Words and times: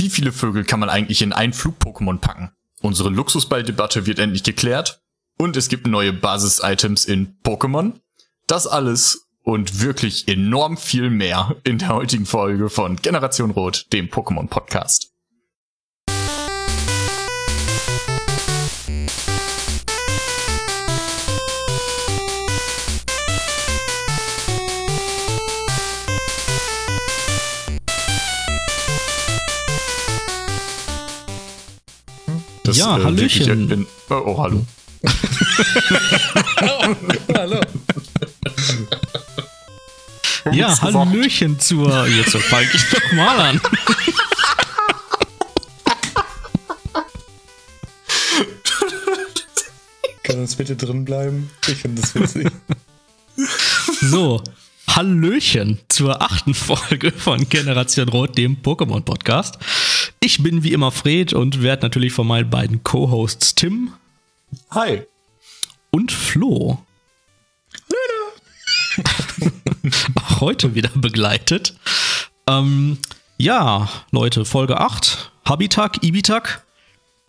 Wie 0.00 0.08
viele 0.08 0.32
Vögel 0.32 0.64
kann 0.64 0.80
man 0.80 0.88
eigentlich 0.88 1.20
in 1.20 1.34
ein 1.34 1.52
Flug-Pokémon 1.52 2.20
packen? 2.20 2.52
Unsere 2.80 3.10
Luxusball-Debatte 3.10 4.06
wird 4.06 4.18
endlich 4.18 4.42
geklärt. 4.42 5.02
Und 5.36 5.58
es 5.58 5.68
gibt 5.68 5.86
neue 5.86 6.14
Basis-Items 6.14 7.04
in 7.04 7.36
Pokémon. 7.44 8.00
Das 8.46 8.66
alles 8.66 9.28
und 9.42 9.82
wirklich 9.82 10.26
enorm 10.26 10.78
viel 10.78 11.10
mehr 11.10 11.54
in 11.64 11.76
der 11.76 11.90
heutigen 11.90 12.24
Folge 12.24 12.70
von 12.70 12.96
Generation 12.96 13.50
Rot, 13.50 13.88
dem 13.92 14.08
Pokémon 14.08 14.48
Podcast. 14.48 15.09
Das, 32.70 32.78
ja, 32.78 32.98
äh, 32.98 33.02
Hallöchen. 33.02 33.68
In, 33.68 33.86
oh, 34.10 34.14
oh, 34.14 34.38
hallo. 34.38 34.64
oh, 36.62 36.94
hallo. 37.34 37.60
ja, 40.52 40.80
Hallöchen 40.80 41.58
zur. 41.58 42.06
Jetzt 42.06 42.36
fange 42.36 42.68
ich 42.72 42.82
doch 42.90 43.12
mal 43.14 43.40
an. 43.40 43.60
Kann 50.22 50.38
uns 50.38 50.54
bitte 50.54 50.76
drin 50.76 51.04
bleiben? 51.04 51.50
Ich 51.66 51.78
finde 51.78 52.02
das 52.02 52.14
witzig. 52.14 52.52
So, 54.02 54.42
Hallöchen 54.86 55.78
zur 55.88 56.22
achten 56.22 56.54
Folge 56.54 57.10
von 57.12 57.48
Generation 57.48 58.08
Rot, 58.08 58.36
dem 58.36 58.58
Pokémon-Podcast. 58.62 59.58
Ich 60.22 60.42
bin 60.42 60.62
wie 60.62 60.74
immer 60.74 60.90
Fred 60.90 61.32
und 61.32 61.62
werde 61.62 61.82
natürlich 61.82 62.12
von 62.12 62.26
meinen 62.26 62.50
beiden 62.50 62.84
Co-Hosts 62.84 63.54
Tim. 63.54 63.94
Hi. 64.70 65.02
Und 65.90 66.12
Flo. 66.12 66.84
Auch 70.22 70.40
heute 70.40 70.74
wieder 70.74 70.90
begleitet. 70.94 71.74
Ähm, 72.46 72.98
ja, 73.38 73.88
Leute, 74.10 74.44
Folge 74.44 74.78
8. 74.78 75.32
Habitak, 75.46 76.02
Ibitak. 76.02 76.66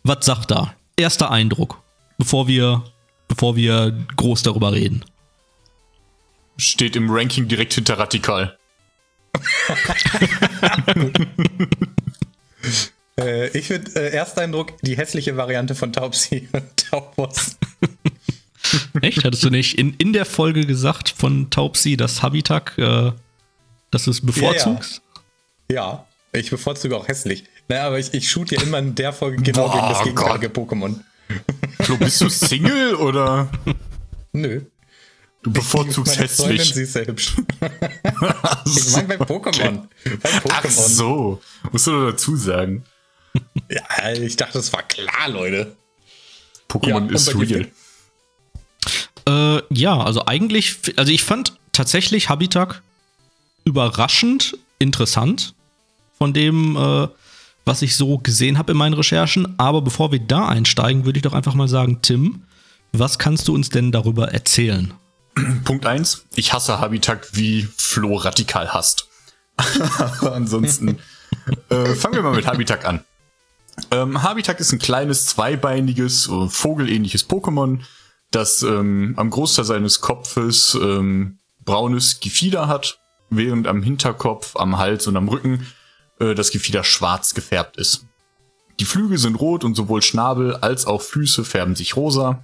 Was 0.03 0.25
sagt 0.25 0.51
da? 0.51 0.75
Erster 0.97 1.31
Eindruck, 1.31 1.81
bevor 2.17 2.49
wir, 2.49 2.83
bevor 3.29 3.55
wir 3.55 4.05
groß 4.17 4.43
darüber 4.43 4.73
reden. 4.73 5.05
Steht 6.57 6.97
im 6.97 7.09
Ranking 7.09 7.47
direkt 7.47 7.73
hinter 7.73 7.97
Radikal. 7.97 8.57
äh, 13.19 13.47
ich 13.57 13.67
finde, 13.67 13.91
äh, 13.95 14.15
Ersteindruck, 14.15 14.79
die 14.81 14.97
hässliche 14.97 15.37
Variante 15.37 15.75
von 15.75 15.93
Taubsi 15.93 16.47
und 16.53 16.63
Taubos. 16.77 17.57
Echt? 19.01 19.23
Hattest 19.23 19.43
du 19.43 19.49
nicht 19.49 19.77
in, 19.77 19.95
in 19.95 20.13
der 20.13 20.25
Folge 20.25 20.65
gesagt 20.65 21.09
von 21.09 21.49
Taubsi, 21.49 21.97
dass 21.97 22.21
Habitak, 22.21 22.77
äh, 22.77 23.11
dass 23.89 24.05
du 24.05 24.11
es 24.11 24.21
bevorzugst? 24.21 25.01
Ja, 25.69 25.75
ja. 25.75 26.05
ja, 26.33 26.39
ich 26.39 26.49
bevorzuge 26.49 26.95
auch 26.95 27.07
hässlich. 27.07 27.43
Naja, 27.67 27.87
aber 27.87 27.99
ich, 27.99 28.13
ich 28.13 28.29
shoot 28.29 28.51
ja 28.51 28.61
immer 28.61 28.79
in 28.79 28.95
der 28.95 29.13
Folge 29.13 29.41
genau 29.41 29.67
Boah, 29.67 29.73
gegen 29.73 29.89
das 29.89 30.03
gegenteilige 30.03 30.47
Pokémon. 30.47 30.99
Flo, 31.81 31.97
bist 31.97 32.21
du 32.21 32.29
Single 32.29 32.95
oder? 32.95 33.49
Nö. 34.33 34.61
Du 35.43 35.51
bevorzugst 35.51 36.19
hässlich. 36.19 36.47
Freundin, 36.47 36.65
sie 36.65 36.83
ist 36.83 36.93
sehr 36.93 37.07
hübsch. 37.07 37.35
ich 38.65 38.91
meine 38.95 39.17
bei 39.17 39.25
Pokémon. 39.25 39.79
Okay. 39.79 40.17
Bei 40.21 40.29
Pokémon. 40.29 40.51
Ach 40.51 40.69
so. 40.69 41.41
Musst 41.71 41.87
du 41.87 42.11
dazu 42.11 42.35
sagen. 42.35 42.83
Ja, 43.69 44.11
ich 44.11 44.35
dachte, 44.35 44.53
das 44.53 44.73
war 44.73 44.83
klar, 44.83 45.29
Leute. 45.29 45.75
Pokémon 46.69 47.07
ja, 47.07 47.15
ist 47.15 47.35
real. 47.35 47.67
Äh, 49.27 49.61
ja, 49.73 49.99
also 49.99 50.25
eigentlich, 50.25 50.77
also 50.97 51.11
ich 51.11 51.23
fand 51.23 51.53
tatsächlich 51.71 52.29
Habitak 52.29 52.81
überraschend 53.65 54.57
interessant 54.79 55.53
von 56.17 56.33
dem, 56.33 56.75
äh, 56.75 57.07
was 57.65 57.81
ich 57.81 57.95
so 57.95 58.17
gesehen 58.17 58.57
habe 58.57 58.71
in 58.71 58.77
meinen 58.77 58.93
Recherchen. 58.93 59.57
Aber 59.59 59.81
bevor 59.81 60.11
wir 60.11 60.19
da 60.19 60.47
einsteigen, 60.47 61.05
würde 61.05 61.19
ich 61.19 61.23
doch 61.23 61.33
einfach 61.33 61.53
mal 61.53 61.67
sagen, 61.67 61.99
Tim, 62.01 62.43
was 62.91 63.19
kannst 63.19 63.47
du 63.47 63.53
uns 63.53 63.69
denn 63.69 63.91
darüber 63.91 64.31
erzählen? 64.31 64.93
Punkt 65.63 65.85
eins: 65.85 66.25
Ich 66.35 66.53
hasse 66.53 66.79
Habitak 66.79 67.29
wie 67.33 67.67
Flo 67.77 68.15
radikal 68.15 68.73
hasst. 68.73 69.07
ansonsten 70.21 70.97
äh, 71.69 71.95
fangen 71.95 72.15
wir 72.15 72.23
mal 72.23 72.35
mit 72.35 72.47
Habitak 72.47 72.85
an. 72.85 73.03
Ähm, 73.89 74.21
Habitak 74.21 74.59
ist 74.59 74.71
ein 74.71 74.79
kleines, 74.79 75.25
zweibeiniges, 75.25 76.27
äh, 76.27 76.47
vogelähnliches 76.47 77.27
Pokémon, 77.27 77.79
das 78.31 78.63
ähm, 78.63 79.13
am 79.17 79.29
Großteil 79.29 79.65
seines 79.65 80.01
Kopfes 80.01 80.77
ähm, 80.81 81.39
braunes 81.63 82.19
Gefieder 82.19 82.67
hat, 82.67 82.99
während 83.29 83.67
am 83.67 83.83
Hinterkopf, 83.83 84.55
am 84.55 84.77
Hals 84.77 85.07
und 85.07 85.17
am 85.17 85.27
Rücken 85.27 85.67
äh, 86.19 86.35
das 86.35 86.51
Gefieder 86.51 86.83
schwarz 86.83 87.33
gefärbt 87.33 87.77
ist. 87.77 88.05
Die 88.79 88.85
Flügel 88.85 89.17
sind 89.17 89.35
rot 89.35 89.63
und 89.63 89.75
sowohl 89.75 90.01
Schnabel 90.01 90.55
als 90.55 90.85
auch 90.85 91.01
Füße 91.01 91.43
färben 91.43 91.75
sich 91.75 91.95
rosa. 91.95 92.43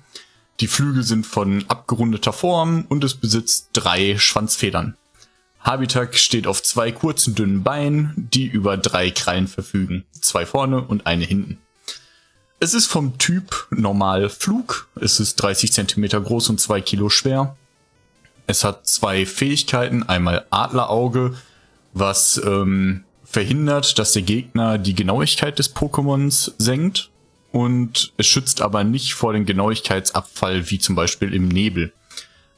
Die 0.59 0.67
Flügel 0.67 1.03
sind 1.03 1.25
von 1.25 1.65
abgerundeter 1.67 2.33
Form 2.33 2.85
und 2.89 3.03
es 3.03 3.15
besitzt 3.15 3.69
drei 3.73 4.17
Schwanzfedern. 4.17 4.97
Habitak 5.59 6.16
steht 6.16 6.47
auf 6.47 6.63
zwei 6.63 6.91
kurzen 6.91 7.35
dünnen 7.35 7.63
Beinen, 7.63 8.13
die 8.16 8.45
über 8.45 8.78
drei 8.78 9.12
Krallen 9.12 9.47
verfügen. 9.47 10.06
Zwei 10.12 10.45
vorne 10.45 10.81
und 10.81 11.07
eine 11.07 11.25
hinten. 11.25 11.57
Es 12.59 12.73
ist 12.73 12.88
vom 12.88 13.18
Typ 13.18 13.68
normal 13.69 14.29
Flug. 14.29 14.88
Es 15.00 15.19
ist 15.19 15.35
30 15.35 15.72
Zentimeter 15.72 16.19
groß 16.19 16.50
und 16.50 16.59
zwei 16.59 16.81
Kilo 16.81 17.09
schwer. 17.09 17.56
Es 18.47 18.63
hat 18.63 18.88
zwei 18.88 19.25
Fähigkeiten. 19.25 20.03
Einmal 20.03 20.45
Adlerauge, 20.50 21.35
was 21.94 22.41
ähm, 22.44 23.03
verhindert, 23.24 24.00
dass 24.00 24.13
der 24.13 24.24
Gegner 24.24 24.78
die 24.78 24.95
Genauigkeit 24.95 25.59
des 25.59 25.75
Pokémons 25.75 26.53
senkt. 26.57 27.12
Und 27.51 28.13
es 28.18 28.25
schützt 28.25 28.62
aber 28.62 28.84
nicht 28.84 29.13
vor 29.13 29.34
dem 29.34 29.45
Genauigkeitsabfall, 29.45 30.69
wie 30.69 30.79
zum 30.79 30.95
Beispiel 30.95 31.34
im 31.34 31.47
Nebel. 31.47 31.94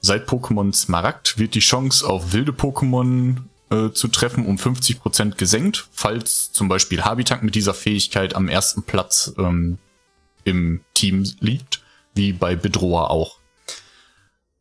Seit 0.02 0.28
Pokémon 0.28 0.74
Smaragd 0.74 1.38
wird 1.38 1.56
die 1.56 1.60
Chance 1.60 2.08
auf 2.08 2.32
wilde 2.34 2.52
Pokémon 2.52 3.38
äh, 3.70 3.92
zu 3.92 4.08
treffen 4.08 4.46
um 4.46 4.56
50% 4.56 5.36
gesenkt, 5.36 5.88
falls 5.92 6.52
zum 6.52 6.70
Beispiel 6.70 7.04
Habitat 7.04 7.44
mit 7.44 7.56
dieser 7.56 7.74
Fähigkeit 7.74 8.36
am 8.36 8.48
ersten 8.48 8.84
Platz 8.84 9.34
ähm, 9.38 9.78
im 10.44 10.82
Team 10.94 11.30
liegt, 11.40 11.82
wie 12.16 12.34
bei 12.34 12.56
Bedroher 12.56 13.12
auch. 13.12 13.38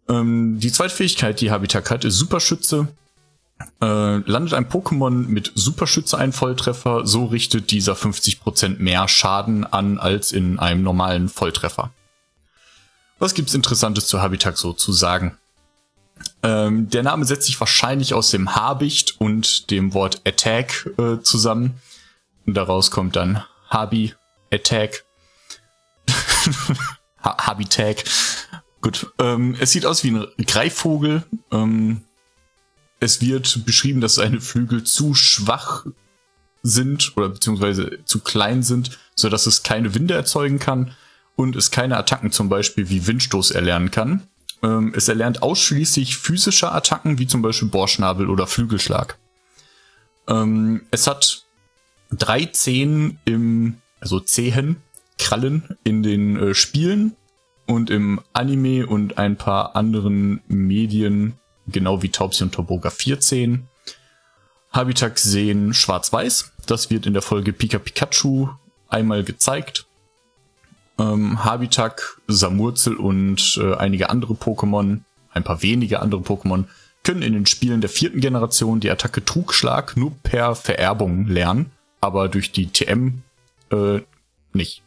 Ähm, 0.09 0.59
die 0.59 0.73
zweite 0.73 0.95
Fähigkeit, 0.95 1.41
die 1.41 1.51
Habitat 1.51 1.91
hat, 1.91 2.05
ist 2.05 2.19
Superschütze. 2.19 2.89
Äh, 3.81 4.17
landet 4.19 4.55
ein 4.55 4.69
Pokémon 4.69 5.11
mit 5.11 5.53
Superschütze 5.55 6.19
einen 6.19 6.33
Volltreffer, 6.33 7.07
so 7.07 7.27
richtet 7.27 7.71
dieser 7.71 7.95
50% 7.95 8.79
mehr 8.79 9.09
Schaden 9.09 9.65
an 9.65 9.99
als 9.99 10.33
in 10.33 10.59
einem 10.59 10.83
normalen 10.83 11.29
Volltreffer. 11.29 11.91
Was 13.19 13.35
gibt's 13.35 13.55
Interessantes 13.55 14.07
zu 14.07 14.23
Habitat 14.23 14.57
so 14.57 14.73
zu 14.73 14.93
sagen? 14.93 15.37
Ähm, 16.43 16.89
der 16.89 17.03
Name 17.03 17.25
setzt 17.25 17.47
sich 17.47 17.59
wahrscheinlich 17.59 18.15
aus 18.15 18.31
dem 18.31 18.55
Habicht 18.55 19.21
und 19.21 19.71
dem 19.71 19.93
Wort 19.93 20.23
Attack 20.25 20.89
äh, 20.99 21.21
zusammen. 21.23 21.81
Und 22.47 22.55
daraus 22.55 22.91
kommt 22.91 23.17
dann 23.17 23.45
Habi, 23.69 24.15
Attack, 24.53 25.05
ha 27.23 27.47
Habitat. 27.47 28.05
Gut, 28.81 29.13
ähm, 29.19 29.57
es 29.59 29.73
sieht 29.73 29.85
aus 29.85 30.05
wie 30.05 30.13
ein 30.13 30.27
Greifvogel. 30.47 31.25
Ähm, 31.51 32.03
es 33.01 33.21
wird 33.21 33.65
beschrieben, 33.67 34.01
dass 34.01 34.15
seine 34.15 34.41
Flügel 34.41 34.85
zu 34.85 35.15
schwach 35.15 35.87
sind 36.63 37.17
oder 37.17 37.29
beziehungsweise 37.29 37.99
zu 38.05 38.21
klein 38.21 38.63
sind, 38.63 38.99
so 39.15 39.29
dass 39.29 39.47
es 39.47 39.63
keine 39.65 39.95
Winde 39.95 40.15
erzeugen 40.15 40.59
kann 40.59 40.95
und 41.39 41.55
es 41.55 41.71
keine 41.71 41.97
Attacken 41.97 42.33
zum 42.33 42.49
Beispiel 42.49 42.91
wie 42.91 43.07
Windstoß 43.07 43.53
erlernen 43.53 43.93
kann. 43.93 44.27
Ähm, 44.61 44.93
es 44.97 45.07
erlernt 45.07 45.41
ausschließlich 45.41 46.17
physische 46.17 46.73
Attacken 46.73 47.21
wie 47.21 47.29
zum 47.29 47.43
Beispiel 47.43 47.69
Bohrschnabel 47.69 48.29
oder 48.29 48.49
Flügelschlag. 48.49 49.17
Ähm, 50.27 50.83
es 50.91 51.07
hat 51.07 51.45
drei 52.11 52.47
Zehen 52.47 53.21
im, 53.25 53.77
also 54.01 54.19
Zehen, 54.19 54.83
Krallen 55.17 55.79
in 55.85 56.03
den 56.03 56.37
äh, 56.37 56.55
Spielen 56.55 57.15
und 57.67 57.89
im 57.89 58.21
Anime 58.33 58.89
und 58.89 59.17
ein 59.19 59.37
paar 59.37 59.77
anderen 59.77 60.41
Medien, 60.49 61.35
genau 61.69 62.03
wie 62.03 62.09
Taubsi 62.09 62.43
und 62.43 62.53
Toboga 62.53 62.91
14. 62.91 63.69
Habitak 64.73 65.21
sehen 65.21 65.73
schwarz-weiß. 65.73 66.51
Das 66.67 66.91
wird 66.91 67.07
in 67.07 67.13
der 67.13 67.23
Folge 67.23 67.53
Pika 67.53 67.79
Pikachu 67.79 68.49
einmal 68.89 69.23
gezeigt 69.23 69.88
ähm, 70.99 71.45
Habitak, 71.45 72.21
Samurzel 72.27 72.97
und 72.97 73.59
äh, 73.63 73.75
einige 73.75 74.11
andere 74.11 74.35
Pokémon, 74.35 75.01
ein 75.33 75.45
paar 75.45 75.63
wenige 75.63 76.01
andere 76.01 76.21
Pokémon, 76.21 76.65
können 77.05 77.23
in 77.23 77.33
den 77.33 77.47
Spielen 77.47 77.81
der 77.81 77.91
vierten 77.91 78.21
Generation 78.21 78.81
die 78.81 78.91
Attacke 78.91 79.25
Trugschlag 79.25 79.97
nur 79.97 80.13
per 80.23 80.55
Vererbung 80.55 81.27
lernen. 81.27 81.71
aber 82.01 82.29
durch 82.29 82.53
die 82.53 82.69
TM 82.69 83.23
äh, 83.73 84.01
nicht. 84.53 84.83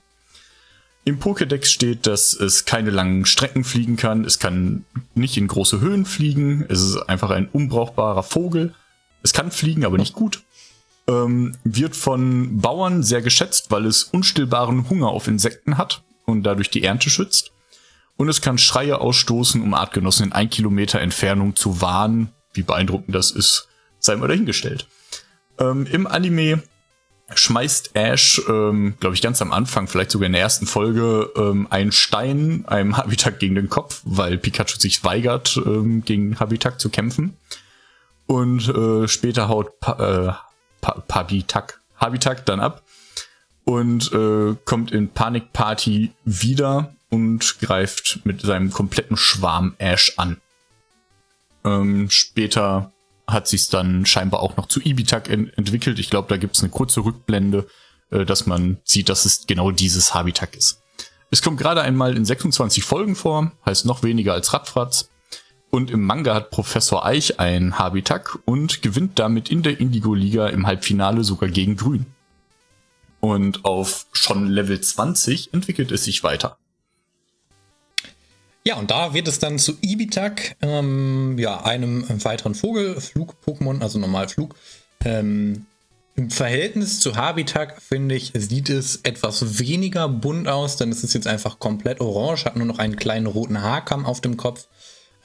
Im 1.04 1.20
Pokédex 1.20 1.66
steht, 1.66 2.06
dass 2.06 2.34
es 2.34 2.66
keine 2.66 2.92
langen 2.92 3.26
Strecken 3.26 3.64
fliegen 3.64 3.98
kann, 3.98 4.24
es 4.24 4.38
kann 4.38 4.86
nicht 5.16 5.36
in 5.36 5.48
große 5.48 5.82
Höhen 5.82 6.06
fliegen, 6.06 6.66
es 6.70 6.82
ist 6.82 6.98
einfach 7.10 7.32
ein 7.32 7.48
unbrauchbarer 7.48 8.24
Vogel. 8.24 8.74
Es 9.24 9.34
kann 9.34 9.52
fliegen, 9.52 9.86
aber 9.86 9.98
nicht 9.98 10.14
gut. 10.14 10.44
Ähm, 11.08 11.58
wird 11.64 11.96
von 11.96 12.60
Bauern 12.60 13.04
sehr 13.04 13.22
geschätzt, 13.22 13.72
weil 13.72 13.86
es 13.86 14.04
unstillbaren 14.04 14.90
Hunger 14.90 15.08
auf 15.08 15.28
Insekten 15.28 15.78
hat 15.78 16.04
und 16.26 16.44
dadurch 16.44 16.70
die 16.70 16.84
Ernte 16.84 17.10
schützt. 17.10 17.52
Und 18.18 18.30
es 18.30 18.42
kann 18.42 18.58
Schreie 18.58 19.00
ausstoßen, 19.00 19.62
um 19.62 19.74
Artgenossen 19.74 20.28
in 20.28 20.32
ein 20.32 20.50
Kilometer 20.50 21.00
Entfernung 21.02 21.56
zu 21.56 21.82
warnen. 21.82 22.30
Wie 22.54 22.62
beeindruckend 22.62 23.16
das 23.16 23.32
ist, 23.32 23.68
sei 24.00 24.16
mal 24.16 24.28
dahingestellt. 24.28 24.88
Ähm, 25.58 25.88
Im 25.88 26.06
Anime 26.06 26.62
schmeißt 27.34 27.96
Ash, 27.96 28.42
ähm, 28.48 28.96
glaube 29.00 29.16
ich, 29.16 29.22
ganz 29.22 29.42
am 29.42 29.52
Anfang, 29.52 29.88
vielleicht 29.88 30.12
sogar 30.12 30.28
in 30.28 30.34
der 30.34 30.42
ersten 30.42 30.68
Folge, 30.68 31.32
ähm, 31.36 31.68
einen 31.70 31.92
Stein 31.92 32.66
einem 32.68 32.98
Habitat 32.98 33.40
gegen 33.40 33.56
den 33.56 33.70
Kopf, 33.70 34.02
weil 34.04 34.38
Pikachu 34.38 34.78
sich 34.78 35.04
weigert, 35.04 35.60
ähm, 35.66 36.04
gegen 36.04 36.40
Habitat 36.40 36.80
zu 36.80 36.90
kämpfen. 36.90 37.38
Und 38.28 38.68
äh, 38.70 39.08
später 39.08 39.50
haut 39.50 39.80
pa 39.80 40.38
äh, 40.38 40.51
pa 40.82 41.04
Pabitak, 41.08 41.82
Habitat 41.96 42.50
dann 42.50 42.60
ab 42.60 42.84
und 43.64 44.12
äh, 44.12 44.56
kommt 44.66 44.92
in 44.92 45.10
Panikparty 45.10 46.12
wieder 46.26 46.96
und 47.10 47.60
greift 47.60 48.20
mit 48.24 48.42
seinem 48.42 48.72
kompletten 48.72 49.18
Schwarm 49.18 49.76
Ash 49.78 50.14
an. 50.18 50.42
Ähm, 51.64 52.10
später 52.10 52.92
hat 53.28 53.48
sich 53.48 53.70
dann 53.70 54.06
scheinbar 54.06 54.42
auch 54.42 54.58
noch 54.58 54.68
zu 54.68 54.82
Ibitak 54.82 55.30
ent 55.30 55.58
entwickelt. 55.58 56.00
Ich 56.00 56.10
glaube, 56.10 56.28
da 56.30 56.38
gibt 56.38 56.56
es 56.56 56.64
eine 56.64 56.72
kurze 56.72 57.02
Rückblende, 57.02 57.68
äh, 58.10 58.26
dass 58.26 58.48
man 58.48 58.80
sieht, 58.84 59.10
dass 59.10 59.26
es 59.26 59.46
genau 59.46 59.72
dieses 59.72 60.14
Habitat 60.14 60.56
ist. 60.56 60.82
Es 61.30 61.42
kommt 61.42 61.60
gerade 61.60 61.82
einmal 61.82 62.18
in 62.18 62.26
26 62.26 62.84
Folgen 62.84 63.16
vor, 63.16 63.52
heißt 63.66 63.86
noch 63.86 64.04
weniger 64.04 64.34
als 64.34 64.54
Radfratz. 64.54 65.11
Und 65.72 65.90
im 65.90 66.02
Manga 66.06 66.36
hat 66.36 66.52
Professor 66.52 67.06
Eich 67.06 67.40
ein 67.40 67.80
Habitat 67.80 68.26
und 68.44 68.82
gewinnt 68.82 69.18
damit 69.20 69.50
in 69.50 69.64
der 69.64 69.80
Indigo-Liga 69.80 70.50
im 70.50 70.68
Halbfinale 70.68 71.24
sogar 71.24 71.50
gegen 71.50 71.78
Grün. 71.78 72.06
Und 73.22 73.64
auf 73.64 74.06
schon 74.12 74.48
Level 74.48 74.82
20 74.82 75.54
entwickelt 75.54 75.92
es 75.92 76.04
sich 76.04 76.24
weiter. 76.24 76.58
Ja, 78.64 78.76
und 78.76 78.92
da 78.92 79.14
wird 79.14 79.28
es 79.28 79.40
dann 79.40 79.58
zu 79.58 79.78
Ibitak, 79.82 80.56
ähm, 80.62 81.38
ja, 81.40 81.64
einem 81.64 82.06
weiteren 82.24 82.54
Vogel, 82.54 83.00
Flug-Pokémon, 83.00 83.82
also 83.82 83.98
normal 83.98 84.28
Flug. 84.28 84.56
Ähm, 85.04 85.66
Im 86.16 86.30
Verhältnis 86.30 87.00
zu 87.00 87.16
Habitak, 87.16 87.82
finde 87.82 88.16
ich, 88.16 88.34
sieht 88.36 88.70
es 88.70 88.98
etwas 89.04 89.60
weniger 89.60 90.10
bunt 90.10 90.48
aus, 90.48 90.76
denn 90.76 90.92
es 90.92 91.04
ist 91.04 91.14
jetzt 91.14 91.28
einfach 91.28 91.58
komplett 91.58 92.02
orange, 92.02 92.46
hat 92.46 92.58
nur 92.58 92.68
noch 92.68 92.78
einen 92.78 92.98
kleinen 92.98 93.26
roten 93.26 93.62
Haarkamm 93.62 94.06
auf 94.06 94.22
dem 94.22 94.38
Kopf, 94.38 94.68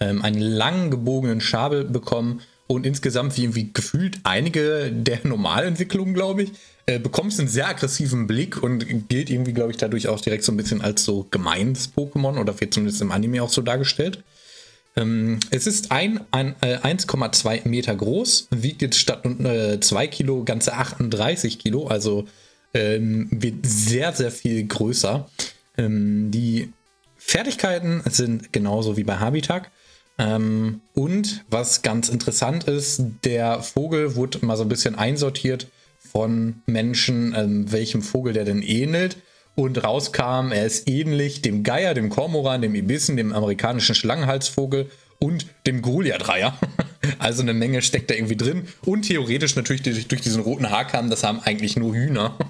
ähm, 0.01 0.23
einen 0.23 0.41
langen 0.41 0.91
gebogenen 0.91 1.41
Schabel 1.41 1.85
bekommen 1.85 2.41
und 2.67 2.85
insgesamt 2.85 3.37
wie 3.37 3.43
irgendwie 3.43 3.71
gefühlt 3.73 4.19
einige 4.25 4.91
der 4.93 5.21
Normalentwicklungen, 5.25 6.15
glaube 6.15 6.45
ich, 6.45 6.53
äh, 6.87 6.99
bekommst 6.99 7.39
einen 7.39 7.49
sehr 7.49 7.69
aggressiven 7.69 8.27
Blick 8.27 8.63
und 8.63 9.09
gilt 9.09 9.31
irgendwie, 9.31 9.53
glaube 9.53 9.71
ich, 9.71 9.77
dadurch 9.77 10.09
auch 10.09 10.21
direkt 10.21 10.45
so 10.45 10.53
ein 10.53 10.57
bisschen 10.57 10.81
als 10.81 11.05
so 11.05 11.27
gemeines 11.31 11.93
Pokémon 11.95 12.39
oder 12.41 12.59
wird 12.61 12.75
zumindest 12.75 13.03
im 13.03 13.13
Anime 13.13 13.43
auch 13.43 13.51
so 13.51 13.63
dargestellt. 13.63 14.23
Ähm, 14.97 15.39
es 15.51 15.67
ist 15.67 15.93
ein, 15.93 16.21
ein 16.31 16.55
äh, 16.61 16.77
1,2 16.79 17.69
Meter 17.69 17.95
groß, 17.95 18.49
wiegt 18.51 18.83
jetzt 18.83 18.99
statt 18.99 19.25
äh, 19.27 19.79
2 19.79 20.07
Kilo 20.07 20.45
ganze 20.45 20.75
38 20.75 21.59
Kilo, 21.59 21.87
also 21.87 22.27
ähm, 22.73 23.29
wird 23.31 23.67
sehr, 23.67 24.13
sehr 24.13 24.31
viel 24.31 24.67
größer. 24.67 25.29
Ähm, 25.77 26.31
die 26.31 26.73
Fertigkeiten 27.17 28.03
sind 28.09 28.53
genauso 28.53 28.97
wie 28.97 29.05
bei 29.05 29.17
Habitat. 29.17 29.71
Ähm, 30.19 30.81
und 30.95 31.45
was 31.51 31.83
ganz 31.83 32.09
interessant 32.09 32.65
ist, 32.65 33.03
der 33.25 33.63
Vogel 33.63 34.17
wurde 34.17 34.45
mal 34.45 34.57
so 34.57 34.63
ein 34.63 34.69
bisschen 34.69 34.95
einsortiert 34.95 35.69
von 35.99 36.63
Menschen, 36.67 37.35
ähm, 37.37 37.71
welchem 37.71 38.03
Vogel 38.03 38.33
der 38.33 38.45
denn 38.45 38.63
ähnelt. 38.63 39.19
Und 39.55 39.83
rauskam, 39.83 40.53
er 40.53 40.67
ist 40.67 40.89
ähnlich 40.89 41.41
dem 41.41 41.63
Geier, 41.63 41.95
dem 41.95 42.11
Kormoran, 42.11 42.61
dem 42.61 42.75
Ibissen, 42.75 43.17
dem 43.17 43.33
amerikanischen 43.33 43.95
Schlangenhalsvogel 43.95 44.91
und 45.19 45.47
dem 45.67 45.83
Goliath-Reiher. 45.83 46.55
Also 47.21 47.43
eine 47.43 47.55
Menge 47.55 47.83
steckt 47.83 48.11
da 48.11 48.15
irgendwie 48.15 48.37
drin. 48.37 48.67
Und 48.85 49.03
theoretisch 49.03 49.55
natürlich 49.55 49.83
durch, 49.83 50.09
durch 50.09 50.23
diesen 50.23 50.43
roten 50.43 50.71
Haarkamm, 50.71 51.09
das 51.09 51.23
haben 51.23 51.39
eigentlich 51.41 51.77
nur 51.77 51.95
Hühner. 51.95 52.37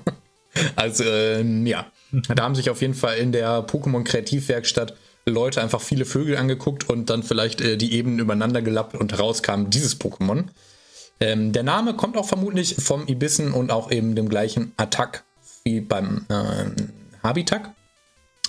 Also 0.74 1.04
ähm, 1.04 1.66
ja, 1.66 1.84
da 2.34 2.42
haben 2.42 2.54
sich 2.54 2.70
auf 2.70 2.80
jeden 2.80 2.94
Fall 2.94 3.18
in 3.18 3.30
der 3.30 3.66
Pokémon 3.66 4.04
Kreativwerkstatt 4.04 4.96
Leute 5.28 5.60
einfach 5.60 5.80
viele 5.80 6.04
Vögel 6.04 6.36
angeguckt 6.36 6.88
und 6.88 7.10
dann 7.10 7.22
vielleicht 7.22 7.60
äh, 7.60 7.76
die 7.76 7.92
Ebenen 7.94 8.20
übereinander 8.20 8.62
gelappt 8.62 8.94
und 8.94 9.18
rauskam 9.18 9.70
dieses 9.70 10.00
Pokémon. 10.00 10.44
Ähm, 11.18 11.52
der 11.52 11.62
Name 11.62 11.94
kommt 11.94 12.16
auch 12.16 12.26
vermutlich 12.28 12.76
vom 12.76 13.08
Ibissen 13.08 13.52
und 13.52 13.70
auch 13.70 13.90
eben 13.90 14.14
dem 14.14 14.28
gleichen 14.28 14.72
Attack 14.76 15.24
wie 15.64 15.80
beim 15.80 16.26
äh, 16.28 16.70
Habitak. 17.22 17.74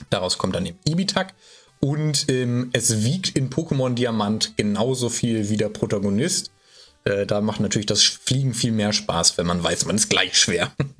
Daraus 0.09 0.38
kommt 0.38 0.56
dann 0.56 0.65
eben 0.65 0.79
Ibitak. 0.88 1.33
Und 1.79 2.29
ähm, 2.29 2.69
es 2.74 3.03
wiegt 3.03 3.30
in 3.30 3.50
Pokémon 3.50 3.94
Diamant 3.94 4.57
genauso 4.57 5.09
viel 5.09 5.50
wie 5.50 5.57
der 5.57 5.69
Protagonist. 5.69 6.51
Äh, 7.03 7.25
da 7.25 7.41
macht 7.41 7.59
natürlich 7.59 7.85
das 7.85 8.03
Fliegen 8.03 8.53
viel 8.53 8.71
mehr 8.71 8.94
Spaß, 8.94 9.38
wenn 9.38 9.45
man 9.47 9.63
weiß, 9.63 9.85
man 9.85 9.95
ist 9.95 10.09
gleich 10.09 10.38
schwer. 10.38 10.71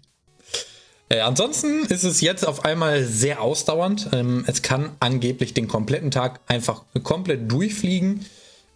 äh, 1.10 1.20
ansonsten 1.22 1.86
ist 1.86 2.04
es 2.04 2.22
jetzt 2.22 2.46
auf 2.46 2.66
einmal 2.66 3.04
sehr 3.04 3.42
ausdauernd. 3.42 4.10
Ähm, 4.12 4.44
es 4.48 4.62
kann 4.62 4.92
angeblich 5.00 5.54
den 5.54 5.68
kompletten 5.68 6.12
Tag 6.12 6.42
einfach 6.48 6.84
komplett 7.04 7.50
durchfliegen. 7.52 8.26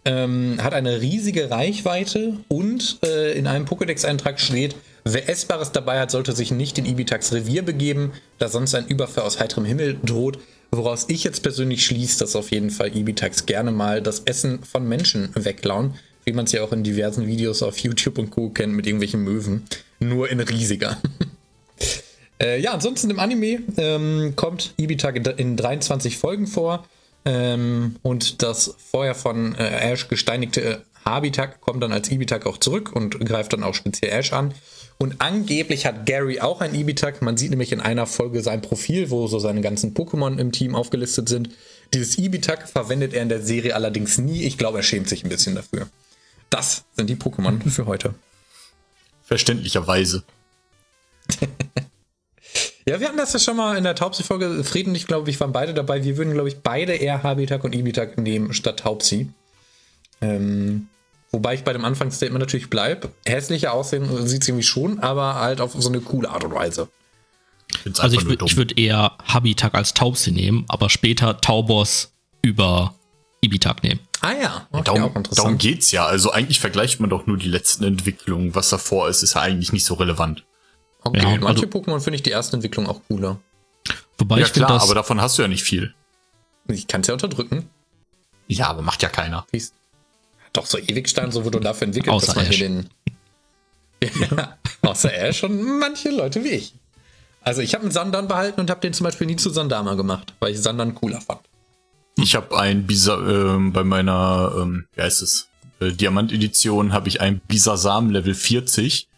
Ähm, 0.04 0.58
hat 0.60 0.74
eine 0.74 1.00
riesige 1.00 1.50
Reichweite 1.50 2.38
und 2.48 2.98
äh, 3.04 3.38
in 3.38 3.46
einem 3.46 3.66
Pokédex-Eintrag 3.66 4.40
steht, 4.40 4.74
wer 5.04 5.28
Essbares 5.28 5.70
dabei 5.70 6.00
hat, 6.00 6.10
sollte 6.10 6.32
sich 6.32 6.50
nicht 6.50 6.76
in 6.76 6.86
Ibitax 6.86 7.32
Revier 7.32 7.62
begeben, 7.62 8.10
da 8.40 8.48
sonst 8.48 8.74
ein 8.74 8.88
Überfall 8.88 9.22
aus 9.22 9.38
heiterem 9.38 9.64
Himmel 9.64 9.98
droht. 10.02 10.40
Woraus 10.72 11.04
ich 11.08 11.22
jetzt 11.22 11.44
persönlich 11.44 11.84
schließe, 11.84 12.18
dass 12.18 12.34
auf 12.34 12.50
jeden 12.50 12.70
Fall 12.70 12.96
Ibitax 12.96 13.46
gerne 13.46 13.70
mal 13.70 14.02
das 14.02 14.20
Essen 14.20 14.64
von 14.64 14.88
Menschen 14.88 15.30
weglauen, 15.34 15.94
wie 16.24 16.32
man 16.32 16.46
es 16.46 16.52
ja 16.52 16.64
auch 16.64 16.72
in 16.72 16.82
diversen 16.82 17.28
Videos 17.28 17.62
auf 17.62 17.78
YouTube 17.78 18.18
und 18.18 18.30
Co. 18.30 18.48
kennt 18.48 18.72
mit 18.72 18.86
irgendwelchen 18.86 19.22
Möwen, 19.22 19.64
nur 20.00 20.30
in 20.30 20.40
riesiger. 20.40 20.96
äh, 22.42 22.60
ja, 22.60 22.72
ansonsten 22.72 23.10
im 23.10 23.18
Anime 23.18 23.60
ähm, 23.76 24.34
kommt 24.36 24.74
Ibitak 24.76 25.38
in 25.38 25.56
23 25.56 26.18
Folgen 26.18 26.46
vor. 26.46 26.84
Ähm, 27.24 27.96
und 28.02 28.42
das 28.42 28.74
vorher 28.90 29.14
von 29.14 29.54
äh, 29.54 29.92
Ash 29.92 30.08
gesteinigte 30.08 30.82
Habitak 31.04 31.60
kommt 31.60 31.82
dann 31.82 31.92
als 31.92 32.10
Ibitak 32.10 32.46
auch 32.46 32.58
zurück 32.58 32.92
und 32.92 33.18
greift 33.24 33.52
dann 33.52 33.62
auch 33.62 33.74
speziell 33.74 34.12
Ash 34.12 34.32
an. 34.32 34.54
Und 34.98 35.20
angeblich 35.20 35.86
hat 35.86 36.06
Gary 36.06 36.40
auch 36.40 36.60
ein 36.60 36.74
Ibitak. 36.74 37.22
Man 37.22 37.36
sieht 37.36 37.50
nämlich 37.50 37.72
in 37.72 37.80
einer 37.80 38.06
Folge 38.06 38.42
sein 38.42 38.60
Profil, 38.62 39.10
wo 39.10 39.26
so 39.26 39.38
seine 39.38 39.60
ganzen 39.60 39.94
Pokémon 39.94 40.38
im 40.38 40.52
Team 40.52 40.74
aufgelistet 40.74 41.28
sind. 41.28 41.50
Dieses 41.94 42.18
Ibitak 42.18 42.68
verwendet 42.68 43.12
er 43.14 43.22
in 43.22 43.28
der 43.28 43.42
Serie 43.42 43.74
allerdings 43.74 44.18
nie. 44.18 44.44
Ich 44.44 44.58
glaube, 44.58 44.78
er 44.78 44.84
schämt 44.84 45.08
sich 45.08 45.24
ein 45.24 45.28
bisschen 45.28 45.54
dafür. 45.54 45.88
Das 46.50 46.84
sind 46.96 47.08
die 47.08 47.16
Pokémon 47.16 47.68
für 47.68 47.86
heute. 47.86 48.14
Verständlicherweise. 49.24 50.22
Ja, 52.86 52.98
wir 52.98 53.08
hatten 53.08 53.18
das 53.18 53.32
ja 53.32 53.38
schon 53.38 53.56
mal 53.56 53.76
in 53.76 53.84
der 53.84 53.94
Taubsi-Folge. 53.94 54.64
Frieden 54.64 54.90
und 54.90 54.96
ich 54.96 55.06
glaube, 55.06 55.30
ich 55.30 55.38
waren 55.40 55.52
beide 55.52 55.72
dabei. 55.72 56.02
Wir 56.02 56.16
würden, 56.16 56.32
glaube 56.32 56.48
ich, 56.48 56.58
beide 56.62 56.94
eher 56.94 57.22
Habitak 57.22 57.62
und 57.64 57.74
Ibitak 57.74 58.18
nehmen 58.18 58.52
statt 58.52 58.80
Taubsi. 58.80 59.30
Ähm, 60.20 60.88
wobei 61.30 61.54
ich 61.54 61.64
bei 61.64 61.72
dem 61.72 61.84
Anfangsstatement 61.84 62.40
natürlich 62.40 62.70
bleibe. 62.70 63.10
Hässlicher 63.24 63.72
aussehen 63.72 64.26
sieht 64.26 64.42
es 64.42 64.48
irgendwie 64.48 64.64
schon, 64.64 64.98
aber 64.98 65.36
halt 65.36 65.60
auf 65.60 65.74
so 65.78 65.88
eine 65.88 66.00
coole 66.00 66.28
Art 66.28 66.44
und 66.44 66.54
Weise. 66.54 66.88
Also 67.98 68.20
ich, 68.20 68.40
ich 68.42 68.56
würde 68.56 68.74
eher 68.76 69.12
Habitak 69.24 69.74
als 69.74 69.94
Taubsi 69.94 70.30
nehmen, 70.30 70.64
aber 70.68 70.90
später 70.90 71.40
Taubos 71.40 72.12
über 72.42 72.94
Ibitak 73.40 73.82
nehmen. 73.82 74.00
Ah 74.20 74.32
ja, 74.40 74.68
okay, 74.70 74.82
darum, 74.84 75.02
auch 75.02 75.16
interessant. 75.16 75.38
darum 75.38 75.58
geht's 75.58 75.90
ja. 75.90 76.06
Also 76.06 76.30
eigentlich 76.30 76.60
vergleicht 76.60 77.00
man 77.00 77.10
doch 77.10 77.26
nur 77.26 77.38
die 77.38 77.48
letzten 77.48 77.84
Entwicklungen. 77.84 78.54
Was 78.54 78.68
davor 78.68 79.08
ist, 79.08 79.22
ist 79.22 79.34
ja 79.34 79.40
eigentlich 79.40 79.72
nicht 79.72 79.84
so 79.84 79.94
relevant. 79.94 80.44
Okay, 81.04 81.18
ja, 81.18 81.28
manche 81.40 81.66
also, 81.66 81.78
Pokémon 81.78 82.00
finde 82.00 82.16
ich 82.16 82.22
die 82.22 82.30
erste 82.30 82.56
Entwicklung 82.56 82.86
auch 82.86 83.00
cooler. 83.08 83.40
Wobei 84.18 84.38
ja, 84.38 84.46
ich 84.46 84.52
klar, 84.52 84.80
aber 84.80 84.94
davon 84.94 85.20
hast 85.20 85.38
du 85.38 85.42
ja 85.42 85.48
nicht 85.48 85.64
viel. 85.64 85.94
Ich 86.68 86.86
kann 86.86 87.00
es 87.00 87.08
ja 87.08 87.14
unterdrücken. 87.14 87.68
Ja, 88.46 88.68
aber 88.68 88.82
macht 88.82 89.02
ja 89.02 89.08
keiner. 89.08 89.46
Wie's? 89.50 89.72
Doch, 90.52 90.66
so 90.66 90.78
Ewigstein, 90.78 91.32
so 91.32 91.44
wurde 91.44 91.60
dafür 91.60 91.86
entwickelt, 91.86 92.12
außer 92.12 92.26
dass 92.26 92.36
man 92.36 92.46
Ash. 92.46 92.56
hier 92.56 92.68
den. 92.68 92.90
ja, 94.36 94.58
außer 94.82 95.12
Ash 95.12 95.42
und 95.44 95.78
manche 95.78 96.10
Leute 96.10 96.44
wie 96.44 96.50
ich. 96.50 96.74
Also 97.40 97.60
ich 97.62 97.74
habe 97.74 97.82
einen 97.82 97.92
Sandan 97.92 98.28
behalten 98.28 98.60
und 98.60 98.70
habe 98.70 98.80
den 98.80 98.92
zum 98.92 99.04
Beispiel 99.04 99.26
nie 99.26 99.36
zu 99.36 99.50
Sandama 99.50 99.94
gemacht, 99.94 100.34
weil 100.38 100.52
ich 100.52 100.60
Sandan 100.60 100.94
cooler 100.94 101.20
fand. 101.20 101.40
Ich 102.16 102.34
habe 102.34 102.56
ein 102.58 102.86
Bisa 102.86 103.16
äh, 103.16 103.70
bei 103.70 103.82
meiner, 103.82 104.52
ähm, 104.56 104.86
wie 104.94 105.02
heißt 105.02 105.22
es, 105.22 105.48
äh, 105.80 105.90
Diamant-Edition 105.92 106.92
habe 106.92 107.08
ich 107.08 107.20
ein 107.20 107.40
Bisasam 107.48 108.10
Level 108.10 108.34
40 108.34 109.08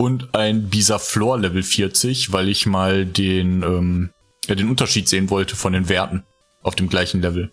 und 0.00 0.34
ein 0.34 0.70
Bisaflor 0.70 1.38
Level 1.38 1.62
40, 1.62 2.32
weil 2.32 2.48
ich 2.48 2.64
mal 2.64 3.04
den, 3.04 3.62
ähm, 3.62 4.08
ja, 4.46 4.54
den 4.54 4.70
Unterschied 4.70 5.06
sehen 5.10 5.28
wollte 5.28 5.56
von 5.56 5.74
den 5.74 5.90
Werten 5.90 6.22
auf 6.62 6.74
dem 6.74 6.88
gleichen 6.88 7.20
Level. 7.20 7.52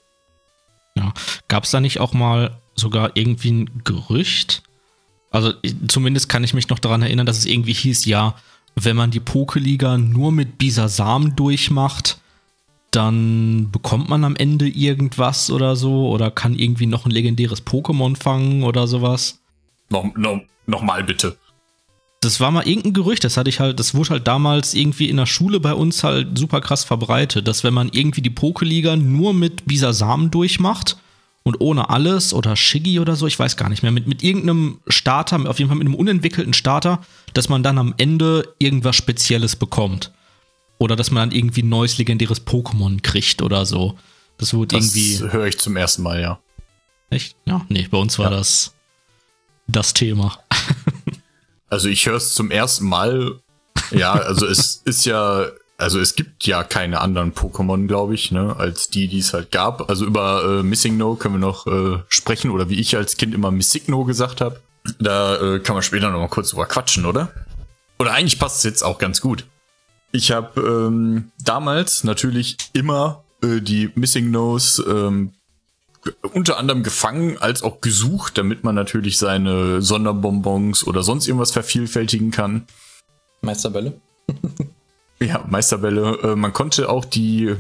Ja. 0.96 1.14
Gab 1.50 1.66
es 1.66 1.72
da 1.72 1.82
nicht 1.82 2.00
auch 2.00 2.14
mal 2.14 2.58
sogar 2.74 3.12
irgendwie 3.16 3.52
ein 3.52 3.82
Gerücht? 3.84 4.64
Also 5.30 5.52
zumindest 5.90 6.30
kann 6.30 6.46
ich 6.46 6.54
mich 6.54 6.70
noch 6.70 6.80
daran 6.80 7.02
erinnern, 7.02 7.26
dass 7.26 7.38
es 7.38 7.46
irgendwie 7.46 7.74
hieß, 7.74 8.06
ja, 8.06 8.36
wenn 8.76 8.96
man 8.96 9.12
die 9.12 9.20
Pokeliga 9.20 9.98
nur 9.98 10.32
mit 10.32 10.58
Bisasam 10.58 11.36
durchmacht, 11.36 12.18
dann 12.92 13.72
bekommt 13.72 14.08
man 14.08 14.24
am 14.24 14.38
Ende 14.38 14.70
irgendwas 14.70 15.52
oder 15.52 15.76
so 15.76 16.08
oder 16.08 16.32
kann 16.32 16.58
irgendwie 16.58 16.86
noch 16.86 17.06
ein 17.06 17.12
legendäres 17.12 17.66
Pokémon 17.66 18.16
fangen 18.16 18.64
oder 18.64 18.88
sowas. 18.88 19.42
Noch, 19.90 20.16
noch, 20.16 20.40
noch 20.66 20.82
mal 20.82 21.04
bitte. 21.04 21.36
Das 22.20 22.40
war 22.40 22.50
mal 22.52 22.68
irgendein 22.68 22.94
Gerücht, 22.94 23.24
das 23.24 23.38
hatte 23.38 23.50
ich 23.50 23.60
halt, 23.60 23.80
das 23.80 23.94
wurde 23.94 24.10
halt 24.10 24.28
damals 24.28 24.74
irgendwie 24.74 25.08
in 25.10 25.18
der 25.18 25.28
Schule 25.28 25.60
bei 25.60 25.74
uns 25.74 26.04
halt 26.04 26.36
super 26.38 26.62
krass 26.62 26.84
verbreitet, 26.84 27.48
dass 27.48 27.64
wenn 27.64 27.76
man 27.76 27.90
irgendwie 27.94 28.22
die 28.22 28.32
Pokeliga 28.32 28.96
nur 28.96 29.34
mit 29.36 29.66
Bisasam 29.68 30.32
durchmacht 30.32 30.98
und 31.44 31.62
ohne 31.62 31.92
alles 31.92 32.34
oder 32.34 32.56
Shiggy 32.56 33.00
oder 33.00 33.16
so, 33.16 33.28
ich 33.28 33.38
weiß 33.38 33.56
gar 33.56 33.70
nicht 33.70 33.84
mehr, 33.84 33.92
mit, 33.92 34.08
mit 34.08 34.24
irgendeinem 34.24 34.80
Starter, 34.88 35.48
auf 35.48 35.60
jeden 35.60 35.70
Fall 35.70 35.78
mit 35.78 35.86
einem 35.86 35.94
unentwickelten 35.96 36.54
Starter, 36.54 37.02
dass 37.34 37.50
man 37.50 37.62
dann 37.62 37.78
am 37.78 37.94
Ende 37.98 38.52
irgendwas 38.58 38.96
Spezielles 38.96 39.56
bekommt. 39.56 40.12
Oder 40.80 40.96
dass 40.96 41.12
man 41.12 41.30
dann 41.30 41.38
irgendwie 41.38 41.62
ein 41.62 41.70
neues 41.70 41.98
legendäres 42.00 42.46
Pokémon 42.46 43.02
kriegt 43.02 43.42
oder 43.44 43.66
so. 43.66 43.96
Das 44.40 44.54
wurde 44.56 44.76
Das 44.76 44.96
irgendwie. 44.96 45.32
höre 45.32 45.46
ich 45.46 45.58
zum 45.60 45.76
ersten 45.76 46.02
Mal, 46.02 46.20
ja. 46.20 46.40
Echt? 47.12 47.36
Ja, 47.46 47.66
nee, 47.70 47.88
bei 47.90 47.98
uns 47.98 48.18
war 48.20 48.32
Ja. 48.32 48.38
das 48.38 48.74
das 49.68 49.94
Thema. 49.94 50.38
Also 51.70 51.90
ich 51.90 52.06
höre 52.06 52.16
es 52.16 52.34
zum 52.34 52.52
ersten 52.52 52.88
Mal. 52.88 53.40
Ja, 53.92 54.14
also 54.14 54.46
es 54.46 54.82
ist 54.86 55.06
ja, 55.06 55.48
also 55.78 56.00
es 56.00 56.16
gibt 56.16 56.46
ja 56.46 56.64
keine 56.64 57.02
anderen 57.02 57.34
Pokémon, 57.34 57.88
glaube 57.88 58.16
ich, 58.16 58.32
ne, 58.32 58.56
als 58.58 58.90
die, 58.90 59.08
die 59.08 59.20
es 59.20 59.34
halt 59.34 59.52
gab. 59.52 59.90
Also 59.90 60.06
über 60.06 60.60
äh, 60.60 60.64
Missing 60.64 60.98
No 60.98 61.16
können 61.16 61.36
wir 61.36 61.40
noch 61.40 61.68
äh, 61.68 62.00
sprechen 62.08 62.52
oder 62.52 62.70
wie 62.70 62.80
ich 62.80 62.96
als 62.96 63.18
Kind 63.18 63.34
immer 63.34 63.52
Missigno 63.52 64.06
gesagt 64.06 64.42
habe. 64.42 64.62
Da 65.00 65.36
äh, 65.56 65.60
kann 65.60 65.76
man 65.76 65.84
später 65.84 66.10
noch 66.10 66.20
mal 66.20 66.30
kurz 66.30 66.52
drüber 66.52 66.66
quatschen, 66.66 67.06
oder? 67.06 67.32
Oder 68.00 68.14
eigentlich 68.14 68.40
passt 68.40 68.58
es 68.58 68.64
jetzt 68.64 68.84
auch 68.84 69.00
ganz 69.00 69.22
gut. 69.22 69.46
Ich 70.12 70.32
habe 70.32 70.62
ähm, 70.62 71.32
damals 71.44 72.04
natürlich 72.04 72.58
immer 72.74 73.24
äh, 73.44 73.60
die 73.60 73.92
Missing 73.96 74.32
Nos 74.32 74.82
ähm, 74.88 75.34
unter 76.34 76.58
anderem 76.58 76.84
gefangen 76.84 77.38
als 77.38 77.64
auch 77.64 77.82
gesucht, 77.82 78.38
damit 78.38 78.64
man 78.64 78.76
natürlich 78.76 79.18
seine 79.18 79.82
Sonderbonbons 79.82 80.86
oder 80.86 81.04
sonst 81.04 81.28
irgendwas 81.28 81.52
vervielfältigen 81.52 82.32
kann. 82.32 82.66
Meisterbälle. 83.42 84.00
Ja, 85.20 85.44
Meisterbälle. 85.48 86.20
Äh, 86.22 86.36
man 86.36 86.54
konnte 86.54 86.90
auch 86.90 87.04
die 87.04 87.56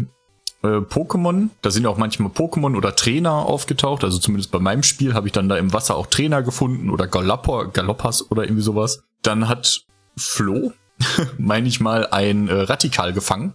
äh, 0.63 0.68
Pokémon, 0.68 1.50
da 1.63 1.72
sind 1.72 1.88
auch 1.88 1.98
manchmal 1.98 2.30
Pokémon 2.30 2.75
oder 2.75 2.96
Trainer 2.96 3.32
aufgetaucht, 3.32 4.04
also 4.04 4.20
zumindest 4.20 4.51
bei 4.51 4.60
meinem 4.60 4.84
Spiel 4.84 5.13
habe 5.13 5.27
ich 5.27 5.34
dann 5.34 5.50
da 5.50 5.58
im 5.58 5.74
Wasser 5.74 5.96
auch 5.96 6.06
Trainer 6.06 6.44
gefunden 6.44 6.89
oder 6.89 7.08
Galoppa, 7.08 7.63
Galoppas 7.63 8.30
oder 8.30 8.44
irgendwie 8.44 8.62
sowas. 8.62 9.04
Dann 9.24 9.48
hat 9.48 9.86
Flo, 10.16 10.72
meine 11.38 11.68
ich 11.68 11.80
mal, 11.80 12.08
ein 12.08 12.48
äh, 12.48 12.54
Radikal 12.54 13.13
gefangen 13.13 13.54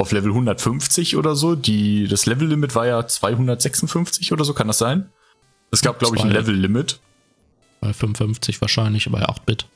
auf 0.00 0.12
Level 0.12 0.30
150 0.30 1.16
oder 1.16 1.36
so. 1.36 1.54
Die, 1.54 2.08
das 2.08 2.26
Level-Limit 2.26 2.74
war 2.74 2.86
ja 2.86 3.06
256 3.06 4.32
oder 4.32 4.44
so, 4.44 4.54
kann 4.54 4.66
das 4.66 4.78
sein? 4.78 5.10
Es 5.70 5.82
gab, 5.82 5.98
glaube 5.98 6.16
ich, 6.16 6.22
ein. 6.22 6.30
Level-Limit. 6.30 6.98
Bei 7.80 7.92
55 7.92 8.60
wahrscheinlich, 8.60 9.10
bei 9.10 9.22
8-Bit. 9.22 9.66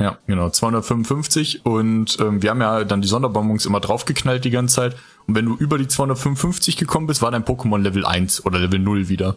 Ja, 0.00 0.18
genau, 0.28 0.48
255 0.48 1.66
und 1.66 2.18
ähm, 2.20 2.40
wir 2.40 2.50
haben 2.50 2.60
ja 2.60 2.84
dann 2.84 3.02
die 3.02 3.08
Sonderbonbons 3.08 3.66
immer 3.66 3.80
draufgeknallt 3.80 4.44
die 4.44 4.50
ganze 4.50 4.76
Zeit 4.76 4.96
und 5.26 5.34
wenn 5.34 5.46
du 5.46 5.56
über 5.56 5.76
die 5.76 5.88
255 5.88 6.76
gekommen 6.76 7.08
bist, 7.08 7.20
war 7.20 7.32
dein 7.32 7.44
Pokémon 7.44 7.82
Level 7.82 8.06
1 8.06 8.46
oder 8.46 8.60
Level 8.60 8.78
0 8.78 9.08
wieder. 9.08 9.36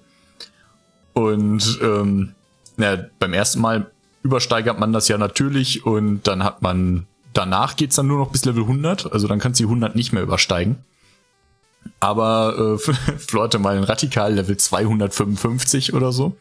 Und 1.13 1.79
ähm, 1.81 2.33
na, 2.77 3.05
beim 3.17 3.33
ersten 3.33 3.59
Mal 3.59 3.89
übersteigert 4.21 4.79
man 4.79 4.93
das 4.93 5.07
ja 5.07 5.17
natürlich 5.17 5.83
und 5.83 6.27
dann 6.27 6.43
hat 6.43 6.61
man, 6.61 7.07
danach 7.33 7.75
geht's 7.75 7.95
dann 7.95 8.07
nur 8.07 8.19
noch 8.19 8.31
bis 8.31 8.45
Level 8.45 8.63
100, 8.63 9.11
also 9.11 9.27
dann 9.27 9.39
kannst 9.39 9.59
du 9.59 9.63
die 9.63 9.69
100 9.69 9.95
nicht 9.95 10.13
mehr 10.13 10.23
übersteigen. 10.23 10.77
Aber 11.99 12.77
äh, 12.87 13.17
Flo 13.17 13.43
hatte 13.43 13.59
mal 13.59 13.77
ein 13.77 13.83
Radikal 13.83 14.33
Level 14.33 14.57
255 14.57 15.93
oder 15.93 16.11
so 16.11 16.37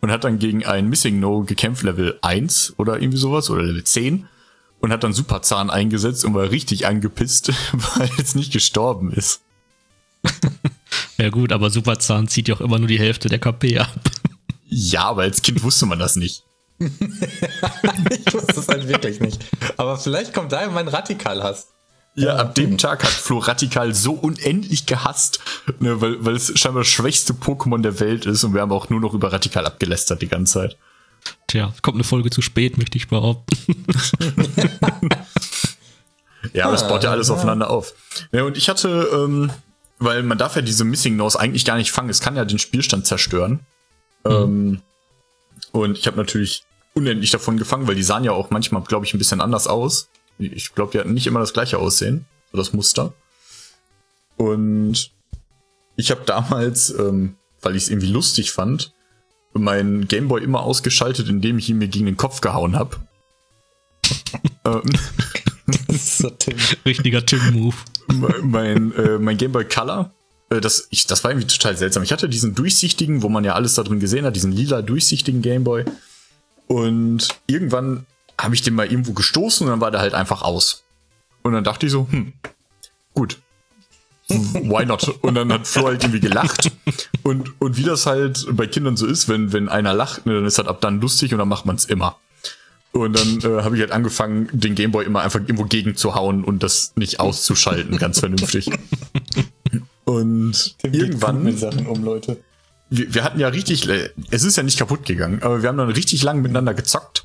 und 0.00 0.10
hat 0.10 0.24
dann 0.24 0.38
gegen 0.38 0.64
ein 0.64 0.88
Missing 0.88 1.20
No 1.20 1.42
gekämpft, 1.42 1.82
Level 1.82 2.18
1 2.22 2.74
oder 2.76 3.00
irgendwie 3.00 3.18
sowas 3.18 3.50
oder 3.50 3.62
Level 3.62 3.84
10 3.84 4.28
und 4.80 4.92
hat 4.92 5.04
dann 5.04 5.12
Superzahn 5.12 5.70
eingesetzt 5.70 6.24
und 6.24 6.34
war 6.34 6.50
richtig 6.50 6.86
angepisst, 6.86 7.52
weil 7.96 8.10
es 8.18 8.34
nicht 8.34 8.52
gestorben 8.52 9.12
ist. 9.12 9.40
Ja 11.16 11.30
gut, 11.30 11.52
aber 11.52 11.70
Superzahn 11.70 12.28
zieht 12.28 12.48
ja 12.48 12.54
auch 12.54 12.60
immer 12.60 12.78
nur 12.78 12.88
die 12.88 12.98
Hälfte 12.98 13.28
der 13.28 13.38
KP 13.38 13.78
ab. 13.78 14.10
Ja, 14.68 15.04
aber 15.04 15.22
als 15.22 15.42
Kind 15.42 15.62
wusste 15.62 15.86
man 15.86 15.98
das 15.98 16.16
nicht. 16.16 16.44
Ich 16.78 18.34
wusste 18.34 18.60
es 18.60 18.68
halt 18.68 18.88
wirklich 18.88 19.20
nicht. 19.20 19.44
Aber 19.76 19.96
vielleicht 19.98 20.32
kommt 20.32 20.52
daher 20.52 20.70
mein 20.70 20.88
Radikal-Hass. 20.88 21.68
Ja, 22.14 22.36
ab 22.36 22.54
dem 22.56 22.78
Tag 22.78 23.04
hat 23.04 23.10
Flo 23.10 23.38
Radikal 23.38 23.94
so 23.94 24.12
unendlich 24.12 24.86
gehasst, 24.86 25.38
ne, 25.78 26.00
weil, 26.00 26.24
weil 26.24 26.34
es 26.34 26.52
scheinbar 26.58 26.82
das 26.82 26.88
schwächste 26.90 27.32
Pokémon 27.32 27.80
der 27.80 28.00
Welt 28.00 28.26
ist 28.26 28.42
und 28.42 28.54
wir 28.54 28.60
haben 28.60 28.72
auch 28.72 28.88
nur 28.88 29.00
noch 29.00 29.14
über 29.14 29.32
Radikal 29.32 29.64
abgelästert 29.66 30.20
die 30.20 30.26
ganze 30.28 30.52
Zeit. 30.54 30.76
Tja, 31.46 31.72
kommt 31.82 31.96
eine 31.96 32.04
Folge 32.04 32.30
zu 32.30 32.42
spät, 32.42 32.76
möchte 32.78 32.96
ich 32.98 33.08
behaupten. 33.08 33.56
Ja, 36.52 36.66
aber 36.66 36.74
es 36.74 36.82
Ah, 36.84 36.88
baut 36.88 37.04
ja 37.04 37.10
alles 37.10 37.28
ja. 37.28 37.34
aufeinander 37.34 37.68
auf. 37.68 37.94
Ja, 38.32 38.44
und 38.44 38.56
ich 38.56 38.68
hatte, 38.68 39.08
ähm, 39.12 39.50
weil 39.98 40.22
man 40.22 40.38
darf 40.38 40.56
ja 40.56 40.62
diese 40.62 40.84
Missing 40.84 41.16
Nose 41.16 41.38
eigentlich 41.38 41.64
gar 41.64 41.76
nicht 41.76 41.90
fangen, 41.90 42.08
es 42.10 42.20
kann 42.20 42.36
ja 42.36 42.44
den 42.44 42.58
Spielstand 42.58 43.06
zerstören. 43.06 43.66
Ähm, 44.24 44.80
und 45.72 45.98
ich 45.98 46.06
habe 46.06 46.16
natürlich 46.16 46.64
unendlich 46.98 47.30
davon 47.30 47.56
gefangen, 47.56 47.86
weil 47.86 47.94
die 47.94 48.02
sahen 48.02 48.24
ja 48.24 48.32
auch 48.32 48.50
manchmal, 48.50 48.82
glaube 48.82 49.06
ich, 49.06 49.14
ein 49.14 49.18
bisschen 49.18 49.40
anders 49.40 49.66
aus. 49.66 50.08
Ich 50.38 50.74
glaube, 50.74 50.92
die 50.92 50.98
hatten 50.98 51.14
nicht 51.14 51.26
immer 51.26 51.40
das 51.40 51.52
gleiche 51.52 51.78
Aussehen, 51.78 52.26
so 52.52 52.58
das 52.58 52.72
Muster. 52.72 53.12
Und 54.36 55.10
ich 55.96 56.10
habe 56.10 56.22
damals, 56.26 56.90
ähm, 56.90 57.36
weil 57.60 57.74
ich 57.74 57.84
es 57.84 57.88
irgendwie 57.90 58.10
lustig 58.10 58.52
fand, 58.52 58.92
meinen 59.52 60.06
Gameboy 60.06 60.42
immer 60.42 60.62
ausgeschaltet, 60.62 61.28
indem 61.28 61.58
ich 61.58 61.68
ihn 61.68 61.78
mir 61.78 61.88
gegen 61.88 62.06
den 62.06 62.16
Kopf 62.16 62.40
gehauen 62.40 62.76
habe. 62.76 62.96
ähm, 64.64 64.82
Das 65.86 65.96
ist 65.96 66.18
so 66.18 66.30
Tim. 66.30 66.56
Richtiger 66.86 67.24
Tim-Move. 67.24 67.76
mein, 68.08 68.50
mein, 68.50 68.92
äh, 68.92 69.18
mein 69.18 69.36
Game 69.36 69.52
Boy 69.52 69.64
Color, 69.64 70.12
äh, 70.50 70.60
das, 70.60 70.86
ich, 70.90 71.06
das 71.06 71.24
war 71.24 71.30
irgendwie 71.30 71.46
total 71.46 71.76
seltsam. 71.76 72.02
Ich 72.02 72.12
hatte 72.12 72.28
diesen 72.28 72.54
durchsichtigen, 72.54 73.22
wo 73.22 73.28
man 73.28 73.44
ja 73.44 73.54
alles 73.54 73.74
da 73.74 73.82
drin 73.82 74.00
gesehen 74.00 74.24
hat, 74.24 74.36
diesen 74.36 74.52
lila 74.52 74.82
durchsichtigen 74.82 75.42
Game 75.42 75.64
Boy. 75.64 75.84
Und 76.68 77.28
irgendwann 77.46 78.06
habe 78.40 78.54
ich 78.54 78.62
den 78.62 78.74
mal 78.74 78.86
irgendwo 78.86 79.12
gestoßen 79.12 79.66
und 79.66 79.70
dann 79.70 79.80
war 79.80 79.90
der 79.90 80.00
halt 80.00 80.14
einfach 80.14 80.42
aus. 80.42 80.84
Und 81.42 81.52
dann 81.52 81.64
dachte 81.64 81.86
ich 81.86 81.92
so, 81.92 82.06
hm, 82.10 82.32
gut. 83.14 83.38
Why 84.28 84.84
not? 84.84 85.08
Und 85.22 85.34
dann 85.34 85.50
hat 85.50 85.66
Flo 85.66 85.86
halt 85.86 86.04
irgendwie 86.04 86.20
gelacht. 86.20 86.70
Und, 87.22 87.58
und 87.60 87.76
wie 87.78 87.82
das 87.82 88.04
halt 88.04 88.46
bei 88.52 88.66
Kindern 88.66 88.96
so 88.96 89.06
ist, 89.06 89.28
wenn, 89.28 89.52
wenn 89.54 89.70
einer 89.70 89.94
lacht, 89.94 90.26
ne, 90.26 90.34
dann 90.34 90.44
ist 90.44 90.58
halt 90.58 90.68
ab 90.68 90.82
dann 90.82 91.00
lustig 91.00 91.32
und 91.32 91.38
dann 91.38 91.48
macht 91.48 91.64
man 91.64 91.76
es 91.76 91.86
immer. 91.86 92.18
Und 92.92 93.18
dann 93.18 93.38
äh, 93.40 93.62
habe 93.62 93.76
ich 93.76 93.80
halt 93.80 93.92
angefangen, 93.92 94.48
den 94.52 94.74
Gameboy 94.74 95.04
immer 95.04 95.20
einfach 95.20 95.40
irgendwo 95.40 95.64
gegen 95.64 95.96
zu 95.96 96.14
hauen 96.14 96.44
und 96.44 96.62
das 96.62 96.92
nicht 96.96 97.20
auszuschalten, 97.20 97.96
ganz 97.98 98.20
vernünftig. 98.20 98.70
Und 100.04 100.78
Tim 100.78 100.92
geht 100.92 101.02
irgendwann 101.02 101.36
gut 101.36 101.44
mit 101.44 101.58
Sachen 101.58 101.86
um, 101.86 102.02
Leute. 102.02 102.42
Wir, 102.90 103.14
wir 103.14 103.24
hatten 103.24 103.40
ja 103.40 103.48
richtig, 103.48 103.88
äh, 103.88 104.10
es 104.30 104.44
ist 104.44 104.56
ja 104.56 104.62
nicht 104.62 104.78
kaputt 104.78 105.04
gegangen, 105.04 105.42
aber 105.42 105.62
wir 105.62 105.68
haben 105.68 105.78
dann 105.78 105.90
richtig 105.90 106.22
lang 106.22 106.42
miteinander 106.42 106.74
gezockt 106.74 107.24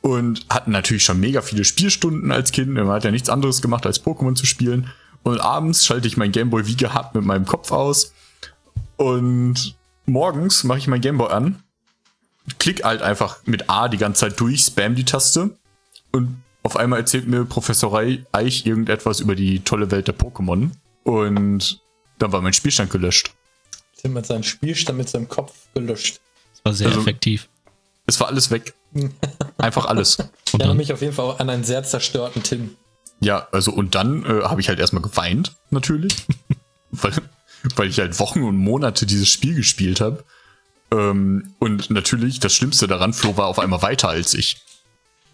und 0.00 0.46
hatten 0.50 0.72
natürlich 0.72 1.04
schon 1.04 1.20
mega 1.20 1.42
viele 1.42 1.64
Spielstunden 1.64 2.32
als 2.32 2.52
Kind. 2.52 2.70
Man 2.72 2.88
hat 2.88 3.04
ja 3.04 3.10
nichts 3.10 3.28
anderes 3.28 3.62
gemacht, 3.62 3.86
als 3.86 4.04
Pokémon 4.04 4.34
zu 4.34 4.46
spielen. 4.46 4.90
Und 5.22 5.40
abends 5.40 5.86
schalte 5.86 6.08
ich 6.08 6.16
mein 6.16 6.32
Gameboy 6.32 6.66
wie 6.66 6.76
gehabt 6.76 7.14
mit 7.14 7.24
meinem 7.24 7.46
Kopf 7.46 7.70
aus. 7.70 8.12
Und 8.96 9.76
morgens 10.06 10.64
mache 10.64 10.78
ich 10.78 10.88
mein 10.88 11.00
Gameboy 11.00 11.30
an, 11.30 11.62
klick 12.58 12.84
halt 12.84 13.02
einfach 13.02 13.38
mit 13.44 13.70
A 13.70 13.88
die 13.88 13.98
ganze 13.98 14.20
Zeit 14.20 14.40
durch, 14.40 14.62
spam 14.62 14.94
die 14.94 15.04
Taste 15.04 15.56
und 16.10 16.42
auf 16.64 16.76
einmal 16.76 17.00
erzählt 17.00 17.26
mir 17.26 17.44
Professor 17.44 17.98
Eich 18.32 18.66
irgendetwas 18.66 19.20
über 19.20 19.34
die 19.34 19.60
tolle 19.60 19.90
Welt 19.90 20.06
der 20.06 20.16
Pokémon. 20.16 20.70
Und 21.02 21.80
dann 22.18 22.32
war 22.32 22.40
mein 22.40 22.52
Spielstand 22.52 22.90
gelöscht. 22.90 23.34
Tim 24.02 24.16
hat 24.16 24.26
seinen 24.26 24.42
Spielstand 24.42 24.98
mit 24.98 25.08
seinem 25.08 25.28
Kopf 25.28 25.52
gelöscht. 25.74 26.20
Das 26.54 26.64
war 26.64 26.72
sehr 26.74 26.88
Also- 26.88 27.00
effektiv. 27.00 27.48
Es 28.04 28.18
war 28.18 28.26
alles 28.26 28.50
weg. 28.50 28.74
Einfach 29.58 29.86
alles. 29.86 30.18
Ich 30.48 30.54
erinnere 30.54 30.74
mich 30.74 30.92
auf 30.92 31.00
jeden 31.00 31.12
Fall 31.12 31.36
an 31.38 31.48
einen 31.48 31.62
sehr 31.64 31.84
zerstörten 31.84 32.42
Tim. 32.42 32.76
Ja, 33.20 33.46
also 33.52 33.70
und 33.72 33.94
dann 33.94 34.24
äh, 34.24 34.42
habe 34.42 34.60
ich 34.60 34.68
halt 34.68 34.80
erstmal 34.80 35.02
geweint, 35.02 35.54
natürlich. 35.70 36.12
weil, 36.90 37.12
weil 37.76 37.88
ich 37.88 38.00
halt 38.00 38.18
Wochen 38.18 38.42
und 38.42 38.56
Monate 38.56 39.06
dieses 39.06 39.30
Spiel 39.30 39.54
gespielt 39.54 40.00
habe. 40.00 40.24
Ähm, 40.90 41.54
und 41.60 41.90
natürlich, 41.90 42.40
das 42.40 42.52
Schlimmste 42.54 42.88
daran, 42.88 43.12
Flo 43.12 43.36
war 43.36 43.46
auf 43.46 43.60
einmal 43.60 43.82
weiter 43.82 44.08
als 44.08 44.34
ich. 44.34 44.56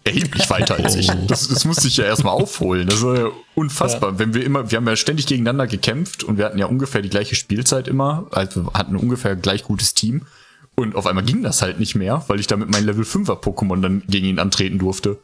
Erheblich 0.03 0.49
weiter 0.49 0.77
als 0.77 0.95
ich. 0.95 1.11
Oh. 1.11 1.25
Das, 1.27 1.47
das 1.47 1.65
musste 1.65 1.87
ich 1.87 1.97
ja 1.97 2.05
erstmal 2.05 2.33
aufholen. 2.33 2.87
Das 2.87 3.01
war 3.01 3.17
ja 3.17 3.29
unfassbar. 3.55 4.13
Ja. 4.13 4.19
Wenn 4.19 4.33
wir 4.33 4.43
immer, 4.43 4.71
wir 4.71 4.77
haben 4.77 4.87
ja 4.87 4.95
ständig 4.95 5.27
gegeneinander 5.27 5.67
gekämpft 5.67 6.23
und 6.23 6.37
wir 6.37 6.45
hatten 6.45 6.57
ja 6.57 6.65
ungefähr 6.65 7.01
die 7.01 7.09
gleiche 7.09 7.35
Spielzeit 7.35 7.87
immer, 7.87 8.27
also 8.31 8.65
wir 8.65 8.73
hatten 8.73 8.95
ungefähr 8.95 9.35
gleich 9.35 9.63
gutes 9.63 9.93
Team. 9.93 10.25
Und 10.75 10.95
auf 10.95 11.05
einmal 11.07 11.25
ging 11.25 11.43
das 11.43 11.61
halt 11.61 11.79
nicht 11.79 11.95
mehr, 11.95 12.23
weil 12.27 12.39
ich 12.39 12.47
da 12.47 12.55
mit 12.55 12.71
meinem 12.71 12.85
Level 12.85 13.03
5er 13.03 13.41
Pokémon 13.41 13.81
dann 13.81 14.03
gegen 14.07 14.27
ihn 14.27 14.39
antreten 14.39 14.79
durfte. 14.79 15.19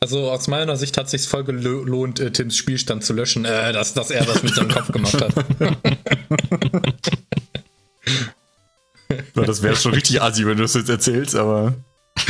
Also 0.00 0.30
aus 0.30 0.48
meiner 0.48 0.76
Sicht 0.76 0.96
hat 0.96 1.06
es 1.06 1.12
sich 1.12 1.28
voll 1.28 1.44
gelohnt, 1.44 2.20
äh, 2.20 2.30
Tims 2.30 2.56
Spielstand 2.56 3.04
zu 3.04 3.12
löschen, 3.12 3.44
äh, 3.44 3.72
dass, 3.72 3.94
dass 3.94 4.10
er 4.10 4.24
das 4.24 4.42
mit 4.42 4.54
seinem 4.54 4.70
Kopf 4.70 4.92
gemacht 4.92 5.20
hat. 5.20 5.34
das 9.46 9.62
wäre 9.62 9.76
schon 9.76 9.94
richtig 9.94 10.20
assi, 10.20 10.46
wenn 10.46 10.56
du 10.56 10.62
das 10.62 10.74
jetzt 10.74 10.88
erzählst, 10.88 11.36
aber. 11.36 11.74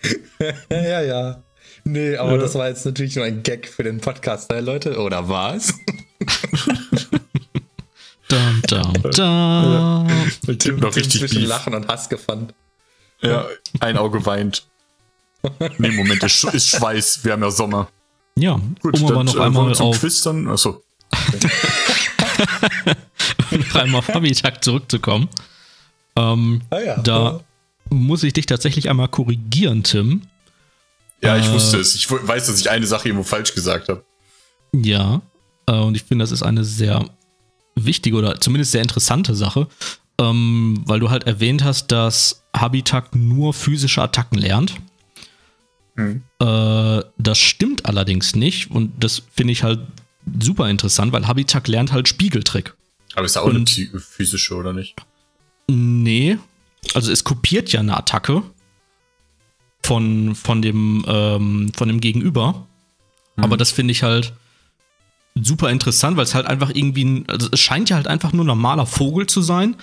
ja, 0.70 1.00
ja. 1.02 1.42
Nee, 1.84 2.16
aber 2.16 2.32
ja. 2.32 2.38
das 2.38 2.54
war 2.54 2.68
jetzt 2.68 2.84
natürlich 2.84 3.14
nur 3.16 3.24
ein 3.24 3.42
Gag 3.42 3.68
für 3.68 3.84
den 3.84 4.00
Podcast, 4.00 4.50
ne, 4.50 4.60
Leute? 4.60 4.98
Oder 4.98 5.28
was? 5.28 5.72
dum, 8.28 8.62
dum, 8.68 8.92
dum. 9.02 9.12
Ja. 9.14 10.06
Tim 10.58 10.80
noch 10.80 10.96
richtig 10.96 11.20
zwischen 11.20 11.40
Beef. 11.40 11.48
Lachen 11.48 11.74
und 11.74 11.86
Hass 11.86 12.08
gefangen. 12.08 12.52
Ja, 13.20 13.46
ein 13.80 13.96
Auge 13.96 14.26
weint. 14.26 14.66
Nee, 15.78 15.90
Moment, 15.90 16.24
ist, 16.24 16.42
ist 16.42 16.70
Schweiß. 16.70 17.24
Wir 17.24 17.34
haben 17.34 17.42
ja 17.42 17.52
Sommer. 17.52 17.88
Ja, 18.36 18.60
gut, 18.80 19.00
um 19.00 19.06
aber 19.06 19.22
noch 19.22 19.36
äh, 19.36 19.42
einmal 19.42 19.72
zum 19.76 19.86
auf 19.86 20.00
Quiz 20.00 20.22
dann. 20.22 20.48
Achso. 20.48 20.82
um 23.52 23.60
noch 23.60 23.74
einmal 23.76 24.00
auf 24.00 24.08
Habitat 24.08 24.64
zurückzukommen. 24.64 25.28
Ähm, 26.16 26.62
ah 26.70 26.80
ja, 26.80 26.96
da 26.96 27.40
muss 27.90 28.22
ich 28.22 28.32
dich 28.32 28.46
tatsächlich 28.46 28.88
einmal 28.88 29.08
korrigieren, 29.08 29.82
Tim. 29.82 30.22
Ja, 31.22 31.36
ich 31.36 31.46
äh, 31.46 31.52
wusste 31.52 31.78
es. 31.78 31.94
Ich 31.94 32.10
weiß, 32.10 32.46
dass 32.46 32.60
ich 32.60 32.70
eine 32.70 32.86
Sache 32.86 33.08
irgendwo 33.08 33.24
falsch 33.24 33.54
gesagt 33.54 33.88
habe. 33.88 34.04
Ja, 34.72 35.22
äh, 35.66 35.72
und 35.72 35.96
ich 35.96 36.04
finde, 36.04 36.22
das 36.22 36.32
ist 36.32 36.42
eine 36.42 36.64
sehr 36.64 37.08
wichtige 37.74 38.16
oder 38.16 38.40
zumindest 38.40 38.72
sehr 38.72 38.82
interessante 38.82 39.34
Sache, 39.34 39.68
ähm, 40.18 40.82
weil 40.86 41.00
du 41.00 41.10
halt 41.10 41.24
erwähnt 41.24 41.62
hast, 41.62 41.92
dass 41.92 42.44
Habitat 42.56 43.14
nur 43.14 43.52
physische 43.52 44.02
Attacken 44.02 44.38
lernt. 44.38 44.76
Mhm. 45.94 46.22
Äh, 46.40 47.02
das 47.18 47.38
stimmt 47.38 47.86
allerdings 47.86 48.34
nicht 48.34 48.70
und 48.70 48.92
das 49.02 49.22
finde 49.34 49.52
ich 49.52 49.62
halt 49.62 49.80
super 50.40 50.68
interessant, 50.68 51.12
weil 51.12 51.26
Habitat 51.26 51.68
lernt 51.68 51.92
halt 51.92 52.08
Spiegeltrick. 52.08 52.74
Aber 53.14 53.24
ist 53.24 53.36
ja 53.36 53.42
auch 53.42 53.46
und, 53.46 53.78
eine 53.78 54.00
physische, 54.00 54.54
oder 54.54 54.72
nicht? 54.72 54.96
Nee, 55.68 56.38
also 56.94 57.12
es 57.12 57.24
kopiert 57.24 57.72
ja 57.72 57.80
eine 57.80 57.96
Attacke 57.96 58.42
von, 59.82 60.34
von, 60.34 60.62
dem, 60.62 61.04
ähm, 61.06 61.72
von 61.74 61.88
dem 61.88 62.00
Gegenüber. 62.00 62.66
Mhm. 63.36 63.44
Aber 63.44 63.56
das 63.56 63.70
finde 63.70 63.92
ich 63.92 64.02
halt 64.02 64.32
super 65.34 65.70
interessant, 65.70 66.16
weil 66.16 66.24
es 66.24 66.34
halt 66.34 66.46
einfach 66.46 66.70
irgendwie, 66.74 67.04
ein, 67.04 67.28
also 67.28 67.48
es 67.52 67.60
scheint 67.60 67.90
ja 67.90 67.96
halt 67.96 68.08
einfach 68.08 68.32
nur 68.32 68.44
ein 68.44 68.48
normaler 68.48 68.86
Vogel 68.86 69.26
zu 69.26 69.42
sein, 69.42 69.76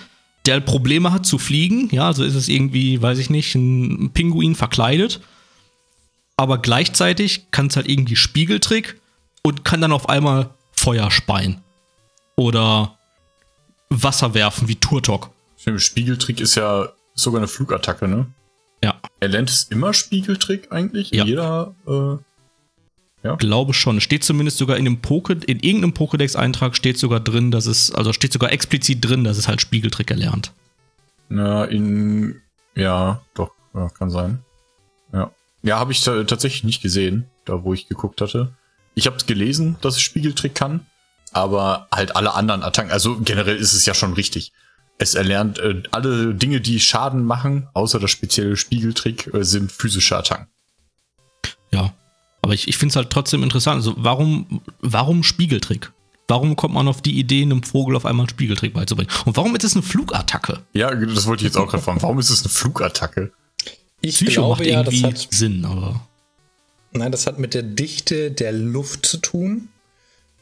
der 0.46 0.54
halt 0.54 0.66
Probleme 0.66 1.12
hat 1.12 1.24
zu 1.24 1.38
fliegen. 1.38 1.88
Ja, 1.90 2.06
also 2.06 2.24
ist 2.24 2.34
es 2.34 2.48
irgendwie, 2.48 3.00
weiß 3.00 3.18
ich 3.18 3.30
nicht, 3.30 3.54
ein 3.54 4.10
Pinguin 4.12 4.54
verkleidet. 4.54 5.20
Aber 6.36 6.58
gleichzeitig 6.58 7.50
kann 7.50 7.68
es 7.68 7.76
halt 7.76 7.88
irgendwie 7.88 8.16
Spiegeltrick 8.16 9.00
und 9.42 9.64
kann 9.64 9.80
dann 9.80 9.92
auf 9.92 10.08
einmal 10.08 10.50
Feuer 10.72 11.10
speien. 11.10 11.60
Oder 12.36 12.98
Wasser 13.88 14.34
werfen 14.34 14.68
wie 14.68 14.76
Turtok. 14.76 15.30
Spiegeltrick 15.78 16.40
ist 16.40 16.54
ja 16.54 16.88
sogar 17.14 17.40
eine 17.40 17.48
Flugattacke, 17.48 18.08
ne? 18.08 18.26
Ja. 18.82 19.00
Er 19.20 19.28
lernt 19.28 19.50
es 19.50 19.64
immer 19.64 19.94
Spiegeltrick 19.94 20.70
eigentlich? 20.72 21.10
Ja. 21.10 21.24
Jeder, 21.24 21.74
äh, 21.86 22.16
ja. 23.24 23.36
Glaube 23.36 23.72
schon. 23.72 24.00
Steht 24.00 24.22
zumindest 24.22 24.58
sogar 24.58 24.76
in 24.76 24.84
dem 24.84 25.00
Poke, 25.00 25.32
in 25.46 25.60
irgendeinem 25.60 25.94
Pokédex-Eintrag 25.94 26.76
steht 26.76 26.98
sogar 26.98 27.20
drin, 27.20 27.50
dass 27.50 27.64
es, 27.64 27.90
also 27.90 28.12
steht 28.12 28.32
sogar 28.32 28.52
explizit 28.52 29.02
drin, 29.02 29.24
dass 29.24 29.38
es 29.38 29.48
halt 29.48 29.62
Spiegeltrick 29.62 30.10
erlernt. 30.10 30.52
Na, 31.30 31.64
in, 31.64 32.42
ja, 32.74 33.22
doch, 33.32 33.52
ja, 33.72 33.88
kann 33.88 34.10
sein. 34.10 34.44
Ja. 35.12 35.30
Ja, 35.62 35.78
habe 35.78 35.92
ich 35.92 36.04
tatsächlich 36.04 36.64
nicht 36.64 36.82
gesehen, 36.82 37.30
da 37.46 37.64
wo 37.64 37.72
ich 37.72 37.88
geguckt 37.88 38.20
hatte. 38.20 38.52
Ich 38.94 39.06
habe 39.06 39.16
gelesen, 39.26 39.76
dass 39.80 39.94
es 39.94 40.02
Spiegeltrick 40.02 40.54
kann, 40.54 40.86
aber 41.32 41.88
halt 41.90 42.14
alle 42.16 42.34
anderen 42.34 42.62
Attacken, 42.62 42.92
also 42.92 43.18
generell 43.20 43.56
ist 43.56 43.72
es 43.72 43.86
ja 43.86 43.94
schon 43.94 44.12
richtig. 44.12 44.52
Es 44.98 45.14
erlernt 45.14 45.58
äh, 45.58 45.82
alle 45.90 46.34
Dinge, 46.34 46.60
die 46.60 46.78
Schaden 46.80 47.24
machen, 47.24 47.68
außer 47.74 47.98
das 47.98 48.10
spezielle 48.10 48.56
Spiegeltrick, 48.56 49.32
äh, 49.34 49.44
sind 49.44 49.72
physische 49.72 50.16
Attacken. 50.16 50.46
Ja, 51.72 51.92
aber 52.42 52.54
ich, 52.54 52.68
ich 52.68 52.76
finde 52.76 52.92
es 52.92 52.96
halt 52.96 53.10
trotzdem 53.10 53.42
interessant. 53.42 53.76
Also 53.76 53.94
warum, 53.96 54.60
warum 54.80 55.22
Spiegeltrick? 55.22 55.92
Warum 56.28 56.56
kommt 56.56 56.74
man 56.74 56.88
auf 56.88 57.02
die 57.02 57.18
Idee, 57.18 57.42
einem 57.42 57.62
Vogel 57.62 57.96
auf 57.96 58.06
einmal 58.06 58.24
einen 58.24 58.30
Spiegeltrick 58.30 58.72
beizubringen? 58.72 59.10
Und 59.24 59.36
warum 59.36 59.54
ist 59.56 59.64
es 59.64 59.74
eine 59.74 59.82
Flugattacke? 59.82 60.60
Ja, 60.72 60.94
das 60.94 61.26
wollte 61.26 61.42
ich 61.42 61.48
jetzt 61.48 61.56
auch 61.56 61.68
gerade 61.68 61.82
fragen. 61.82 62.00
Warum 62.00 62.18
ist 62.18 62.30
es 62.30 62.42
eine 62.42 62.48
Flugattacke? 62.48 63.32
Ich 64.00 64.14
Psycho 64.16 64.32
glaube 64.32 64.50
macht 64.50 64.66
ja, 64.66 64.80
irgendwie 64.80 65.02
das 65.02 65.24
hat, 65.24 65.32
Sinn, 65.32 65.64
aber. 65.64 66.00
Nein, 66.92 67.12
das 67.12 67.26
hat 67.26 67.38
mit 67.38 67.54
der 67.54 67.62
Dichte 67.62 68.30
der 68.30 68.52
Luft 68.52 69.04
zu 69.04 69.18
tun 69.18 69.68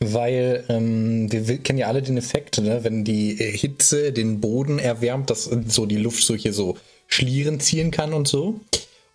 weil 0.03 0.65
ähm, 0.69 1.31
wir 1.31 1.59
kennen 1.59 1.79
ja 1.79 1.87
alle 1.87 2.03
den 2.03 2.17
Effekt, 2.17 2.59
ne? 2.59 2.85
wenn 2.85 3.05
die 3.05 3.41
äh, 3.41 3.57
Hitze 3.57 4.13
den 4.13 4.41
Boden 4.41 4.79
erwärmt, 4.79 5.31
dass 5.31 5.45
so 5.45 5.87
die 5.87 5.97
Luft 5.97 6.25
so 6.25 6.35
hier 6.35 6.53
so 6.53 6.77
Schlieren 7.07 7.61
ziehen 7.61 7.91
kann 7.91 8.13
und 8.13 8.27
so. 8.27 8.61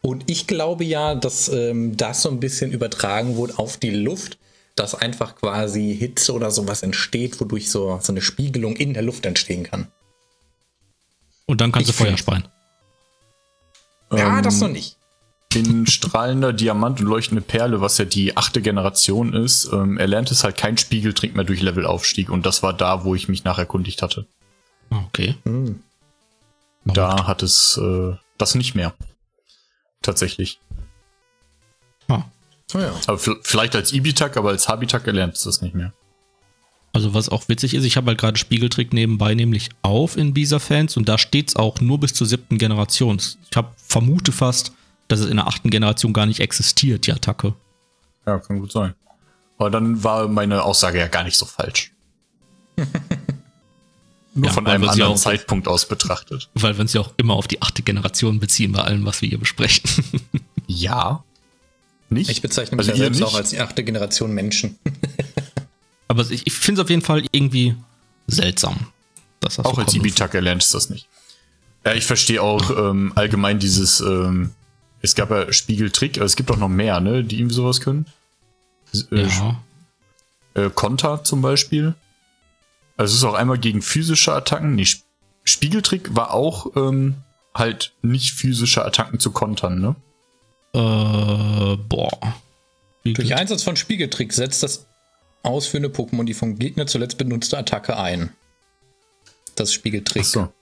Und 0.02 0.30
ich 0.30 0.48
glaube 0.48 0.84
ja, 0.84 1.16
dass 1.16 1.50
ähm, 1.50 1.98
das 1.98 2.22
so 2.22 2.30
ein 2.30 2.40
bisschen 2.40 2.72
übertragen 2.72 3.36
wurde 3.36 3.58
auf 3.58 3.78
die 3.78 3.90
Luft, 3.90 4.38
dass 4.76 4.94
einfach 4.96 5.36
quasi 5.36 5.96
Hitze 5.98 6.34
oder 6.34 6.52
sowas 6.52 6.84
entsteht, 6.84 7.42
wodurch 7.42 7.70
so, 7.70 8.00
so 8.02 8.14
eine 8.14 8.22
Spiegelung 8.22 8.76
in 8.76 8.94
der 8.94 9.04
Luft 9.04 9.26
entstehen 9.26 9.64
kann. 9.64 9.88
Und 11.48 11.62
dann 11.62 11.72
kannst 11.72 11.90
ich 11.90 11.98
du 11.98 12.04
Feuer 12.04 12.18
speien. 12.18 12.48
Ja, 14.12 14.38
ähm, 14.38 14.44
das 14.44 14.60
noch 14.60 14.70
nicht 14.70 14.97
in 15.54 15.88
strahlender 15.88 16.54
Diamant 16.54 17.00
und 17.00 17.08
leuchtende 17.08 17.42
Perle, 17.42 17.82
was 17.82 17.98
ja 17.98 18.06
die 18.06 18.36
achte 18.36 18.62
Generation 18.62 19.34
ist, 19.34 19.70
ähm, 19.72 19.98
erlernt 19.98 20.30
es 20.32 20.44
halt 20.44 20.58
kein 20.58 20.78
Spiegeltrick 20.78 21.36
mehr 21.36 21.46
durch 21.46 21.62
Levelaufstieg 21.62 22.30
und 22.30 22.46
das 22.46 22.64
war 22.64 22.74
da, 22.74 23.04
wo 23.04 23.16
ich 23.16 23.28
mich 23.28 23.44
nach 23.44 23.58
erkundigt 23.58 24.02
hatte. 24.02 24.28
Ah, 24.90 25.04
okay. 25.08 25.36
Mhm. 25.46 25.82
Da 26.86 27.28
hat 27.28 27.44
es 27.44 27.80
äh, 27.82 28.16
das 28.38 28.56
nicht 28.56 28.76
mehr. 28.76 28.94
Tatsächlich. 30.02 30.60
Ah. 32.08 32.24
Oh 32.74 32.80
ja. 32.80 32.94
Aber 33.08 33.18
vielleicht 33.18 33.76
als 33.76 33.94
Ibitak, 33.94 34.38
aber 34.38 34.50
als 34.50 34.68
Habitak 34.68 35.08
erlernt 35.08 35.36
es 35.36 35.44
das 35.44 35.62
nicht 35.62 35.76
mehr. 35.76 35.94
Also 36.94 37.14
was 37.14 37.30
auch 37.30 37.48
witzig 37.48 37.74
ist, 37.74 37.84
ich 37.84 37.98
habe 37.98 38.08
halt 38.08 38.20
gerade 38.20 38.38
Spiegeltrick 38.38 38.94
nebenbei 38.94 39.36
nämlich 39.36 39.70
auf 39.82 40.18
in 40.18 40.34
Bisa-Fans 40.34 40.98
und 40.98 41.08
da 41.08 41.18
steht 41.18 41.50
es 41.50 41.56
auch 41.56 41.80
nur 41.80 42.00
bis 42.00 42.14
zur 42.14 42.26
siebten 42.26 42.58
Generation. 42.58 43.18
Ich 43.18 43.56
habe 43.56 43.72
vermute 43.76 44.32
fast, 44.32 44.72
dass 45.08 45.20
es 45.20 45.28
in 45.28 45.38
der 45.38 45.48
achten 45.48 45.70
Generation 45.70 46.14
gar 46.14 46.26
nicht 46.26 46.40
existiert, 46.40 47.08
die 47.08 47.14
Attacke. 47.14 47.54
Ja, 48.26 48.40
kann 48.40 48.60
gut 48.60 48.72
sein. 48.72 48.94
Aber 49.58 49.70
dann 49.70 50.04
war 50.04 50.28
meine 50.28 50.64
Aussage 50.64 51.00
ja 51.00 51.08
gar 51.08 51.24
nicht 51.24 51.38
so 51.38 51.46
falsch. 51.46 51.92
Nur 54.38 54.46
ja, 54.46 54.52
von 54.52 54.68
einem 54.68 54.88
anderen 54.88 55.14
auch, 55.14 55.18
Zeitpunkt 55.18 55.68
aus 55.68 55.88
betrachtet. 55.88 56.50
Weil 56.54 56.76
wir 56.76 56.82
uns 56.82 56.94
ja 56.94 57.02
auch 57.02 57.12
immer 57.18 57.34
auf 57.34 57.48
die 57.48 57.62
achte 57.62 57.82
Generation 57.82 58.40
beziehen 58.40 58.72
bei 58.72 58.82
allem, 58.82 59.04
was 59.04 59.22
wir 59.22 59.30
hier 59.30 59.40
besprechen. 59.40 59.90
ja. 60.68 61.24
Nicht? 62.10 62.30
Ich 62.30 62.42
bezeichne 62.44 62.78
mich 62.78 62.88
also 62.88 62.92
ja 63.00 63.06
selbst 63.06 63.20
nicht? 63.20 63.28
auch 63.28 63.36
als 63.36 63.50
die 63.50 63.60
achte 63.60 63.84
Generation 63.84 64.32
Menschen. 64.32 64.78
Aber 66.08 66.30
ich, 66.30 66.46
ich 66.46 66.54
finde 66.54 66.82
es 66.82 66.86
auf 66.86 66.90
jeden 66.92 67.02
Fall 67.02 67.26
irgendwie 67.32 67.76
seltsam. 68.28 68.88
Dass 69.40 69.56
das 69.56 69.66
auch 69.66 69.76
so 69.76 69.82
als 69.82 69.96
Ibitak 69.96 70.34
lernst 70.34 70.72
du 70.72 70.78
das 70.78 70.92
nicht. 70.92 71.08
Ja, 71.84 71.94
ich 71.94 72.06
verstehe 72.06 72.42
auch 72.42 72.70
ähm, 72.70 73.14
allgemein 73.16 73.58
dieses 73.60 74.02
ähm, 74.02 74.52
es 75.02 75.16
gab 75.16 75.30
ja 75.30 75.52
Spiegeltrick, 75.52 76.18
aber 76.18 76.26
es 76.26 76.36
gibt 76.36 76.52
auch 76.52 76.58
noch 76.58 76.70
mehr, 76.70 77.00
ne, 77.00 77.24
die 77.24 77.40
irgendwie 77.40 77.56
sowas 77.56 77.82
können. 77.82 78.06
Äh, 79.12 79.28
ja. 79.28 79.64
Äh, 80.54 80.70
Konter 80.70 81.24
zum 81.24 81.42
Beispiel. 81.42 81.96
Also 82.98 83.12
es 83.12 83.20
ist 83.20 83.24
auch 83.26 83.36
einmal 83.36 83.60
gegen 83.60 83.82
physische 83.82 84.34
Attacken. 84.34 84.76
Nee, 84.76 84.88
Spiegeltrick 85.44 86.16
war 86.16 86.34
auch 86.34 86.76
ähm, 86.76 87.16
halt 87.54 87.94
nicht 88.02 88.34
physische 88.34 88.84
Attacken 88.84 89.20
zu 89.20 89.32
kontern, 89.32 89.80
ne? 89.80 89.96
Äh, 90.74 91.78
boah. 91.78 92.36
Durch 93.04 93.36
Einsatz 93.36 93.64
von 93.64 93.76
Spiegeltrick 93.76 94.34
setzt 94.34 94.64
das 94.64 94.88
ausführende 95.44 95.90
Pokémon 95.90 96.26
die 96.26 96.34
vom 96.34 96.60
Gegner 96.60 96.88
zuletzt 96.88 97.18
benutzte 97.18 97.58
Attacke 97.58 97.98
ein. 97.98 98.32
Das 99.56 99.74
Spiegeltrick. 99.74 100.24
Ach 100.26 100.30
so. 100.30 100.54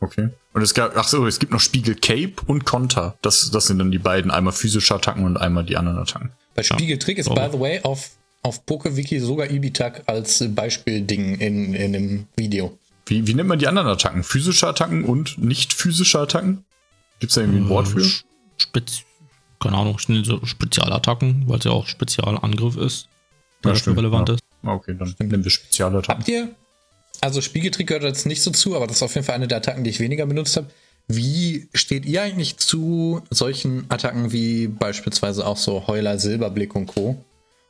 Okay. 0.00 0.28
Und 0.52 0.62
es 0.62 0.74
gab, 0.74 0.96
ach 0.96 1.08
so, 1.08 1.26
es 1.26 1.38
gibt 1.38 1.52
noch 1.52 1.60
Spiegel 1.60 1.94
Cape 1.94 2.34
und 2.46 2.64
Konter. 2.64 3.16
Das, 3.22 3.50
das 3.50 3.66
sind 3.66 3.78
dann 3.78 3.90
die 3.90 3.98
beiden, 3.98 4.30
einmal 4.30 4.52
physische 4.52 4.94
Attacken 4.94 5.24
und 5.24 5.36
einmal 5.36 5.64
die 5.64 5.76
anderen 5.76 5.98
Attacken. 5.98 6.32
Bei 6.54 6.62
Spiegeltrick 6.62 7.18
ja. 7.18 7.22
ist, 7.22 7.34
by 7.34 7.48
the 7.52 7.58
way, 7.60 7.80
auf, 7.82 8.10
auf 8.42 8.64
PokeWiki 8.66 9.20
sogar 9.20 9.50
Ibitak 9.50 10.02
als 10.06 10.44
Beispielding 10.54 11.36
in, 11.36 11.74
in 11.74 11.92
dem 11.92 12.26
Video. 12.36 12.78
Wie, 13.06 13.26
wie 13.26 13.34
nennt 13.34 13.48
man 13.48 13.58
die 13.58 13.68
anderen 13.68 13.88
Attacken? 13.88 14.22
Physische 14.22 14.66
Attacken 14.66 15.04
und 15.04 15.38
nicht 15.38 15.72
physische 15.72 16.18
Attacken? 16.18 16.64
Gibt 17.20 17.30
es 17.30 17.34
da 17.34 17.42
irgendwie 17.42 17.60
ein 17.60 17.68
Wort 17.68 17.88
für? 17.88 18.04
Spez 18.58 19.04
keine 19.58 19.78
Ahnung, 19.78 19.98
so 19.98 20.44
Spezialattacken, 20.44 21.44
weil 21.48 21.58
es 21.58 21.64
ja 21.64 21.70
auch 21.70 21.86
Spezialangriff 21.86 22.76
ist. 22.76 23.08
Der 23.64 23.72
ja, 23.72 23.76
stimmt, 23.76 23.98
relevant 23.98 24.28
ja. 24.28 24.34
ist. 24.34 24.44
Okay, 24.62 24.94
dann 24.98 25.14
nehmen 25.18 25.44
wir 25.44 25.50
Spezialattacken. 25.50 26.20
Habt 26.20 26.28
ihr, 26.28 26.54
also 27.20 27.40
Spiegeltrick 27.40 27.88
gehört 27.88 28.04
jetzt 28.04 28.26
nicht 28.26 28.42
so 28.42 28.50
zu, 28.50 28.76
aber 28.76 28.86
das 28.86 28.96
ist 28.96 29.02
auf 29.02 29.14
jeden 29.14 29.26
Fall 29.26 29.34
eine 29.34 29.48
der 29.48 29.58
Attacken, 29.58 29.84
die 29.84 29.90
ich 29.90 30.00
weniger 30.00 30.26
benutzt 30.26 30.56
habe. 30.56 30.68
Wie 31.08 31.68
steht 31.72 32.04
ihr 32.04 32.22
eigentlich 32.22 32.56
zu 32.56 33.22
solchen 33.30 33.86
Attacken 33.90 34.32
wie 34.32 34.66
beispielsweise 34.66 35.46
auch 35.46 35.56
so 35.56 35.86
Heuler, 35.86 36.18
Silberblick 36.18 36.74
und 36.74 36.86
Co.? 36.86 37.22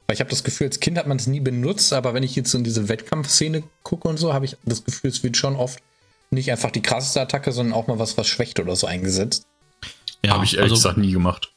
Weil 0.07 0.15
ich 0.15 0.21
habe 0.21 0.31
das 0.31 0.45
Gefühl, 0.45 0.69
als 0.69 0.81
Kind 0.81 0.99
hat 0.99 1.07
man 1.07 1.19
es 1.19 1.27
nie 1.27 1.41
benutzt, 1.41 1.93
aber 1.93 2.15
wenn 2.15 2.23
ich 2.23 2.37
jetzt 2.37 2.55
in 2.55 2.65
diese 2.65 2.89
Wettkampfszene 2.89 3.65
gucke 3.83 4.09
und 4.09 4.19
so, 4.19 4.33
habe 4.33 4.45
ich 4.45 4.57
das 4.65 4.85
Gefühl, 4.85 5.11
es 5.11 5.23
wird 5.23 5.37
schon 5.37 5.57
oft 5.57 5.81
nicht 6.31 6.51
einfach 6.51 6.71
die 6.71 6.83
krasseste 6.83 7.21
Attacke, 7.21 7.53
sondern 7.53 7.75
auch 7.75 7.89
mal 7.89 7.99
was, 7.99 8.17
was 8.17 8.27
schwächt 8.27 8.61
oder 8.61 8.77
so 8.77 8.87
eingesetzt. 8.87 9.47
Ja, 10.25 10.35
habe 10.35 10.45
ich 10.45 10.55
ehrlich 10.55 10.73
also, 10.73 10.83
gesagt 10.83 10.99
nie 10.99 11.13
gemacht. 11.13 11.53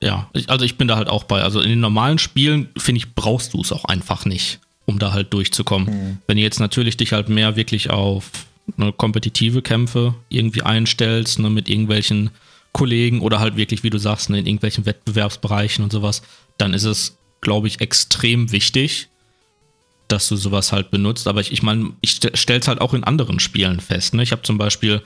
Ja, 0.00 0.30
ich, 0.32 0.48
also 0.48 0.64
ich 0.64 0.78
bin 0.78 0.88
da 0.88 0.96
halt 0.96 1.08
auch 1.08 1.24
bei. 1.24 1.42
Also 1.42 1.60
in 1.60 1.68
den 1.68 1.80
normalen 1.80 2.18
Spielen, 2.18 2.70
finde 2.76 2.98
ich, 2.98 3.14
brauchst 3.14 3.54
du 3.54 3.60
es 3.60 3.72
auch 3.72 3.84
einfach 3.84 4.24
nicht, 4.24 4.60
um 4.86 4.98
da 4.98 5.12
halt 5.12 5.32
durchzukommen. 5.32 5.88
Mhm. 5.88 6.18
Wenn 6.26 6.36
du 6.36 6.42
jetzt 6.42 6.60
natürlich 6.60 6.96
dich 6.96 7.12
halt 7.12 7.28
mehr 7.28 7.56
wirklich 7.56 7.90
auf 7.90 8.30
ne, 8.76 8.92
kompetitive 8.92 9.62
Kämpfe 9.62 10.14
irgendwie 10.28 10.62
einstellst, 10.62 11.38
ne, 11.38 11.50
mit 11.50 11.68
irgendwelchen 11.68 12.30
Kollegen 12.72 13.20
oder 13.20 13.40
halt 13.40 13.56
wirklich, 13.56 13.82
wie 13.82 13.90
du 13.90 13.98
sagst, 13.98 14.30
ne, 14.30 14.38
in 14.38 14.46
irgendwelchen 14.46 14.86
Wettbewerbsbereichen 14.86 15.84
und 15.84 15.92
sowas, 15.92 16.22
dann 16.58 16.74
ist 16.74 16.84
es, 16.84 17.18
glaube 17.40 17.68
ich, 17.68 17.80
extrem 17.80 18.52
wichtig, 18.52 19.08
dass 20.08 20.28
du 20.28 20.36
sowas 20.36 20.72
halt 20.72 20.90
benutzt. 20.90 21.26
Aber 21.26 21.40
ich, 21.40 21.52
ich 21.52 21.62
meine, 21.62 21.92
ich 22.00 22.20
stelle 22.34 22.60
es 22.60 22.68
halt 22.68 22.80
auch 22.80 22.94
in 22.94 23.04
anderen 23.04 23.40
Spielen 23.40 23.80
fest. 23.80 24.14
Ne? 24.14 24.22
Ich 24.22 24.32
habe 24.32 24.42
zum 24.42 24.58
Beispiel 24.58 25.02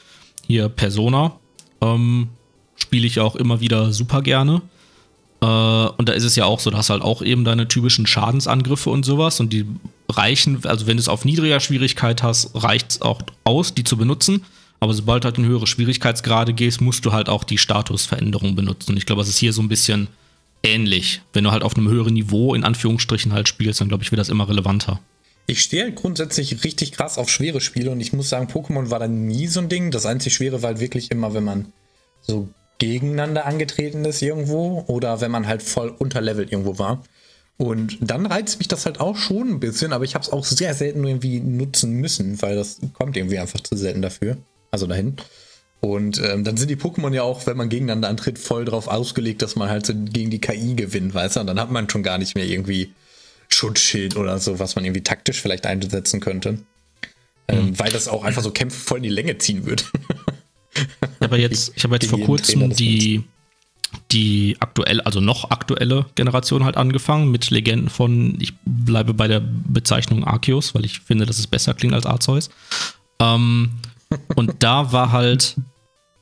hier 0.46 0.68
Persona, 0.68 1.38
ähm, 1.80 2.28
spiele 2.76 3.06
ich 3.06 3.20
auch 3.20 3.36
immer 3.36 3.60
wieder 3.60 3.92
super 3.92 4.22
gerne. 4.22 4.62
Äh, 5.40 5.46
und 5.46 6.09
da 6.09 6.12
ist 6.12 6.24
es 6.24 6.37
ja 6.37 6.44
auch 6.44 6.61
so, 6.61 6.70
du 6.70 6.76
hast 6.76 6.90
halt 6.90 7.03
auch 7.03 7.22
eben 7.22 7.44
deine 7.44 7.68
typischen 7.68 8.07
Schadensangriffe 8.07 8.90
und 8.90 9.05
sowas. 9.05 9.40
Und 9.40 9.53
die 9.53 9.66
reichen, 10.09 10.64
also 10.64 10.87
wenn 10.87 10.96
du 10.96 11.00
es 11.00 11.09
auf 11.09 11.24
niedriger 11.24 11.61
Schwierigkeit 11.61 12.22
hast, 12.22 12.50
reicht 12.55 12.90
es 12.90 13.03
auch 13.03 13.22
aus, 13.44 13.74
die 13.74 13.85
zu 13.85 13.96
benutzen. 13.96 14.44
Aber 14.81 14.94
sobald 14.94 15.24
du 15.24 15.26
halt 15.26 15.38
in 15.38 15.44
höhere 15.44 15.66
Schwierigkeitsgrade 15.66 16.55
gehst, 16.55 16.81
musst 16.81 17.05
du 17.05 17.12
halt 17.12 17.29
auch 17.29 17.44
die 17.44 17.59
Statusveränderung 17.59 18.57
benutzen. 18.57 18.92
Und 18.92 18.96
ich 18.96 19.07
glaube, 19.07 19.22
es 19.22 19.29
ist 19.29 19.38
hier 19.38 19.53
so 19.53 19.61
ein 19.61 19.68
bisschen 19.68 20.09
ähnlich. 20.62 21.20
Wenn 21.33 21.44
du 21.44 21.50
halt 21.50 21.62
auf 21.62 21.76
einem 21.76 21.88
höheren 21.88 22.14
Niveau 22.14 22.55
in 22.55 22.64
Anführungsstrichen 22.64 23.33
halt 23.33 23.48
spielst, 23.48 23.81
dann 23.81 23.88
glaube 23.88 24.03
ich, 24.03 24.11
wird 24.11 24.20
das 24.20 24.31
immer 24.31 24.48
relevanter. 24.48 25.00
Ich 25.46 25.61
stehe 25.62 25.92
grundsätzlich 25.92 26.64
richtig 26.64 26.92
krass 26.92 27.18
auf 27.18 27.29
schwere 27.29 27.61
Spiele 27.61 27.90
und 27.90 28.00
ich 28.00 28.12
muss 28.12 28.29
sagen, 28.29 28.46
Pokémon 28.46 28.90
war 28.90 29.00
dann 29.00 29.26
nie 29.26 29.48
so 29.48 29.61
ein 29.61 29.68
Ding. 29.68 29.90
Das 29.90 30.07
einzig 30.07 30.35
Schwere 30.35 30.62
war 30.62 30.68
halt 30.68 30.81
wirklich 30.81 31.11
immer, 31.11 31.35
wenn 31.35 31.44
man 31.44 31.72
so 32.20 32.48
gegeneinander 32.80 33.46
angetreten 33.46 34.04
ist 34.04 34.20
irgendwo 34.22 34.84
oder 34.88 35.20
wenn 35.20 35.30
man 35.30 35.46
halt 35.46 35.62
voll 35.62 35.90
unterlevelt 35.90 36.50
irgendwo 36.50 36.78
war. 36.78 37.04
Und 37.58 37.98
dann 38.00 38.24
reizt 38.24 38.58
mich 38.58 38.68
das 38.68 38.86
halt 38.86 39.00
auch 39.00 39.16
schon 39.16 39.48
ein 39.48 39.60
bisschen, 39.60 39.92
aber 39.92 40.04
ich 40.04 40.14
habe 40.14 40.24
es 40.24 40.32
auch 40.32 40.44
sehr 40.44 40.74
selten 40.74 41.04
irgendwie 41.04 41.40
nutzen 41.40 41.92
müssen, 41.92 42.40
weil 42.40 42.56
das 42.56 42.78
kommt 42.94 43.16
irgendwie 43.18 43.38
einfach 43.38 43.60
zu 43.60 43.76
selten 43.76 44.00
dafür. 44.00 44.38
Also 44.70 44.86
dahin. 44.86 45.16
Und 45.80 46.18
ähm, 46.22 46.42
dann 46.42 46.56
sind 46.56 46.68
die 46.68 46.76
Pokémon 46.76 47.12
ja 47.14 47.22
auch, 47.22 47.46
wenn 47.46 47.56
man 47.56 47.68
gegeneinander 47.68 48.08
antritt, 48.08 48.38
voll 48.38 48.64
drauf 48.64 48.88
ausgelegt, 48.88 49.42
dass 49.42 49.56
man 49.56 49.68
halt 49.68 49.84
so 49.84 49.92
gegen 49.94 50.30
die 50.30 50.40
KI 50.40 50.74
gewinnt, 50.74 51.12
weißt 51.12 51.36
du? 51.36 51.40
Und 51.40 51.46
dann 51.46 51.60
hat 51.60 51.70
man 51.70 51.88
schon 51.88 52.02
gar 52.02 52.18
nicht 52.18 52.34
mehr 52.34 52.46
irgendwie 52.46 52.94
Schutzschild 53.48 54.16
oder 54.16 54.38
so, 54.38 54.58
was 54.58 54.74
man 54.74 54.84
irgendwie 54.84 55.02
taktisch 55.02 55.40
vielleicht 55.42 55.66
einsetzen 55.66 56.20
könnte. 56.20 56.58
Ähm, 57.48 57.66
mhm. 57.66 57.78
Weil 57.78 57.90
das 57.90 58.08
auch 58.08 58.24
einfach 58.24 58.42
so 58.42 58.52
Kämpfe 58.52 58.78
voll 58.78 58.98
in 58.98 59.04
die 59.04 59.08
Länge 59.10 59.36
ziehen 59.36 59.66
würde. 59.66 59.84
aber 61.20 61.38
jetzt, 61.38 61.72
ich 61.76 61.85
habe 61.85 61.94
jetzt 61.94 62.09
vor 62.09 62.20
kurzem 62.20 62.70
die, 62.70 63.24
die 64.12 64.56
aktuell, 64.61 65.00
also 65.00 65.20
noch 65.20 65.50
aktuelle 65.50 66.06
Generation 66.14 66.64
halt 66.64 66.76
angefangen 66.76 67.30
mit 67.30 67.50
Legenden 67.50 67.88
von, 67.88 68.38
ich 68.40 68.54
bleibe 68.64 69.14
bei 69.14 69.28
der 69.28 69.40
Bezeichnung 69.40 70.24
Arceus, 70.24 70.74
weil 70.74 70.85
ich 70.85 71.00
finde, 71.00 71.26
dass 71.26 71.38
es 71.38 71.46
besser 71.46 71.74
klingt 71.74 71.94
als 71.94 72.06
Arceus. 72.06 72.50
Ähm, 73.20 73.70
und 74.35 74.62
da 74.62 74.92
war 74.92 75.12
halt, 75.12 75.56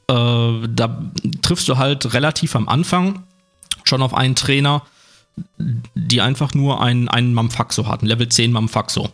äh, 0.08 0.14
da 0.68 1.12
triffst 1.42 1.68
du 1.68 1.76
halt 1.76 2.12
relativ 2.14 2.56
am 2.56 2.68
Anfang 2.68 3.24
schon 3.84 4.02
auf 4.02 4.14
einen 4.14 4.34
Trainer, 4.34 4.82
die 5.94 6.20
einfach 6.20 6.54
nur 6.54 6.82
einen, 6.82 7.08
einen 7.08 7.34
Mamfaxo 7.34 7.86
hatten, 7.86 8.06
Level 8.06 8.28
10 8.28 8.52
Mamfaxo. 8.52 9.10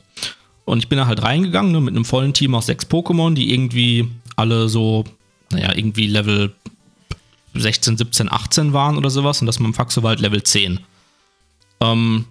Und 0.65 0.79
ich 0.79 0.89
bin 0.89 0.99
da 0.99 1.07
halt 1.07 1.23
reingegangen 1.23 1.73
ne, 1.73 1.81
mit 1.81 1.95
einem 1.95 2.05
vollen 2.05 2.33
Team 2.33 2.55
aus 2.55 2.67
sechs 2.67 2.87
Pokémon, 2.87 3.35
die 3.35 3.53
irgendwie 3.53 4.11
alle 4.37 4.69
so, 4.69 5.05
naja, 5.55 5.75
irgendwie 5.75 6.07
Level 6.07 6.53
16, 7.55 7.97
17, 7.97 8.31
18 8.31 8.73
waren 8.73 8.97
oder 8.97 9.11
sowas. 9.11 9.41
Und 9.41 9.47
das 9.47 9.61
Mamfaxo 9.61 10.03
war 10.03 10.11
halt 10.11 10.21
Level 10.21 10.43
10. 10.43 10.81
Ähm, 11.81 12.27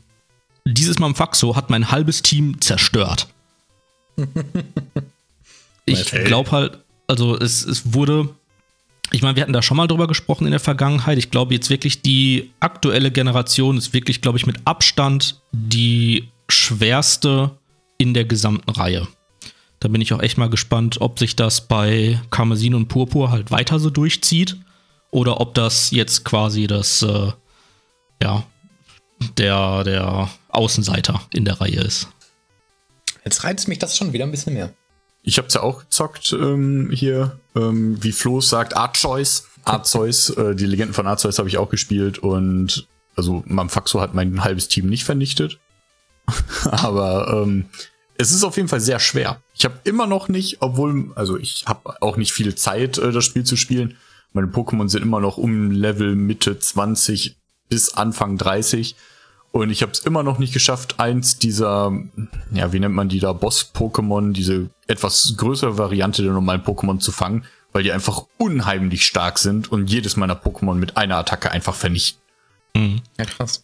dieses 0.65 0.99
Mamfaxo 0.99 1.55
hat 1.55 1.69
mein 1.69 1.91
halbes 1.91 2.21
Team 2.21 2.61
zerstört. 2.61 3.27
ich 5.85 6.11
glaube 6.11 6.51
halt, 6.51 6.77
also 7.07 7.37
es, 7.37 7.65
es 7.65 7.93
wurde, 7.93 8.29
ich 9.11 9.21
meine, 9.21 9.35
wir 9.35 9.43
hatten 9.43 9.53
da 9.53 9.61
schon 9.61 9.77
mal 9.77 9.87
drüber 9.87 10.07
gesprochen 10.07 10.45
in 10.45 10.51
der 10.51 10.59
Vergangenheit. 10.59 11.17
Ich 11.17 11.31
glaube 11.31 11.53
jetzt 11.53 11.69
wirklich, 11.69 12.01
die 12.01 12.51
aktuelle 12.59 13.11
Generation 13.11 13.77
ist 13.77 13.93
wirklich, 13.93 14.21
glaube 14.21 14.37
ich, 14.37 14.45
mit 14.45 14.57
Abstand 14.65 15.41
die 15.51 16.29
schwerste 16.49 17.51
in 17.97 18.13
der 18.13 18.25
gesamten 18.25 18.69
Reihe. 18.69 19.07
Da 19.83 19.89
bin 19.89 19.99
ich 19.99 20.13
auch 20.13 20.21
echt 20.21 20.37
mal 20.37 20.49
gespannt, 20.49 21.01
ob 21.01 21.19
sich 21.19 21.35
das 21.35 21.67
bei 21.67 22.17
Karmesin 22.31 22.73
und 22.73 22.87
Purpur 22.87 23.31
halt 23.31 23.51
weiter 23.51 23.79
so 23.79 23.89
durchzieht 23.89 24.55
oder 25.11 25.41
ob 25.41 25.55
das 25.55 25.91
jetzt 25.91 26.23
quasi 26.23 26.67
das, 26.67 27.01
äh, 27.01 27.33
ja, 28.21 28.47
der, 29.37 29.83
der 29.83 30.29
Außenseiter 30.47 31.21
in 31.33 31.43
der 31.43 31.59
Reihe 31.59 31.81
ist. 31.81 32.07
Jetzt 33.25 33.43
reizt 33.43 33.67
mich 33.67 33.77
das 33.77 33.97
schon 33.97 34.13
wieder 34.13 34.23
ein 34.23 34.31
bisschen 34.31 34.53
mehr. 34.53 34.73
Ich 35.21 35.37
hab's 35.37 35.53
ja 35.53 35.63
auch 35.63 35.81
gezockt 35.81 36.31
ähm, 36.31 36.89
hier, 36.93 37.41
ähm, 37.53 38.01
wie 38.01 38.13
Flo 38.13 38.39
sagt, 38.39 38.77
Arceus. 38.77 39.49
Arceus, 39.65 40.29
äh, 40.37 40.55
die 40.55 40.65
Legenden 40.65 40.93
von 40.93 41.07
Arceus 41.07 41.39
habe 41.39 41.49
ich 41.49 41.57
auch 41.57 41.69
gespielt 41.69 42.19
und 42.19 42.87
also 43.17 43.43
Mamfaxo 43.47 43.99
hat 43.99 44.13
mein 44.13 44.45
halbes 44.45 44.69
Team 44.69 44.87
nicht 44.87 45.03
vernichtet. 45.03 45.59
Aber 46.71 47.43
ähm, 47.43 47.65
es 48.17 48.31
ist 48.31 48.43
auf 48.43 48.57
jeden 48.57 48.69
Fall 48.69 48.79
sehr 48.79 48.99
schwer. 48.99 49.41
Ich 49.55 49.65
habe 49.65 49.75
immer 49.83 50.07
noch 50.07 50.27
nicht, 50.27 50.61
obwohl, 50.61 51.11
also 51.15 51.37
ich 51.37 51.65
habe 51.65 52.01
auch 52.01 52.17
nicht 52.17 52.33
viel 52.33 52.55
Zeit, 52.55 52.97
äh, 52.97 53.11
das 53.11 53.25
Spiel 53.25 53.43
zu 53.43 53.55
spielen. 53.55 53.97
Meine 54.33 54.47
Pokémon 54.47 54.89
sind 54.89 55.03
immer 55.03 55.19
noch 55.19 55.37
um 55.37 55.71
Level 55.71 56.15
Mitte 56.15 56.57
20 56.59 57.37
bis 57.69 57.93
Anfang 57.93 58.37
30. 58.37 58.95
Und 59.51 59.69
ich 59.69 59.83
habe 59.83 59.91
es 59.91 59.99
immer 59.99 60.23
noch 60.23 60.39
nicht 60.39 60.53
geschafft, 60.53 60.99
eins 60.99 61.37
dieser, 61.37 61.91
ja, 62.51 62.73
wie 62.73 62.79
nennt 62.79 62.95
man 62.95 63.09
die 63.09 63.19
da, 63.19 63.33
Boss-Pokémon, 63.33 64.33
diese 64.33 64.71
etwas 64.87 65.35
größere 65.37 65.77
Variante 65.77 66.23
der 66.23 66.33
normalen 66.33 66.63
Pokémon 66.63 66.99
zu 66.99 67.11
fangen, 67.11 67.45
weil 67.71 67.83
die 67.83 67.91
einfach 67.91 68.25
unheimlich 68.39 69.05
stark 69.05 69.37
sind 69.37 69.71
und 69.71 69.91
jedes 69.91 70.17
meiner 70.17 70.35
Pokémon 70.35 70.73
mit 70.73 70.97
einer 70.97 71.17
Attacke 71.17 71.51
einfach 71.51 71.75
vernichten. 71.75 72.19
Mhm. 72.75 73.01
Ja, 73.19 73.25
krass. 73.25 73.63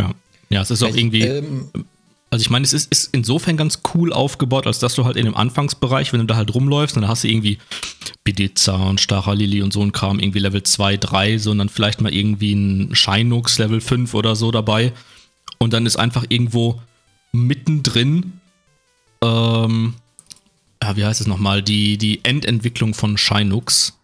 Ja. 0.00 0.10
Ja, 0.48 0.62
es 0.62 0.72
ist 0.72 0.82
auch 0.82 0.96
irgendwie. 0.96 1.22
Ähm, 1.22 1.70
also 2.30 2.42
ich 2.42 2.50
meine, 2.50 2.64
es 2.64 2.72
ist, 2.72 2.92
ist 2.92 3.10
insofern 3.12 3.56
ganz 3.56 3.80
cool 3.92 4.12
aufgebaut, 4.12 4.68
als 4.68 4.78
dass 4.78 4.94
du 4.94 5.04
halt 5.04 5.16
in 5.16 5.24
dem 5.24 5.36
Anfangsbereich, 5.36 6.12
wenn 6.12 6.20
du 6.20 6.26
da 6.26 6.36
halt 6.36 6.54
rumläufst, 6.54 6.96
dann 6.96 7.08
hast 7.08 7.24
du 7.24 7.28
irgendwie 7.28 7.58
Bidizza 8.22 8.76
und 8.76 9.00
Staralili 9.00 9.62
und 9.62 9.72
so 9.72 9.82
ein 9.82 9.90
Kram, 9.90 10.20
irgendwie 10.20 10.38
Level 10.38 10.62
2, 10.62 10.96
3, 10.96 11.38
sondern 11.38 11.68
vielleicht 11.68 12.00
mal 12.00 12.14
irgendwie 12.14 12.52
ein 12.52 12.94
Shinux 12.94 13.58
Level 13.58 13.80
5 13.80 14.14
oder 14.14 14.36
so 14.36 14.52
dabei. 14.52 14.92
Und 15.58 15.72
dann 15.72 15.86
ist 15.86 15.96
einfach 15.96 16.24
irgendwo 16.28 16.80
mittendrin, 17.32 18.34
ähm, 19.22 19.94
ja, 20.82 20.96
wie 20.96 21.04
heißt 21.04 21.20
es 21.20 21.26
nochmal, 21.26 21.62
die, 21.62 21.98
die 21.98 22.24
Endentwicklung 22.24 22.94
von 22.94 23.18
Shinux. 23.18 23.98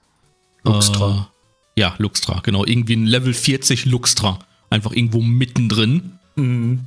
Luxtra. 0.65 1.31
Äh, 1.77 1.81
ja, 1.81 1.95
Luxtra, 1.99 2.41
genau. 2.43 2.65
Irgendwie 2.65 2.97
ein 2.97 3.07
Level 3.07 3.33
40 3.33 3.85
Luxtra. 3.85 4.41
Einfach 4.69 4.93
irgendwo 4.93 5.23
mittendrin. 5.23 6.19
Mhm. 6.35 6.87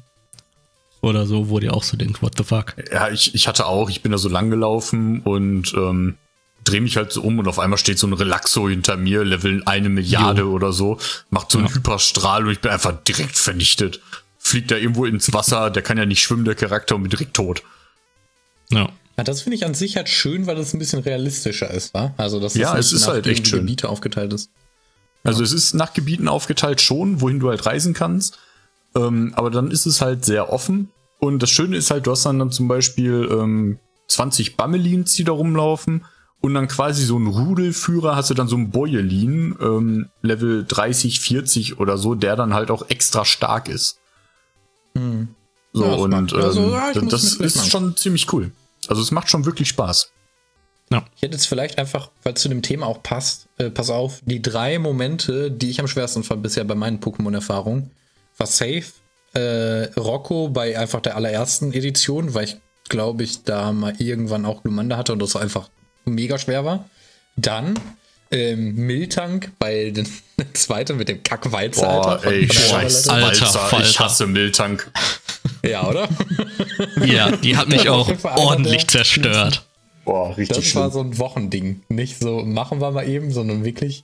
Oder 1.02 1.26
so, 1.26 1.50
wo 1.50 1.60
dir 1.60 1.74
auch 1.74 1.84
so 1.84 1.96
denkt, 1.96 2.22
what 2.22 2.34
the 2.38 2.44
fuck. 2.44 2.76
Ja, 2.92 3.10
ich, 3.10 3.34
ich 3.34 3.48
hatte 3.48 3.66
auch, 3.66 3.90
ich 3.90 4.02
bin 4.02 4.12
da 4.12 4.18
so 4.18 4.28
lang 4.28 4.50
gelaufen 4.50 5.22
und 5.22 5.74
ähm, 5.74 6.18
drehe 6.66 6.82
mich 6.82 6.98
halt 6.98 7.12
so 7.12 7.22
um 7.22 7.40
und 7.40 7.48
auf 7.48 7.60
einmal 7.60 7.78
steht 7.78 8.00
so 8.00 8.08
ein 8.08 8.14
Relaxo 8.14 8.68
hinter 8.68 8.98
mir, 8.98 9.24
Level 9.24 9.64
eine 9.66 9.90
Milliarde 9.90 10.42
jo. 10.42 10.52
oder 10.52 10.74
so, 10.74 11.00
macht 11.30 11.52
so 11.52 11.58
einen 11.58 11.68
ja. 11.68 11.76
Hyperstrahl 11.76 12.46
und 12.46 12.52
ich 12.52 12.60
bin 12.60 12.72
einfach 12.72 13.02
direkt 13.04 13.38
vernichtet. 13.38 14.02
Fliegt 14.38 14.72
da 14.72 14.76
irgendwo 14.76 15.06
ins 15.06 15.32
Wasser, 15.34 15.70
der 15.70 15.84
kann 15.84 15.98
ja 15.98 16.06
nicht 16.06 16.22
schwimmen, 16.22 16.46
der 16.46 16.56
Charakter, 16.56 16.96
und 16.96 17.04
bin 17.04 17.10
direkt 17.10 17.34
tot. 17.34 17.64
Ja. 18.72 18.90
Ja, 19.18 19.24
das 19.24 19.42
finde 19.42 19.58
ich 19.58 19.66
an 19.66 19.74
sich 19.74 19.98
halt 19.98 20.08
schön, 20.08 20.48
weil 20.48 20.56
das 20.56 20.74
ein 20.74 20.80
bisschen 20.80 21.00
realistischer 21.00 21.70
ist, 21.70 21.94
wa? 21.94 22.14
Also, 22.16 22.40
dass 22.40 22.56
ja, 22.56 22.78
es 22.78 22.94
ist 22.94 23.06
halt 23.08 23.28
echt 23.28 23.50
schön. 23.50 23.60
Gebiete 23.60 23.90
aufgeteilt 23.90 24.32
ist. 24.32 24.50
Also, 25.26 25.44
es 25.44 25.52
ist 25.52 25.74
nach 25.74 25.94
Gebieten 25.94 26.30
aufgeteilt 26.30 26.80
schon, 26.80 27.20
wohin 27.20 27.42
du 27.42 27.50
halt 27.50 27.66
reisen 27.66 27.94
kannst. 27.94 28.40
Ähm, 28.96 29.34
aber 29.36 29.50
dann 29.50 29.72
ist 29.72 29.86
es 29.86 30.02
halt 30.02 30.26
sehr 30.26 30.52
offen. 30.52 30.90
Und 31.20 31.40
das 31.44 31.50
Schöne 31.50 31.78
ist 31.78 31.92
halt, 31.92 32.08
du 32.08 32.12
hast 32.12 32.26
dann, 32.26 32.40
dann 32.40 32.52
zum 32.52 32.68
Beispiel 32.68 33.28
ähm, 33.32 33.80
20 34.08 34.58
Bammelins, 34.58 35.14
die 35.14 35.24
da 35.24 35.32
rumlaufen. 35.32 36.06
und 36.42 36.54
dann 36.54 36.68
quasi 36.70 37.04
so 37.04 37.18
ein 37.20 37.28
Rudelführer 37.28 38.16
hast 38.16 38.30
du 38.30 38.34
dann 38.34 38.48
so 38.48 38.56
ein 38.56 38.72
Boyelin, 38.72 39.56
ähm, 39.62 40.10
Level 40.22 40.66
30, 40.66 41.20
40 41.20 41.80
oder 41.80 41.98
so, 41.98 42.16
der 42.16 42.36
dann 42.38 42.54
halt 42.54 42.72
auch 42.72 42.90
extra 42.90 43.26
stark 43.26 43.68
ist. 43.68 44.00
Hm. 44.96 45.30
So, 45.74 45.86
Ja, 45.86 45.94
und. 45.94 46.34
Also, 46.34 46.62
ähm, 46.62 46.72
ja, 46.72 46.94
das 46.94 47.36
ist 47.36 47.70
schon 47.70 47.96
ziemlich 47.96 48.32
cool. 48.34 48.52
Also 48.88 49.02
es 49.02 49.12
macht 49.12 49.30
schon 49.30 49.46
wirklich 49.46 49.70
Spaß. 49.70 50.12
Ich 51.16 51.22
hätte 51.22 51.36
jetzt 51.36 51.46
vielleicht 51.46 51.78
einfach, 51.78 52.10
weil 52.24 52.34
es 52.34 52.42
zu 52.42 52.50
dem 52.50 52.64
Thema 52.64 52.88
auch 52.88 53.04
passt, 53.04 53.48
äh, 53.58 53.70
pass 53.70 53.92
auf, 53.92 54.22
die 54.26 54.42
drei 54.42 54.80
Momente, 54.80 55.52
die 55.52 55.70
ich 55.70 55.80
am 55.80 55.88
schwersten 55.88 56.24
fand 56.24 56.42
bisher 56.42 56.64
bei 56.64 56.74
meinen 56.74 57.00
Pokémon-Erfahrungen, 57.00 57.92
war 58.40 58.48
safe. 58.48 58.84
Äh, 59.34 59.92
Rocco 60.00 60.50
bei 60.50 60.78
einfach 60.78 61.02
der 61.02 61.16
allerersten 61.16 61.72
Edition, 61.74 62.34
weil 62.34 62.46
ich 62.46 62.58
glaube 62.90 63.24
ich 63.24 63.44
da 63.44 63.72
mal 63.72 63.94
irgendwann 64.00 64.46
auch 64.46 64.64
Glumanda 64.64 64.98
hatte 64.98 65.14
und 65.14 65.20
das 65.22 65.36
einfach 65.36 65.70
mega 66.06 66.40
schwer 66.40 66.66
war. 66.66 66.90
Dann 67.36 67.80
ähm, 68.32 68.74
Miltank 68.76 69.52
bei 69.60 69.90
den 69.96 70.08
zweiten 70.54 70.98
mit 70.98 71.10
dem 71.10 71.22
Kackwalzer, 71.22 71.86
Boah, 71.88 72.20
von- 72.20 72.32
ey, 72.34 72.48
der 72.48 72.54
scheiß. 72.54 73.08
Alter, 73.10 73.28
Walzer. 73.28 73.46
Ich 73.48 73.70
Falter. 73.70 74.00
hasse 74.06 74.26
Miltank. 74.28 74.92
Ja, 75.64 75.88
oder? 75.88 76.08
Ja, 77.06 77.32
die 77.32 77.56
hat 77.58 77.70
mich 77.70 77.88
auch 77.90 78.10
ordentlich 78.36 78.88
der 78.88 79.04
zerstört. 79.04 79.66
Boah, 80.10 80.36
richtig 80.36 80.58
Das 80.58 80.76
war 80.76 80.90
so 80.90 81.02
ein 81.02 81.20
Wochending. 81.20 81.84
Nicht 81.88 82.20
so, 82.20 82.42
machen 82.44 82.82
wir 82.82 82.90
mal 82.90 83.08
eben, 83.08 83.32
sondern 83.32 83.64
wirklich. 83.64 84.04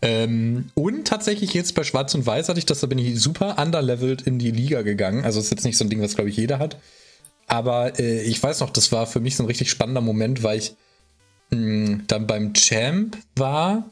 Ähm, 0.00 0.70
und 0.72 1.06
tatsächlich 1.06 1.52
jetzt 1.52 1.74
bei 1.74 1.84
Schwarz 1.84 2.14
und 2.14 2.24
Weiß 2.24 2.48
hatte 2.48 2.58
ich 2.58 2.64
das, 2.64 2.80
da 2.80 2.86
bin 2.86 2.96
ich 2.96 3.20
super 3.20 3.58
underleveled 3.58 4.22
in 4.22 4.38
die 4.38 4.50
Liga 4.50 4.80
gegangen. 4.80 5.26
Also 5.26 5.40
ist 5.40 5.50
jetzt 5.50 5.66
nicht 5.66 5.76
so 5.76 5.84
ein 5.84 5.90
Ding, 5.90 6.00
was 6.00 6.14
glaube 6.14 6.30
ich 6.30 6.38
jeder 6.38 6.58
hat. 6.58 6.78
Aber 7.48 7.98
äh, 8.00 8.22
ich 8.22 8.42
weiß 8.42 8.60
noch, 8.60 8.70
das 8.70 8.92
war 8.92 9.06
für 9.06 9.20
mich 9.20 9.36
so 9.36 9.42
ein 9.42 9.46
richtig 9.46 9.68
spannender 9.68 10.00
Moment, 10.00 10.42
weil 10.42 10.56
ich 10.56 10.74
mh, 11.50 12.04
dann 12.06 12.26
beim 12.26 12.54
Champ 12.54 13.18
war 13.36 13.90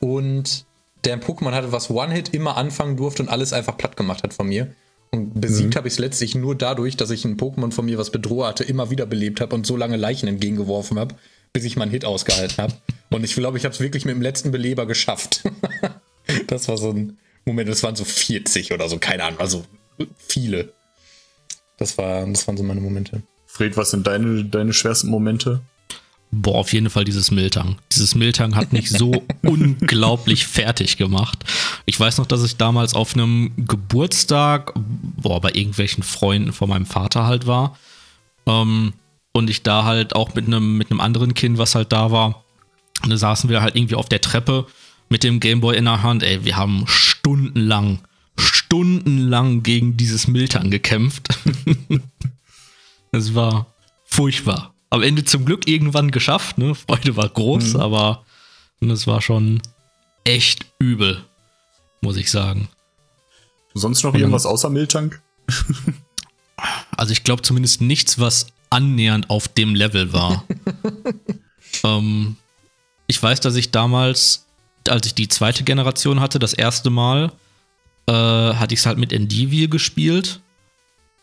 und 0.00 0.64
der 1.04 1.22
Pokémon 1.22 1.52
hatte, 1.52 1.70
was 1.70 1.88
One-Hit 1.88 2.34
immer 2.34 2.56
anfangen 2.56 2.96
durfte 2.96 3.22
und 3.22 3.28
alles 3.28 3.52
einfach 3.52 3.76
platt 3.76 3.96
gemacht 3.96 4.24
hat 4.24 4.34
von 4.34 4.48
mir. 4.48 4.74
Und 5.12 5.40
besiegt 5.40 5.74
habe 5.74 5.88
ich 5.88 5.94
es 5.94 5.98
letztlich 5.98 6.34
nur 6.34 6.54
dadurch, 6.54 6.96
dass 6.96 7.10
ich 7.10 7.24
ein 7.24 7.36
Pokémon 7.36 7.72
von 7.72 7.84
mir, 7.84 7.98
was 7.98 8.10
Bedroh 8.10 8.44
hatte, 8.44 8.62
immer 8.62 8.90
wieder 8.90 9.06
belebt 9.06 9.40
habe 9.40 9.54
und 9.56 9.66
so 9.66 9.76
lange 9.76 9.96
Leichen 9.96 10.28
entgegengeworfen 10.28 10.98
habe, 10.98 11.16
bis 11.52 11.64
ich 11.64 11.76
meinen 11.76 11.90
Hit 11.90 12.04
ausgehalten 12.04 12.58
habe. 12.58 12.74
Und 13.10 13.24
ich 13.24 13.34
glaube, 13.34 13.58
ich 13.58 13.64
habe 13.64 13.74
es 13.74 13.80
wirklich 13.80 14.04
mit 14.04 14.14
dem 14.14 14.22
letzten 14.22 14.52
Beleber 14.52 14.86
geschafft. 14.86 15.42
das 16.46 16.68
war 16.68 16.76
so 16.76 16.90
ein 16.90 17.18
Moment, 17.44 17.68
das 17.68 17.82
waren 17.82 17.96
so 17.96 18.04
40 18.04 18.72
oder 18.72 18.88
so, 18.88 18.98
keine 18.98 19.24
Ahnung, 19.24 19.40
also 19.40 19.64
viele. 20.16 20.72
Das, 21.76 21.98
war, 21.98 22.26
das 22.26 22.46
waren 22.46 22.56
so 22.56 22.62
meine 22.62 22.80
Momente. 22.80 23.22
Fred, 23.46 23.76
was 23.76 23.90
sind 23.90 24.06
deine, 24.06 24.44
deine 24.44 24.72
schwersten 24.72 25.08
Momente? 25.08 25.60
Boah, 26.32 26.56
auf 26.56 26.72
jeden 26.72 26.90
Fall 26.90 27.04
dieses 27.04 27.30
Miltang. 27.32 27.76
Dieses 27.92 28.14
Miltang 28.14 28.54
hat 28.54 28.72
mich 28.72 28.88
so 28.88 29.10
unglaublich 29.42 30.46
fertig 30.46 30.96
gemacht. 30.96 31.44
Ich 31.86 31.98
weiß 31.98 32.18
noch, 32.18 32.26
dass 32.26 32.44
ich 32.44 32.56
damals 32.56 32.94
auf 32.94 33.14
einem 33.14 33.52
Geburtstag, 33.56 34.72
boah, 34.76 35.40
bei 35.40 35.50
irgendwelchen 35.52 36.04
Freunden 36.04 36.52
von 36.52 36.68
meinem 36.68 36.86
Vater 36.86 37.26
halt 37.26 37.46
war. 37.46 37.76
Ähm, 38.46 38.92
und 39.32 39.50
ich 39.50 39.62
da 39.62 39.84
halt 39.84 40.14
auch 40.14 40.34
mit 40.34 40.46
einem, 40.46 40.76
mit 40.76 40.90
einem 40.90 41.00
anderen 41.00 41.34
Kind, 41.34 41.58
was 41.58 41.74
halt 41.74 41.92
da 41.92 42.10
war, 42.10 42.44
und 43.02 43.10
da 43.10 43.16
saßen 43.16 43.48
wir 43.48 43.62
halt 43.62 43.76
irgendwie 43.76 43.94
auf 43.94 44.08
der 44.08 44.20
Treppe 44.20 44.66
mit 45.08 45.24
dem 45.24 45.40
Gameboy 45.40 45.76
in 45.76 45.86
der 45.86 46.02
Hand. 46.02 46.22
Ey, 46.22 46.44
wir 46.44 46.56
haben 46.56 46.84
stundenlang, 46.86 48.00
stundenlang 48.36 49.62
gegen 49.62 49.96
dieses 49.96 50.26
Miltang 50.26 50.70
gekämpft. 50.70 51.28
Es 53.12 53.34
war 53.34 53.74
furchtbar. 54.04 54.72
Am 54.90 55.02
Ende 55.02 55.24
zum 55.24 55.44
Glück 55.44 55.68
irgendwann 55.68 56.10
geschafft, 56.10 56.58
ne? 56.58 56.74
Freude 56.74 57.16
war 57.16 57.28
groß, 57.28 57.76
aber 57.76 58.24
es 58.80 59.06
war 59.06 59.22
schon 59.22 59.62
echt 60.24 60.66
übel, 60.78 61.24
muss 62.00 62.16
ich 62.16 62.30
sagen. 62.30 62.68
Sonst 63.72 64.02
noch 64.02 64.14
irgendwas 64.14 64.46
außer 64.46 64.70
Miltank? 64.70 65.22
Also 66.94 67.12
ich 67.12 67.24
glaube 67.24 67.40
zumindest 67.40 67.80
nichts, 67.80 68.18
was 68.18 68.48
annähernd 68.68 69.30
auf 69.30 69.48
dem 69.48 69.74
Level 69.74 70.12
war. 70.12 70.44
ähm, 71.84 72.36
ich 73.06 73.22
weiß, 73.22 73.40
dass 73.40 73.56
ich 73.56 73.70
damals, 73.70 74.44
als 74.86 75.06
ich 75.06 75.14
die 75.14 75.28
zweite 75.28 75.64
Generation 75.64 76.20
hatte, 76.20 76.38
das 76.38 76.52
erste 76.52 76.90
Mal, 76.90 77.32
äh, 78.06 78.12
hatte 78.12 78.74
ich 78.74 78.80
es 78.80 78.86
halt 78.86 78.98
mit 78.98 79.14
Endivir 79.14 79.68
gespielt. 79.68 80.40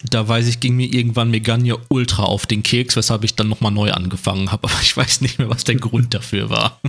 Da 0.04 0.28
weiß 0.28 0.48
ich, 0.48 0.60
ging 0.60 0.76
mir 0.76 0.94
irgendwann 0.94 1.32
Megania 1.32 1.76
Ultra 1.90 2.24
auf 2.24 2.46
den 2.46 2.62
Keks, 2.62 2.96
weshalb 2.96 3.24
ich 3.24 3.36
dann 3.36 3.50
nochmal 3.50 3.72
neu 3.72 3.92
angefangen 3.92 4.52
habe. 4.52 4.68
Aber 4.70 4.82
ich 4.82 4.96
weiß 4.96 5.22
nicht 5.22 5.40
mehr, 5.40 5.50
was 5.50 5.64
der 5.64 5.76
Grund 5.76 6.14
dafür 6.14 6.50
war. 6.50 6.80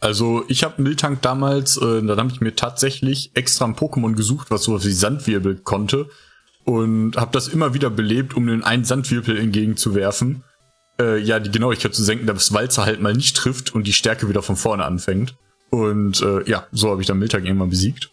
Also 0.00 0.44
ich 0.48 0.64
habe 0.64 0.82
Miltank 0.82 1.22
damals, 1.22 1.76
äh, 1.76 2.02
dann 2.02 2.18
habe 2.18 2.32
ich 2.32 2.40
mir 2.40 2.56
tatsächlich 2.56 3.30
extra 3.34 3.66
ein 3.66 3.76
Pokémon 3.76 4.14
gesucht, 4.14 4.50
was 4.50 4.64
sowas 4.64 4.84
wie 4.84 4.90
Sandwirbel 4.90 5.56
konnte 5.56 6.08
und 6.64 7.16
habe 7.16 7.30
das 7.32 7.46
immer 7.46 7.72
wieder 7.72 7.88
belebt, 7.88 8.34
um 8.34 8.48
den 8.48 8.64
einen 8.64 8.84
Sandwirbel 8.84 9.38
entgegenzuwerfen. 9.38 10.42
Äh, 11.00 11.20
ja, 11.20 11.38
die 11.38 11.52
Genauigkeit 11.52 11.94
zu 11.94 12.02
senken, 12.02 12.26
dass 12.26 12.52
Walzer 12.52 12.84
halt 12.84 13.00
mal 13.00 13.14
nicht 13.14 13.36
trifft 13.36 13.74
und 13.74 13.86
die 13.86 13.92
Stärke 13.92 14.28
wieder 14.28 14.42
von 14.42 14.56
vorne 14.56 14.84
anfängt. 14.84 15.36
Und 15.70 16.20
äh, 16.20 16.48
ja, 16.50 16.66
so 16.72 16.90
habe 16.90 17.00
ich 17.00 17.06
dann 17.06 17.18
Miltank 17.18 17.46
irgendwann 17.46 17.70
besiegt. 17.70 18.10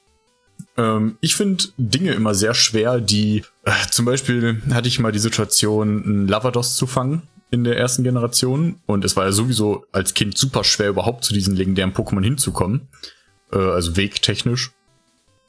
Ähm, 0.80 1.18
ich 1.20 1.36
finde 1.36 1.66
Dinge 1.78 2.14
immer 2.14 2.34
sehr 2.34 2.54
schwer, 2.54 3.02
die 3.02 3.44
äh, 3.66 3.72
zum 3.92 4.06
Beispiel 4.06 4.62
hatte 4.72 4.88
ich 4.88 5.00
mal 5.00 5.12
die 5.12 5.20
Situation, 5.20 6.04
einen 6.04 6.28
Lavados 6.28 6.76
zu 6.76 6.88
fangen 6.88 7.24
in 7.52 7.66
der 7.66 7.78
ersten 7.78 8.04
Generation 8.04 8.80
und 8.86 9.04
es 9.04 9.18
war 9.18 9.26
ja 9.26 9.32
sowieso 9.34 9.86
als 9.92 10.14
Kind 10.14 10.38
super 10.38 10.64
schwer 10.64 10.90
überhaupt 10.90 11.26
zu 11.26 11.34
diesen 11.34 11.56
legendären 11.56 11.94
Pokémon 11.94 12.24
hinzukommen, 12.24 12.88
äh, 13.52 13.58
also 13.58 13.98
wegtechnisch. 13.98 14.72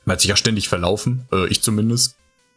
Man 0.05 0.15
hat 0.15 0.21
sich 0.21 0.31
ja 0.31 0.37
ständig 0.37 0.69
verlaufen, 0.69 1.29
äh, 1.33 1.47
ich 1.47 1.63
zumindest. 1.63 2.17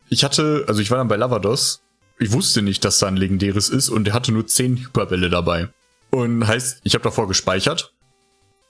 Ich 0.09 0.23
hatte, 0.23 0.65
also 0.67 0.81
ich 0.81 0.89
war 0.89 0.97
dann 0.97 1.07
bei 1.07 1.17
Lavados, 1.17 1.83
ich 2.17 2.31
wusste 2.31 2.63
nicht, 2.63 2.83
dass 2.85 2.99
da 2.99 3.07
ein 3.07 3.17
legendäres 3.17 3.69
ist 3.69 3.89
und 3.89 4.05
der 4.05 4.13
hatte 4.13 4.31
nur 4.31 4.47
10 4.47 4.77
Hyperbälle 4.77 5.29
dabei. 5.29 5.69
Und 6.09 6.47
heißt, 6.47 6.81
ich 6.83 6.93
habe 6.95 7.03
davor 7.03 7.27
gespeichert 7.27 7.92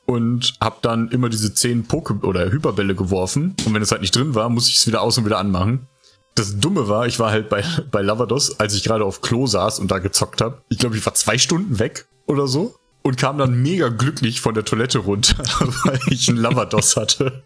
und 0.06 0.54
habe 0.60 0.78
dann 0.82 1.10
immer 1.10 1.30
diese 1.30 1.54
10 1.54 1.86
Poke 1.86 2.14
oder 2.26 2.52
Hyperbälle 2.52 2.96
geworfen 2.96 3.56
und 3.66 3.74
wenn 3.74 3.82
es 3.82 3.92
halt 3.92 4.02
nicht 4.02 4.16
drin 4.16 4.36
war, 4.36 4.50
musste 4.50 4.72
ich 4.72 4.78
es 4.78 4.88
wieder 4.88 5.02
aus 5.02 5.18
und 5.18 5.26
wieder 5.26 5.40
anmachen. 5.40 5.88
Das 6.36 6.60
Dumme 6.60 6.90
war, 6.90 7.06
ich 7.06 7.20
war 7.20 7.32
halt 7.32 7.50
bei, 7.50 7.64
bei 7.92 8.02
Lavados, 8.02 8.60
als 8.60 8.74
ich 8.76 8.84
gerade 8.84 9.06
auf 9.06 9.22
Klo 9.22 9.48
saß 9.48 9.80
und 9.80 9.92
da 9.92 10.00
gezockt 10.00 10.42
habe. 10.42 10.62
Ich 10.70 10.80
glaube, 10.80 10.98
ich 10.98 11.06
war 11.06 11.14
zwei 11.14 11.38
Stunden 11.38 11.80
weg 11.80 12.08
oder 12.26 12.48
so 12.48 12.76
und 13.04 13.18
kam 13.18 13.38
dann 13.38 13.62
mega 13.62 13.90
glücklich 13.90 14.42
von 14.42 14.54
der 14.54 14.66
Toilette 14.66 15.00
runter, 15.00 15.38
weil 15.84 16.00
ich 16.10 16.28
einen 16.30 16.38
Lavados 16.38 16.98
hatte. 16.98 17.44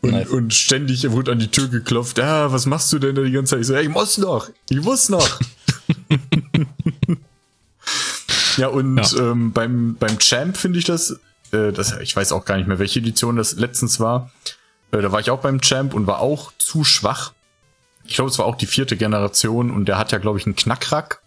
Und, 0.00 0.12
Nice. 0.12 0.30
und 0.30 0.54
ständig 0.54 1.10
wurde 1.10 1.32
an 1.32 1.40
die 1.40 1.50
Tür 1.50 1.68
geklopft. 1.68 2.18
Ja, 2.18 2.52
was 2.52 2.66
machst 2.66 2.92
du 2.92 2.98
denn 2.98 3.14
da 3.14 3.22
die 3.22 3.32
ganze 3.32 3.56
Zeit? 3.56 3.60
Ich 3.62 3.66
so, 3.66 3.74
ey, 3.74 3.82
ich 3.82 3.88
muss 3.88 4.16
noch, 4.18 4.48
ich 4.70 4.80
muss 4.80 5.08
noch. 5.08 5.28
ja, 8.56 8.68
und 8.68 8.96
Ja. 8.96 9.30
Ähm, 9.30 9.52
beim, 9.52 9.96
beim 9.96 10.18
Champ 10.18 10.56
finde 10.56 10.78
ich 10.78 10.84
das, 10.84 11.18
äh, 11.52 11.72
das, 11.72 11.98
ich 12.00 12.14
weiß 12.14 12.32
auch 12.32 12.44
gar 12.44 12.56
nicht 12.56 12.66
mehr, 12.66 12.78
welche 12.78 13.00
Edition 13.00 13.36
das 13.36 13.54
letztens 13.54 14.00
war. 14.00 14.30
Äh, 14.90 15.02
da 15.02 15.12
war 15.12 15.20
ich 15.20 15.30
auch 15.30 15.40
beim 15.40 15.60
Champ 15.60 15.94
und 15.94 16.06
war 16.06 16.20
auch 16.20 16.52
zu 16.58 16.84
schwach. 16.84 17.32
Ich 18.06 18.16
glaube, 18.16 18.30
es 18.30 18.38
war 18.38 18.46
auch 18.46 18.56
die 18.56 18.66
vierte 18.66 18.96
Generation 18.96 19.70
und 19.70 19.86
der 19.86 19.98
hat 19.98 20.12
ja, 20.12 20.18
glaube 20.18 20.38
ich, 20.38 20.46
einen 20.46 20.56
Knackrack. 20.56 21.22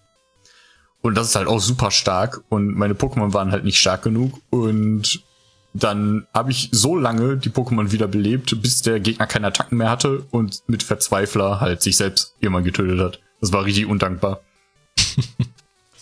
Und 1.01 1.15
das 1.15 1.29
ist 1.29 1.35
halt 1.35 1.47
auch 1.47 1.59
super 1.59 1.91
stark 1.91 2.43
und 2.49 2.75
meine 2.75 2.95
Pokémon 2.95 3.33
waren 3.33 3.51
halt 3.51 3.63
nicht 3.63 3.77
stark 3.77 4.01
genug 4.01 4.41
und 4.49 5.21
dann 5.73 6.27
habe 6.33 6.51
ich 6.51 6.69
so 6.71 6.97
lange 6.97 7.37
die 7.37 7.49
Pokémon 7.49 7.91
wiederbelebt, 7.91 8.61
bis 8.61 8.81
der 8.81 8.99
Gegner 8.99 9.27
keine 9.27 9.47
Attacken 9.47 9.77
mehr 9.77 9.91
hatte 9.91 10.25
und 10.31 10.63
mit 10.67 10.83
Verzweifler 10.83 11.59
halt 11.59 11.81
sich 11.81 11.97
selbst 11.97 12.33
irgendwann 12.39 12.63
getötet 12.63 12.99
hat. 12.99 13.19
Das 13.41 13.53
war 13.53 13.65
richtig 13.65 13.85
undankbar. 13.85 14.41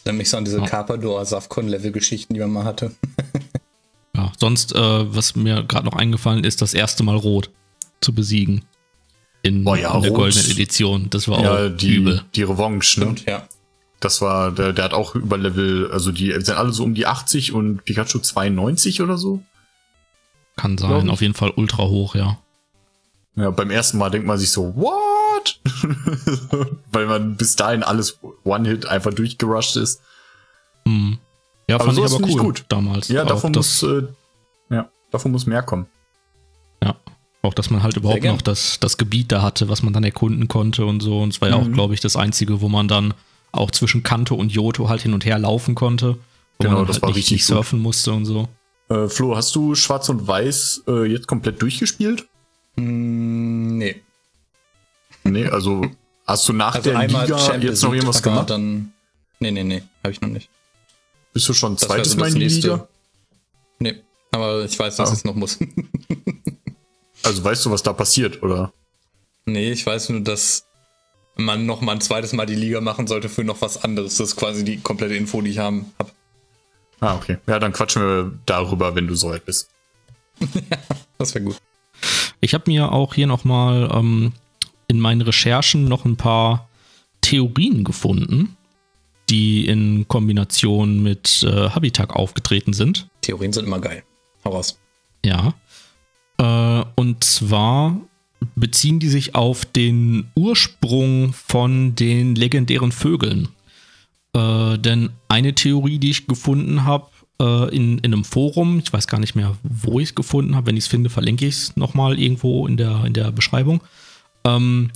Nämlich 0.06 0.30
so 0.30 0.38
an 0.38 0.46
diese 0.46 0.62
Carpador-Safkon-Level-Geschichten, 0.62 2.34
die 2.34 2.39
man 2.39 2.52
mal 2.52 2.63
hatte. 2.63 2.91
Ja, 4.15 4.32
sonst, 4.39 4.74
äh, 4.74 4.80
was 5.15 5.36
mir 5.36 5.63
gerade 5.63 5.86
noch 5.86 5.96
eingefallen 5.96 6.44
ist, 6.44 6.62
das 6.62 6.74
erste 6.74 7.04
Mal 7.04 7.15
Rot 7.18 7.50
zu 8.02 8.13
besiegen. 8.13 8.63
In, 9.41 9.63
Boah, 9.63 9.78
ja, 9.78 9.94
in 9.96 10.02
der 10.04 10.12
Rot. 10.12 10.20
goldenen 10.20 10.52
Edition. 10.52 11.10
Das 11.10 11.28
war 11.28 11.41
Ja, 11.41 11.54
auch 11.65 11.70
die, 11.78 11.96
übel. 11.96 12.22
die 12.36 12.44
Revanche, 12.44 13.00
ne? 13.02 13.08
Und 13.08 13.26
ja. 13.26 13.48
Das 14.00 14.22
war, 14.22 14.52
der, 14.52 14.74
der 14.74 14.86
hat 14.86 14.94
auch 14.94 15.15
über 15.15 15.38
Level, 15.38 15.89
also 15.91 16.12
die 16.12 16.32
sind 16.32 16.52
alle 16.52 16.72
so 16.72 16.84
um 16.84 16.94
die 16.94 17.08
80 17.08 17.54
und 17.54 17.84
Pikachu 17.86 18.20
92 18.20 19.02
oder 19.02 19.18
so. 19.18 19.41
Kann 20.56 20.78
sein, 20.78 21.10
auf 21.10 21.22
jeden 21.22 21.34
Fall 21.34 21.52
ultra 21.56 21.84
hoch, 21.84 22.15
ja. 22.15 22.38
Ja, 23.36 23.50
beim 23.52 23.72
ersten 23.72 23.98
Mal 23.98 24.10
denkt 24.12 24.28
man 24.28 24.38
sich 24.38 24.52
so, 24.52 24.74
what? 24.76 24.94
Weil 26.92 27.06
man 27.08 27.36
bis 27.36 27.56
dahin 27.56 27.84
alles 27.84 28.20
One-Hit 28.44 28.86
einfach 28.88 29.14
durchgerusht 29.14 29.76
ist. 29.78 30.02
Hm. 30.88 31.18
Ja, 31.68 31.76
Aber 31.76 31.86
fand 31.86 31.98
ich 31.98 32.06
aber 32.06 32.16
cool 32.24 32.30
ich 32.30 32.38
gut. 32.38 32.66
damals. 32.70 33.08
Ja, 33.08 33.24
Auch 33.24 33.28
davon 33.28 33.52
muss, 33.54 33.82
äh, 33.84 34.04
ja, 34.70 34.90
davon 35.12 35.32
muss 35.32 35.46
mehr 35.46 35.64
kommen. 35.64 35.88
Ja. 36.84 36.96
Auch, 37.42 37.54
dass 37.54 37.70
man 37.70 37.82
halt 37.84 37.98
überhaupt 37.98 38.24
noch 38.24 38.42
das, 38.42 38.80
das 38.80 38.98
Gebiet 38.98 39.32
da 39.32 39.42
hatte, 39.42 39.68
was 39.70 39.82
man 39.84 39.94
dann 39.94 40.04
erkunden 40.04 40.48
konnte 40.48 40.86
und 40.86 41.02
so. 41.02 41.22
Und 41.22 41.30
es 41.34 41.42
war 41.42 41.50
ja 41.50 41.56
auch, 41.56 41.66
Mhm. 41.66 41.74
glaube 41.74 41.94
ich, 41.94 42.00
das 42.02 42.16
einzige, 42.16 42.62
wo 42.62 42.70
man 42.70 42.88
dann 42.88 43.14
auch 43.52 43.72
zwischen 43.72 44.04
Kanto 44.04 44.36
und 44.36 44.52
Johto 44.52 44.90
halt 44.90 45.02
hin 45.02 45.14
und 45.14 45.26
her 45.26 45.40
laufen 45.40 45.76
konnte. 45.76 46.18
Wo 46.58 46.64
Genau, 46.64 46.78
man 46.78 46.88
das 46.88 46.96
halt 46.98 47.04
war 47.04 47.10
nicht, 47.10 47.18
richtig 47.18 47.32
nicht 47.38 47.48
gut. 47.48 47.56
surfen 47.56 47.80
musste 47.80 48.14
und 48.14 48.26
so. 48.26 48.48
Äh, 48.90 49.08
Flo, 49.08 49.36
hast 49.36 49.56
du 49.56 49.74
Schwarz 49.76 50.10
und 50.10 50.28
Weiß 50.28 50.84
äh, 50.88 51.06
jetzt 51.06 51.28
komplett 51.28 51.62
durchgespielt? 51.62 52.28
Mm, 52.76 53.78
nee. 53.78 54.02
Nee, 55.26 55.48
also 55.48 55.86
hast 56.26 56.48
du 56.48 56.54
nach 56.54 56.76
Also 56.76 56.90
der 56.92 57.00
einmal 57.00 57.26
Liga 57.26 57.38
Champ 57.38 57.64
jetzt 57.64 57.84
noch 57.84 57.94
irgendwas 57.94 58.18
aber 58.18 58.32
gemacht? 58.32 58.50
Dann, 58.52 58.94
nee, 59.40 59.52
nee, 59.52 59.64
nee, 59.64 59.84
habe 60.04 60.12
ich 60.14 60.22
noch 60.22 60.30
nicht. 60.30 60.50
Bist 61.34 61.50
du 61.50 61.54
schon 61.54 61.74
Das 61.76 61.82
zweites 61.88 62.16
Mal 62.16 62.26
das 62.26 62.34
in 62.36 62.40
die 62.40 62.46
nächste. 62.46 62.68
Liga? 62.70 62.88
Nee, 63.80 63.96
aber 64.32 64.64
ich 64.64 64.78
weiß, 64.78 64.96
dass 64.96 65.10
Ah. 65.10 65.14
es 65.14 65.24
noch 65.26 65.36
muss. 65.36 65.58
Also 67.24 67.44
weißt 67.44 67.66
du, 67.66 67.72
was 67.72 67.82
da 67.82 67.92
passiert, 67.92 68.44
oder? 68.44 68.72
nee, 69.48 69.72
ich 69.72 69.84
weiß 69.84 70.10
nur, 70.10 70.22
dass 70.22 70.66
man 71.36 71.66
noch 71.66 71.82
mal 71.82 71.94
ein 71.94 72.02
zweites 72.02 72.34
Mal 72.34 72.46
die 72.46 72.54
Liga 72.56 72.82
machen 72.82 73.08
sollte 73.08 73.30
für 73.30 73.44
noch 73.44 73.62
was 73.62 73.84
anderes. 73.84 74.18
Das 74.18 74.30
ist 74.30 74.36
quasi 74.36 74.64
die 74.64 74.78
komplette 74.78 75.16
Info, 75.16 75.42
die 75.42 75.50
ich 75.50 75.58
haben 75.58 75.92
hab. 75.98 76.12
Ah, 77.00 77.16
okay. 77.16 77.38
Ja, 77.48 77.58
dann 77.58 77.74
quatschen 77.74 78.04
wir 78.04 78.32
darüber, 78.46 78.94
wenn 78.96 79.08
du 79.08 79.16
soweit 79.16 79.44
bist. 79.46 79.70
Das 81.18 81.34
wäre 81.34 81.46
gut. 81.46 81.58
Ich 82.42 82.54
habe 82.54 82.70
mir 82.70 82.92
auch 82.92 83.16
hier 83.16 83.26
nochmal 83.26 83.90
ähm, 83.92 84.34
in 84.88 85.00
meinen 85.00 85.21
Recherchen 85.21 85.86
noch 85.86 86.06
ein 86.06 86.15
paar 86.15 86.67
Theorien 87.21 87.84
gefunden, 87.84 88.56
die 89.30 89.65
in 89.65 90.08
Kombination 90.08 91.02
mit 91.02 91.43
äh, 91.43 91.69
Habitat 91.69 92.12
aufgetreten 92.12 92.74
sind. 92.74 93.08
Theorien 93.21 93.54
sind 93.54 93.65
immer 93.65 93.80
geil. 93.80 94.04
Hau 94.43 94.52
raus. 94.52 94.78
Ja. 95.26 95.54
Äh, 96.38 96.86
und 96.95 97.24
zwar 97.24 98.00
beziehen 98.56 99.00
die 99.00 99.08
sich 99.08 99.34
auf 99.34 99.65
den 99.65 100.28
Ursprung 100.36 101.34
von 101.34 101.95
den 101.95 102.36
legendären 102.36 102.91
Vögeln. 102.91 103.50
Äh, 104.34 104.78
denn 104.78 105.10
eine 105.28 105.56
Theorie, 105.56 105.98
die 105.98 106.12
ich 106.12 106.28
gefunden 106.28 106.84
habe 106.84 107.10
äh, 107.39 107.76
in, 107.76 107.98
in 108.00 108.13
einem 108.13 108.24
Forum, 108.24 108.80
ich 108.80 108.91
weiß 108.91 109.08
gar 109.08 109.19
nicht 109.19 109.36
mehr, 109.36 109.58
wo 109.63 110.00
ich 110.00 110.10
es 110.10 110.15
gefunden 110.15 110.56
habe, 110.56 110.67
wenn 110.67 110.78
ich 110.78 110.84
es 110.84 110.89
finde, 110.89 111.10
verlinke 111.10 111.45
ich 111.45 111.56
es 111.56 111.78
nochmal 111.78 112.19
irgendwo 112.19 112.67
in 112.67 112.78
der, 112.78 113.06
in 113.06 113.13
der 113.13 113.32
Beschreibung. 113.32 113.82
Ähm, 114.46 114.92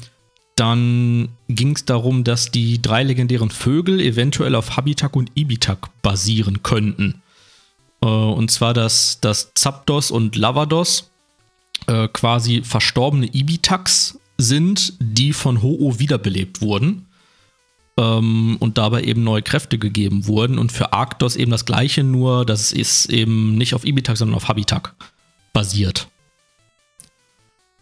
dann 0.55 1.29
ging 1.47 1.75
es 1.75 1.85
darum, 1.85 2.23
dass 2.23 2.51
die 2.51 2.81
drei 2.81 3.03
legendären 3.03 3.49
Vögel 3.49 3.99
eventuell 4.01 4.55
auf 4.55 4.75
Habitak 4.75 5.15
und 5.15 5.31
Ibitak 5.35 5.89
basieren 6.01 6.63
könnten. 6.63 7.21
Äh, 8.01 8.05
und 8.07 8.51
zwar, 8.51 8.73
dass, 8.73 9.19
dass 9.21 9.51
Zapdos 9.55 10.11
und 10.11 10.35
Lavados 10.35 11.09
äh, 11.87 12.07
quasi 12.09 12.61
verstorbene 12.63 13.27
Ibitaks 13.33 14.19
sind, 14.37 14.93
die 14.99 15.33
von 15.33 15.61
Ho-Oh 15.61 15.97
wiederbelebt 15.99 16.61
wurden 16.61 17.05
ähm, 17.97 18.57
und 18.59 18.77
dabei 18.77 19.03
eben 19.03 19.23
neue 19.23 19.41
Kräfte 19.41 19.77
gegeben 19.77 20.27
wurden. 20.27 20.59
Und 20.59 20.71
für 20.73 20.91
Arctos 20.93 21.37
eben 21.37 21.51
das 21.51 21.65
gleiche, 21.65 22.03
nur 22.03 22.45
dass 22.45 22.73
es 22.73 23.05
eben 23.05 23.55
nicht 23.57 23.73
auf 23.73 23.85
Ibitak, 23.85 24.17
sondern 24.17 24.35
auf 24.35 24.49
Habitak 24.49 24.93
basiert. 25.53 26.09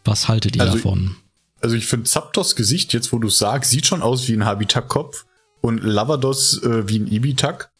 Was 0.05 0.27
haltet 0.27 0.55
ihr 0.55 0.61
Also- 0.61 0.75
davon? 0.75 1.15
Also 1.61 1.75
ich 1.75 1.87
finde 1.87 2.09
Zapdos 2.09 2.55
Gesicht, 2.55 2.93
jetzt 2.93 3.11
wo 3.11 3.19
du 3.19 3.29
sagst, 3.29 3.71
sieht 3.71 3.85
schon 3.85 4.01
aus 4.01 4.27
wie 4.27 4.33
ein 4.33 4.45
Habitak-Kopf 4.45 5.25
und 5.61 5.83
Lavados 5.83 6.61
äh, 6.63 6.87
wie 6.87 6.99
ein 6.99 7.07
Ibitak. 7.07 7.71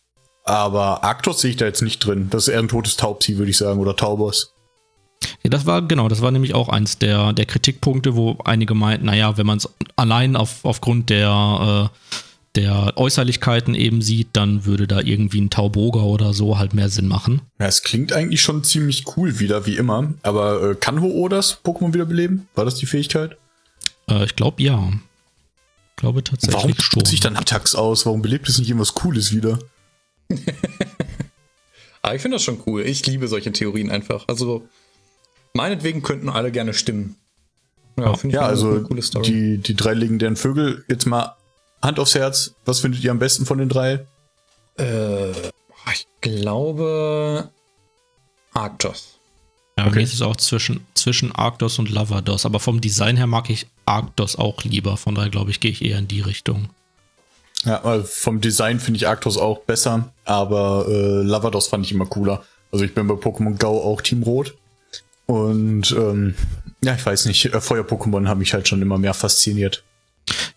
Aber 0.44 1.04
Arctos 1.04 1.42
sehe 1.42 1.52
ich 1.52 1.58
da 1.58 1.66
jetzt 1.66 1.82
nicht 1.82 2.00
drin. 2.00 2.30
Das 2.30 2.48
ist 2.48 2.54
eher 2.54 2.60
ein 2.60 2.70
totes 2.70 2.96
Taubsi, 2.96 3.38
würde 3.38 3.52
ich 3.52 3.58
sagen, 3.58 3.80
oder 3.80 3.96
Taubos. 3.96 4.54
Ja, 5.44 5.50
das 5.50 5.66
war, 5.66 5.82
genau, 5.82 6.08
das 6.08 6.22
war 6.22 6.32
nämlich 6.32 6.56
auch 6.56 6.70
eins 6.70 6.98
der, 6.98 7.34
der 7.34 7.46
Kritikpunkte, 7.46 8.16
wo 8.16 8.38
einige 8.46 8.74
meinten, 8.74 9.08
naja, 9.08 9.38
wenn 9.38 9.46
man 9.46 9.58
es 9.58 9.70
allein 9.96 10.36
auf, 10.36 10.64
aufgrund 10.64 11.10
der, 11.10 11.92
äh, 11.92 12.18
der 12.56 12.94
Äußerlichkeiten 12.96 13.76
eben 13.76 14.02
sieht, 14.02 14.30
dann 14.34 14.66
würde 14.66 14.88
da 14.88 15.02
irgendwie 15.02 15.42
ein 15.42 15.50
Tauboga 15.50 16.02
oder 16.02 16.34
so 16.34 16.58
halt 16.58 16.74
mehr 16.74 16.90
Sinn 16.90 17.08
machen. 17.08 17.42
Ja, 17.60 17.68
es 17.68 17.84
klingt 17.84 18.14
eigentlich 18.14 18.42
schon 18.42 18.64
ziemlich 18.64 19.06
cool 19.18 19.40
wieder, 19.40 19.66
wie 19.66 19.76
immer. 19.76 20.14
Aber 20.24 20.72
äh, 20.72 20.76
kann 20.76 21.02
Ho-Oh 21.02 21.28
das 21.28 21.64
Pokémon 21.64 21.94
wiederbeleben? 21.94 22.48
War 22.56 22.66
das 22.66 22.76
die 22.76 22.86
Fähigkeit? 22.86 23.38
Äh, 24.10 24.26
ich 24.26 24.36
glaube 24.36 24.62
ja. 24.64 24.92
Ich 25.92 25.96
glaube 26.02 26.24
tatsächlich 26.24 26.56
Warum 26.56 26.76
schon. 26.80 27.06
sich 27.06 27.20
dann 27.20 27.36
Attacks 27.36 27.74
aus? 27.76 28.06
Warum 28.06 28.22
belebt 28.22 28.48
es 28.50 28.60
nicht 28.60 28.70
irgendwas 28.70 28.94
Cooles 28.94 29.32
wieder? 29.34 29.58
Aber 32.02 32.14
ich 32.16 32.22
finde 32.22 32.36
das 32.36 32.44
schon 32.44 32.62
cool. 32.66 32.82
Ich 32.86 33.06
liebe 33.08 33.28
solche 33.28 33.52
Theorien 33.52 33.90
einfach. 33.90 34.26
Also, 34.28 34.68
meinetwegen 35.54 36.04
könnten 36.04 36.30
alle 36.30 36.52
gerne 36.52 36.74
stimmen. 36.74 37.16
Ja, 37.98 38.14
finde 38.14 38.28
ich 38.28 38.36
Ja, 38.36 38.42
eine- 38.42 38.50
also 38.50 38.70
eine 38.70 38.84
coole 38.84 39.02
Story. 39.02 39.26
die, 39.32 39.58
die 39.58 39.76
drei 39.76 39.94
legendären 39.94 40.36
Vögel, 40.36 40.86
jetzt 40.88 41.06
mal 41.08 41.36
Hand 41.82 42.00
aufs 42.00 42.14
Herz. 42.16 42.54
Was 42.66 42.80
findet 42.82 43.04
ihr 43.04 43.10
am 43.12 43.20
besten 43.20 43.46
von 43.48 43.58
den 43.58 43.70
drei? 43.70 44.06
Äh, 44.78 45.32
ich 45.32 46.08
glaube 46.22 47.50
Arctos. 48.54 49.18
Ja, 49.80 49.88
Okay. 49.88 49.96
mir 49.96 50.02
ist 50.04 50.14
es 50.14 50.22
auch 50.22 50.36
zwischen, 50.36 50.86
zwischen 50.94 51.32
Arctos 51.32 51.80
und 51.80 51.90
Lavados, 51.90 52.46
aber 52.46 52.60
vom 52.60 52.82
Design 52.82 53.18
her 53.18 53.26
mag 53.28 53.50
ich 53.50 53.66
Arctos 53.88 54.36
auch 54.36 54.64
lieber, 54.64 54.98
von 54.98 55.16
daher 55.16 55.30
glaube 55.30 55.52
ich, 55.52 55.60
gehe 55.60 55.72
ich 55.72 55.84
eher 55.84 55.98
in 56.00 56.08
die 56.08 56.22
Richtung. 56.22 56.70
Ja, 57.66 58.04
vom 58.04 58.40
Design 58.42 58.80
finde 58.80 58.98
ich 58.98 59.08
Arctos 59.08 59.38
auch 59.38 59.60
besser, 59.62 60.14
aber 60.26 60.86
äh, 60.88 61.24
Lavados 61.24 61.68
fand 61.68 61.86
ich 61.86 61.92
immer 61.92 62.06
cooler. 62.06 62.44
Also 62.72 62.86
ich 62.86 62.94
bin 62.94 63.08
bei 63.08 63.16
Pokémon 63.16 63.58
Go 63.58 63.82
auch 63.82 64.02
Team 64.02 64.24
Rot. 64.24 64.56
Und 65.26 65.92
ähm, 65.92 66.36
ja, 66.84 66.96
ich 66.96 67.06
weiß 67.06 67.26
nicht, 67.26 67.46
äh, 67.46 67.60
Feuer-Pokémon 67.60 68.28
haben 68.28 68.38
mich 68.40 68.54
halt 68.54 68.68
schon 68.68 68.82
immer 68.82 68.98
mehr 68.98 69.14
fasziniert. 69.14 69.84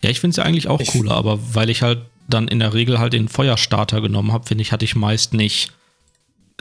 Ja, 0.02 0.10
ich 0.10 0.20
finde 0.20 0.32
es 0.32 0.36
ja 0.36 0.44
eigentlich 0.44 0.68
auch 0.68 0.80
Ich- 0.80 0.88
cooler, 0.92 1.12
aber 1.12 1.38
weil 1.54 1.70
ich 1.70 1.82
halt 1.82 2.02
dann 2.28 2.46
in 2.48 2.60
der 2.60 2.74
Regel 2.74 2.98
halt 3.00 3.12
den 3.12 3.28
Feuerstarter 3.28 4.00
genommen 4.00 4.32
habe, 4.32 4.46
finde 4.46 4.62
ich, 4.62 4.70
hatte 4.70 4.84
ich 4.84 4.94
meist 4.94 5.34
nicht, 5.34 5.72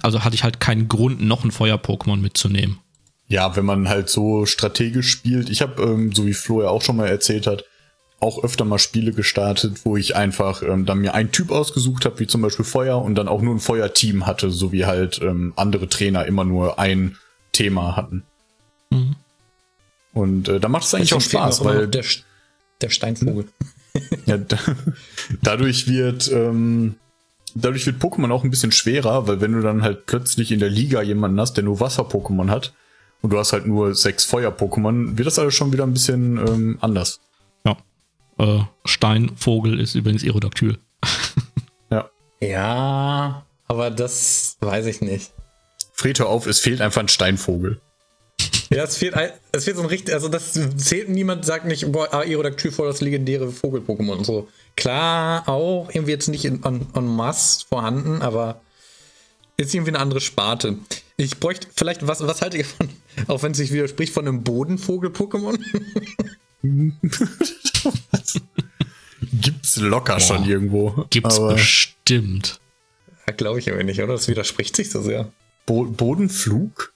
also 0.01 0.23
hatte 0.23 0.35
ich 0.35 0.43
halt 0.43 0.59
keinen 0.59 0.87
Grund, 0.87 1.21
noch 1.21 1.43
ein 1.43 1.51
Feuer-Pokémon 1.51 2.17
mitzunehmen. 2.17 2.79
Ja, 3.29 3.55
wenn 3.55 3.65
man 3.65 3.87
halt 3.87 4.09
so 4.09 4.45
strategisch 4.47 5.09
spielt. 5.09 5.49
Ich 5.49 5.61
habe, 5.61 5.81
ähm, 5.83 6.11
so 6.13 6.25
wie 6.25 6.33
Flo 6.33 6.63
ja 6.63 6.69
auch 6.69 6.81
schon 6.81 6.97
mal 6.97 7.07
erzählt 7.07 7.45
hat, 7.45 7.63
auch 8.19 8.43
öfter 8.43 8.65
mal 8.65 8.79
Spiele 8.79 9.13
gestartet, 9.13 9.85
wo 9.85 9.95
ich 9.95 10.15
einfach 10.15 10.61
ähm, 10.63 10.85
dann 10.85 10.99
mir 10.99 11.13
einen 11.13 11.31
Typ 11.31 11.51
ausgesucht 11.51 12.05
habe, 12.05 12.19
wie 12.19 12.27
zum 12.27 12.41
Beispiel 12.41 12.65
Feuer, 12.65 13.01
und 13.01 13.15
dann 13.15 13.27
auch 13.27 13.41
nur 13.41 13.55
ein 13.55 13.59
Feuerteam 13.59 14.25
hatte, 14.25 14.49
so 14.49 14.71
wie 14.71 14.85
halt 14.85 15.21
ähm, 15.21 15.53
andere 15.55 15.87
Trainer 15.87 16.25
immer 16.25 16.43
nur 16.43 16.79
ein 16.79 17.17
Thema 17.53 17.95
hatten. 17.95 18.23
Mhm. 18.89 19.15
Und 20.11 20.49
äh, 20.49 20.59
da 20.59 20.67
macht 20.67 20.85
es 20.85 20.93
eigentlich 20.93 21.13
auch 21.13 21.21
Spaß, 21.21 21.61
auch 21.61 21.65
weil 21.65 21.87
der, 21.87 22.03
der 22.81 22.89
Steinvogel. 22.89 23.45
ja, 24.25 24.37
da, 24.37 24.57
dadurch 25.43 25.87
wird 25.87 26.31
ähm, 26.31 26.95
dadurch 27.53 27.85
wird 27.85 28.01
Pokémon 28.01 28.31
auch 28.31 28.43
ein 28.43 28.49
bisschen 28.49 28.71
schwerer, 28.71 29.27
weil 29.27 29.39
wenn 29.39 29.53
du 29.53 29.61
dann 29.61 29.83
halt 29.83 30.07
plötzlich 30.07 30.51
in 30.51 30.59
der 30.59 30.69
Liga 30.69 31.01
jemanden 31.01 31.39
hast, 31.39 31.53
der 31.53 31.63
nur 31.63 31.79
Wasser-Pokémon 31.79 32.49
hat 32.49 32.73
und 33.21 33.31
du 33.31 33.37
hast 33.37 33.53
halt 33.53 33.65
nur 33.67 33.95
sechs 33.95 34.23
Feuer-Pokémon, 34.25 35.17
wird 35.17 35.27
das 35.27 35.39
alles 35.39 35.53
schon 35.55 35.71
wieder 35.73 35.83
ein 35.83 35.93
bisschen 35.93 36.37
ähm, 36.37 36.77
anders. 36.81 37.19
Ja. 37.65 37.77
Äh, 38.37 38.61
Steinvogel 38.85 39.79
ist 39.79 39.95
übrigens 39.95 40.23
Aerodactyl. 40.23 40.77
Ja. 41.91 42.09
Ja, 42.41 43.45
aber 43.67 43.89
das 43.91 44.57
weiß 44.61 44.85
ich 44.85 45.01
nicht. 45.01 45.31
Fred, 45.93 46.19
hör 46.19 46.29
auf, 46.29 46.45
es 46.45 46.59
fehlt 46.59 46.81
einfach 46.81 47.01
ein 47.01 47.07
Steinvogel. 47.09 47.81
Ja, 48.71 48.83
es 48.83 48.97
fehlt, 48.97 49.15
ein- 49.15 49.31
es 49.51 49.63
fehlt 49.63 49.77
so 49.77 49.81
ein 49.81 49.89
richtig, 49.89 50.13
also 50.13 50.29
das 50.29 50.53
zählt 50.77 51.09
niemand, 51.09 51.43
sagt 51.43 51.65
nicht, 51.65 51.91
boah, 51.91 52.13
Aerodactyl 52.13 52.71
voll 52.71 52.85
das 52.87 53.01
legendäre 53.01 53.51
Vogel-Pokémon 53.51 54.17
und 54.17 54.25
so. 54.25 54.47
Klar, 54.77 55.49
auch 55.49 55.89
irgendwie 55.91 56.11
jetzt 56.11 56.27
nicht 56.27 56.45
in, 56.45 56.63
en, 56.63 56.85
en 56.93 57.07
masse 57.07 57.65
vorhanden, 57.67 58.21
aber 58.21 58.61
ist 59.57 59.73
irgendwie 59.73 59.89
eine 59.91 59.99
andere 59.99 60.21
Sparte. 60.21 60.77
Ich 61.21 61.37
bräuchte 61.37 61.67
vielleicht, 61.75 62.07
was, 62.07 62.21
was 62.25 62.41
haltet 62.41 62.59
ihr 62.61 62.65
von, 62.65 62.87
auch 63.27 63.43
wenn 63.43 63.51
es 63.51 63.57
sich 63.57 63.71
widerspricht, 63.73 64.13
von 64.13 64.25
einem 64.27 64.41
Bodenvogel-Pokémon? 64.43 65.59
Gibt's 69.21 69.77
locker 69.77 70.19
schon 70.19 70.45
irgendwo. 70.45 71.05
Gibt's 71.09 71.37
Aber 71.37 71.53
bestimmt. 71.53 72.59
Ja, 73.27 73.33
Glaube 73.33 73.59
ich 73.59 73.69
aber 73.71 73.83
nicht, 73.83 73.99
oder? 74.01 74.13
Das 74.13 74.27
widerspricht 74.27 74.75
sich 74.75 74.89
so 74.89 75.01
sehr. 75.01 75.31
Bo 75.65 75.83
Bodenflug? 75.85 76.93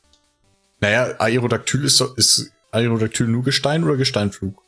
Naja, 0.79 1.15
Aerodactyl 1.19 1.83
ist, 1.85 1.97
so- 1.97 2.13
ist 2.15 2.51
Aerodactyl 2.71 3.27
nur 3.27 3.43
Gestein 3.43 3.83
oder 3.83 3.97
Gesteinflug? 3.97 4.61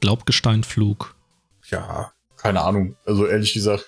Glaubgesteinflug. 0.00 1.14
Ja, 1.70 2.12
keine 2.36 2.62
Ahnung. 2.62 2.96
Also 3.04 3.26
ehrlich 3.26 3.54
gesagt 3.54 3.86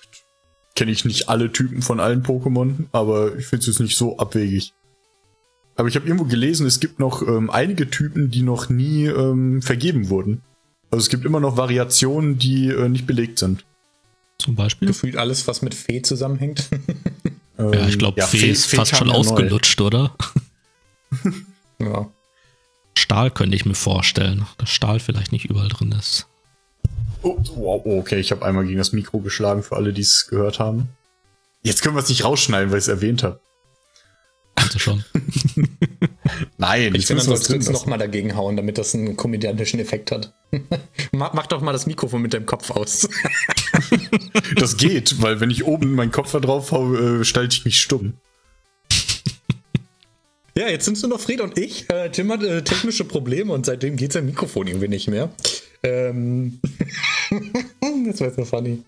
kenne 0.75 0.91
ich 0.91 1.05
nicht 1.05 1.29
alle 1.29 1.51
Typen 1.51 1.81
von 1.81 1.99
allen 1.99 2.23
Pokémon, 2.23 2.85
aber 2.93 3.35
ich 3.35 3.45
finde 3.45 3.61
es 3.61 3.67
jetzt 3.67 3.79
nicht 3.79 3.97
so 3.97 4.17
abwegig. 4.17 4.73
Aber 5.75 5.87
ich 5.87 5.95
habe 5.95 6.05
irgendwo 6.05 6.25
gelesen, 6.25 6.67
es 6.67 6.79
gibt 6.79 6.99
noch 6.99 7.21
ähm, 7.27 7.49
einige 7.49 7.89
Typen, 7.89 8.29
die 8.29 8.43
noch 8.43 8.69
nie 8.69 9.05
ähm, 9.05 9.61
vergeben 9.61 10.09
wurden. 10.09 10.41
Also 10.91 11.03
es 11.03 11.09
gibt 11.09 11.25
immer 11.25 11.39
noch 11.39 11.57
Variationen, 11.57 12.37
die 12.37 12.67
äh, 12.69 12.87
nicht 12.89 13.07
belegt 13.07 13.39
sind. 13.39 13.65
Zum 14.37 14.55
Beispiel. 14.55 14.87
Gefühlt 14.89 15.17
alles, 15.17 15.47
was 15.47 15.61
mit 15.61 15.73
Fee 15.73 16.01
zusammenhängt. 16.01 16.69
Ähm, 16.71 16.83
Ja, 17.73 17.87
ich 17.87 17.99
glaube, 17.99 18.21
Fee 18.23 18.37
Fee- 18.39 18.49
ist 18.51 18.65
Fee 18.65 18.77
fast 18.77 18.95
schon 18.95 19.07
ja 19.07 19.13
neu. 19.13 19.19
ausgelutscht, 19.19 19.79
oder? 19.81 20.15
ja. 21.79 22.09
Stahl 22.97 23.31
könnte 23.31 23.55
ich 23.55 23.65
mir 23.65 23.75
vorstellen, 23.75 24.45
dass 24.57 24.69
Stahl 24.69 24.99
vielleicht 24.99 25.31
nicht 25.31 25.45
überall 25.45 25.67
drin 25.69 25.91
ist. 25.97 26.27
Oh, 27.21 27.37
wow, 27.55 27.81
okay, 27.85 28.19
ich 28.19 28.31
habe 28.31 28.43
einmal 28.45 28.65
gegen 28.65 28.77
das 28.79 28.91
Mikro 28.91 29.19
geschlagen 29.19 29.63
für 29.63 29.75
alle, 29.75 29.93
die 29.93 30.01
es 30.01 30.27
gehört 30.29 30.59
haben. 30.59 30.89
Jetzt 31.63 31.81
können 31.81 31.95
wir 31.95 32.01
es 32.03 32.09
nicht 32.09 32.23
rausschneiden, 32.25 32.71
weil 32.71 32.79
ich 32.79 32.83
es 32.85 32.87
erwähnt 32.89 33.23
habe. 33.23 33.39
Kannst 34.63 34.75
du 34.75 34.79
schon. 34.79 35.03
Nein, 36.57 36.95
ich 36.95 37.05
finde, 37.05 37.25
man 37.25 37.37
sollte 37.37 37.57
es 37.57 37.69
nochmal 37.69 37.99
dagegen 37.99 38.37
hauen, 38.37 38.55
damit 38.55 38.77
das 38.77 38.95
einen 38.95 39.17
komödiantischen 39.17 39.77
Effekt 39.81 40.09
hat. 40.09 40.33
mach, 41.11 41.33
mach, 41.33 41.47
doch 41.47 41.61
mal 41.61 41.73
das 41.73 41.85
Mikrofon 41.85 42.21
mit 42.21 42.33
deinem 42.33 42.45
Kopf 42.45 42.71
aus. 42.71 43.09
das 44.55 44.77
geht, 44.77 45.21
weil 45.21 45.41
wenn 45.41 45.49
ich 45.49 45.65
oben 45.65 45.95
meinen 45.95 46.11
Kopf 46.11 46.31
da 46.31 46.39
drauf 46.39 46.71
haue, 46.71 47.19
äh, 47.21 47.25
stalte 47.25 47.57
ich 47.57 47.65
mich 47.65 47.81
stumm. 47.81 48.13
Ja, 50.55 50.69
jetzt 50.69 50.85
sind 50.85 50.95
es 50.95 51.03
nur 51.03 51.09
noch 51.09 51.19
Fred 51.19 51.41
und 51.41 51.57
ich. 51.57 51.89
Äh, 51.89 52.09
Tim 52.09 52.31
hat 52.31 52.41
äh, 52.43 52.63
technische 52.63 53.03
Probleme 53.03 53.51
und 53.51 53.65
seitdem 53.65 53.97
geht 53.97 54.13
sein 54.13 54.25
Mikrofon 54.25 54.67
irgendwie 54.67 54.87
nicht 54.87 55.09
mehr. 55.09 55.29
Ähm 55.81 56.61
das 58.05 58.21
war 58.21 58.31
so 58.31 58.45
funny. 58.45 58.81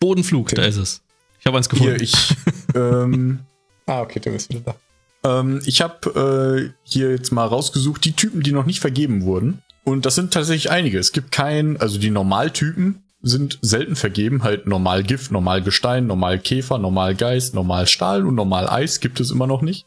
Bodenflug, 0.00 0.48
Tim. 0.48 0.56
da 0.56 0.64
ist 0.64 0.76
es. 0.76 1.00
Ich 1.40 1.46
habe 1.46 1.56
eins 1.56 1.70
gefunden. 1.70 1.94
Hier, 1.94 2.02
ich. 2.02 2.36
ähm, 2.74 3.38
ah, 3.86 4.02
okay, 4.02 4.20
Tim 4.20 4.34
ist 4.34 4.50
wieder 4.50 4.60
da. 4.60 4.76
Ähm, 5.24 5.60
ich 5.64 5.80
habe 5.80 6.70
äh, 6.70 6.78
hier 6.82 7.10
jetzt 7.10 7.32
mal 7.32 7.46
rausgesucht, 7.46 8.04
die 8.04 8.12
Typen, 8.12 8.42
die 8.42 8.52
noch 8.52 8.66
nicht 8.66 8.80
vergeben 8.80 9.22
wurden. 9.22 9.62
Und 9.84 10.06
das 10.06 10.14
sind 10.14 10.32
tatsächlich 10.32 10.70
einige. 10.70 10.98
Es 10.98 11.12
gibt 11.12 11.32
keinen, 11.32 11.76
also 11.78 11.98
die 11.98 12.10
Normaltypen 12.10 13.04
sind 13.22 13.58
selten 13.62 13.96
vergeben. 13.96 14.42
Halt 14.42 14.66
normal 14.66 15.02
Gift, 15.02 15.30
normal 15.30 15.62
Gestein, 15.62 16.06
normal 16.06 16.38
Käfer, 16.38 16.78
normal 16.78 17.14
Geist, 17.14 17.54
normal 17.54 17.86
Stahl 17.86 18.26
und 18.26 18.34
normal 18.34 18.68
Eis 18.68 19.00
gibt 19.00 19.18
es 19.20 19.30
immer 19.30 19.46
noch 19.46 19.62
nicht. 19.62 19.86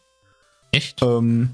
Echt? 0.72 1.02
Ähm, 1.02 1.52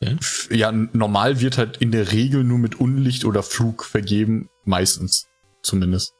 okay. 0.00 0.16
Ja, 0.50 0.72
normal 0.72 1.40
wird 1.40 1.56
halt 1.56 1.76
in 1.78 1.92
der 1.92 2.12
Regel 2.12 2.44
nur 2.44 2.58
mit 2.58 2.80
Unlicht 2.80 3.24
oder 3.24 3.42
Flug 3.42 3.84
vergeben. 3.84 4.48
Meistens. 4.64 5.28
Zumindest. 5.62 6.14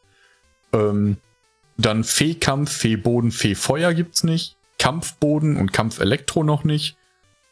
Ähm, 0.72 1.16
dann 1.76 2.04
Fee-Kampf, 2.04 2.70
Fee-Boden, 2.70 3.32
Fee-Feuer 3.32 3.92
gibt's 3.94 4.24
nicht. 4.24 4.56
Kampfboden 4.82 5.58
und 5.58 5.72
Kampfelektro 5.72 6.42
noch 6.42 6.64
nicht. 6.64 6.96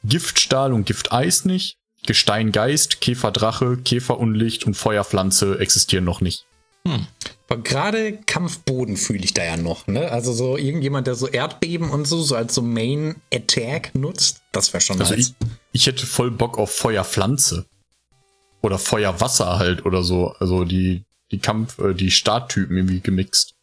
Giftstahl 0.03 0.73
und 0.73 0.85
Gifteis 0.85 1.45
nicht. 1.45 1.77
Gesteingeist, 2.05 3.01
Käferdrache, 3.01 3.77
Käferunlicht 3.77 4.67
und 4.67 4.75
Feuerpflanze 4.75 5.61
existieren 5.61 6.03
noch 6.03 6.21
nicht. 6.21 6.45
Hm. 6.85 7.07
Aber 7.49 7.63
gerade 7.63 8.17
Kampfboden 8.27 8.97
fühle 8.97 9.23
ich 9.23 9.33
da 9.33 9.45
ja 9.45 9.57
noch, 9.57 9.87
ne? 9.87 10.11
Also 10.11 10.33
so 10.33 10.57
irgendjemand, 10.57 11.07
der 11.07 11.15
so 11.15 11.29
Erdbeben 11.29 11.91
und 11.91 12.05
so, 12.05 12.21
so 12.21 12.35
als 12.35 12.53
so 12.53 12.63
Main 12.63 13.23
Attack 13.33 13.95
nutzt, 13.95 14.43
das 14.51 14.73
wäre 14.73 14.81
schon 14.81 14.99
also 14.99 15.15
nice. 15.15 15.35
Ich, 15.39 15.49
ich 15.71 15.87
hätte 15.87 16.07
voll 16.07 16.33
Bock 16.33 16.59
auf 16.59 16.75
Feuerpflanze. 16.75 17.65
Oder 18.61 18.81
Feuerwasser 18.81 19.61
halt 19.61 19.87
oder 19.87 20.03
so. 20.03 20.35
Also 20.41 20.65
die, 20.65 21.05
die 21.31 21.39
Kampf, 21.39 21.79
äh, 21.79 21.95
die 21.95 22.11
Starttypen 22.11 22.77
irgendwie 22.77 23.01
gemixt. 23.01 23.55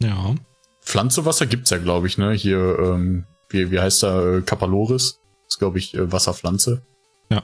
Ja. 0.00 0.34
Pflanzewasser 0.82 1.46
gibt's 1.46 1.70
ja, 1.70 1.78
glaube 1.78 2.06
ich, 2.06 2.18
ne? 2.18 2.32
Hier, 2.32 2.78
ähm, 2.78 3.24
wie, 3.48 3.70
wie 3.70 3.80
heißt 3.80 4.02
da, 4.02 4.36
äh, 4.36 4.42
Kapaloris? 4.42 5.18
ist, 5.52 5.58
glaube 5.58 5.78
ich, 5.78 5.94
äh, 5.94 6.10
Wasserpflanze. 6.10 6.82
Ja. 7.30 7.42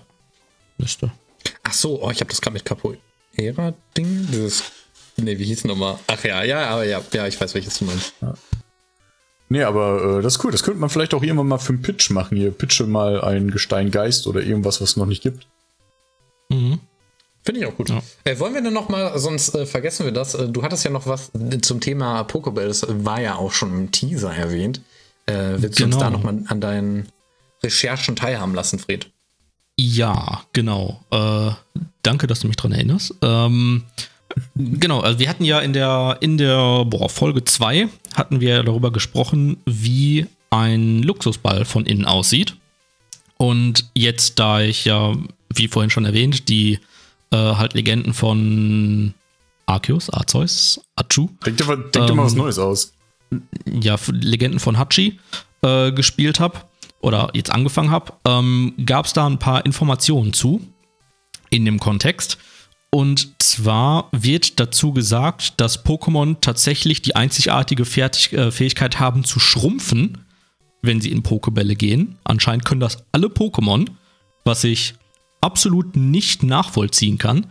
Müsste. 0.78 1.11
Ach 1.62 1.72
so, 1.72 2.03
oh, 2.03 2.11
ich 2.11 2.20
habe 2.20 2.30
das 2.30 2.41
gerade 2.41 2.55
mit 2.55 2.64
Capoeira-Ding. 2.64 4.28
Dieses. 4.32 4.64
Ne, 5.16 5.39
wie 5.39 5.45
hieß 5.45 5.64
nochmal? 5.64 5.99
Ach 6.07 6.22
ja, 6.24 6.43
ja, 6.45 6.68
aber 6.68 6.84
ja, 6.84 7.03
ja, 7.12 7.26
ich 7.26 7.41
weiß, 7.41 7.55
welches 7.55 7.78
du 7.78 7.84
meinst. 7.86 8.14
Ja. 8.20 8.34
Nee, 9.49 9.62
aber 9.62 10.18
äh, 10.18 10.22
das 10.22 10.36
ist 10.36 10.45
cool. 10.45 10.53
Das 10.53 10.62
könnte 10.62 10.80
man 10.80 10.91
vielleicht 10.91 11.14
auch 11.14 11.22
irgendwann 11.22 11.49
mal 11.49 11.59
für 11.59 11.72
einen 11.72 11.82
Pitch 11.82 12.11
machen. 12.11 12.36
Hier, 12.36 12.51
pitche 12.51 12.86
mal 12.86 13.20
ein 13.22 13.51
Gesteingeist 13.51 14.26
oder 14.26 14.41
irgendwas, 14.41 14.80
was 14.80 14.91
es 14.91 14.97
noch 14.97 15.07
nicht 15.07 15.22
gibt. 15.22 15.47
Mhm. 16.51 16.80
Finde 17.49 17.62
ich 17.62 17.66
auch 17.66 17.76
gut. 17.78 17.88
Ja. 17.88 18.03
Äh, 18.24 18.38
wollen 18.40 18.53
wir 18.53 18.61
denn 18.61 18.74
noch 18.74 18.90
mal, 18.90 19.18
sonst 19.18 19.55
äh, 19.55 19.64
vergessen 19.64 20.05
wir 20.05 20.12
das. 20.12 20.34
Äh, 20.34 20.51
du 20.51 20.62
hattest 20.62 20.84
ja 20.84 20.90
noch 20.90 21.07
was 21.07 21.30
zum 21.62 21.80
Thema 21.80 22.20
Pokéball, 22.24 22.66
das 22.66 22.84
war 22.86 23.22
ja 23.22 23.36
auch 23.36 23.53
schon 23.53 23.72
im 23.72 23.90
Teaser 23.90 24.34
erwähnt. 24.34 24.82
Äh, 25.24 25.55
willst 25.57 25.78
genau. 25.78 25.78
du 25.78 25.84
uns 25.84 25.96
da 25.96 26.11
genau. 26.11 26.18
noch 26.18 26.24
mal 26.24 26.44
an 26.49 26.61
deinen 26.61 27.09
Recherchen 27.62 28.16
teilhaben 28.16 28.55
lassen, 28.55 28.78
Fred? 28.78 29.11
Ja, 29.78 30.42
genau. 30.53 31.01
Äh, 31.11 31.53
danke, 32.03 32.26
dass 32.26 32.40
du 32.40 32.49
mich 32.49 32.57
daran 32.57 32.72
erinnerst. 32.72 33.14
Ähm, 33.22 33.84
genau, 34.55 35.01
also 35.01 35.18
wir 35.18 35.30
hatten 35.30 35.44
ja 35.46 35.61
in 35.61 35.72
der, 35.72 36.18
in 36.20 36.36
der 36.36 36.84
boah, 36.84 37.09
Folge 37.09 37.44
2 37.44 37.88
hatten 38.12 38.42
wir 38.42 38.62
darüber 38.62 38.92
gesprochen, 38.92 39.57
wie 39.64 40.26
ein 40.51 41.03
Luxusball 41.03 41.64
von 41.64 41.86
innen 41.86 42.05
aussieht. 42.05 42.57
Und 43.38 43.88
jetzt, 43.94 44.38
da 44.38 44.61
ich 44.61 44.84
ja, 44.84 45.16
wie 45.49 45.68
vorhin 45.68 45.88
schon 45.88 46.05
erwähnt, 46.05 46.51
die 46.51 46.80
äh, 47.30 47.36
halt 47.36 47.74
Legenden 47.74 48.14
von 48.14 49.14
Arceus, 49.66 50.10
Arceus, 50.10 50.80
Achu. 50.96 51.28
Denk 51.44 51.58
dir, 51.58 51.66
denk 51.66 51.92
dir 51.92 52.08
ähm, 52.08 52.16
mal 52.16 52.24
was 52.24 52.32
ähm, 52.32 52.38
Neues 52.38 52.58
aus. 52.58 52.92
Ja, 53.66 53.96
Legenden 54.08 54.58
von 54.58 54.78
Hachi 54.78 55.18
äh, 55.62 55.92
gespielt 55.92 56.40
habe 56.40 56.60
oder 57.00 57.30
jetzt 57.34 57.52
angefangen 57.52 57.90
habe, 57.90 58.14
ähm, 58.26 58.74
gab 58.84 59.06
es 59.06 59.12
da 59.12 59.26
ein 59.26 59.38
paar 59.38 59.66
Informationen 59.66 60.32
zu 60.32 60.60
in 61.50 61.64
dem 61.64 61.78
Kontext. 61.78 62.38
Und 62.90 63.34
zwar 63.38 64.08
wird 64.12 64.58
dazu 64.60 64.92
gesagt, 64.92 65.60
dass 65.60 65.84
Pokémon 65.84 66.36
tatsächlich 66.40 67.02
die 67.02 67.16
einzigartige 67.16 67.84
Fertig 67.84 68.32
äh, 68.32 68.50
Fähigkeit 68.50 68.98
haben 68.98 69.24
zu 69.24 69.38
schrumpfen, 69.38 70.24
wenn 70.80 71.00
sie 71.00 71.12
in 71.12 71.22
Pokebälle 71.22 71.76
gehen. 71.76 72.16
Anscheinend 72.24 72.64
können 72.64 72.80
das 72.80 73.04
alle 73.12 73.26
Pokémon, 73.26 73.90
was 74.44 74.64
ich 74.64 74.94
absolut 75.41 75.97
nicht 75.97 76.43
nachvollziehen 76.43 77.18
kann. 77.18 77.47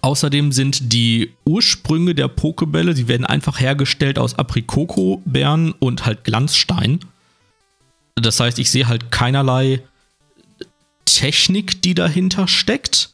Außerdem 0.00 0.52
sind 0.52 0.92
die 0.92 1.32
Ursprünge 1.44 2.14
der 2.14 2.28
Pokebälle, 2.28 2.94
die 2.94 3.08
werden 3.08 3.26
einfach 3.26 3.58
hergestellt 3.58 4.18
aus 4.18 4.38
Aprikoko-Beeren 4.38 5.72
und 5.72 6.06
halt 6.06 6.24
Glanzstein. 6.24 7.00
Das 8.14 8.38
heißt, 8.38 8.58
ich 8.58 8.70
sehe 8.70 8.86
halt 8.86 9.10
keinerlei 9.10 9.82
Technik, 11.04 11.82
die 11.82 11.94
dahinter 11.94 12.46
steckt. 12.46 13.10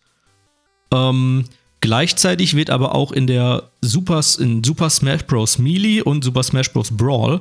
Ähm, 0.93 1.45
gleichzeitig 1.81 2.55
wird 2.55 2.71
aber 2.71 2.95
auch 2.95 3.13
in 3.13 3.27
der 3.27 3.71
Super, 3.81 4.21
in 4.39 4.63
Super 4.63 4.91
Smash 4.91 5.25
Bros. 5.25 5.59
Melee 5.59 6.03
und 6.03 6.23
Super 6.23 6.43
Smash 6.43 6.73
Bros. 6.73 6.91
Brawl 6.91 7.41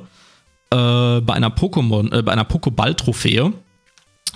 äh, 0.70 1.20
bei 1.20 1.34
einer 1.34 1.50
Pokémon, 1.50 2.12
äh, 2.16 2.22
bei 2.22 2.32
einer 2.32 2.44
Pokéball-Trophäe 2.44 3.52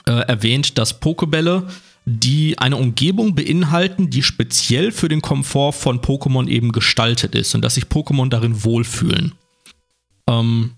äh, 0.06 0.10
erwähnt, 0.10 0.76
dass 0.76 1.00
Pokebälle 1.00 1.68
die 2.08 2.58
eine 2.58 2.76
Umgebung 2.76 3.34
beinhalten, 3.34 4.10
die 4.10 4.22
speziell 4.22 4.92
für 4.92 5.08
den 5.08 5.22
Komfort 5.22 5.72
von 5.72 6.00
Pokémon 6.00 6.48
eben 6.48 6.72
gestaltet 6.72 7.34
ist 7.34 7.54
und 7.54 7.62
dass 7.62 7.74
sich 7.74 7.84
Pokémon 7.84 8.28
darin 8.28 8.64
wohlfühlen. 8.64 9.34
Ähm, 10.26 10.72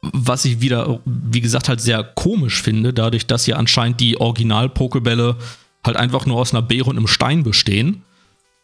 was 0.00 0.44
ich 0.44 0.60
wieder, 0.60 1.00
wie 1.04 1.40
gesagt, 1.40 1.68
halt 1.68 1.80
sehr 1.80 2.02
komisch 2.02 2.62
finde, 2.62 2.92
dadurch, 2.92 3.26
dass 3.26 3.46
ja 3.46 3.56
anscheinend 3.56 4.00
die 4.00 4.20
Original-Pokebälle 4.20 5.36
halt 5.84 5.96
einfach 5.96 6.26
nur 6.26 6.38
aus 6.38 6.52
einer 6.52 6.62
Beere 6.62 6.90
und 6.90 6.96
einem 6.96 7.08
Stein 7.08 7.42
bestehen. 7.42 8.02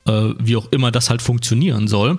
Äh, 0.07 0.35
wie 0.39 0.57
auch 0.57 0.67
immer 0.71 0.91
das 0.91 1.11
halt 1.11 1.23
funktionieren 1.23 1.87
soll. 1.87 2.19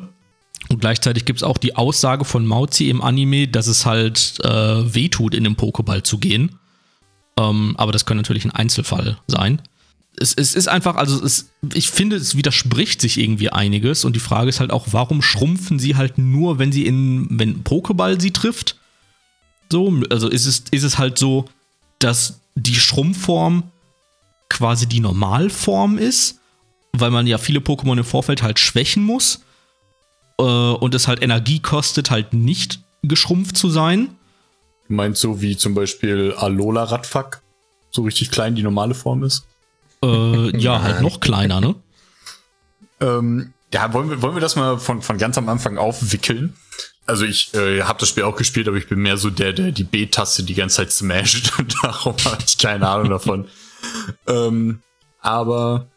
Und 0.69 0.81
gleichzeitig 0.81 1.25
gibt 1.25 1.39
es 1.39 1.43
auch 1.43 1.57
die 1.57 1.75
Aussage 1.75 2.25
von 2.25 2.45
Mauzi 2.45 2.89
im 2.89 3.01
Anime, 3.01 3.47
dass 3.47 3.67
es 3.67 3.85
halt 3.85 4.37
äh, 4.43 4.93
wehtut, 4.93 5.33
in 5.33 5.43
den 5.43 5.55
Pokéball 5.55 6.03
zu 6.03 6.19
gehen. 6.19 6.59
Ähm, 7.39 7.75
aber 7.77 7.91
das 7.91 8.05
könnte 8.05 8.19
natürlich 8.19 8.45
ein 8.45 8.51
Einzelfall 8.51 9.17
sein. 9.27 9.61
Es, 10.17 10.33
es 10.33 10.55
ist 10.55 10.67
einfach, 10.67 10.95
also 10.95 11.23
es, 11.23 11.49
ich 11.73 11.89
finde, 11.89 12.17
es 12.17 12.35
widerspricht 12.35 12.99
sich 12.99 13.17
irgendwie 13.17 13.49
einiges. 13.49 14.03
Und 14.03 14.15
die 14.15 14.19
Frage 14.19 14.49
ist 14.49 14.59
halt 14.59 14.71
auch, 14.71 14.87
warum 14.91 15.21
schrumpfen 15.21 15.79
sie 15.79 15.95
halt 15.95 16.17
nur, 16.17 16.59
wenn 16.59 16.71
sie 16.71 16.85
in, 16.85 17.27
wenn 17.31 17.63
Pokéball 17.63 18.19
sie 18.19 18.31
trifft? 18.31 18.75
So, 19.71 20.01
also 20.09 20.27
ist 20.27 20.45
es, 20.45 20.63
ist 20.71 20.83
es 20.83 20.97
halt 20.97 21.17
so, 21.17 21.45
dass 21.99 22.41
die 22.55 22.75
Schrumpfform 22.75 23.63
quasi 24.49 24.87
die 24.87 24.99
Normalform 24.99 25.97
ist, 25.97 26.39
weil 26.91 27.11
man 27.11 27.27
ja 27.27 27.37
viele 27.37 27.59
Pokémon 27.59 27.97
im 27.97 28.03
Vorfeld 28.03 28.41
halt 28.41 28.59
schwächen 28.59 29.03
muss 29.03 29.43
äh, 30.39 30.43
und 30.43 30.95
es 30.95 31.07
halt 31.07 31.21
Energie 31.21 31.59
kostet, 31.59 32.11
halt 32.11 32.33
nicht 32.33 32.81
geschrumpft 33.03 33.55
zu 33.55 33.69
sein. 33.69 34.09
Meinst 34.89 35.21
so 35.21 35.41
wie 35.41 35.55
zum 35.55 35.75
Beispiel 35.75 36.33
Alola 36.35 36.83
Radfuck? 36.83 37.41
So 37.91 38.01
richtig 38.01 38.31
klein 38.31 38.55
die 38.55 38.63
normale 38.63 38.95
Form 38.95 39.23
ist? 39.23 39.45
Äh, 40.03 40.57
ja, 40.57 40.81
halt 40.81 41.01
noch 41.01 41.19
kleiner, 41.19 41.61
ne? 41.61 41.75
Ähm, 42.99 43.53
ja, 43.73 43.93
wollen 43.93 44.09
wir, 44.09 44.21
wollen 44.21 44.35
wir 44.35 44.41
das 44.41 44.55
mal 44.55 44.79
von, 44.79 45.01
von 45.01 45.17
ganz 45.17 45.37
am 45.37 45.47
Anfang 45.47 45.77
aufwickeln? 45.77 46.55
Also 47.05 47.25
ich 47.25 47.53
äh, 47.53 47.83
habe 47.83 47.99
das 47.99 48.09
Spiel 48.09 48.23
auch 48.23 48.35
gespielt, 48.35 48.67
aber 48.67 48.77
ich 48.77 48.87
bin 48.87 48.99
mehr 48.99 49.17
so 49.17 49.29
der, 49.29 49.53
der 49.53 49.71
die 49.71 49.83
B-Taste 49.83 50.43
die 50.43 50.55
ganze 50.55 50.77
Zeit 50.77 50.91
smasht. 50.91 51.53
Darum 51.81 52.15
habe 52.25 52.43
ich 52.45 52.57
keine 52.57 52.87
Ahnung 52.87 53.09
davon. 53.09 53.47
ähm, 54.27 54.81
aber 55.19 55.87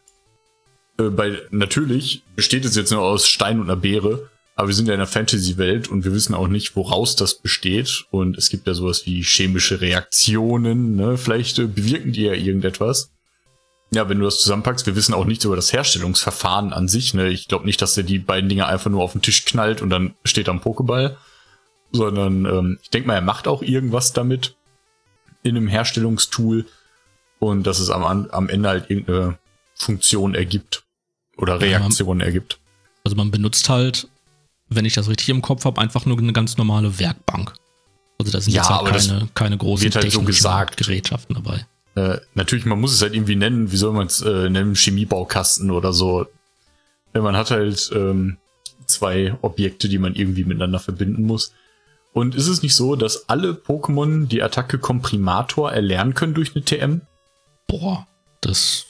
äh, 0.99 1.09
bei 1.09 1.41
natürlich 1.49 2.23
besteht 2.35 2.65
es 2.65 2.75
jetzt 2.75 2.91
nur 2.91 3.01
aus 3.01 3.27
Stein 3.27 3.59
und 3.59 3.69
einer 3.69 3.75
Beere. 3.75 4.29
Aber 4.55 4.67
wir 4.67 4.75
sind 4.75 4.87
ja 4.87 4.93
in 4.93 4.99
einer 4.99 5.07
Fantasy-Welt 5.07 5.87
und 5.87 6.05
wir 6.05 6.13
wissen 6.13 6.35
auch 6.35 6.47
nicht, 6.47 6.75
woraus 6.75 7.15
das 7.15 7.39
besteht. 7.39 8.05
Und 8.11 8.37
es 8.37 8.49
gibt 8.49 8.67
ja 8.67 8.73
sowas 8.73 9.05
wie 9.05 9.23
chemische 9.23 9.81
Reaktionen, 9.81 10.95
ne? 10.95 11.17
Vielleicht 11.17 11.57
äh, 11.59 11.65
bewirken 11.65 12.11
die 12.11 12.23
ja 12.23 12.33
irgendetwas. 12.33 13.11
Ja, 13.91 14.09
wenn 14.09 14.19
du 14.19 14.25
das 14.25 14.39
zusammenpackst, 14.39 14.85
wir 14.85 14.95
wissen 14.95 15.13
auch 15.13 15.25
nichts 15.25 15.45
über 15.45 15.55
das 15.55 15.73
Herstellungsverfahren 15.73 16.71
an 16.73 16.87
sich, 16.87 17.13
ne? 17.13 17.29
Ich 17.29 17.47
glaube 17.47 17.65
nicht, 17.65 17.81
dass 17.81 17.95
der 17.95 18.03
die 18.03 18.19
beiden 18.19 18.49
Dinger 18.49 18.67
einfach 18.67 18.91
nur 18.91 19.01
auf 19.01 19.13
den 19.13 19.21
Tisch 19.21 19.45
knallt 19.45 19.81
und 19.81 19.89
dann 19.89 20.13
steht 20.23 20.49
am 20.49 20.59
Pokéball. 20.59 21.17
sondern 21.91 22.45
ähm, 22.45 22.79
ich 22.81 22.89
denke 22.89 23.07
mal, 23.07 23.15
er 23.15 23.21
macht 23.21 23.47
auch 23.47 23.61
irgendwas 23.61 24.13
damit 24.13 24.55
in 25.43 25.55
einem 25.55 25.67
Herstellungstool 25.67 26.65
und 27.39 27.65
dass 27.67 27.79
es 27.79 27.89
am, 27.89 28.03
am 28.03 28.49
Ende 28.49 28.69
halt 28.69 28.89
irgendeine 28.89 29.37
Funktion 29.75 30.35
ergibt 30.35 30.83
oder 31.37 31.61
Reaktion 31.61 32.19
ja, 32.19 32.25
ergibt. 32.25 32.59
Also 33.03 33.15
man 33.15 33.31
benutzt 33.31 33.69
halt, 33.69 34.07
wenn 34.75 34.85
ich 34.85 34.93
das 34.93 35.09
richtig 35.09 35.29
im 35.29 35.41
Kopf 35.41 35.65
habe, 35.65 35.81
einfach 35.81 36.05
nur 36.05 36.17
eine 36.17 36.33
ganz 36.33 36.57
normale 36.57 36.99
Werkbank. 36.99 37.53
Also 38.19 38.31
da 38.31 38.41
sind 38.41 38.53
ja, 38.53 38.61
jetzt 38.61 38.69
halt 38.69 38.85
keine, 38.85 39.29
keine 39.33 39.57
großen 39.57 39.91
halt 39.93 40.11
so 40.11 40.21
gesagt. 40.21 40.77
Gerätschaften 40.77 41.35
dabei. 41.35 41.65
Äh, 41.95 42.19
natürlich, 42.33 42.65
man 42.65 42.79
muss 42.79 42.93
es 42.93 43.01
halt 43.01 43.13
irgendwie 43.13 43.35
nennen, 43.35 43.71
wie 43.71 43.77
soll 43.77 43.93
man 43.93 44.07
es 44.07 44.21
äh, 44.21 44.49
nennen, 44.49 44.75
Chemiebaukasten 44.75 45.71
oder 45.71 45.93
so. 45.93 46.25
Man 47.13 47.37
hat 47.37 47.51
halt 47.51 47.91
ähm, 47.93 48.37
zwei 48.87 49.35
Objekte, 49.41 49.89
die 49.89 49.99
man 49.99 50.15
irgendwie 50.15 50.45
miteinander 50.45 50.79
verbinden 50.79 51.23
muss. 51.23 51.53
Und 52.13 52.35
ist 52.35 52.47
es 52.47 52.61
nicht 52.61 52.75
so, 52.75 52.95
dass 52.95 53.29
alle 53.29 53.51
Pokémon 53.53 54.27
die 54.27 54.43
Attacke 54.43 54.77
Komprimator 54.77 55.71
erlernen 55.71 56.13
können 56.13 56.33
durch 56.33 56.55
eine 56.55 56.63
TM? 56.63 57.01
Boah, 57.67 58.07
das 58.41 58.85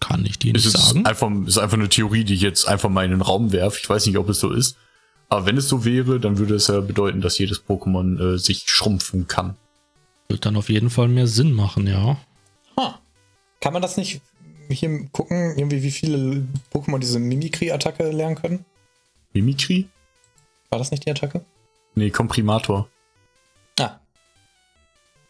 kann 0.00 0.24
ich 0.24 0.38
dir 0.38 0.52
nicht 0.52 0.66
ist 0.66 0.76
sagen. 0.76 1.06
Einfach, 1.06 1.30
ist 1.46 1.58
einfach 1.58 1.76
eine 1.76 1.88
Theorie, 1.88 2.24
die 2.24 2.34
ich 2.34 2.40
jetzt 2.40 2.66
einfach 2.66 2.88
mal 2.88 3.04
in 3.04 3.10
den 3.10 3.20
Raum 3.20 3.52
werfe. 3.52 3.78
Ich 3.80 3.88
weiß 3.88 4.06
nicht, 4.06 4.18
ob 4.18 4.28
es 4.28 4.40
so 4.40 4.50
ist. 4.50 4.76
Aber 5.32 5.46
wenn 5.46 5.56
es 5.56 5.66
so 5.66 5.86
wäre, 5.86 6.20
dann 6.20 6.36
würde 6.36 6.56
es 6.56 6.66
ja 6.66 6.82
bedeuten, 6.82 7.22
dass 7.22 7.38
jedes 7.38 7.66
Pokémon 7.66 8.34
äh, 8.34 8.36
sich 8.36 8.64
schrumpfen 8.66 9.28
kann. 9.28 9.56
Wird 10.28 10.44
dann 10.44 10.56
auf 10.56 10.68
jeden 10.68 10.90
Fall 10.90 11.08
mehr 11.08 11.26
Sinn 11.26 11.54
machen, 11.54 11.86
ja. 11.86 12.18
Huh. 12.76 12.90
Kann 13.58 13.72
man 13.72 13.80
das 13.80 13.96
nicht 13.96 14.20
hier 14.68 15.08
gucken, 15.10 15.54
irgendwie 15.56 15.82
wie 15.82 15.90
viele 15.90 16.46
Pokémon 16.70 16.98
diese 16.98 17.18
Mimikry-Attacke 17.18 18.10
lernen 18.10 18.34
können? 18.36 18.66
Mimikry? 19.32 19.88
War 20.68 20.78
das 20.78 20.90
nicht 20.90 21.06
die 21.06 21.10
Attacke? 21.10 21.42
Nee, 21.94 22.10
Komprimator. 22.10 22.90
Ah. 23.80 24.00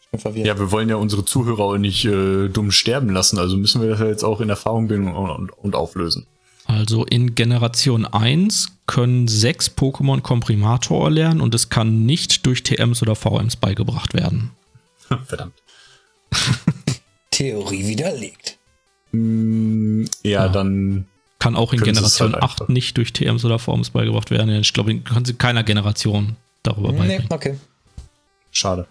Ich 0.01 0.09
bin 0.09 0.19
verwirrt. 0.19 0.45
Ja, 0.45 0.59
wir 0.59 0.69
wollen 0.71 0.89
ja 0.89 0.97
unsere 0.97 1.23
Zuhörer 1.23 1.63
auch 1.63 1.77
nicht 1.77 2.03
äh, 2.03 2.49
dumm 2.49 2.71
sterben 2.71 3.07
lassen, 3.07 3.39
also 3.39 3.55
müssen 3.55 3.81
wir 3.81 3.91
das 3.91 4.01
ja 4.01 4.07
jetzt 4.07 4.25
auch 4.25 4.41
in 4.41 4.49
Erfahrung 4.49 4.89
bringen 4.89 5.15
und, 5.15 5.29
und, 5.29 5.49
und 5.51 5.75
auflösen. 5.75 6.27
Also 6.65 7.05
in 7.05 7.35
Generation 7.35 8.05
1 8.05 8.79
können 8.87 9.27
sechs 9.27 9.69
Pokémon 9.69 10.21
Komprimator 10.21 11.09
lernen 11.09 11.41
und 11.41 11.53
es 11.55 11.69
kann 11.69 12.05
nicht 12.05 12.45
durch 12.45 12.63
TMs 12.63 13.01
oder 13.01 13.15
VMs 13.15 13.55
beigebracht 13.55 14.13
werden. 14.13 14.51
Verdammt. 15.25 15.53
Theorie 17.31 17.87
widerlegt. 17.87 18.57
Mm, 19.11 20.03
ja, 20.23 20.45
ja, 20.45 20.49
dann. 20.49 21.07
Kann 21.39 21.55
auch 21.55 21.73
in 21.73 21.81
Generation 21.81 22.33
halt 22.33 22.43
8 22.43 22.69
nicht 22.69 22.95
durch 22.95 23.11
TMs 23.11 23.43
oder 23.43 23.59
VMs 23.59 23.89
beigebracht 23.89 24.31
werden. 24.31 24.49
Ich 24.61 24.71
glaube, 24.71 24.97
kann 25.01 25.25
sie 25.25 25.33
keiner 25.33 25.63
Generation 25.63 26.37
darüber 26.63 26.93
beibringen. 26.93 27.27
Nee, 27.29 27.35
okay. 27.35 27.59
Schade. 28.51 28.87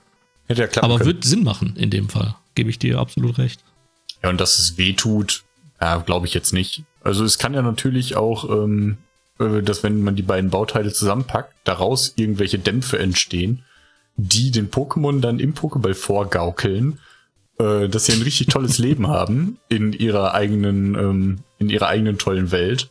Hätte 0.49 0.61
ja 0.63 0.67
klappen 0.67 0.85
Aber 0.91 0.99
können. 0.99 1.07
wird 1.07 1.25
Sinn 1.25 1.45
machen 1.45 1.77
in 1.77 1.89
dem 1.89 2.11
Fall. 2.11 2.35
Gebe 2.55 2.69
ich 2.69 2.79
dir 2.79 2.99
absolut 2.99 3.39
recht. 3.39 3.65
Ja, 4.23 4.29
und 4.29 4.39
dass 4.39 4.59
es 4.59 4.77
weh 4.77 4.93
tut, 4.93 5.45
ja, 5.81 5.97
glaube 5.97 6.27
ich 6.27 6.35
jetzt 6.35 6.53
nicht. 6.53 6.85
Also 7.05 7.25
es 7.25 7.39
kann 7.39 7.55
ja 7.55 7.63
natürlich 7.63 8.17
auch, 8.17 8.49
ähm, 8.49 8.99
äh, 9.39 9.63
dass 9.63 9.83
wenn 9.83 10.03
man 10.03 10.17
die 10.17 10.23
beiden 10.23 10.51
Bauteile 10.51 10.93
zusammenpackt, 10.93 11.55
daraus 11.65 12.13
irgendwelche 12.17 12.59
Dämpfe 12.59 12.99
entstehen, 12.99 13.65
die 14.17 14.51
den 14.51 14.71
Pokémon 14.71 15.21
dann 15.21 15.39
im 15.39 15.55
Pokéball 15.55 15.95
vorgaukeln, 15.95 16.99
äh, 17.59 17.89
dass 17.89 18.07
sie 18.07 18.13
ein 18.13 18.23
richtig 18.23 18.49
tolles 18.49 18.79
Leben 18.79 19.09
haben 19.09 19.59
in 19.69 19.93
ihrer 19.93 20.35
eigenen, 20.35 20.95
ähm, 20.95 21.39
in 21.59 21.71
ihrer 21.71 21.89
eigenen 21.89 22.19
tollen 22.19 22.51
Welt. 22.51 22.89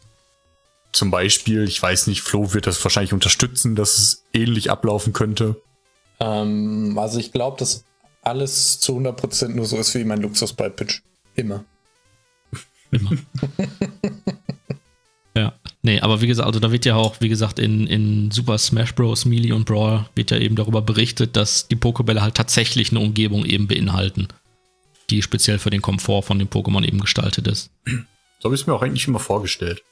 Zum 0.92 1.10
Beispiel, 1.10 1.64
ich 1.64 1.82
weiß 1.82 2.08
nicht, 2.08 2.22
Flo 2.22 2.54
wird 2.54 2.68
das 2.68 2.84
wahrscheinlich 2.84 3.14
unterstützen, 3.14 3.76
dass 3.76 3.98
es 3.98 4.26
ähnlich 4.34 4.72
ablaufen 4.72 5.14
könnte. 5.14 5.56
Ähm, 6.20 6.98
also 6.98 7.18
ich 7.18 7.32
glaube, 7.32 7.58
dass 7.58 7.86
alles 8.24 8.80
zu 8.80 8.98
100% 8.98 9.50
nur 9.50 9.66
so 9.66 9.78
ist 9.78 9.96
wie 9.96 10.04
mein 10.04 10.22
Luxus-Ball-Pitch. 10.22 11.02
Immer. 11.36 11.64
Immer. 12.92 13.12
ja, 15.36 15.54
nee, 15.82 16.00
aber 16.00 16.22
wie 16.22 16.28
gesagt, 16.28 16.48
also 16.48 16.60
da 16.60 16.72
wird 16.72 16.86
ja 16.86 16.96
auch, 16.96 17.22
wie 17.22 17.30
gesagt, 17.30 17.60
in, 17.60 17.88
in 17.88 18.32
Super 18.32 18.58
Smash 18.58 18.94
Bros. 18.96 19.26
Melee 19.26 19.54
und 19.54 19.66
Brawl 19.66 20.06
wird 20.16 20.32
ja 20.32 20.38
eben 20.38 20.56
darüber 20.56 20.82
berichtet, 20.82 21.36
dass 21.36 21.68
die 21.68 21.76
Pokebälle 21.76 22.22
halt 22.22 22.36
tatsächlich 22.36 22.92
eine 22.92 23.00
Umgebung 23.00 23.46
eben 23.46 23.68
beinhalten, 23.68 24.28
die 25.10 25.22
speziell 25.22 25.60
für 25.60 25.70
den 25.70 25.82
Komfort 25.82 26.24
von 26.24 26.40
den 26.40 26.50
Pokémon 26.50 26.86
eben 26.86 27.00
gestaltet 27.00 27.48
ist. 27.48 27.72
So 27.86 28.46
habe 28.46 28.56
ich 28.56 28.62
es 28.62 28.68
mir 28.68 28.74
auch 28.74 28.82
eigentlich 28.82 29.08
immer 29.08 29.20
vorgestellt. 29.20 29.84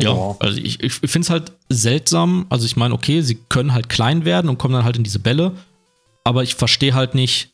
Ja, 0.00 0.36
also 0.40 0.58
ich, 0.58 0.82
ich 0.82 0.92
finde 0.94 1.20
es 1.20 1.30
halt 1.30 1.52
seltsam. 1.68 2.46
Also 2.48 2.66
ich 2.66 2.76
meine, 2.76 2.94
okay, 2.94 3.20
sie 3.20 3.36
können 3.48 3.72
halt 3.72 3.88
klein 3.88 4.24
werden 4.24 4.48
und 4.48 4.58
kommen 4.58 4.74
dann 4.74 4.84
halt 4.84 4.96
in 4.96 5.04
diese 5.04 5.20
Bälle, 5.20 5.52
aber 6.24 6.42
ich 6.42 6.54
verstehe 6.54 6.94
halt 6.94 7.14
nicht, 7.14 7.50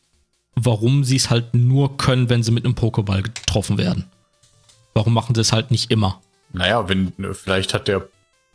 warum 0.55 1.03
sie 1.03 1.15
es 1.15 1.29
halt 1.29 1.53
nur 1.53 1.97
können, 1.97 2.29
wenn 2.29 2.43
sie 2.43 2.51
mit 2.51 2.65
einem 2.65 2.75
Pokéball 2.75 3.21
getroffen 3.21 3.77
werden. 3.77 4.05
Warum 4.99 5.13
machen 5.13 5.33
sie 5.33 5.39
es 5.39 5.53
halt 5.53 5.71
nicht 5.71 5.91
immer? 5.91 6.19
Naja, 6.51 6.89
wenn, 6.89 7.13
vielleicht 7.31 7.73
hat 7.73 7.87
der 7.87 8.09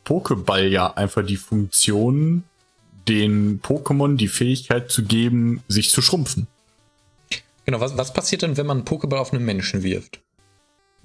Pokéball 0.04 0.66
ja 0.66 0.92
einfach 0.92 1.24
die 1.24 1.38
Funktion, 1.38 2.44
den 3.08 3.62
Pokémon 3.62 4.16
die 4.16 4.28
Fähigkeit 4.28 4.90
zu 4.90 5.04
geben, 5.04 5.62
sich 5.68 5.88
zu 5.88 6.02
schrumpfen. 6.02 6.46
Genau, 7.64 7.80
was, 7.80 7.96
was 7.96 8.12
passiert 8.12 8.42
denn, 8.42 8.58
wenn 8.58 8.66
man 8.66 8.76
einen 8.76 8.86
Pokéball 8.86 9.16
auf 9.16 9.32
einen 9.32 9.42
Menschen 9.42 9.82
wirft? 9.82 10.20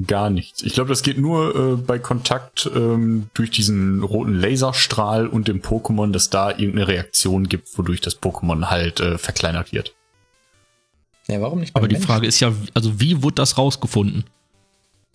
Gar 0.06 0.30
nichts. 0.30 0.62
Ich 0.62 0.74
glaube, 0.74 0.90
das 0.90 1.04
geht 1.04 1.18
nur 1.18 1.56
äh, 1.56 1.76
bei 1.78 2.00
Kontakt 2.00 2.70
ähm, 2.76 3.30
durch 3.34 3.50
diesen 3.50 4.04
roten 4.04 4.34
Laserstrahl 4.34 5.26
und 5.26 5.48
dem 5.48 5.62
Pokémon, 5.62 6.12
dass 6.12 6.30
da 6.30 6.50
irgendeine 6.50 6.90
Reaktion 6.90 7.48
gibt, 7.48 7.78
wodurch 7.78 8.02
das 8.02 8.22
Pokémon 8.22 8.66
halt 8.66 9.00
äh, 9.00 9.18
verkleinert 9.18 9.72
wird. 9.72 9.96
Ja, 11.30 11.40
warum 11.40 11.62
nicht? 11.62 11.78
Aber 11.78 11.88
die 11.88 11.94
Menschen? 11.94 12.08
Frage 12.08 12.28
ist 12.28 12.42
ja, 12.42 12.52
also 12.74 13.00
wie 13.00 13.24
wurde 13.24 13.36
das 13.36 13.58
rausgefunden? 13.58 14.26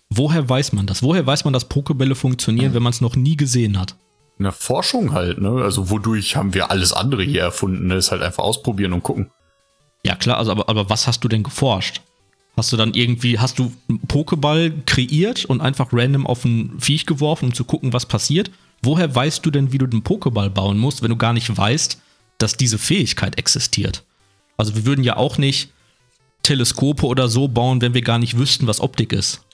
Woher 0.09 0.47
weiß 0.47 0.73
man 0.73 0.85
das? 0.85 1.03
Woher 1.03 1.25
weiß 1.25 1.45
man, 1.45 1.53
dass 1.53 1.65
Pokebälle 1.65 2.15
funktionieren, 2.15 2.73
wenn 2.73 2.83
man 2.83 2.91
es 2.93 3.01
noch 3.01 3.15
nie 3.15 3.35
gesehen 3.35 3.79
hat? 3.79 3.95
In 4.37 4.43
der 4.43 4.51
Forschung 4.51 5.13
halt, 5.13 5.39
ne? 5.39 5.63
Also 5.63 5.89
wodurch 5.89 6.35
haben 6.35 6.53
wir 6.53 6.69
alles 6.69 6.93
andere 6.93 7.23
hier 7.23 7.41
erfunden? 7.41 7.87
Ne? 7.87 7.95
Ist 7.95 8.11
halt 8.11 8.21
einfach 8.21 8.43
ausprobieren 8.43 8.93
und 8.93 9.03
gucken. 9.03 9.31
Ja, 10.03 10.15
klar, 10.15 10.37
also 10.37 10.51
aber, 10.51 10.69
aber 10.69 10.89
was 10.89 11.07
hast 11.07 11.23
du 11.23 11.27
denn 11.27 11.43
geforscht? 11.43 12.01
Hast 12.55 12.71
du 12.71 12.77
dann 12.77 12.93
irgendwie, 12.93 13.39
hast 13.39 13.59
du 13.59 13.73
einen 13.89 14.01
Pokéball 14.07 14.71
kreiert 14.85 15.45
und 15.45 15.61
einfach 15.61 15.89
random 15.91 16.27
auf 16.27 16.45
ein 16.45 16.79
Viech 16.79 17.05
geworfen, 17.05 17.45
um 17.45 17.53
zu 17.53 17.65
gucken, 17.65 17.91
was 17.91 18.05
passiert? 18.05 18.51
Woher 18.81 19.13
weißt 19.13 19.45
du 19.45 19.51
denn, 19.51 19.71
wie 19.71 19.77
du 19.77 19.87
den 19.87 20.03
Pokéball 20.03 20.49
bauen 20.49 20.77
musst, 20.77 21.01
wenn 21.01 21.09
du 21.09 21.17
gar 21.17 21.33
nicht 21.33 21.55
weißt, 21.55 21.99
dass 22.37 22.55
diese 22.55 22.77
Fähigkeit 22.77 23.37
existiert? 23.37 24.03
Also 24.57 24.75
wir 24.75 24.85
würden 24.85 25.03
ja 25.03 25.17
auch 25.17 25.37
nicht 25.37 25.69
Teleskope 26.43 27.05
oder 27.07 27.27
so 27.27 27.47
bauen, 27.47 27.81
wenn 27.81 27.93
wir 27.93 28.01
gar 28.01 28.19
nicht 28.19 28.37
wüssten, 28.37 28.67
was 28.67 28.79
Optik 28.79 29.11
ist. 29.11 29.44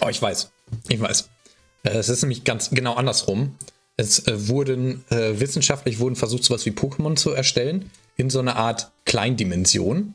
Oh, 0.00 0.08
ich 0.08 0.20
weiß. 0.20 0.50
Ich 0.88 1.00
weiß. 1.00 1.28
Äh, 1.84 1.90
es 1.90 2.08
ist 2.08 2.22
nämlich 2.22 2.44
ganz 2.44 2.70
genau 2.70 2.94
andersrum. 2.94 3.56
Es 3.96 4.26
äh, 4.26 4.48
wurden 4.48 5.04
äh, 5.10 5.38
wissenschaftlich 5.38 5.98
wurden 6.00 6.16
versucht, 6.16 6.44
sowas 6.44 6.66
wie 6.66 6.70
Pokémon 6.70 7.16
zu 7.16 7.30
erstellen 7.30 7.90
in 8.16 8.30
so 8.30 8.40
einer 8.40 8.56
Art 8.56 8.90
Kleindimension. 9.04 10.14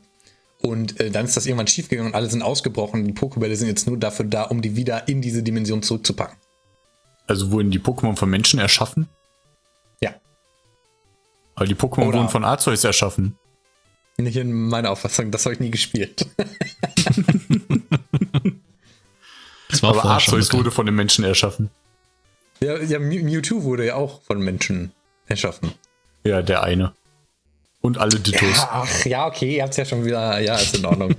Und 0.62 1.00
äh, 1.00 1.10
dann 1.10 1.24
ist 1.24 1.36
das 1.36 1.46
irgendwann 1.46 1.66
schiefgegangen 1.66 2.12
und 2.12 2.14
alle 2.14 2.28
sind 2.28 2.42
ausgebrochen. 2.42 3.06
Die 3.06 3.14
Pokébälle 3.14 3.56
sind 3.56 3.68
jetzt 3.68 3.86
nur 3.86 3.96
dafür 3.96 4.26
da, 4.26 4.44
um 4.44 4.60
die 4.60 4.76
wieder 4.76 5.08
in 5.08 5.22
diese 5.22 5.42
Dimension 5.42 5.82
zurückzupacken. 5.82 6.36
Also 7.26 7.50
wurden 7.50 7.70
die 7.70 7.80
Pokémon 7.80 8.16
von 8.16 8.28
Menschen 8.28 8.60
erschaffen? 8.60 9.08
Ja. 10.02 10.14
Aber 11.54 11.66
die 11.66 11.74
Pokémon 11.74 12.08
Oder 12.08 12.18
wurden 12.18 12.28
von 12.28 12.44
Arceus 12.44 12.84
erschaffen. 12.84 13.38
Nicht 14.18 14.36
in 14.36 14.52
meiner 14.52 14.90
Auffassung, 14.90 15.30
das 15.30 15.46
habe 15.46 15.54
ich 15.54 15.60
nie 15.60 15.70
gespielt. 15.70 16.26
Aber 19.82 20.04
Arceus 20.04 20.52
wurde 20.52 20.70
von 20.70 20.86
den 20.86 20.94
Menschen 20.94 21.24
erschaffen. 21.24 21.70
Ja, 22.60 22.78
ja, 22.78 22.98
Mewtwo 22.98 23.62
wurde 23.62 23.86
ja 23.86 23.94
auch 23.94 24.22
von 24.22 24.40
Menschen 24.40 24.92
erschaffen. 25.26 25.72
Ja, 26.24 26.42
der 26.42 26.62
eine. 26.62 26.92
Und 27.80 27.96
alle 27.96 28.20
Dittos. 28.20 28.56
Ja, 28.56 28.68
ach, 28.72 29.04
ja, 29.06 29.26
okay, 29.26 29.56
ihr 29.56 29.62
habt 29.62 29.72
es 29.72 29.78
ja 29.78 29.84
schon 29.86 30.04
wieder. 30.04 30.38
Ja, 30.40 30.56
ist 30.56 30.76
in 30.76 30.84
Ordnung. 30.84 31.14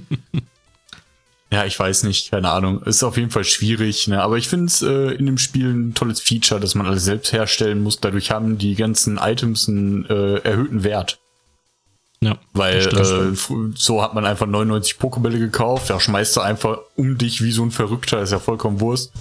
ja, 1.52 1.66
ich 1.66 1.80
weiß 1.80 2.04
nicht, 2.04 2.30
keine 2.30 2.52
Ahnung. 2.52 2.84
Ist 2.84 3.02
auf 3.02 3.18
jeden 3.18 3.32
Fall 3.32 3.44
schwierig, 3.44 4.08
ne? 4.08 4.22
Aber 4.22 4.38
ich 4.38 4.48
finde 4.48 4.68
es 4.68 4.84
äh, 4.84 5.16
in 5.16 5.26
dem 5.26 5.40
Spiel 5.40 5.74
ein 5.74 5.96
tolles 5.96 6.22
Feature, 6.22 6.60
dass 6.60 6.76
man 6.76 6.86
alles 6.86 7.04
selbst 7.04 7.34
herstellen 7.34 7.82
muss. 7.82 8.00
Dadurch 8.00 8.30
haben 8.30 8.60
die 8.60 8.76
ganzen 8.76 9.18
Items 9.18 9.68
einen 9.68 10.06
äh, 10.06 10.36
erhöhten 10.42 10.84
Wert. 10.84 11.20
Ja. 12.24 12.38
Weil 12.54 12.88
äh, 12.88 13.36
so 13.76 14.04
hat 14.04 14.14
man 14.14 14.26
einfach 14.26 14.46
99 14.46 15.00
Pokebälle 15.00 15.40
gekauft, 15.40 15.90
da 15.90 16.00
schmeißt 16.00 16.36
du 16.36 16.42
einfach 16.42 16.78
um 16.96 17.18
dich 17.18 17.42
wie 17.44 17.52
so 17.52 17.64
ein 17.64 17.72
Verrückter, 17.72 18.22
ist 18.22 18.32
ja 18.32 18.40
vollkommen 18.40 18.80
Wurst. 18.80 19.12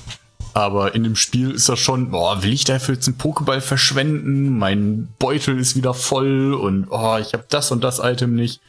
Aber 0.53 0.95
in 0.95 1.05
dem 1.05 1.17
Spiel 1.17 1.53
ist 1.53 1.69
das 1.69 1.79
schon, 1.79 2.11
boah, 2.11 2.43
will 2.43 2.53
ich 2.53 2.65
dafür 2.65 2.95
jetzt 2.95 3.07
einen 3.07 3.19
Pokéball 3.19 3.61
verschwenden? 3.61 4.59
Mein 4.59 5.09
Beutel 5.19 5.59
ist 5.59 5.77
wieder 5.77 5.95
voll 5.95 6.55
und 6.55 6.89
oh, 6.91 7.17
ich 7.19 7.33
habe 7.33 7.45
das 7.49 7.71
und 7.71 7.85
das 7.85 8.01
Item 8.01 8.35
nicht. 8.35 8.61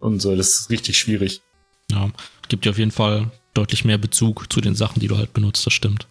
Und 0.00 0.20
so, 0.20 0.34
das 0.36 0.48
ist 0.48 0.70
richtig 0.70 0.98
schwierig. 0.98 1.40
Ja, 1.90 2.10
gibt 2.48 2.64
dir 2.64 2.70
auf 2.70 2.78
jeden 2.78 2.90
Fall 2.90 3.30
deutlich 3.54 3.84
mehr 3.84 3.98
Bezug 3.98 4.52
zu 4.52 4.60
den 4.60 4.74
Sachen, 4.74 5.00
die 5.00 5.08
du 5.08 5.16
halt 5.16 5.32
benutzt, 5.32 5.64
das 5.64 5.72
stimmt. 5.72 6.06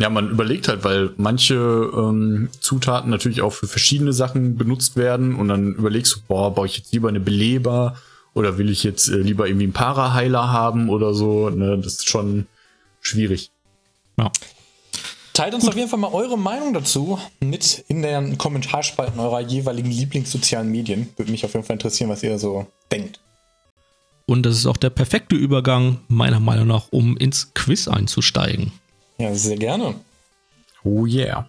Ja, 0.00 0.08
man 0.08 0.30
überlegt 0.30 0.66
halt, 0.66 0.82
weil 0.82 1.10
manche 1.18 1.54
ähm, 1.54 2.48
Zutaten 2.60 3.10
natürlich 3.10 3.42
auch 3.42 3.52
für 3.52 3.66
verschiedene 3.66 4.14
Sachen 4.14 4.56
benutzt 4.56 4.96
werden 4.96 5.34
und 5.34 5.48
dann 5.48 5.74
überlegst 5.74 6.16
du, 6.16 6.20
boah, 6.26 6.54
baue 6.54 6.66
ich 6.66 6.78
jetzt 6.78 6.92
lieber 6.92 7.10
eine 7.10 7.20
Beleber 7.20 7.96
oder 8.32 8.56
will 8.56 8.70
ich 8.70 8.82
jetzt 8.82 9.08
äh, 9.08 9.16
lieber 9.16 9.46
irgendwie 9.46 9.64
einen 9.64 9.74
Paraheiler 9.74 10.50
haben 10.50 10.88
oder 10.88 11.12
so. 11.12 11.50
Ne? 11.50 11.76
Das 11.76 11.96
ist 11.98 12.08
schon 12.08 12.46
schwierig. 13.02 13.50
Ja. 14.18 14.32
Teilt 15.34 15.52
uns 15.52 15.64
Gut. 15.64 15.72
auf 15.72 15.76
jeden 15.76 15.90
Fall 15.90 15.98
mal 15.98 16.14
eure 16.14 16.38
Meinung 16.38 16.72
dazu 16.72 17.18
mit 17.40 17.84
in 17.88 18.00
den 18.00 18.38
Kommentarspalten 18.38 19.20
eurer 19.20 19.40
jeweiligen 19.40 19.90
Lieblingssozialen 19.90 20.70
Medien. 20.70 21.10
Würde 21.16 21.30
mich 21.30 21.44
auf 21.44 21.52
jeden 21.52 21.66
Fall 21.66 21.74
interessieren, 21.74 22.08
was 22.08 22.22
ihr 22.22 22.38
so 22.38 22.66
denkt. 22.90 23.20
Und 24.24 24.46
das 24.46 24.56
ist 24.56 24.64
auch 24.64 24.78
der 24.78 24.90
perfekte 24.90 25.36
Übergang, 25.36 26.00
meiner 26.08 26.40
Meinung 26.40 26.68
nach, 26.68 26.86
um 26.90 27.18
ins 27.18 27.52
Quiz 27.52 27.86
einzusteigen. 27.86 28.72
Ja, 29.20 29.34
sehr 29.34 29.56
gerne. 29.56 29.94
Oh 30.82 31.04
yeah. 31.04 31.48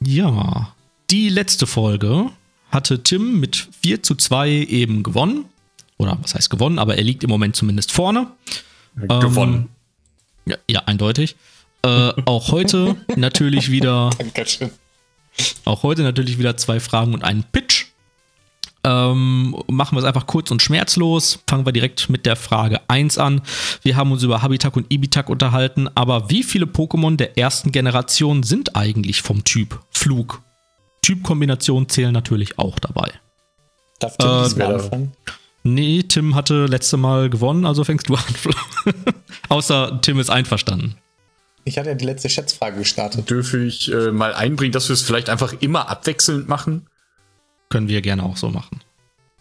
Ja, 0.00 0.74
die 1.10 1.28
letzte 1.28 1.68
Folge 1.68 2.30
hatte 2.70 3.02
Tim 3.04 3.38
mit 3.38 3.68
4 3.80 4.02
zu 4.02 4.16
2 4.16 4.50
eben 4.50 5.04
gewonnen. 5.04 5.44
Oder 5.98 6.18
was 6.20 6.34
heißt 6.34 6.50
gewonnen, 6.50 6.78
aber 6.80 6.96
er 6.96 7.04
liegt 7.04 7.22
im 7.22 7.30
Moment 7.30 7.54
zumindest 7.54 7.92
vorne. 7.92 8.26
Gewonnen. 8.96 9.54
Ähm, 9.54 9.68
ja, 10.46 10.56
ja, 10.68 10.80
eindeutig. 10.86 11.36
Äh, 11.82 12.12
auch 12.24 12.50
heute 12.50 12.96
natürlich 13.16 13.70
wieder. 13.70 14.10
Dankeschön. 14.18 14.70
Auch 15.64 15.84
heute 15.84 16.02
natürlich 16.02 16.38
wieder 16.38 16.56
zwei 16.56 16.80
Fragen 16.80 17.14
und 17.14 17.22
einen 17.22 17.44
Pitch. 17.44 17.85
Ähm, 18.86 19.56
machen 19.66 19.96
wir 19.96 19.98
es 19.98 20.04
einfach 20.04 20.28
kurz 20.28 20.52
und 20.52 20.62
schmerzlos. 20.62 21.40
Fangen 21.48 21.66
wir 21.66 21.72
direkt 21.72 22.08
mit 22.08 22.24
der 22.24 22.36
Frage 22.36 22.80
1 22.86 23.18
an. 23.18 23.42
Wir 23.82 23.96
haben 23.96 24.12
uns 24.12 24.22
über 24.22 24.42
Habitak 24.42 24.76
und 24.76 24.86
Ibitak 24.92 25.28
unterhalten, 25.28 25.88
aber 25.96 26.30
wie 26.30 26.44
viele 26.44 26.66
Pokémon 26.66 27.16
der 27.16 27.36
ersten 27.36 27.72
Generation 27.72 28.44
sind 28.44 28.76
eigentlich 28.76 29.22
vom 29.22 29.42
Typ 29.42 29.80
Flug? 29.90 30.40
Typkombinationen 31.02 31.88
zählen 31.88 32.12
natürlich 32.12 32.60
auch 32.60 32.78
dabei. 32.78 33.10
Darf 33.98 34.16
Tim 34.18 34.60
äh, 34.60 34.62
anfangen? 34.62 35.12
Nee, 35.64 36.04
Tim 36.04 36.36
hatte 36.36 36.66
letzte 36.66 36.96
Mal 36.96 37.28
gewonnen, 37.28 37.66
also 37.66 37.82
fängst 37.82 38.08
du 38.08 38.14
an. 38.14 38.22
Außer 39.48 39.98
Tim 40.00 40.20
ist 40.20 40.30
einverstanden. 40.30 40.94
Ich 41.64 41.76
hatte 41.76 41.88
ja 41.88 41.94
die 41.96 42.04
letzte 42.04 42.28
Schätzfrage 42.28 42.78
gestartet. 42.78 43.28
Dürfe 43.28 43.64
ich 43.64 43.92
äh, 43.92 44.12
mal 44.12 44.32
einbringen, 44.32 44.70
dass 44.70 44.88
wir 44.88 44.94
es 44.94 45.02
vielleicht 45.02 45.28
einfach 45.28 45.54
immer 45.60 45.88
abwechselnd 45.88 46.48
machen? 46.48 46.86
Können 47.68 47.88
wir 47.88 48.00
gerne 48.02 48.22
auch 48.22 48.36
so 48.36 48.50
machen. 48.50 48.80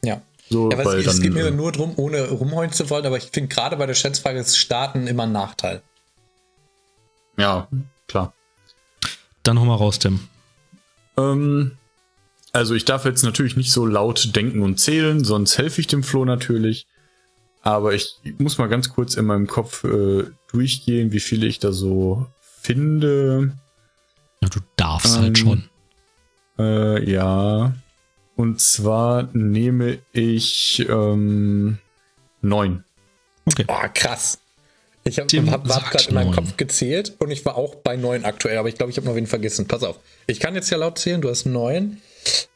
Ja. 0.04 0.22
So, 0.50 0.70
ja, 0.70 0.84
weil 0.84 1.00
es, 1.00 1.06
dann, 1.06 1.22
geht 1.22 1.34
mir 1.34 1.48
äh, 1.48 1.52
nur 1.52 1.72
darum, 1.72 1.94
ohne 1.96 2.30
rumheulen 2.30 2.72
zu 2.72 2.90
wollen, 2.90 3.06
aber 3.06 3.18
ich 3.18 3.30
finde 3.32 3.54
gerade 3.54 3.78
bei 3.78 3.88
der 3.88 3.96
Schätzfrage 3.96 4.40
ist 4.40 4.58
Starten 4.58 5.08
immer 5.08 5.24
ein 5.24 5.32
Nachteil. 5.32 5.82
Ja, 7.38 7.68
klar. 8.08 8.34
Dann 9.44 9.60
hol 9.60 9.68
mal 9.68 9.76
raus, 9.76 10.00
Tim. 10.00 10.20
Ähm, 11.18 11.78
also 12.52 12.76
ich 12.76 12.86
darf 12.86 13.06
jetzt 13.06 13.24
natürlich 13.24 13.58
nicht 13.58 13.72
so 13.72 13.86
laut 13.86 14.36
denken 14.36 14.62
und 14.62 14.80
zählen, 14.80 15.24
sonst 15.24 15.58
helfe 15.58 15.82
ich 15.82 15.88
dem 15.88 16.04
Flo 16.04 16.26
natürlich. 16.26 16.88
Aber 17.62 17.94
ich 17.94 18.16
muss 18.38 18.60
mal 18.60 18.70
ganz 18.70 18.90
kurz 18.90 19.16
in 19.16 19.26
meinem 19.26 19.48
Kopf 19.48 19.84
äh, 19.84 20.26
durchgehen, 20.52 21.12
wie 21.12 21.20
viele 21.20 21.48
ich 21.48 21.58
da 21.58 21.72
so 21.72 22.28
finde. 22.62 23.58
Ja, 24.42 24.50
du 24.50 24.60
darfst 24.76 25.18
halt 25.18 25.18
ähm, 25.18 25.24
halt 25.26 25.38
schon. 25.38 25.70
Äh, 26.60 27.12
ja. 27.12 27.74
Und 28.36 28.60
zwar 28.60 29.30
nehme 29.34 30.00
ich 30.12 30.86
ähm, 30.90 31.78
neun. 32.42 32.84
Okay. 33.46 33.66
Oh, 33.68 33.88
krass. 33.94 34.40
Ich 35.08 35.20
habe 35.20 35.52
hab, 35.52 35.70
hab 35.70 35.92
gerade 35.92 36.10
in 36.10 36.16
meinem 36.16 36.32
Kopf 36.32 36.58
gezählt 36.58 37.14
und 37.20 37.30
ich 37.30 37.46
war 37.46 37.56
auch 37.58 37.76
bei 37.76 37.96
neun 37.96 38.26
aktuell, 38.26 38.58
aber 38.58 38.70
ich 38.70 38.76
glaube, 38.76 38.92
ich 38.92 38.98
habe 38.98 39.06
noch 39.06 39.16
wen 39.16 39.28
vergessen. 39.28 39.68
Pass 39.68 39.84
auf. 39.84 40.00
Ich 40.26 40.40
kann 40.40 40.56
jetzt 40.56 40.72
ja 40.72 40.78
laut 40.78 40.98
zählen, 40.98 41.22
du 41.22 41.30
hast 41.30 41.46
neun. 41.46 42.02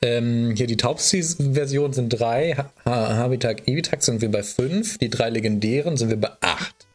Ähm, 0.02 0.56
hier 0.58 0.66
die 0.66 0.78
Taubsi-Version 0.78 1.94
sind 1.94 2.10
drei. 2.10 2.56
Ha 2.86 3.16
Habitat 3.18 3.68
Ibitak 3.68 4.02
sind 4.02 4.22
wir 4.22 4.32
bei 4.32 4.42
fünf. 4.42 4.98
Die 4.98 5.12
drei 5.12 5.30
legendären 5.30 5.96
sind 5.96 6.10
wir 6.10 6.20
bei 6.20 6.32
acht. 6.42 6.88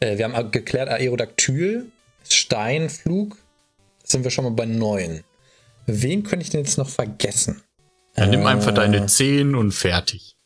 Äh, 0.00 0.18
wir 0.18 0.28
haben 0.28 0.50
geklärt 0.50 0.88
Aerodactyl, 0.88 1.86
Steinflug, 2.28 3.36
sind 4.02 4.24
wir 4.24 4.32
schon 4.32 4.44
mal 4.44 4.50
bei 4.50 4.66
neun. 4.66 5.22
Wen 5.86 6.24
könnte 6.24 6.42
ich 6.42 6.50
denn 6.50 6.64
jetzt 6.64 6.78
noch 6.78 6.88
vergessen? 6.88 7.62
Dann 8.16 8.30
nimm 8.30 8.46
einfach 8.46 8.72
deine 8.72 9.06
10 9.06 9.54
und 9.54 9.72
fertig. 9.72 10.36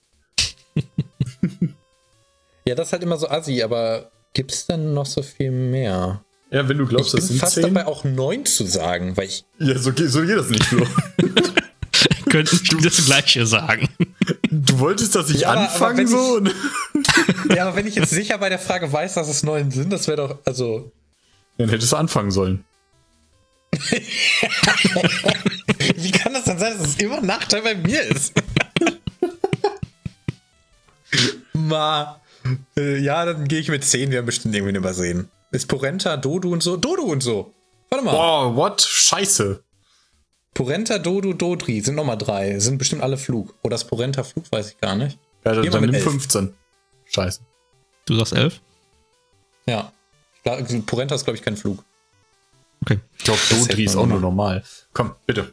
ja, 2.65 2.75
das 2.75 2.89
ist 2.89 2.93
halt 2.93 3.03
immer 3.03 3.17
so 3.17 3.29
assi, 3.29 3.63
aber 3.63 4.11
gibt 4.35 4.53
es 4.53 4.67
denn 4.67 4.93
noch 4.93 5.07
so 5.07 5.23
viel 5.23 5.51
mehr? 5.51 6.23
Ja, 6.51 6.69
wenn 6.69 6.79
du 6.79 6.87
glaubst, 6.87 7.15
ich 7.15 7.21
das 7.21 7.29
sind 7.29 7.39
fast 7.39 7.55
10? 7.55 7.63
dabei 7.63 7.87
auch 7.87 8.03
9 8.05 8.45
zu 8.45 8.67
sagen, 8.67 9.17
weil 9.17 9.27
ich. 9.27 9.45
Ja, 9.59 9.79
so, 9.79 9.93
so 9.95 10.23
geht 10.23 10.37
das 10.37 10.51
nicht, 10.51 10.65
Flo. 10.65 10.85
Könnten 12.29 12.61
du 12.65 12.77
das 12.79 13.05
Gleiche 13.07 13.47
sagen. 13.47 13.89
Du 14.51 14.79
wolltest, 14.79 15.15
dass 15.15 15.31
ich 15.31 15.43
ja, 15.43 15.51
anfange 15.51 16.07
so? 16.07 16.41
Ich, 16.45 16.53
ja, 17.57 17.67
aber 17.67 17.77
wenn 17.77 17.87
ich 17.87 17.97
jetzt 17.97 18.11
sicher 18.11 18.39
bei 18.39 18.49
der 18.49 18.59
Frage 18.59 18.93
weiß, 18.93 19.15
dass 19.15 19.29
es 19.29 19.43
9 19.43 19.71
sind, 19.71 19.93
das 19.93 20.09
wäre 20.09 20.17
doch, 20.17 20.39
also. 20.45 20.93
Dann 21.59 21.69
hättest 21.69 21.93
du 21.93 21.97
anfangen 21.97 22.31
sollen. 22.31 22.65
Wie 25.97 26.11
kann 26.11 26.33
das 26.33 26.45
denn 26.45 26.59
sein, 26.59 26.79
dass 26.79 26.89
es 26.89 26.97
immer 26.97 27.19
ein 27.19 27.27
Nachteil 27.27 27.63
bei 27.63 27.75
mir 27.75 28.03
ist? 28.03 28.33
Ma. 31.53 32.21
Äh, 32.77 32.99
ja, 32.99 33.25
dann 33.25 33.47
gehe 33.47 33.61
ich 33.61 33.69
mit 33.69 33.85
10, 33.85 34.11
wir 34.11 34.19
haben 34.19 34.27
bestimmt 34.27 34.55
irgendwie 34.55 34.77
übersehen. 34.77 35.31
Ist 35.53 35.69
Porenta, 35.69 36.17
Dodo 36.17 36.51
und 36.51 36.63
so? 36.63 36.77
Dodo 36.77 37.03
und 37.03 37.23
so. 37.23 37.53
Warte 37.91 38.05
mal. 38.05 38.13
Boah, 38.13 38.57
what? 38.57 38.81
Scheiße. 38.81 39.63
Porenta, 40.55 40.99
Dodo, 40.99 41.33
Dodri 41.33 41.81
sind 41.81 41.97
nochmal 41.97 42.19
drei. 42.19 42.59
Sind 42.59 42.79
bestimmt 42.79 43.03
alle 43.03 43.17
Flug. 43.17 43.55
Oder 43.63 43.77
ist 43.77 43.85
Porenta 43.85 44.23
Flug, 44.23 44.51
weiß 44.51 44.71
ich 44.71 44.79
gar 44.79 44.97
nicht. 44.97 45.19
Ja, 45.45 45.55
dann, 45.55 45.71
dann 45.71 45.91
nimm 45.91 45.95
15. 45.95 46.55
Scheiße. 47.07 47.41
Du 48.07 48.17
sagst 48.17 48.33
11? 48.33 48.61
Ja. 49.67 49.93
Porenta 50.87 51.15
ist, 51.15 51.25
glaube 51.25 51.37
ich, 51.37 51.43
kein 51.43 51.57
Flug. 51.57 51.85
Okay. 52.83 52.99
Ich 53.19 53.25
glaube, 53.25 53.41
Dodri 53.51 53.85
ist 53.85 53.97
auch 53.97 54.07
nur 54.07 54.21
normal. 54.21 54.65
Komm, 54.93 55.13
bitte. 55.27 55.53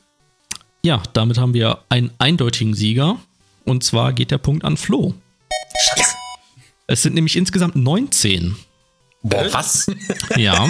Ja, 0.83 1.01
damit 1.13 1.37
haben 1.37 1.53
wir 1.53 1.79
einen 1.89 2.11
eindeutigen 2.17 2.73
Sieger. 2.73 3.17
Und 3.65 3.83
zwar 3.83 4.13
geht 4.13 4.31
der 4.31 4.37
Punkt 4.37 4.63
an 4.63 4.77
Flo. 4.77 5.13
Scheiße. 5.81 6.15
Es 6.87 7.01
sind 7.01 7.15
nämlich 7.15 7.35
insgesamt 7.35 7.75
19. 7.75 8.55
Boah, 9.23 9.51
was? 9.51 9.87
Ja. 10.37 10.69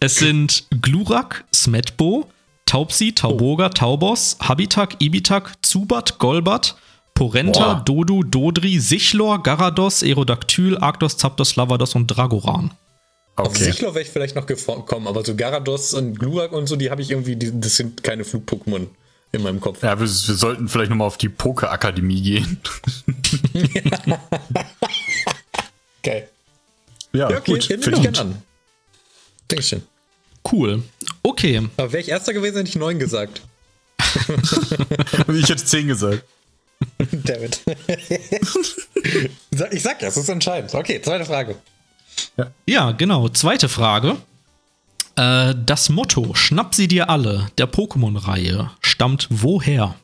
es 0.00 0.16
sind 0.16 0.66
Glurak, 0.82 1.44
Smetbo, 1.54 2.28
Taubsi, 2.66 3.12
Tauboga, 3.12 3.68
Taubos, 3.68 4.36
Habitak, 4.40 5.00
Ibitak, 5.00 5.52
Zubat, 5.64 6.18
Golbat, 6.18 6.76
Porenta, 7.14 7.74
Boah. 7.74 7.84
Dodu, 7.84 8.24
Dodri, 8.24 8.80
Sichlor, 8.80 9.42
Garados, 9.42 10.02
Aerodactyl, 10.02 10.78
Arctos, 10.78 11.16
Zapdos, 11.16 11.54
Lavados 11.54 11.94
und 11.94 12.08
Dragoran. 12.08 12.72
Okay. 13.36 13.48
Auf 13.48 13.56
Sichlor 13.56 13.94
wäre 13.94 14.04
ich 14.04 14.10
vielleicht 14.10 14.36
noch 14.36 14.46
gekommen, 14.46 15.08
aber 15.08 15.24
so 15.24 15.34
Garados 15.34 15.92
und 15.92 16.20
Glurak 16.20 16.52
und 16.52 16.68
so, 16.68 16.76
die 16.76 16.90
habe 16.90 17.02
ich 17.02 17.10
irgendwie, 17.10 17.34
die, 17.34 17.58
das 17.58 17.76
sind 17.76 18.04
keine 18.04 18.24
Flug-Pokémon 18.24 18.86
in 19.32 19.42
meinem 19.42 19.60
Kopf. 19.60 19.82
Ja, 19.82 19.98
wir, 19.98 20.06
wir 20.06 20.06
sollten 20.06 20.68
vielleicht 20.68 20.90
nochmal 20.90 21.08
auf 21.08 21.18
die 21.18 21.28
Poker-Akademie 21.28 22.22
gehen. 22.22 22.60
Geil. 26.04 26.28
Ja, 27.12 27.30
ja 27.30 27.38
okay, 27.38 27.52
gut. 27.52 27.64
Finde 27.64 27.90
ich 27.90 28.02
gerne 28.02 28.18
an. 28.20 28.42
Dankeschön. 29.48 29.82
Cool. 30.50 30.82
Okay. 31.22 31.62
Aber 31.76 31.92
wäre 31.92 32.02
ich 32.02 32.08
erster 32.08 32.32
gewesen, 32.32 32.58
hätte 32.58 32.68
ich 32.68 32.76
neun 32.76 32.98
gesagt. 33.00 33.42
ich 35.28 35.48
hätte 35.48 35.64
zehn 35.64 35.88
gesagt. 35.88 36.22
David. 37.10 37.60
ich 39.72 39.82
sag 39.82 40.02
ja, 40.02 40.08
es 40.08 40.16
ist 40.16 40.28
entscheidend. 40.28 40.74
Okay, 40.74 41.00
zweite 41.02 41.24
Frage. 41.24 41.56
Ja, 42.36 42.50
ja 42.66 42.92
genau. 42.92 43.28
Zweite 43.28 43.68
Frage. 43.68 44.16
Äh, 45.16 45.54
das 45.64 45.88
Motto 45.88 46.34
Schnapp 46.34 46.74
sie 46.74 46.88
dir 46.88 47.08
alle 47.08 47.48
der 47.58 47.70
Pokémon-Reihe 47.70 48.70
stammt 48.80 49.28
woher? 49.30 49.94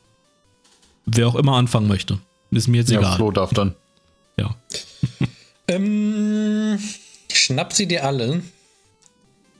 Wer 1.05 1.27
auch 1.27 1.35
immer 1.35 1.55
anfangen 1.57 1.87
möchte. 1.87 2.19
Ist 2.51 2.67
mir 2.67 2.77
jetzt 2.79 2.91
ja, 2.91 2.99
egal. 2.99 3.15
Flo 3.15 3.31
darf 3.31 3.53
dann. 3.53 3.75
Ja. 4.37 4.55
ähm, 5.67 6.79
schnapp 7.31 7.73
sie 7.73 7.87
dir 7.87 8.05
alle. 8.05 8.41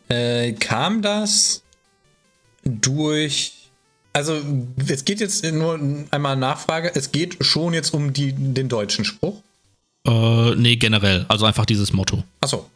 Äh, 0.10 0.54
kam 0.54 1.02
das 1.02 1.64
durch. 2.64 3.54
Also, 4.14 4.42
es 4.88 5.06
geht 5.06 5.22
jetzt 5.22 5.44
nur 5.46 5.80
einmal 6.12 6.36
Nachfrage. 6.36 6.92
Es 6.94 7.14
geht 7.14 7.44
schon 7.44 7.74
jetzt 7.74 7.94
um 7.94 8.12
die, 8.12 8.34
den 8.34 8.68
deutschen 8.68 9.06
Spruch. 9.06 9.42
Äh, 10.06 10.56
nee, 10.56 10.76
generell. 10.78 11.26
Also 11.28 11.46
einfach 11.46 11.66
dieses 11.66 11.94
Motto. 11.94 12.24
Achso. 12.42 12.70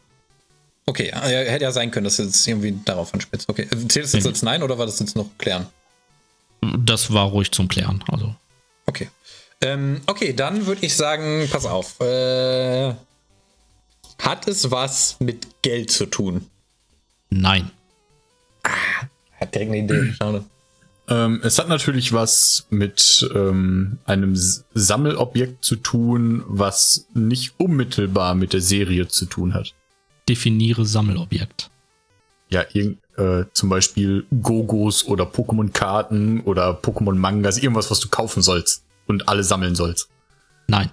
Okay, 0.88 1.10
hätte 1.12 1.64
ja 1.64 1.72
sein 1.72 1.90
können, 1.90 2.04
dass 2.04 2.16
du 2.16 2.22
jetzt 2.22 2.46
irgendwie 2.46 2.78
darauf 2.84 3.12
anspitzt. 3.12 3.48
Okay, 3.48 3.66
zählt 3.88 4.06
es 4.06 4.12
jetzt 4.12 4.22
nee. 4.22 4.28
als 4.28 4.42
Nein 4.42 4.62
oder 4.62 4.78
war 4.78 4.86
das 4.86 5.00
jetzt 5.00 5.16
noch 5.16 5.26
klären? 5.36 5.66
Das 6.60 7.12
war 7.12 7.26
ruhig 7.26 7.50
zum 7.50 7.66
Klären, 7.66 8.04
also. 8.08 8.34
Okay. 8.86 9.10
Ähm, 9.60 10.00
okay, 10.06 10.32
dann 10.32 10.66
würde 10.66 10.86
ich 10.86 10.94
sagen, 10.94 11.48
pass 11.50 11.66
auf. 11.66 12.00
Äh, 12.00 12.94
Hat 14.22 14.46
es 14.46 14.70
was 14.70 15.16
mit 15.18 15.62
Geld 15.62 15.90
zu 15.90 16.06
tun? 16.06 16.46
Nein. 17.30 17.70
Hat 19.40 19.54
direkt 19.54 19.72
eine 19.72 19.78
Idee. 19.78 20.12
Schade. 20.12 20.44
Ähm, 21.08 21.40
es 21.44 21.58
hat 21.58 21.68
natürlich 21.68 22.12
was 22.12 22.66
mit 22.70 23.28
ähm, 23.34 23.98
einem 24.06 24.34
Sammelobjekt 24.34 25.64
zu 25.64 25.76
tun, 25.76 26.42
was 26.48 27.06
nicht 27.14 27.54
unmittelbar 27.58 28.34
mit 28.34 28.52
der 28.52 28.60
Serie 28.60 29.06
zu 29.06 29.26
tun 29.26 29.54
hat. 29.54 29.74
Definiere 30.28 30.84
Sammelobjekt. 30.84 31.70
Ja, 32.48 32.64
irgend, 32.72 32.98
äh, 33.16 33.44
zum 33.52 33.68
Beispiel 33.68 34.26
Gogos 34.42 35.04
oder 35.04 35.24
Pokémon-Karten 35.24 36.40
oder 36.40 36.70
Pokémon-Mangas, 36.80 37.58
irgendwas, 37.58 37.90
was 37.90 38.00
du 38.00 38.08
kaufen 38.08 38.42
sollst 38.42 38.84
und 39.06 39.28
alle 39.28 39.44
sammeln 39.44 39.74
sollst. 39.76 40.08
Nein. 40.66 40.90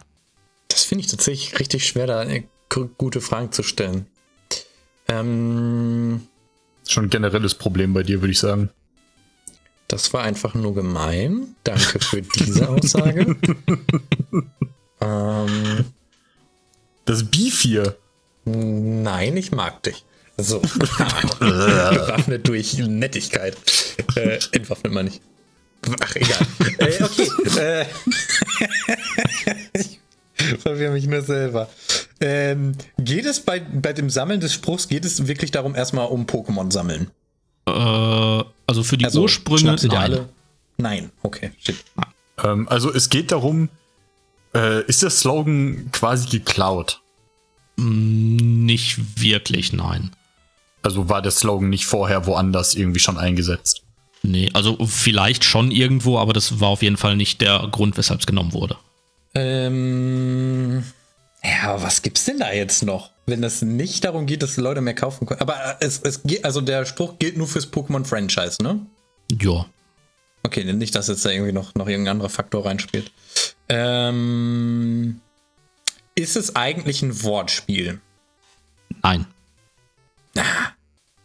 Das 0.68 0.84
finde 0.84 1.04
ich 1.04 1.12
tatsächlich 1.12 1.60
richtig 1.60 1.88
schwer, 1.88 2.08
da 2.08 2.26
gu- 2.70 2.90
gute 2.98 3.22
Fragen 3.22 3.52
zu 3.52 3.64
stellen. 3.64 4.08
Ähm, 5.08 6.22
Schon 6.88 7.06
ein 7.06 7.10
generelles 7.10 7.56
Problem 7.56 7.94
bei 7.94 8.04
dir, 8.04 8.22
würde 8.22 8.32
ich 8.32 8.40
sagen. 8.40 8.70
Das 9.94 10.12
war 10.12 10.24
einfach 10.24 10.56
nur 10.56 10.74
gemein. 10.74 11.56
Danke 11.64 12.00
für 12.00 12.24
diese 12.24 12.68
Aussage. 12.68 13.36
ähm, 15.02 15.86
Das 17.06 17.24
Beef 17.26 17.62
hier. 17.62 17.96
nein, 18.44 19.38
ich 19.38 19.52
mag 19.52 19.84
dich. 19.84 20.04
So. 20.36 20.60
Bewaffnet 21.40 22.48
durch 22.48 22.76
Nettigkeit. 22.80 23.56
Äh, 24.16 24.40
entwaffnet 24.52 24.94
man 24.94 25.06
nicht. 25.06 25.22
Ach, 26.02 26.16
egal. 26.16 26.48
äh, 26.80 27.04
okay. 27.04 27.30
Äh, 27.60 27.86
ich 29.74 30.00
verwirre 30.60 30.94
mich 30.94 31.06
nur 31.06 31.22
selber. 31.22 31.70
Ähm, 32.20 32.72
geht 32.98 33.28
es 33.28 33.42
bei, 33.42 33.60
bei 33.60 33.94
dem 33.94 34.10
Sammeln 34.10 34.40
des 34.40 34.54
Spruchs, 34.54 34.88
geht 34.88 35.06
es 35.06 35.28
wirklich 35.28 35.52
darum, 35.52 35.76
erstmal 35.76 36.08
um 36.08 36.26
Pokémon 36.26 36.72
sammeln? 36.72 37.12
Äh, 37.68 37.72
also 38.68 38.84
für 38.84 38.98
die 38.98 39.06
Also, 39.06 39.22
Ursprünge, 39.22 39.76
nein. 39.76 39.96
alle? 39.98 40.30
Nein, 40.78 41.12
okay. 41.22 41.52
Ähm, 42.44 42.68
also 42.68 42.92
es 42.94 43.10
geht 43.10 43.32
darum, 43.32 43.70
äh, 44.56 44.84
ist 44.86 45.04
der 45.04 45.10
Slogan 45.10 45.90
quasi 45.92 46.30
geklaut? 46.30 47.02
Nicht 47.78 49.20
wirklich, 49.22 49.74
nein. 49.74 50.12
Also 50.82 51.10
war 51.10 51.22
der 51.22 51.32
Slogan 51.32 51.70
nicht 51.70 51.86
vorher 51.86 52.26
woanders 52.26 52.76
irgendwie 52.76 53.00
schon 53.00 53.18
eingesetzt? 53.18 53.82
Nee, 54.22 54.50
also 54.54 54.78
vielleicht 54.86 55.44
schon 55.44 55.72
irgendwo, 55.72 56.18
aber 56.18 56.34
das 56.34 56.60
war 56.60 56.70
auf 56.70 56.82
jeden 56.82 56.98
Fall 56.98 57.16
nicht 57.16 57.42
der 57.42 57.68
Grund, 57.72 57.98
weshalb 57.98 58.22
es 58.22 58.26
genommen 58.26 58.54
wurde. 58.54 58.78
Ähm, 59.36 60.43
ja, 61.46 61.64
aber 61.64 61.84
was 61.84 62.02
gibt's 62.02 62.26
denn 62.26 62.40
da 62.40 62.52
jetzt 62.52 62.84
noch? 62.84 63.12
Wenn 63.26 63.44
es 63.44 63.62
nicht 63.62 64.04
darum 64.06 64.26
geht, 64.26 64.44
dass 64.44 64.58
Leute 64.58 64.82
mehr 64.82 64.96
kaufen 64.96 65.26
können. 65.26 65.42
Aber 65.42 65.78
es, 65.80 66.00
es 66.00 66.24
geht, 66.24 66.46
also 66.46 66.62
der 66.62 66.86
Spruch 66.86 67.20
gilt 67.20 67.38
nur 67.38 67.48
fürs 67.48 67.72
Pokémon-Franchise, 67.72 68.62
ne? 68.62 68.86
Ja. 69.42 69.66
Okay, 70.44 70.72
nicht, 70.74 70.96
dass 70.96 71.08
jetzt 71.08 71.26
da 71.26 71.30
irgendwie 71.30 71.54
noch, 71.54 71.74
noch 71.76 71.88
irgendein 71.88 72.14
anderer 72.14 72.30
Faktor 72.30 72.66
reinspielt. 72.66 73.12
Ähm, 73.70 75.22
ist 76.16 76.36
es 76.36 76.56
eigentlich 76.56 77.02
ein 77.02 77.24
Wortspiel? 77.24 78.02
Nein. 79.02 79.26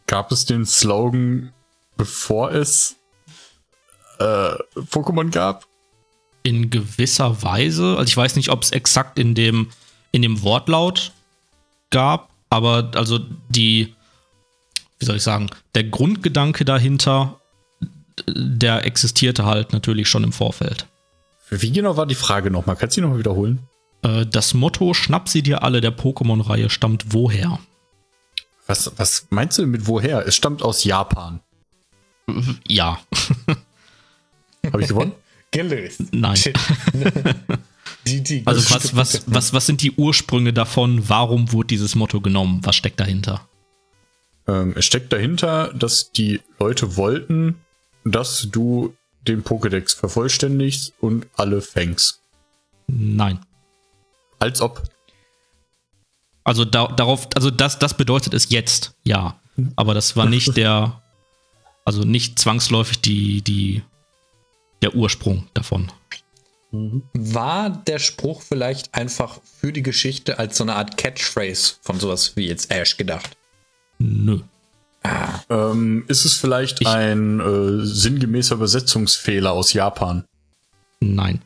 Gab 0.07 0.33
es 0.33 0.47
den 0.47 0.64
Slogan, 0.64 1.53
bevor 1.97 2.53
es 2.53 2.97
äh, 4.19 4.55
Pokémon 4.91 5.31
gab? 5.31 5.66
In 6.43 6.71
gewisser 6.71 7.43
Weise, 7.43 7.97
also 7.99 8.05
ich 8.05 8.16
weiß 8.16 8.37
nicht, 8.37 8.49
ob 8.49 8.62
es 8.62 8.71
exakt 8.71 9.19
in 9.19 9.35
dem, 9.35 9.69
in 10.13 10.23
dem 10.23 10.43
Wortlaut 10.43 11.13
gab, 11.91 12.31
aber 12.51 12.91
also 12.95 13.21
die, 13.49 13.95
wie 14.99 15.05
soll 15.05 15.17
ich 15.17 15.23
sagen, 15.23 15.49
der 15.75 15.85
Grundgedanke 15.85 16.65
dahinter, 16.65 17.41
der 18.27 18.85
existierte 18.85 19.45
halt 19.45 19.73
natürlich 19.73 20.09
schon 20.09 20.25
im 20.25 20.33
Vorfeld. 20.33 20.87
Wie 21.51 21.71
genau 21.73 21.97
war 21.97 22.07
die 22.07 22.15
Frage 22.15 22.51
nochmal? 22.51 22.77
Kannst 22.77 22.97
du 22.97 23.01
die 23.01 23.03
nochmal 23.03 23.21
wiederholen? 23.21 23.61
Äh, 24.03 24.27
Das 24.27 24.55
Motto 24.55 24.93
Schnapp 24.95 25.29
sie 25.29 25.43
dir 25.43 25.63
alle 25.63 25.81
der 25.81 25.97
Pokémon-Reihe 25.97 26.69
stammt 26.69 27.13
woher? 27.13 27.59
Was, 28.67 28.93
was 28.99 29.27
meinst 29.31 29.57
du 29.59 29.67
mit 29.67 29.87
woher? 29.87 30.27
Es 30.27 30.37
stammt 30.37 30.63
aus 30.63 30.85
Japan. 30.85 31.41
Ja, 32.67 32.99
Habe 34.73 34.83
ich 34.83 34.89
gewonnen? 34.89 35.13
Gelöst. 35.51 36.03
nein. 36.13 36.37
Die, 38.07 38.22
die 38.22 38.42
Also 38.46 38.74
was, 38.74 38.96
was, 38.96 39.22
was, 39.26 39.53
was 39.53 39.66
sind 39.66 39.82
die 39.82 39.92
Ursprünge 39.92 40.53
davon? 40.53 41.09
Warum 41.09 41.53
wurde 41.53 41.68
dieses 41.68 41.94
Motto 41.94 42.20
genommen? 42.20 42.61
Was 42.62 42.76
steckt 42.76 43.01
dahinter? 43.01 43.49
ähm, 44.49 44.72
es 44.76 44.86
steckt 44.86 45.12
dahinter, 45.12 45.72
dass 45.74 46.11
die 46.11 46.40
Leute 46.59 46.96
wollten, 46.96 47.61
dass 48.05 48.49
du 48.51 48.96
den 49.22 49.44
Pokédex 49.44 49.94
vervollständigst 49.94 50.94
und 51.01 51.26
alle 51.36 51.61
fängst. 51.61 52.22
Nein. 52.86 53.40
Als 54.38 54.62
ob. 54.62 54.82
Also 56.44 56.64
da, 56.64 56.88
darauf, 56.88 57.28
also 57.36 57.51
das, 57.51 57.78
das 57.78 57.94
bedeutet 57.94 58.32
es 58.32 58.49
jetzt, 58.49 58.94
ja. 59.05 59.38
Aber 59.76 59.92
das 59.92 60.16
war 60.16 60.24
nicht 60.26 60.57
der, 60.57 61.03
also 61.84 62.03
nicht 62.03 62.38
zwangsläufig 62.38 63.01
die, 63.01 63.42
die, 63.42 63.82
der 64.80 64.94
Ursprung 64.94 65.49
davon. 65.53 65.92
War 66.71 67.71
der 67.71 67.99
Spruch 67.99 68.43
vielleicht 68.43 68.95
einfach 68.95 69.41
für 69.61 69.73
die 69.73 69.83
Geschichte 69.83 70.39
als 70.39 70.59
so 70.59 70.64
eine 70.64 70.77
Art 70.77 70.97
Catchphrase 70.99 71.75
von 71.81 71.99
sowas 71.99 72.37
wie 72.37 72.47
jetzt 72.47 72.71
Ash 72.71 72.97
gedacht? 72.97 73.37
Nö. 73.99 74.41
Ähm, 75.49 76.05
ist 76.09 76.25
es 76.27 76.35
vielleicht 76.35 76.81
Ich- 76.83 76.87
ein 76.87 77.41
äh, 77.41 77.85
sinngemäßer 77.87 78.57
Übersetzungsfehler 78.57 79.53
aus 79.53 79.73
Japan? 79.73 80.25
Nein. 81.01 81.41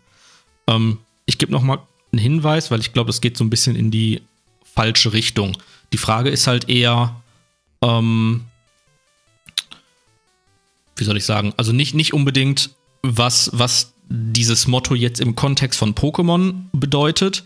Ähm, 0.66 0.98
ich 1.26 1.38
gebe 1.38 1.52
noch 1.52 1.62
mal 1.62 1.78
einen 2.12 2.20
Hinweis, 2.20 2.70
weil 2.70 2.80
ich 2.80 2.92
glaube, 2.92 3.08
das 3.08 3.20
geht 3.20 3.36
so 3.36 3.44
ein 3.44 3.50
bisschen 3.50 3.76
in 3.76 3.90
die 3.90 4.22
falsche 4.64 5.12
Richtung. 5.12 5.56
Die 5.92 5.98
Frage 5.98 6.30
ist 6.30 6.46
halt 6.48 6.68
eher, 6.68 7.22
ähm, 7.82 8.46
wie 10.96 11.04
soll 11.04 11.16
ich 11.16 11.24
sagen, 11.24 11.54
also 11.56 11.72
nicht, 11.72 11.94
nicht 11.94 12.12
unbedingt, 12.14 12.70
was, 13.02 13.50
was 13.52 13.92
dieses 14.08 14.66
Motto 14.66 14.94
jetzt 14.94 15.20
im 15.20 15.36
Kontext 15.36 15.78
von 15.78 15.94
Pokémon 15.94 16.64
bedeutet, 16.72 17.44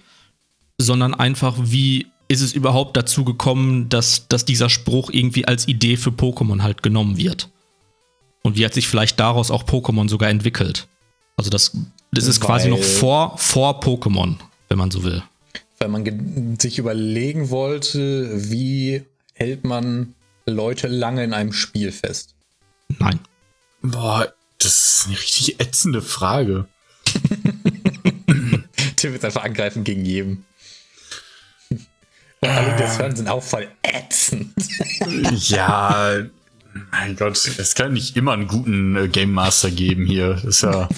sondern 0.79 1.15
einfach, 1.15 1.57
wie 1.59 2.07
ist 2.29 2.41
es 2.41 2.53
überhaupt 2.53 2.97
dazu 2.97 3.25
gekommen, 3.25 3.89
dass, 3.89 4.29
dass 4.29 4.45
dieser 4.45 4.69
Spruch 4.69 5.11
irgendwie 5.11 5.47
als 5.47 5.69
Idee 5.69 5.97
für 5.97 6.11
Pokémon 6.11 6.63
halt 6.63 6.83
genommen 6.83 7.17
wird. 7.17 7.51
Und 8.43 8.57
wie 8.57 8.65
hat 8.65 8.75
sich 8.75 8.89
vielleicht 8.89 9.19
daraus 9.21 9.51
auch 9.51 9.65
Pokémon 9.65 10.09
sogar 10.09 10.29
entwickelt. 10.29 10.89
Also 11.37 11.51
das, 11.51 11.77
das 12.13 12.27
ist 12.27 12.41
quasi 12.41 12.69
noch 12.69 12.83
vor, 12.83 13.37
vor 13.39 13.81
Pokémon, 13.81 14.37
wenn 14.69 14.79
man 14.79 14.91
so 14.91 15.05
will. 15.05 15.23
Weil 15.79 15.89
man 15.89 16.57
sich 16.59 16.79
überlegen 16.79 17.51
wollte, 17.51 18.51
wie 18.51 19.03
hält 19.35 19.65
man 19.65 20.15
Leute 20.47 20.89
lange 20.89 21.23
in 21.25 21.35
einem 21.35 21.53
Spiel 21.53 21.93
fest? 21.93 22.35
Nein. 22.99 23.21
Boah, 23.83 24.33
das 24.59 24.99
ist 24.99 25.07
eine 25.07 25.19
richtig 25.19 25.61
ätzende 25.61 26.03
Frage. 26.03 26.67
Tim 28.97 29.13
wird 29.13 29.25
einfach 29.25 29.45
angreifen 29.45 29.85
gegen 29.85 30.05
jeden. 30.05 30.45
Und 32.41 32.49
alle, 32.49 32.75
die 32.75 32.83
das 32.83 32.99
hören, 32.99 33.17
sind 33.17 33.29
auch 33.29 33.43
voll 33.43 33.69
ätzend. 33.83 34.53
Ja, 35.33 36.25
mein 36.91 37.17
Gott, 37.17 37.37
es 37.59 37.75
kann 37.75 37.93
nicht 37.93 38.17
immer 38.17 38.33
einen 38.33 38.49
guten 38.49 38.97
äh, 38.97 39.09
Game 39.09 39.33
Master 39.33 39.71
geben 39.71 40.05
hier. 40.07 40.35
Das 40.35 40.45
ist 40.45 40.63
ja. 40.63 40.89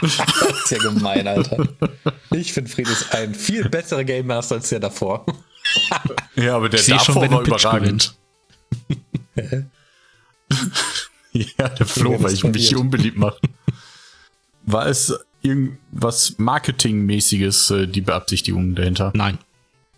Das 0.00 0.20
ist 0.64 0.70
ja 0.70 0.78
gemein, 0.78 1.26
Alter. 1.26 1.68
Ich 2.30 2.52
finde 2.52 2.70
Friedrich 2.70 3.10
ein 3.12 3.34
viel 3.34 3.68
besserer 3.68 4.04
Game 4.04 4.26
Master 4.26 4.56
als 4.56 4.68
der 4.68 4.80
davor. 4.80 5.24
Ja, 6.36 6.56
aber 6.56 6.68
der 6.68 6.78
schon, 6.78 6.98
davor 6.98 7.22
wer 7.22 7.30
war 7.30 7.46
überragend. 7.46 8.14
ja, 11.58 11.68
der 11.68 11.86
Flo, 11.86 12.12
Ja, 12.12 12.22
weil 12.22 12.32
ich 12.34 12.44
mich 12.44 12.68
hier 12.68 12.78
unbeliebt 12.80 13.16
mache. 13.18 13.38
War 14.64 14.86
es 14.86 15.14
irgendwas 15.42 16.34
Marketingmäßiges, 16.38 17.70
äh, 17.70 17.86
die 17.86 18.00
Beabsichtigung 18.00 18.74
dahinter? 18.74 19.12
Nein. 19.14 19.38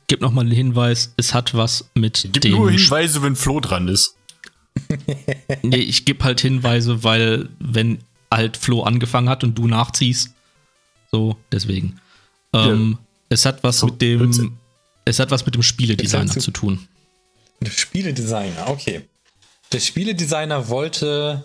Gib 0.07 0.21
noch 0.21 0.33
mal 0.33 0.41
einen 0.43 0.51
Hinweis, 0.51 1.13
es 1.17 1.35
hat 1.35 1.55
was 1.55 1.89
mit 1.95 2.29
Gib 2.33 2.43
dem. 2.43 2.53
nur 2.53 2.71
Hinweise, 2.71 3.23
wenn 3.23 3.37
Flo 3.37 3.61
dran 3.61 3.89
ist. 3.89 4.17
nee, 5.63 5.77
ich 5.77 6.05
gebe 6.05 6.23
halt 6.25 6.41
Hinweise, 6.41 7.03
weil 7.05 7.49
wenn 7.59 7.99
halt 8.33 8.57
Flo 8.57 8.83
angefangen 8.83 9.29
hat 9.29 9.43
und 9.45 9.57
du 9.59 9.67
nachziehst, 9.67 10.31
so 11.11 11.37
deswegen. 11.53 12.01
Ähm, 12.53 12.99
Es 13.29 13.45
hat 13.47 13.63
was 13.63 13.79
So, 13.79 13.87
mit 13.87 14.01
dem, 14.03 14.19
Blödsinn. 14.19 14.53
es 15.05 15.19
hat 15.21 15.31
was 15.31 15.47
mit 15.47 15.55
dem 15.55 15.63
Spieledesigner 15.63 16.27
zu- 16.27 16.51
tun. 16.51 16.87
Spieledesigner, 17.69 18.69
okay. 18.69 19.03
Der 19.73 19.81
Spieledesigner 19.81 20.69
wollte 20.69 21.45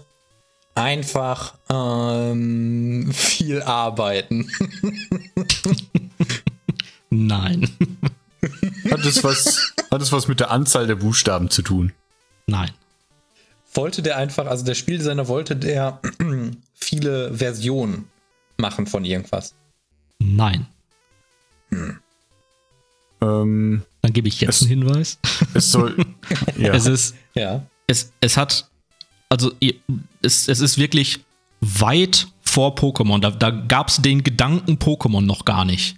einfach 0.73 1.55
ähm, 1.69 3.11
viel 3.13 3.61
arbeiten. 3.61 4.49
Nein. 7.09 7.69
Hat 8.91 9.05
es 9.05 9.23
was, 9.23 9.73
hat 9.91 10.01
es 10.01 10.11
was 10.11 10.27
mit 10.27 10.39
der 10.39 10.51
Anzahl 10.51 10.87
der 10.87 10.95
Buchstaben 10.95 11.49
zu 11.49 11.61
tun? 11.61 11.93
Nein. 12.47 12.71
Wollte 13.73 14.01
der 14.01 14.17
einfach, 14.17 14.47
also 14.47 14.63
der 14.65 14.75
Spieldesigner 14.75 15.27
wollte 15.27 15.55
der 15.55 15.99
viele 16.73 17.33
Versionen 17.33 18.07
machen 18.57 18.87
von 18.87 19.05
irgendwas? 19.05 19.53
Nein. 20.19 20.65
Ähm, 23.21 23.83
Dann 24.01 24.13
gebe 24.13 24.27
ich 24.27 24.41
jetzt 24.41 24.49
Es- 24.49 24.61
einen 24.61 24.69
Hinweis. 24.83 25.19
es 25.53 25.71
soll. 25.71 25.95
ja. 26.57 26.73
Es 26.73 26.85
ist, 26.87 27.15
Ja. 27.35 27.65
Es, 27.87 28.13
es 28.21 28.37
hat, 28.37 28.69
also 29.29 29.51
es, 30.21 30.47
es 30.47 30.59
ist 30.59 30.77
wirklich 30.77 31.19
weit 31.61 32.27
vor 32.41 32.75
Pokémon. 32.75 33.19
Da, 33.19 33.31
da 33.31 33.49
gab 33.51 33.89
es 33.89 33.97
den 34.01 34.23
Gedanken 34.23 34.77
Pokémon 34.77 35.21
noch 35.21 35.45
gar 35.45 35.65
nicht, 35.65 35.97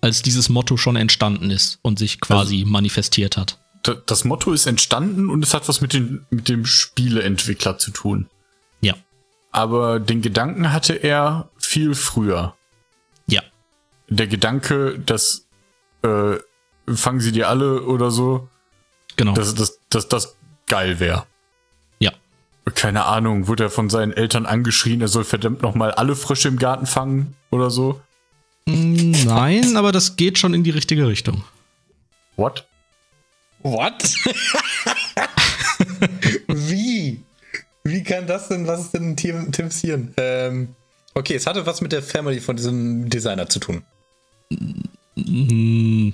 als 0.00 0.22
dieses 0.22 0.48
Motto 0.48 0.76
schon 0.76 0.96
entstanden 0.96 1.50
ist 1.50 1.78
und 1.82 1.98
sich 1.98 2.20
quasi 2.20 2.64
manifestiert 2.66 3.36
hat. 3.36 3.58
Da- 3.82 3.94
das 4.06 4.24
Motto 4.24 4.52
ist 4.52 4.66
entstanden 4.66 5.30
und 5.30 5.44
es 5.44 5.54
hat 5.54 5.68
was 5.68 5.80
mit, 5.80 5.92
den, 5.92 6.26
mit 6.30 6.48
dem 6.48 6.64
Spieleentwickler 6.66 7.78
zu 7.78 7.90
tun. 7.90 8.28
Ja. 8.80 8.94
Aber 9.52 10.00
den 10.00 10.22
Gedanken 10.22 10.72
hatte 10.72 10.94
er 10.94 11.50
viel 11.56 11.94
früher. 11.94 12.54
Ja. 13.28 13.42
Der 14.08 14.26
Gedanke, 14.26 14.98
dass 14.98 15.46
äh, 16.02 16.36
fangen 16.92 17.20
sie 17.20 17.32
dir 17.32 17.48
alle 17.48 17.82
oder 17.82 18.10
so, 18.10 18.48
Genau. 19.16 19.32
dass 19.32 19.54
das, 19.54 19.80
dass 19.88 20.08
das 20.08 20.36
geil 20.66 21.00
wäre. 21.00 21.26
ja. 21.98 22.12
Keine 22.74 23.04
Ahnung, 23.04 23.46
wurde 23.46 23.64
er 23.64 23.70
von 23.70 23.90
seinen 23.90 24.12
Eltern 24.12 24.46
angeschrien, 24.46 25.00
er 25.00 25.08
soll 25.08 25.24
verdammt 25.24 25.62
nochmal 25.62 25.92
alle 25.92 26.16
Frösche 26.16 26.48
im 26.48 26.58
Garten 26.58 26.86
fangen 26.86 27.34
oder 27.50 27.70
so? 27.70 28.00
Mm, 28.66 29.12
Nein, 29.24 29.76
aber 29.76 29.92
das 29.92 30.16
geht 30.16 30.38
schon 30.38 30.54
in 30.54 30.64
die 30.64 30.70
richtige 30.70 31.06
Richtung. 31.06 31.44
What? 32.36 32.66
What? 33.62 34.02
Wie? 36.48 37.22
Wie 37.84 38.02
kann 38.02 38.26
das 38.26 38.48
denn, 38.48 38.66
was 38.66 38.80
ist 38.80 38.94
denn 38.94 39.16
Tim, 39.16 39.52
Tims 39.52 39.80
Hirn? 39.80 40.12
Ähm, 40.16 40.74
okay, 41.14 41.34
es 41.34 41.46
hatte 41.46 41.66
was 41.66 41.80
mit 41.80 41.92
der 41.92 42.02
Family 42.02 42.40
von 42.40 42.56
diesem 42.56 43.08
Designer 43.08 43.48
zu 43.48 43.60
tun. 43.60 43.84
Mm, 45.14 46.10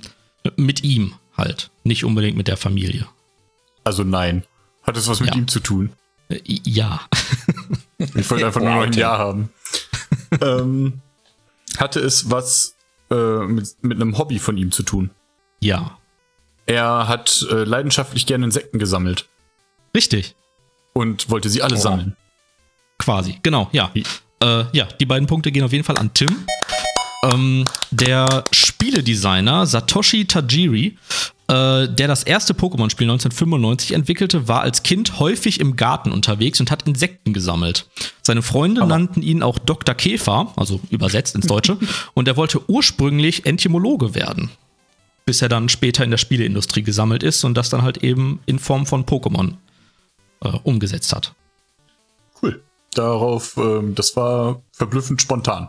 Mit 0.57 0.85
ihm 0.85 1.15
halt, 1.37 1.71
nicht 1.85 2.05
unbedingt 2.05 2.37
mit 2.37 2.49
der 2.49 2.59
Familie. 2.59 3.07
Also 3.85 4.05
nein. 4.05 4.45
Hat 4.83 4.97
es 4.97 5.09
was 5.09 5.21
mit 5.21 5.31
Ja. 5.31 5.37
ihm 5.37 5.49
zu 5.49 5.61
tun? 5.61 5.93
Äh, 6.29 6.41
Ja. 6.45 7.01
Ich 8.17 8.29
wollte 8.31 8.45
einfach 8.47 8.61
nur 8.61 8.71
noch 8.75 8.83
ein. 8.83 8.93
Ja 8.95 9.17
haben. 9.17 9.51
ähm, 10.41 11.01
hatte 11.79 12.01
es 12.01 12.31
was 12.31 12.75
äh, 13.13 13.15
mit, 13.47 13.69
mit 13.83 14.01
einem 14.01 14.19
Hobby 14.19 14.39
von 14.41 14.57
ihm 14.57 14.73
zu 14.73 14.83
tun? 14.83 15.11
ja. 15.61 15.99
Er 16.65 17.09
hat 17.09 17.45
äh, 17.51 17.65
leidenschaftlich 17.65 18.25
gerne 18.25 18.45
Insekten 18.45 18.79
gesammelt 18.79 19.29
Richtig. 19.97 20.37
und 20.93 21.29
wollte 21.29 21.49
sie 21.51 21.61
alle 21.61 21.75
Oha. 21.75 21.81
sammeln. 21.83 22.17
Quasi, 23.01 23.41
genau, 23.43 23.69
ja. 23.73 23.91
Äh, 24.41 24.65
ja, 24.73 24.85
die 24.85 25.07
beiden 25.07 25.27
Punkte 25.27 25.51
gehen 25.51 25.65
auf 25.65 25.73
jeden 25.73 25.83
Fall 25.83 25.99
an 25.99 26.15
Tim. 26.15 26.45
Ähm, 27.25 27.65
der 27.91 28.45
Spieledesigner 28.51 29.67
Satoshi 29.67 30.25
Tajiri, 30.25 30.97
äh, 31.47 31.89
der 31.89 32.09
das 32.09 32.25
erste 32.25 32.53
Pokémon-Spiel 32.53 33.09
1995 33.09 33.93
entwickelte, 33.93 34.49
war 34.49 34.63
als 34.63 34.83
Kind 34.83 35.21
häufig 35.21 35.61
im 35.61 35.77
Garten 35.77 36.11
unterwegs 36.11 36.59
und 36.59 36.71
hat 36.71 36.89
Insekten 36.89 37.33
gesammelt. 37.33 37.89
Seine 38.23 38.43
Freunde 38.43 38.85
nannten 38.87 39.23
ihn 39.23 39.43
auch 39.43 39.59
Dr. 39.59 39.95
Käfer, 39.95 40.53
also 40.57 40.81
übersetzt 40.91 41.37
ins 41.37 41.47
Deutsche, 41.47 41.79
und 42.15 42.27
er 42.27 42.37
wollte 42.37 42.69
ursprünglich 42.69 43.47
Entomologe 43.47 44.15
werden. 44.17 44.51
Bis 45.25 45.43
er 45.43 45.49
dann 45.49 45.69
später 45.69 46.03
in 46.03 46.11
der 46.11 46.19
Spieleindustrie 46.19 46.83
gesammelt 46.83 47.23
ist 47.23 47.45
und 47.45 47.55
das 47.55 47.71
dann 47.71 47.83
halt 47.83 47.99
eben 47.99 48.41
in 48.47 48.59
Form 48.59 48.87
von 48.87 49.05
Pokémon 49.05 49.55
äh, 50.41 50.49
umgesetzt 50.65 51.15
hat. 51.15 51.35
Cool. 52.43 52.61
Darauf, 52.95 53.57
ähm, 53.57 53.95
das 53.95 54.17
war 54.17 54.61
verblüffend 54.73 55.23
spontan. 55.23 55.69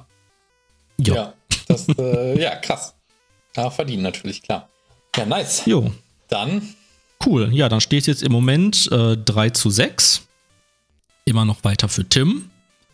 Ja. 1.00 1.34
Das, 1.74 1.98
äh, 1.98 2.42
ja, 2.42 2.56
krass. 2.56 2.96
Ja, 3.56 3.70
verdienen 3.70 4.04
natürlich, 4.04 4.42
klar. 4.42 4.70
Ja, 5.16 5.26
nice. 5.26 5.64
Jo, 5.66 5.92
Dann, 6.28 6.74
cool. 7.26 7.50
Ja, 7.54 7.70
dann 7.70 7.82
steht 7.82 8.08
jetzt 8.08 8.24
im 8.24 8.32
Moment 8.32 8.90
äh, 8.92 9.16
3 9.18 9.50
zu 9.52 9.70
6. 9.70 10.28
Immer 11.26 11.46
noch 11.46 11.64
weiter 11.64 11.88
für 11.88 12.08
Tim. 12.08 12.50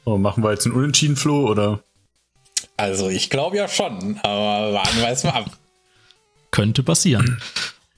So, 0.05 0.17
machen 0.17 0.43
wir 0.43 0.51
jetzt 0.51 0.65
einen 0.65 0.75
Unentschieden, 0.75 1.15
Flo, 1.15 1.47
oder? 1.47 1.83
also 2.77 3.09
ich 3.09 3.29
glaube 3.29 3.57
ja 3.57 3.67
schon, 3.67 4.17
aber 4.23 4.73
warten 4.73 4.97
wir 4.99 5.09
es 5.09 5.23
mal 5.23 5.31
ab. 5.31 5.51
Könnte 6.51 6.81
passieren. 6.81 7.39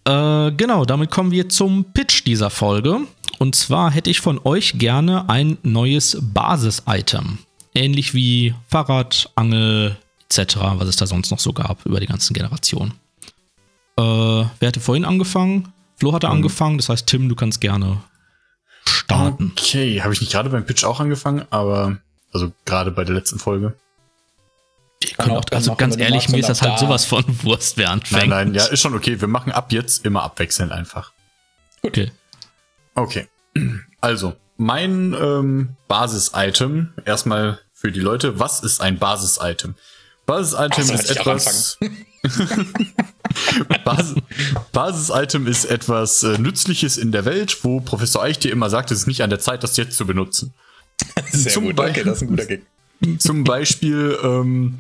äh, 0.06 0.52
genau, 0.52 0.86
damit 0.86 1.12
kommen 1.12 1.32
wir 1.32 1.50
zum 1.50 1.86
Pitch 1.94 2.26
dieser 2.26 2.50
Folge. 2.50 3.02
Und 3.40 3.56
zwar 3.56 3.92
hätte 3.92 4.10
ich 4.10 4.20
von 4.20 4.40
euch 4.44 4.74
gerne 4.78 5.30
ein 5.30 5.58
neues 5.64 6.18
Basis-Item. 6.22 7.40
Ähnlich 7.74 8.14
wie 8.14 8.54
Fahrrad, 8.68 9.32
Angel 9.36 9.98
etc., 10.38 10.58
was 10.76 10.88
es 10.88 10.96
da 10.96 11.06
sonst 11.08 11.32
noch 11.32 11.40
so 11.40 11.54
gab 11.54 11.86
über 11.86 12.00
die 12.00 12.08
ganzen 12.08 12.34
Generationen. 12.34 12.94
Äh, 13.98 14.02
wer 14.04 14.68
hatte 14.68 14.80
vorhin 14.80 15.06
angefangen? 15.06 15.74
Flo 15.98 16.14
hatte 16.14 16.30
angefangen, 16.30 16.78
das 16.78 16.90
heißt, 16.90 17.06
Tim, 17.08 17.30
du 17.30 17.36
kannst 17.36 17.62
gerne 17.62 18.02
starten. 18.86 19.54
Okay, 19.58 20.02
habe 20.02 20.14
ich 20.14 20.22
nicht 20.22 20.32
gerade 20.32 20.50
beim 20.50 20.66
Pitch 20.66 20.84
auch 20.84 21.00
angefangen, 21.00 21.46
aber 21.52 21.98
also 22.34 22.52
gerade 22.66 22.92
bei 22.92 23.04
der 23.04 23.14
letzten 23.14 23.38
Folge. 23.40 23.76
Auch 25.18 25.42
also 25.52 25.76
ganz 25.76 25.98
ehrlich, 25.98 26.30
mir 26.30 26.38
ist 26.40 26.50
das 26.50 26.62
halt 26.62 26.74
da- 26.74 26.78
sowas 26.78 27.06
von 27.06 27.24
Wurst, 27.44 27.78
wer 27.78 27.92
anfängt. 27.92 28.30
Nein, 28.30 28.48
nein, 28.48 28.54
ja, 28.54 28.66
ist 28.66 28.82
schon 28.82 28.96
okay. 28.96 29.20
Wir 29.20 29.28
machen 29.28 29.52
ab 29.52 29.72
jetzt 29.72 30.06
immer 30.06 30.24
abwechselnd 30.24 30.72
einfach. 30.72 31.12
Okay. 31.84 32.12
Okay. 32.96 33.28
Also, 34.04 34.36
mein 34.58 35.14
ähm, 35.14 35.76
Basis-Item, 35.88 36.92
erstmal 37.06 37.60
für 37.72 37.92
die 37.92 38.00
Leute, 38.00 38.40
was 38.40 38.62
ist 38.64 38.82
ein 38.82 38.98
Basis-Item? 38.98 39.76
Basis-Item 40.32 40.96
ist 40.96 41.12
etwas. 41.12 41.78
Basis- 43.84 44.16
Basis-Item 44.72 45.48
ist 45.48 45.66
etwas 45.66 46.24
äh, 46.24 46.38
Nützliches 46.38 46.98
in 46.98 47.12
der 47.12 47.26
Welt, 47.26 47.64
wo 47.64 47.80
Professor 47.80 48.24
Eich 48.24 48.40
dir 48.40 48.52
immer 48.52 48.70
sagt, 48.70 48.92
es 48.92 49.00
ist 49.00 49.08
nicht 49.08 49.22
an 49.24 49.30
der 49.30 49.40
Zeit, 49.40 49.64
das 49.64 49.78
jetzt 49.78 49.98
zu 49.98 50.06
benutzen. 50.06 50.54
Sehr 51.32 51.52
Zum 51.52 51.66
gut, 51.66 51.80
okay, 51.80 51.88
Beispiel- 51.88 52.04
das 52.06 52.16
ist 52.18 52.22
ein 52.24 52.28
guter 52.30 52.46
Gig. 52.46 52.62
Zum 53.20 53.44
Beispiel, 53.44 54.18
ähm, 54.24 54.80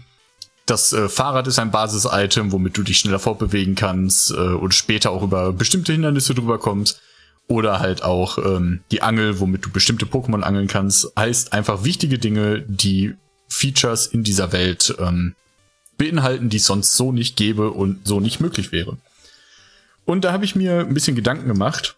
das 0.67 0.93
äh, 0.93 1.09
Fahrrad 1.09 1.47
ist 1.47 1.57
ein 1.59 1.71
Basis-Item, 1.71 2.51
womit 2.51 2.77
du 2.77 2.83
dich 2.83 2.99
schneller 2.99 3.19
fortbewegen 3.19 3.75
kannst 3.75 4.31
äh, 4.31 4.35
und 4.35 4.73
später 4.75 5.09
auch 5.11 5.23
über 5.23 5.51
bestimmte 5.53 5.91
Hindernisse 5.91 6.35
drüber 6.35 6.59
kommst. 6.59 7.01
Oder 7.47 7.79
halt 7.79 8.03
auch 8.03 8.37
ähm, 8.37 8.81
die 8.91 9.01
Angel, 9.01 9.39
womit 9.39 9.65
du 9.65 9.71
bestimmte 9.71 10.05
Pokémon 10.05 10.41
angeln 10.41 10.67
kannst. 10.67 11.11
Heißt 11.17 11.51
einfach 11.51 11.83
wichtige 11.83 12.19
Dinge, 12.19 12.63
die 12.67 13.15
Features 13.51 14.07
in 14.07 14.23
dieser 14.23 14.51
Welt 14.53 14.95
ähm, 14.99 15.35
beinhalten, 15.97 16.49
die 16.49 16.57
es 16.57 16.65
sonst 16.65 16.93
so 16.93 17.11
nicht 17.11 17.35
gäbe 17.35 17.71
und 17.71 18.07
so 18.07 18.19
nicht 18.19 18.39
möglich 18.39 18.71
wäre. 18.71 18.97
Und 20.05 20.23
da 20.23 20.31
habe 20.31 20.45
ich 20.45 20.55
mir 20.55 20.79
ein 20.79 20.93
bisschen 20.93 21.15
Gedanken 21.15 21.47
gemacht. 21.47 21.95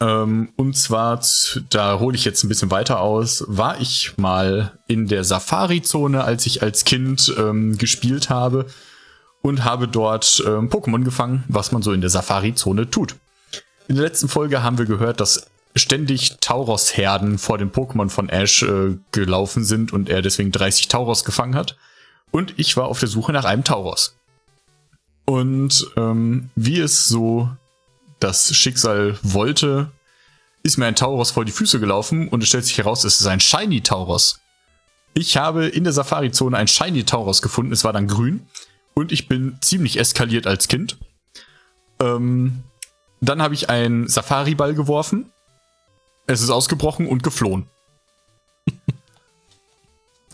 Ähm, 0.00 0.52
und 0.56 0.76
zwar, 0.76 1.22
da 1.70 1.98
hole 1.98 2.16
ich 2.16 2.24
jetzt 2.24 2.44
ein 2.44 2.48
bisschen 2.48 2.70
weiter 2.70 3.00
aus, 3.00 3.44
war 3.46 3.80
ich 3.80 4.12
mal 4.18 4.78
in 4.86 5.08
der 5.08 5.24
Safari-Zone, 5.24 6.22
als 6.22 6.44
ich 6.46 6.62
als 6.62 6.84
Kind 6.84 7.34
ähm, 7.38 7.78
gespielt 7.78 8.28
habe 8.28 8.66
und 9.42 9.64
habe 9.64 9.88
dort 9.88 10.42
ähm, 10.46 10.68
Pokémon 10.68 11.04
gefangen, 11.04 11.44
was 11.48 11.72
man 11.72 11.82
so 11.82 11.92
in 11.92 12.00
der 12.00 12.10
Safari-Zone 12.10 12.90
tut. 12.90 13.16
In 13.88 13.96
der 13.96 14.04
letzten 14.04 14.28
Folge 14.28 14.62
haben 14.62 14.78
wir 14.78 14.86
gehört, 14.86 15.20
dass 15.20 15.49
ständig 15.74 16.38
Tauros-Herden 16.40 17.38
vor 17.38 17.58
den 17.58 17.70
Pokémon 17.70 18.08
von 18.08 18.28
Ash 18.28 18.62
äh, 18.62 18.96
gelaufen 19.12 19.64
sind 19.64 19.92
und 19.92 20.08
er 20.08 20.22
deswegen 20.22 20.52
30 20.52 20.88
Tauros 20.88 21.24
gefangen 21.24 21.54
hat. 21.54 21.76
Und 22.30 22.54
ich 22.58 22.76
war 22.76 22.86
auf 22.86 23.00
der 23.00 23.08
Suche 23.08 23.32
nach 23.32 23.44
einem 23.44 23.64
Tauros. 23.64 24.16
Und 25.24 25.86
ähm, 25.96 26.50
wie 26.56 26.80
es 26.80 27.04
so 27.04 27.50
das 28.18 28.54
Schicksal 28.54 29.18
wollte, 29.22 29.90
ist 30.62 30.76
mir 30.76 30.86
ein 30.86 30.96
Tauros 30.96 31.30
vor 31.30 31.44
die 31.44 31.52
Füße 31.52 31.80
gelaufen 31.80 32.28
und 32.28 32.42
es 32.42 32.48
stellt 32.48 32.64
sich 32.64 32.78
heraus, 32.78 33.04
es 33.04 33.20
ist 33.20 33.26
ein 33.26 33.40
Shiny 33.40 33.80
Tauros. 33.80 34.40
Ich 35.14 35.36
habe 35.36 35.66
in 35.66 35.84
der 35.84 35.92
Safari-Zone 35.92 36.56
ein 36.56 36.68
Shiny 36.68 37.04
Tauros 37.04 37.42
gefunden, 37.42 37.72
es 37.72 37.84
war 37.84 37.92
dann 37.92 38.08
grün 38.08 38.46
und 38.94 39.12
ich 39.12 39.28
bin 39.28 39.56
ziemlich 39.60 39.98
eskaliert 39.98 40.46
als 40.46 40.68
Kind. 40.68 40.98
Ähm, 42.00 42.62
dann 43.20 43.42
habe 43.42 43.54
ich 43.54 43.70
einen 43.70 44.08
Safari-Ball 44.08 44.74
geworfen, 44.74 45.30
es 46.32 46.40
ist 46.40 46.50
ausgebrochen 46.50 47.06
und 47.06 47.22
geflohen. 47.22 47.66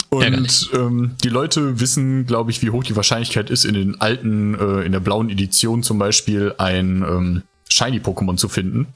Und 0.08 0.70
ähm, 0.72 1.16
die 1.22 1.28
Leute 1.28 1.80
wissen, 1.80 2.26
glaube 2.26 2.50
ich, 2.50 2.62
wie 2.62 2.70
hoch 2.70 2.84
die 2.84 2.96
Wahrscheinlichkeit 2.96 3.50
ist, 3.50 3.64
in 3.64 3.74
den 3.74 4.00
alten, 4.00 4.54
äh, 4.54 4.82
in 4.82 4.92
der 4.92 5.00
blauen 5.00 5.28
Edition 5.28 5.82
zum 5.82 5.98
Beispiel 5.98 6.54
ein 6.58 7.02
ähm, 7.02 7.42
Shiny-Pokémon 7.68 8.36
zu 8.36 8.48
finden. 8.48 8.94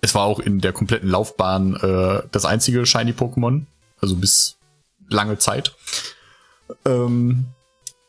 Es 0.00 0.14
war 0.14 0.24
auch 0.24 0.40
in 0.40 0.60
der 0.60 0.72
kompletten 0.72 1.08
Laufbahn 1.08 1.76
äh, 1.76 2.22
das 2.30 2.44
einzige 2.44 2.84
Shiny-Pokémon, 2.84 3.62
also 4.00 4.16
bis 4.16 4.56
lange 5.08 5.38
Zeit. 5.38 5.72
Ähm, 6.84 7.46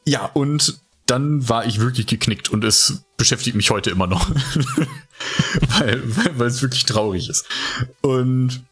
ja, 0.06 0.26
und 0.34 0.80
dann 1.06 1.48
war 1.48 1.66
ich 1.66 1.80
wirklich 1.80 2.08
geknickt 2.08 2.50
und 2.50 2.64
es 2.64 3.06
beschäftigt 3.18 3.56
mich 3.56 3.70
heute 3.70 3.90
immer 3.92 4.08
noch. 4.08 4.30
weil, 5.80 6.02
weil, 6.04 6.40
weil 6.40 6.48
es 6.48 6.62
wirklich 6.62 6.86
traurig 6.86 7.30
ist. 7.30 7.46
Und 8.02 8.66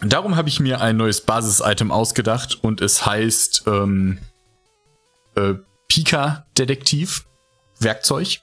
darum 0.00 0.36
habe 0.36 0.48
ich 0.48 0.60
mir 0.60 0.80
ein 0.80 0.96
neues 0.96 1.20
Basis-Item 1.20 1.90
ausgedacht 1.90 2.58
und 2.62 2.80
es 2.80 3.06
heißt 3.06 3.64
ähm, 3.66 4.18
äh, 5.36 5.54
Pika-Detektiv 5.88 7.24
Werkzeug. 7.80 8.40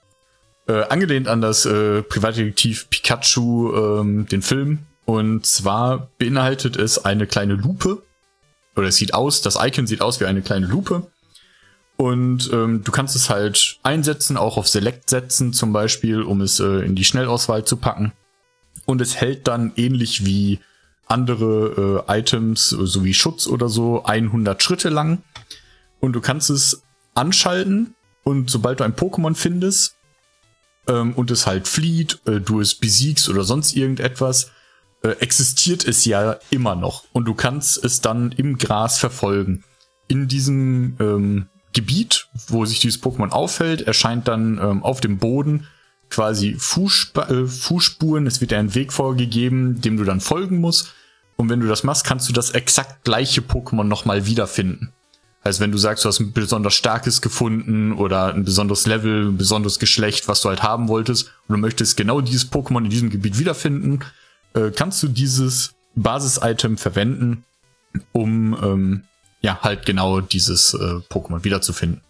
Äh, 0.67 0.83
angelehnt 0.83 1.27
an 1.27 1.41
das 1.41 1.65
äh, 1.65 2.01
Privatdetektiv 2.01 2.89
Pikachu, 2.89 3.73
ähm, 3.75 4.27
den 4.27 4.41
Film. 4.41 4.79
Und 5.05 5.45
zwar 5.45 6.09
beinhaltet 6.17 6.75
es 6.77 7.05
eine 7.05 7.27
kleine 7.27 7.53
Lupe. 7.53 8.01
Oder 8.75 8.87
es 8.87 8.95
sieht 8.95 9.13
aus, 9.13 9.41
das 9.41 9.57
Icon 9.61 9.87
sieht 9.87 10.01
aus 10.01 10.19
wie 10.19 10.25
eine 10.25 10.41
kleine 10.41 10.65
Lupe. 10.65 11.07
Und 11.97 12.49
ähm, 12.51 12.83
du 12.83 12.91
kannst 12.91 13.15
es 13.15 13.29
halt 13.29 13.79
einsetzen, 13.83 14.37
auch 14.37 14.57
auf 14.57 14.67
Select 14.67 15.09
setzen 15.09 15.53
zum 15.53 15.71
Beispiel, 15.71 16.21
um 16.21 16.41
es 16.41 16.59
äh, 16.59 16.85
in 16.85 16.95
die 16.95 17.05
Schnellauswahl 17.05 17.63
zu 17.63 17.77
packen. 17.77 18.11
Und 18.85 19.01
es 19.01 19.15
hält 19.15 19.47
dann 19.47 19.71
ähnlich 19.77 20.25
wie 20.25 20.59
andere 21.07 22.05
äh, 22.07 22.19
Items, 22.19 22.69
so 22.69 23.03
wie 23.03 23.13
Schutz 23.13 23.47
oder 23.47 23.69
so, 23.69 24.03
100 24.03 24.61
Schritte 24.61 24.89
lang. 24.89 25.21
Und 25.99 26.13
du 26.13 26.21
kannst 26.21 26.49
es 26.49 26.83
anschalten 27.13 27.95
und 28.23 28.49
sobald 28.49 28.79
du 28.79 28.83
ein 28.83 28.95
Pokémon 28.95 29.35
findest 29.35 29.95
ähm, 30.87 31.13
und 31.13 31.31
es 31.31 31.47
halt 31.47 31.67
flieht, 31.67 32.19
äh, 32.25 32.41
du 32.41 32.59
es 32.59 32.75
besiegst 32.75 33.29
oder 33.29 33.43
sonst 33.43 33.75
irgendetwas, 33.75 34.51
äh, 35.03 35.09
existiert 35.19 35.87
es 35.87 36.05
ja 36.05 36.37
immer 36.49 36.75
noch. 36.75 37.05
Und 37.13 37.25
du 37.25 37.35
kannst 37.35 37.83
es 37.83 38.01
dann 38.01 38.31
im 38.33 38.57
Gras 38.57 38.97
verfolgen. 38.97 39.63
In 40.07 40.27
diesem 40.27 40.97
ähm, 40.99 41.47
Gebiet, 41.75 42.27
wo 42.47 42.65
sich 42.65 42.79
dieses 42.79 43.01
Pokémon 43.01 43.29
aufhält, 43.29 43.81
erscheint 43.81 44.27
dann 44.27 44.57
ähm, 44.57 44.83
auf 44.83 44.99
dem 45.01 45.19
Boden 45.19 45.67
quasi 46.09 46.55
Fußsp 46.57 47.17
äh, 47.17 47.45
Fußspuren. 47.45 48.25
Es 48.25 48.41
wird 48.41 48.51
dir 48.51 48.57
ein 48.57 48.73
Weg 48.73 48.91
vorgegeben, 48.91 49.81
dem 49.81 49.97
du 49.97 50.03
dann 50.03 50.21
folgen 50.21 50.59
musst. 50.59 50.93
Und 51.35 51.49
wenn 51.49 51.59
du 51.59 51.67
das 51.67 51.83
machst, 51.83 52.05
kannst 52.05 52.27
du 52.29 52.33
das 52.33 52.51
exakt 52.51 53.03
gleiche 53.03 53.41
Pokémon 53.41 53.83
nochmal 53.83 54.25
wiederfinden. 54.25 54.93
Also 55.43 55.59
wenn 55.59 55.71
du 55.71 55.77
sagst, 55.77 56.03
du 56.03 56.09
hast 56.09 56.19
ein 56.19 56.33
besonders 56.33 56.73
starkes 56.73 57.21
gefunden 57.21 57.93
oder 57.93 58.33
ein 58.33 58.45
besonderes 58.45 58.87
Level, 58.87 59.27
ein 59.27 59.37
besonderes 59.37 59.77
Geschlecht, 59.77 60.27
was 60.27 60.41
du 60.41 60.49
halt 60.49 60.63
haben 60.63 60.87
wolltest, 60.87 61.27
und 61.47 61.55
du 61.55 61.57
möchtest 61.57 61.97
genau 61.97 62.19
dieses 62.19 62.51
Pokémon 62.51 62.83
in 62.83 62.89
diesem 62.89 63.11
Gebiet 63.11 63.37
wiederfinden, 63.37 63.99
äh, 64.55 64.71
kannst 64.71 65.03
du 65.03 65.07
dieses 65.07 65.75
Basis-Item 65.95 66.77
verwenden, 66.77 67.43
um 68.11 68.57
ähm, 68.61 69.03
ja, 69.45 69.59
halt 69.61 69.85
genau 69.85 70.21
dieses 70.21 70.73
äh, 70.73 70.77
Pokémon 71.09 71.43
wiederzufinden. 71.43 72.01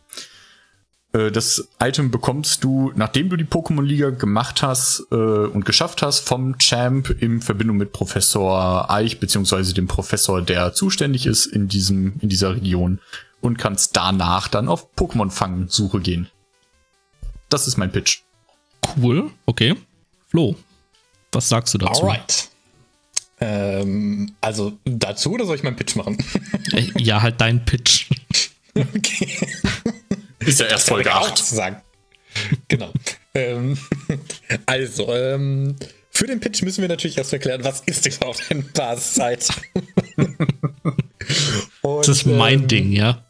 Äh, 1.12 1.32
das 1.32 1.68
Item 1.82 2.10
bekommst 2.10 2.64
du, 2.64 2.94
nachdem 2.96 3.30
du 3.30 3.36
die 3.36 3.44
Pokémon-Liga 3.44 4.12
gemacht 4.12 4.64
hast 4.64 5.06
äh, 5.12 5.16
und 5.16 5.66
geschafft 5.66 6.02
hast, 6.02 6.22
vom 6.22 6.58
Champ 6.60 7.10
in 7.10 7.42
Verbindung 7.42 7.76
mit 7.76 7.92
Professor 7.92 8.90
Eich, 8.90 9.20
beziehungsweise 9.20 9.74
dem 9.74 9.88
Professor, 9.88 10.42
der 10.42 10.74
zuständig 10.74 11.26
ist 11.26 11.46
in 11.46 11.68
diesem, 11.68 12.14
in 12.22 12.30
dieser 12.30 12.56
Region 12.56 13.02
und 13.42 13.58
kannst 13.58 13.98
danach 13.98 14.48
dann 14.48 14.70
auf 14.70 14.96
Pokémon-Fang-Suche 14.96 16.00
gehen. 16.00 16.30
Das 17.50 17.68
ist 17.68 17.76
mein 17.76 17.92
Pitch. 17.92 18.22
Cool, 18.96 19.30
okay. 19.46 19.76
Flo, 20.28 20.56
was 21.34 21.50
sagst 21.50 21.74
du 21.74 21.80
dazu? 21.80 22.04
Alright. 22.04 22.50
Ähm, 23.42 24.36
also 24.42 24.78
dazu 24.86 25.34
oder 25.34 25.46
soll 25.46 25.58
ich 25.58 25.64
meinen 25.64 25.76
Pitch 25.76 25.96
machen? 25.96 26.18
Äh, 26.72 26.88
ja, 26.98 27.22
halt 27.22 27.40
dein 27.42 27.64
Pitch. 27.66 28.10
okay. 28.76 29.30
Ist 30.40 30.60
ja 30.60 30.68
erst 30.68 30.88
Folge 30.88 31.14
8. 31.14 31.38
Sagen. 31.38 31.82
Genau. 32.68 32.92
ähm, 33.34 33.78
also, 34.66 35.14
ähm, 35.14 35.76
für 36.12 36.28
den 36.28 36.40
Pitch 36.40 36.62
müssen 36.64 36.82
wir 36.82 36.90
natürlich 36.90 37.18
erst 37.18 37.34
erklären, 37.34 37.64
was 37.64 37.82
ist 37.82 38.06
überhaupt 38.06 38.44
ein 38.50 38.70
Basiszeit? 38.74 39.50
das 41.84 42.08
ist 42.08 42.26
mein 42.26 42.62
ähm, 42.62 42.68
Ding, 42.68 42.92
ja. 42.92 43.26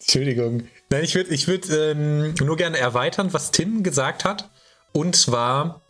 Entschuldigung. 0.00 0.64
Nein, 0.90 1.04
ich 1.04 1.14
würde 1.14 1.34
ich 1.34 1.46
würd, 1.46 1.68
ähm, 1.70 2.34
nur 2.40 2.56
gerne 2.56 2.78
erweitern, 2.78 3.32
was 3.32 3.50
Tim 3.50 3.82
gesagt 3.82 4.24
hat. 4.24 4.50
Und 4.92 5.14
zwar 5.14 5.82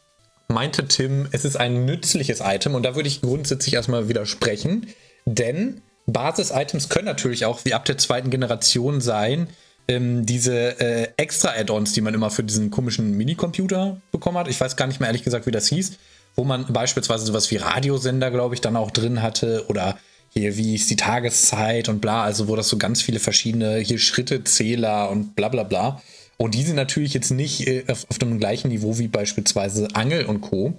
meinte 0.51 0.86
Tim, 0.86 1.28
es 1.32 1.44
ist 1.44 1.57
ein 1.57 1.84
nützliches 1.84 2.40
Item 2.44 2.74
und 2.74 2.82
da 2.82 2.94
würde 2.94 3.09
ich 3.09 3.22
grundsätzlich 3.22 3.74
erstmal 3.74 4.09
widersprechen, 4.09 4.88
denn 5.24 5.80
Basis-Items 6.07 6.88
können 6.88 7.07
natürlich 7.07 7.44
auch 7.44 7.64
wie 7.64 7.74
ab 7.74 7.84
der 7.84 7.98
zweiten 7.98 8.30
Generation 8.30 9.01
sein, 9.01 9.48
ähm, 9.88 10.26
diese 10.26 10.80
äh, 10.80 11.09
extra 11.16 11.51
Add-ons, 11.51 11.92
die 11.92 12.01
man 12.01 12.14
immer 12.14 12.30
für 12.30 12.44
diesen 12.44 12.70
komischen 12.70 13.16
Minicomputer 13.16 14.01
bekommen 14.12 14.38
hat. 14.38 14.48
Ich 14.48 14.61
weiß 14.61 14.76
gar 14.76 14.86
nicht 14.86 15.01
mehr 15.01 15.09
ehrlich 15.09 15.24
gesagt, 15.24 15.46
wie 15.46 15.51
das 15.51 15.68
hieß, 15.68 15.92
wo 16.36 16.44
man 16.44 16.66
beispielsweise 16.72 17.24
sowas 17.26 17.51
wie 17.51 17.57
Radiosender, 17.57 18.30
glaube 18.30 18.55
ich, 18.55 18.61
dann 18.61 18.76
auch 18.76 18.90
drin 18.90 19.22
hatte 19.22 19.64
oder 19.68 19.98
hier, 20.32 20.57
wie 20.57 20.76
ist 20.76 20.88
die 20.90 20.96
Tageszeit 20.96 21.88
und 21.88 22.01
bla, 22.01 22.22
also 22.22 22.46
wo 22.46 22.55
das 22.55 22.68
so 22.68 22.78
ganz 22.78 23.03
viele 23.03 23.18
verschiedene 23.18 23.78
hier 23.78 23.98
Schrittezähler 23.98 25.11
und 25.11 25.34
bla 25.34 25.48
bla 25.48 25.64
bla. 25.64 26.01
Und 26.41 26.55
die 26.55 26.62
sind 26.62 26.76
natürlich 26.76 27.12
jetzt 27.12 27.32
nicht 27.32 27.68
äh, 27.68 27.84
auf, 27.86 28.07
auf, 28.09 28.16
dem 28.16 28.38
gleichen 28.38 28.68
Niveau 28.68 28.97
wie 28.97 29.09
beispielsweise 29.09 29.88
Angel 29.93 30.24
und 30.24 30.41
Co. 30.41 30.72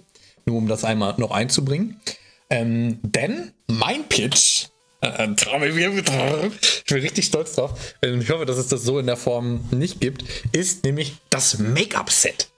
Nur 0.48 0.58
um 0.58 0.68
das 0.68 0.84
einmal 0.84 1.14
noch 1.20 1.30
einzubringen. 1.30 2.02
Ähm, 2.50 2.98
denn 3.04 3.52
mein 3.68 4.10
Pitch, 4.10 4.70
äh, 5.02 5.28
ich 5.30 6.86
bin 6.86 6.98
richtig 6.98 7.26
stolz 7.28 7.54
drauf, 7.54 7.80
ich 8.02 8.30
hoffe, 8.32 8.48
dass 8.48 8.58
es 8.58 8.70
das 8.70 8.82
so 8.82 8.98
in 8.98 9.06
der 9.06 9.18
Form 9.18 9.64
nicht 9.70 10.02
gibt, 10.02 10.26
ist 10.52 10.84
nämlich 10.84 11.18
das 11.30 11.60
Make-up-Set. 11.60 12.50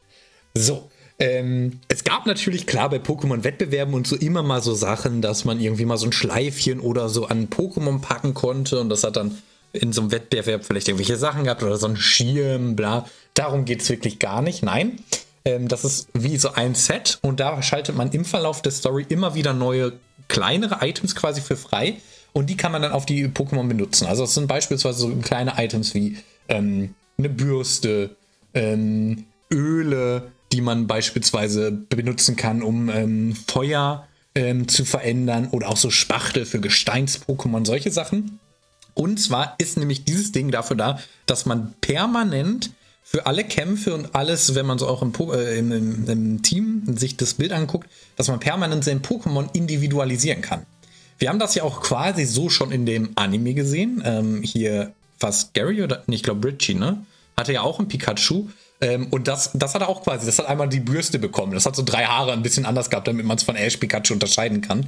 So, 0.53 0.89
ähm, 1.19 1.81
es 1.89 2.05
gab 2.05 2.25
natürlich 2.25 2.67
klar 2.67 2.89
bei 2.89 2.99
Pokémon-Wettbewerben 2.99 3.93
und 3.95 4.07
so 4.07 4.15
immer 4.15 4.43
mal 4.43 4.61
so 4.61 4.73
Sachen, 4.73 5.21
dass 5.21 5.43
man 5.43 5.59
irgendwie 5.59 5.83
mal 5.83 5.97
so 5.97 6.05
ein 6.05 6.13
Schleifchen 6.13 6.79
oder 6.79 7.09
so 7.09 7.25
an 7.25 7.49
Pokémon 7.49 7.99
packen 7.99 8.33
konnte 8.33 8.79
und 8.79 8.87
das 8.87 9.03
hat 9.03 9.17
dann 9.17 9.37
in 9.73 9.91
so 9.91 10.01
einem 10.01 10.11
Wettbewerb 10.11 10.65
vielleicht 10.65 10.87
irgendwelche 10.87 11.17
Sachen 11.17 11.43
gehabt 11.43 11.63
oder 11.63 11.77
so 11.77 11.87
ein 11.87 11.97
Schirm, 11.97 12.75
bla. 12.75 13.07
Darum 13.33 13.65
geht 13.65 13.81
es 13.81 13.89
wirklich 13.89 14.19
gar 14.19 14.41
nicht. 14.41 14.63
Nein, 14.63 14.99
ähm, 15.45 15.67
das 15.67 15.83
ist 15.83 16.07
wie 16.13 16.37
so 16.37 16.53
ein 16.53 16.75
Set 16.75 17.19
und 17.21 17.39
da 17.39 17.61
schaltet 17.61 17.95
man 17.95 18.11
im 18.11 18.23
Verlauf 18.23 18.61
der 18.61 18.71
Story 18.71 19.05
immer 19.09 19.35
wieder 19.35 19.53
neue, 19.53 19.93
kleinere 20.27 20.85
Items 20.87 21.15
quasi 21.15 21.41
für 21.41 21.57
frei 21.57 21.97
und 22.31 22.49
die 22.49 22.57
kann 22.57 22.71
man 22.71 22.81
dann 22.81 22.91
auf 22.91 23.05
die 23.05 23.27
Pokémon 23.27 23.67
benutzen. 23.67 24.07
Also 24.07 24.23
es 24.23 24.33
sind 24.35 24.47
beispielsweise 24.47 24.99
so 24.99 25.15
kleine 25.17 25.53
Items 25.57 25.93
wie 25.93 26.17
ähm, 26.47 26.93
eine 27.17 27.29
Bürste, 27.29 28.15
ähm, 28.53 29.25
Öle, 29.51 30.31
die 30.51 30.61
man 30.61 30.87
beispielsweise 30.87 31.71
benutzen 31.71 32.35
kann, 32.35 32.61
um 32.61 32.89
ähm, 32.89 33.35
Feuer 33.47 34.07
ähm, 34.35 34.67
zu 34.67 34.85
verändern 34.85 35.47
oder 35.51 35.69
auch 35.69 35.77
so 35.77 35.89
Spachtel 35.89 36.45
für 36.45 36.59
Gesteins-Pokémon, 36.59 37.65
solche 37.65 37.91
Sachen. 37.91 38.39
Und 38.93 39.19
zwar 39.19 39.55
ist 39.57 39.77
nämlich 39.77 40.05
dieses 40.05 40.31
Ding 40.31 40.51
dafür 40.51 40.75
da, 40.75 40.99
dass 41.25 41.45
man 41.45 41.73
permanent 41.81 42.71
für 43.03 43.25
alle 43.25 43.43
Kämpfe 43.43 43.93
und 43.93 44.15
alles, 44.15 44.55
wenn 44.55 44.65
man 44.65 44.79
so 44.79 44.87
auch 44.87 45.01
im, 45.01 45.13
äh, 45.31 45.57
im, 45.59 45.71
im, 45.71 46.09
im, 46.09 46.41
Team 46.41 46.83
sich 46.97 47.17
das 47.17 47.35
Bild 47.35 47.51
anguckt, 47.51 47.89
dass 48.15 48.27
man 48.27 48.39
permanent 48.39 48.83
sein 48.83 49.01
Pokémon 49.01 49.49
individualisieren 49.53 50.41
kann. 50.41 50.65
Wir 51.19 51.29
haben 51.29 51.39
das 51.39 51.53
ja 51.55 51.63
auch 51.63 51.81
quasi 51.81 52.25
so 52.25 52.49
schon 52.49 52.71
in 52.71 52.85
dem 52.85 53.11
Anime 53.15 53.53
gesehen. 53.53 54.01
Ähm, 54.05 54.41
hier 54.41 54.93
fast 55.19 55.53
Gary 55.53 55.83
oder, 55.83 56.03
nee, 56.07 56.15
ich 56.15 56.23
glaube 56.23 56.47
Richie, 56.47 56.73
ne? 56.73 57.05
Hatte 57.37 57.53
ja 57.53 57.61
auch 57.61 57.79
ein 57.79 57.87
Pikachu. 57.87 58.47
Ähm, 58.81 59.07
und 59.11 59.27
das, 59.27 59.51
das 59.53 59.75
hat 59.75 59.81
er 59.81 59.89
auch 59.89 60.03
quasi, 60.03 60.25
das 60.25 60.39
hat 60.39 60.47
einmal 60.47 60.69
die 60.69 60.79
Bürste 60.79 61.19
bekommen. 61.19 61.53
Das 61.53 61.65
hat 61.65 61.75
so 61.75 61.83
drei 61.83 62.05
Haare 62.05 62.33
ein 62.33 62.43
bisschen 62.43 62.65
anders 62.65 62.89
gehabt, 62.89 63.07
damit 63.07 63.25
man 63.25 63.37
es 63.37 63.43
von 63.43 63.55
Ash 63.55 63.77
Pikachu 63.77 64.13
unterscheiden 64.13 64.61
kann. 64.61 64.87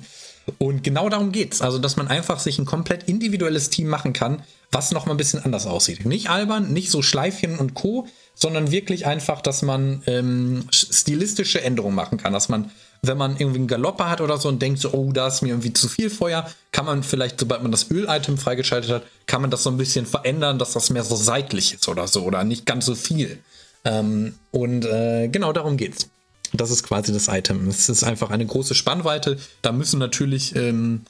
Und 0.59 0.83
genau 0.83 1.09
darum 1.09 1.31
geht's. 1.31 1.61
Also, 1.61 1.79
dass 1.79 1.95
man 1.95 2.07
einfach 2.07 2.39
sich 2.39 2.59
ein 2.59 2.65
komplett 2.65 3.03
individuelles 3.03 3.69
Team 3.69 3.87
machen 3.87 4.13
kann, 4.13 4.43
was 4.71 4.91
noch 4.91 5.05
mal 5.05 5.13
ein 5.13 5.17
bisschen 5.17 5.43
anders 5.43 5.65
aussieht. 5.65 6.05
Nicht 6.05 6.29
albern, 6.29 6.71
nicht 6.71 6.91
so 6.91 7.01
Schleifchen 7.01 7.57
und 7.57 7.73
Co., 7.73 8.07
sondern 8.35 8.71
wirklich 8.71 9.05
einfach, 9.05 9.41
dass 9.41 9.61
man 9.61 10.03
ähm, 10.05 10.67
stilistische 10.71 11.61
Änderungen 11.61 11.95
machen 11.95 12.17
kann. 12.17 12.33
Dass 12.33 12.49
man, 12.49 12.69
wenn 13.01 13.17
man 13.17 13.37
irgendwie 13.37 13.59
einen 13.59 13.67
Galopper 13.67 14.09
hat 14.09 14.21
oder 14.21 14.37
so 14.37 14.49
und 14.49 14.61
denkt 14.61 14.79
so, 14.79 14.91
oh, 14.91 15.11
da 15.11 15.27
ist 15.27 15.41
mir 15.41 15.49
irgendwie 15.49 15.73
zu 15.73 15.87
viel 15.87 16.09
Feuer, 16.09 16.49
kann 16.71 16.85
man 16.85 17.01
vielleicht, 17.01 17.39
sobald 17.39 17.63
man 17.63 17.71
das 17.71 17.89
Öl-Item 17.89 18.37
freigeschaltet 18.37 18.91
hat, 18.91 19.03
kann 19.25 19.41
man 19.41 19.49
das 19.49 19.63
so 19.63 19.71
ein 19.71 19.77
bisschen 19.77 20.05
verändern, 20.05 20.59
dass 20.59 20.73
das 20.73 20.89
mehr 20.89 21.03
so 21.03 21.15
seitlich 21.15 21.73
ist 21.73 21.87
oder 21.87 22.07
so 22.07 22.23
oder 22.23 22.43
nicht 22.43 22.65
ganz 22.65 22.85
so 22.85 22.95
viel. 22.95 23.39
Ähm, 23.85 24.35
und 24.51 24.85
äh, 24.85 25.27
genau 25.29 25.53
darum 25.53 25.77
geht's. 25.77 26.09
Das 26.57 26.71
ist 26.71 26.83
quasi 26.83 27.11
das 27.13 27.27
Item. 27.27 27.67
Es 27.67 27.89
ist 27.89 28.03
einfach 28.03 28.29
eine 28.29 28.45
große 28.45 28.75
Spannweite. 28.75 29.37
Da 29.61 29.71
müssen 29.71 29.99
natürlich 29.99 30.55
ähm, 30.55 31.01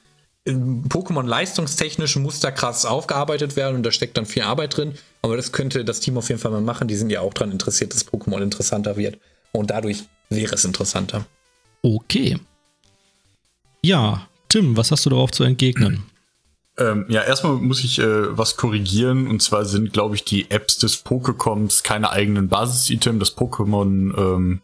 Pokémon 0.48 1.26
leistungstechnisch 1.26 2.18
muss 2.18 2.39
da 2.39 2.52
krass 2.52 2.86
aufgearbeitet 2.86 3.56
werden 3.56 3.78
und 3.78 3.84
da 3.84 3.91
steckt 3.91 4.18
dann 4.18 4.28
viel 4.28 4.43
Arbeit 4.43 4.78
drin. 4.78 4.93
Aber 5.22 5.36
das 5.36 5.52
könnte 5.52 5.84
das 5.84 6.00
Team 6.00 6.18
auf 6.18 6.30
jeden 6.30 6.39
Fall 6.39 6.52
mal 6.52 6.62
machen. 6.62 6.88
Die 6.88 6.96
sind 6.96 7.10
ja 7.10 7.22
auch 7.22 7.34
daran 7.34 7.52
interessiert, 7.52 7.93
dass 7.93 8.08
Pokémon 8.08 8.41
interessanter 8.41 8.96
wird. 8.96 9.18
Und 9.52 9.72
dadurch 9.72 10.04
wäre 10.30 10.54
es 10.54 10.66
interessanter. 10.66 11.26
Okay. 11.82 12.38
Ja, 13.82 14.28
Tim, 14.50 14.78
was 14.78 14.91
hast 14.91 15.06
du 15.06 15.10
darauf 15.10 15.32
zu 15.32 15.43
entgegnen? 15.43 16.04
Ähm, 16.78 17.06
ja, 17.08 17.22
erstmal 17.22 17.54
muss 17.54 17.84
ich 17.84 18.00
äh, 18.00 18.38
was 18.38 18.58
korrigieren. 18.58 19.28
Und 19.28 19.41
zwar 19.41 19.66
sind, 19.66 19.93
glaube 19.93 20.16
ich, 20.16 20.26
die 20.26 20.52
Apps 20.52 20.78
des 20.78 21.06
Pokécoms 21.06 21.84
keine 21.84 22.12
eigenen 22.12 22.50
Basis-Item. 22.50 23.20
Das 23.20 23.36
Pokémon 23.36 24.16
ähm, 24.18 24.62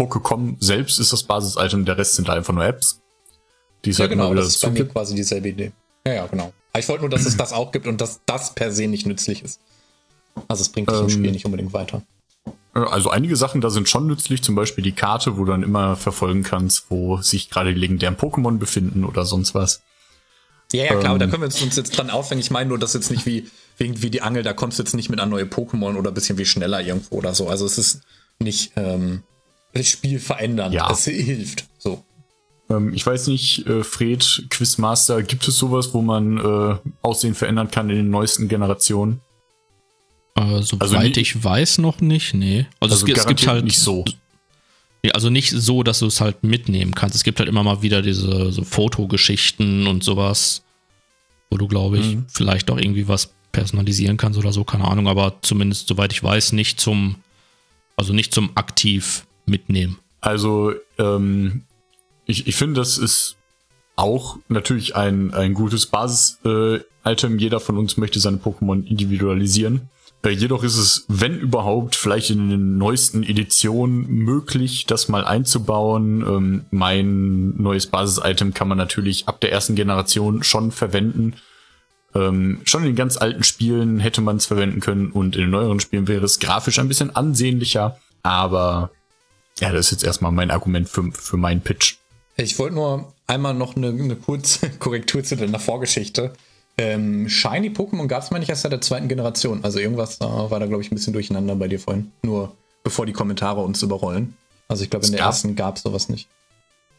Pokécom 0.00 0.56
selbst 0.60 0.98
ist 0.98 1.12
das 1.12 1.22
Basis-Item, 1.24 1.84
der 1.84 1.98
Rest 1.98 2.14
sind 2.14 2.30
einfach 2.30 2.54
nur 2.54 2.64
Apps. 2.64 3.00
Die 3.84 3.90
ja, 3.90 4.00
halt 4.00 4.10
genau, 4.10 4.34
das 4.34 4.48
ist 4.48 4.62
bei 4.62 4.70
mir 4.70 4.88
quasi 4.88 5.14
dieselbe 5.14 5.48
Idee. 5.48 5.72
Ja, 6.06 6.14
ja, 6.14 6.26
genau. 6.26 6.52
ich 6.76 6.88
wollte 6.88 7.02
nur, 7.02 7.10
dass 7.10 7.26
es 7.26 7.36
das 7.36 7.52
auch 7.52 7.70
gibt 7.70 7.86
und 7.86 8.00
dass 8.00 8.20
das 8.24 8.54
per 8.54 8.72
se 8.72 8.86
nicht 8.86 9.06
nützlich 9.06 9.42
ist. 9.42 9.60
Also 10.48 10.62
es 10.62 10.70
bringt 10.70 10.90
dich 10.90 10.96
ähm, 10.96 11.04
im 11.04 11.10
Spiel 11.10 11.30
nicht 11.32 11.44
unbedingt 11.44 11.74
weiter. 11.74 12.02
Äh, 12.74 12.78
also 12.78 13.10
einige 13.10 13.36
Sachen 13.36 13.60
da 13.60 13.68
sind 13.68 13.88
schon 13.88 14.06
nützlich, 14.06 14.42
zum 14.42 14.54
Beispiel 14.54 14.82
die 14.82 14.92
Karte, 14.92 15.36
wo 15.36 15.44
du 15.44 15.52
dann 15.52 15.62
immer 15.62 15.96
verfolgen 15.96 16.42
kannst, 16.42 16.86
wo 16.88 17.18
sich 17.18 17.50
gerade 17.50 17.74
die 17.74 17.80
legendären 17.80 18.16
Pokémon 18.16 18.58
befinden 18.58 19.04
oder 19.04 19.26
sonst 19.26 19.54
was. 19.54 19.82
Ja, 20.72 20.84
ja, 20.84 20.94
klar, 20.94 21.14
ähm, 21.14 21.18
da 21.18 21.26
können 21.26 21.42
wir 21.42 21.62
uns 21.62 21.76
jetzt 21.76 21.90
dran 21.90 22.10
aufhängen. 22.10 22.40
Ich 22.40 22.50
meine 22.50 22.68
nur, 22.68 22.78
dass 22.78 22.94
jetzt 22.94 23.10
nicht 23.10 23.26
wie, 23.26 23.50
wie, 23.76 24.02
wie 24.02 24.10
die 24.10 24.22
Angel, 24.22 24.42
da 24.42 24.52
kommst 24.52 24.78
du 24.78 24.82
jetzt 24.82 24.94
nicht 24.94 25.10
mit 25.10 25.20
an 25.20 25.28
neue 25.28 25.44
Pokémon 25.44 25.96
oder 25.96 26.10
ein 26.10 26.14
bisschen 26.14 26.38
wie 26.38 26.46
schneller 26.46 26.80
irgendwo 26.80 27.16
oder 27.16 27.34
so. 27.34 27.48
Also 27.48 27.66
es 27.66 27.76
ist 27.76 28.02
nicht 28.38 28.72
ähm, 28.76 29.24
das 29.72 29.88
Spiel 29.88 30.18
verändern. 30.18 30.72
Ja. 30.72 30.90
Es 30.90 31.04
hilft. 31.04 31.66
So. 31.78 32.04
Ähm, 32.68 32.92
ich 32.94 33.04
weiß 33.04 33.26
nicht, 33.26 33.66
äh, 33.66 33.84
Fred, 33.84 34.46
Quizmaster, 34.50 35.22
gibt 35.22 35.46
es 35.46 35.56
sowas, 35.58 35.92
wo 35.92 36.02
man 36.02 36.38
äh, 36.38 36.76
Aussehen 37.02 37.34
verändern 37.34 37.70
kann 37.70 37.90
in 37.90 37.96
den 37.96 38.10
neuesten 38.10 38.48
Generationen? 38.48 39.20
Äh, 40.36 40.62
soweit 40.62 40.82
also 40.82 41.20
ich 41.20 41.42
weiß 41.42 41.78
noch 41.78 42.00
nicht, 42.00 42.34
nee. 42.34 42.66
Also, 42.78 42.94
also 42.94 43.06
es, 43.06 43.18
es 43.18 43.26
gibt 43.26 43.46
halt 43.46 43.64
nicht 43.64 43.78
so. 43.78 44.04
Nee, 45.02 45.12
also 45.12 45.30
nicht 45.30 45.50
so, 45.50 45.82
dass 45.82 46.00
du 46.00 46.06
es 46.06 46.20
halt 46.20 46.44
mitnehmen 46.44 46.94
kannst. 46.94 47.16
Es 47.16 47.24
gibt 47.24 47.38
halt 47.38 47.48
immer 47.48 47.62
mal 47.62 47.82
wieder 47.82 48.02
diese 48.02 48.52
so 48.52 48.64
Fotogeschichten 48.64 49.86
und 49.86 50.04
sowas, 50.04 50.62
wo 51.48 51.56
du, 51.56 51.66
glaube 51.68 51.98
ich, 51.98 52.16
mhm. 52.16 52.26
vielleicht 52.28 52.70
auch 52.70 52.78
irgendwie 52.78 53.08
was 53.08 53.30
personalisieren 53.52 54.16
kannst 54.16 54.38
oder 54.38 54.52
so, 54.52 54.62
keine 54.62 54.84
Ahnung, 54.84 55.08
aber 55.08 55.38
zumindest, 55.42 55.88
soweit 55.88 56.12
ich 56.12 56.22
weiß, 56.22 56.52
nicht 56.52 56.80
zum, 56.80 57.16
also 57.96 58.12
nicht 58.12 58.32
zum 58.32 58.56
aktiv 58.56 59.26
mitnehmen. 59.50 59.98
Also, 60.20 60.72
ähm, 60.98 61.62
ich, 62.26 62.46
ich 62.46 62.56
finde, 62.56 62.80
das 62.80 62.96
ist 62.96 63.36
auch 63.96 64.38
natürlich 64.48 64.96
ein, 64.96 65.34
ein 65.34 65.54
gutes 65.54 65.86
Basis-Item. 65.86 67.38
Äh, 67.38 67.40
Jeder 67.40 67.60
von 67.60 67.76
uns 67.76 67.96
möchte 67.96 68.20
seine 68.20 68.38
Pokémon 68.38 68.86
individualisieren. 68.86 69.90
Äh, 70.22 70.30
jedoch 70.30 70.62
ist 70.62 70.76
es, 70.76 71.04
wenn 71.08 71.38
überhaupt, 71.38 71.96
vielleicht 71.96 72.30
in 72.30 72.50
den 72.50 72.78
neuesten 72.78 73.22
Editionen 73.22 74.06
möglich, 74.08 74.86
das 74.86 75.08
mal 75.08 75.24
einzubauen. 75.24 76.22
Ähm, 76.22 76.64
mein 76.70 77.56
neues 77.56 77.86
Basis-Item 77.86 78.54
kann 78.54 78.68
man 78.68 78.78
natürlich 78.78 79.28
ab 79.28 79.40
der 79.40 79.52
ersten 79.52 79.74
Generation 79.74 80.42
schon 80.42 80.72
verwenden. 80.72 81.34
Ähm, 82.14 82.60
schon 82.64 82.82
in 82.82 82.88
den 82.88 82.96
ganz 82.96 83.16
alten 83.16 83.44
Spielen 83.44 84.00
hätte 84.00 84.20
man 84.20 84.36
es 84.36 84.46
verwenden 84.46 84.80
können 84.80 85.12
und 85.12 85.36
in 85.36 85.42
den 85.42 85.50
neueren 85.50 85.80
Spielen 85.80 86.08
wäre 86.08 86.24
es 86.24 86.40
grafisch 86.40 86.78
ein 86.78 86.88
bisschen 86.88 87.14
ansehnlicher. 87.14 87.98
Aber 88.22 88.90
ja, 89.60 89.72
das 89.72 89.86
ist 89.86 89.92
jetzt 89.92 90.04
erstmal 90.04 90.32
mein 90.32 90.50
Argument 90.50 90.88
für, 90.88 91.10
für 91.12 91.36
meinen 91.36 91.60
Pitch. 91.60 91.96
Ich 92.36 92.58
wollte 92.58 92.74
nur 92.74 93.12
einmal 93.26 93.54
noch 93.54 93.76
eine, 93.76 93.88
eine 93.88 94.16
kurze 94.16 94.70
Korrektur 94.78 95.22
zu 95.22 95.36
deiner 95.36 95.58
Vorgeschichte. 95.58 96.32
Ähm, 96.78 97.28
Shiny 97.28 97.68
Pokémon 97.68 98.06
gab 98.06 98.22
es 98.22 98.30
mal 98.30 98.38
nicht 98.38 98.48
erst 98.48 98.62
seit 98.62 98.72
der 98.72 98.80
zweiten 98.80 99.08
Generation. 99.08 99.62
Also 99.64 99.78
irgendwas 99.78 100.20
äh, 100.20 100.24
war 100.24 100.58
da, 100.60 100.66
glaube 100.66 100.82
ich, 100.82 100.90
ein 100.90 100.94
bisschen 100.94 101.12
durcheinander 101.12 101.54
bei 101.54 101.68
dir 101.68 101.78
vorhin. 101.78 102.10
Nur 102.22 102.56
bevor 102.82 103.04
die 103.04 103.12
Kommentare 103.12 103.60
uns 103.60 103.82
überrollen. 103.82 104.34
Also 104.68 104.84
ich 104.84 104.90
glaube, 104.90 105.04
in 105.04 105.12
der 105.12 105.20
gab, 105.20 105.28
ersten 105.28 105.56
gab 105.56 105.76
es 105.76 105.82
sowas 105.82 106.08
nicht. 106.08 106.28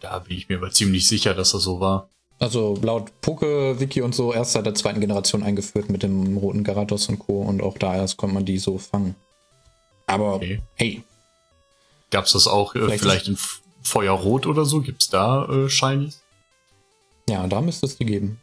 Da 0.01 0.19
bin 0.19 0.37
ich 0.37 0.49
mir 0.49 0.57
aber 0.57 0.71
ziemlich 0.71 1.07
sicher, 1.07 1.33
dass 1.33 1.51
das 1.51 1.63
so 1.63 1.79
war. 1.79 2.09
Also 2.37 2.77
laut 2.81 3.11
Poke-Wiki 3.21 4.01
und 4.01 4.13
so 4.13 4.33
erst 4.33 4.53
seit 4.53 4.65
der 4.65 4.75
zweiten 4.75 4.99
Generation 4.99 5.43
eingeführt 5.43 5.89
mit 5.89 6.03
dem 6.03 6.37
roten 6.37 6.63
Garados 6.63 7.07
und 7.07 7.19
Co. 7.19 7.41
Und 7.41 7.61
auch 7.61 7.77
da 7.77 7.95
erst 7.95 8.17
konnte 8.17 8.35
man 8.35 8.45
die 8.45 8.57
so 8.57 8.77
fangen. 8.77 9.15
Aber 10.05 10.35
okay. 10.35 10.61
hey. 10.75 11.03
Gab 12.11 12.25
es 12.25 12.33
das 12.33 12.47
auch 12.47 12.75
äh, 12.75 12.79
vielleicht, 12.79 13.01
vielleicht 13.01 13.27
in 13.27 13.37
Feuerrot 13.81 14.45
oder 14.45 14.65
so? 14.65 14.81
Gibt 14.81 15.01
es 15.01 15.09
da 15.09 15.45
äh, 15.45 15.69
Shinies? 15.69 16.21
Ja, 17.29 17.47
da 17.47 17.61
müsste 17.61 17.85
es 17.85 17.97
die 17.97 18.05
geben. 18.05 18.39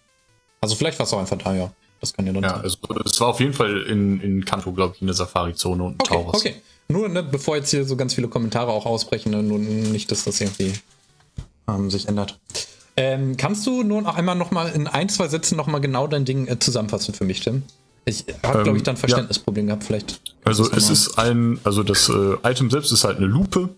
Also 0.60 0.74
vielleicht 0.74 0.98
war 0.98 1.06
es 1.06 1.12
auch 1.12 1.20
einfach 1.20 1.38
da, 1.38 1.54
ja. 1.54 1.72
Das 2.00 2.12
kann 2.12 2.26
ja 2.26 2.32
dann 2.32 2.42
ja, 2.42 2.50
sein. 2.50 2.60
Also, 2.62 2.78
es 3.04 3.20
war 3.20 3.28
auf 3.28 3.40
jeden 3.40 3.52
Fall 3.52 3.82
in, 3.82 4.20
in 4.20 4.44
Kanto, 4.44 4.72
glaube 4.72 4.94
ich, 4.94 5.00
in 5.00 5.08
der 5.08 5.14
Safari-Zone 5.14 5.82
und 5.82 5.94
okay, 6.00 6.14
Taurus. 6.14 6.34
Okay, 6.36 6.54
nur 6.88 7.08
ne, 7.08 7.22
bevor 7.22 7.56
jetzt 7.56 7.70
hier 7.70 7.84
so 7.84 7.96
ganz 7.96 8.14
viele 8.14 8.28
Kommentare 8.28 8.70
auch 8.70 8.86
ausbrechen, 8.86 9.30
ne, 9.30 9.42
nur 9.42 9.58
nicht, 9.58 10.10
dass 10.10 10.24
das 10.24 10.40
irgendwie 10.40 10.72
ähm, 11.68 11.90
sich 11.90 12.08
ändert. 12.08 12.38
Ähm, 12.96 13.36
kannst 13.36 13.66
du 13.66 13.82
nur 13.82 14.02
noch 14.02 14.16
einmal 14.16 14.36
noch 14.36 14.50
mal 14.50 14.70
in 14.70 14.86
ein, 14.86 15.08
zwei 15.08 15.28
Sätzen 15.28 15.56
noch 15.56 15.66
mal 15.66 15.80
genau 15.80 16.06
dein 16.06 16.24
Ding 16.24 16.48
äh, 16.48 16.58
zusammenfassen 16.58 17.14
für 17.14 17.24
mich, 17.24 17.40
Tim? 17.40 17.62
Ich 18.08 18.24
habe, 18.42 18.58
ähm, 18.58 18.64
glaube 18.64 18.78
ich, 18.78 18.84
dann 18.84 18.96
Verständnisproblem 18.96 19.68
ja. 19.68 19.74
gehabt, 19.74 19.84
vielleicht. 19.84 20.20
Also 20.44 20.70
es 20.70 20.88
ist 20.88 21.18
ein, 21.18 21.60
also 21.64 21.82
das 21.82 22.08
äh, 22.08 22.36
Item 22.42 22.70
selbst 22.70 22.90
ist 22.90 23.04
halt 23.04 23.18
eine 23.18 23.26
Lupe, 23.26 23.68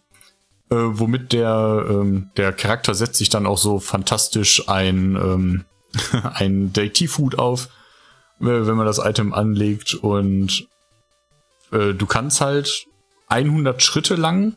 äh, 0.70 0.76
womit 0.76 1.32
der, 1.32 1.86
ähm, 1.88 2.30
der 2.36 2.52
Charakter 2.52 2.94
setzt 2.94 3.16
sich 3.16 3.28
dann 3.28 3.46
auch 3.46 3.58
so 3.58 3.80
fantastisch 3.80 4.68
ein, 4.68 5.16
ähm, 5.16 5.64
ein 6.34 6.72
Detektivhut 6.72 7.38
auf, 7.38 7.68
wenn 8.38 8.76
man 8.76 8.86
das 8.86 8.98
Item 8.98 9.34
anlegt 9.34 9.94
und 9.94 10.66
äh, 11.72 11.92
du 11.92 12.06
kannst 12.06 12.40
halt 12.40 12.86
100 13.28 13.82
Schritte 13.82 14.14
lang, 14.14 14.56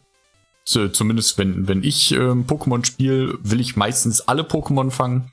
so, 0.64 0.88
zumindest 0.88 1.38
wenn, 1.38 1.68
wenn 1.68 1.84
ich 1.84 2.12
ähm, 2.14 2.46
Pokémon 2.46 2.86
spiele, 2.86 3.38
will 3.42 3.60
ich 3.60 3.76
meistens 3.76 4.22
alle 4.22 4.44
Pokémon 4.44 4.92
fangen 4.92 5.32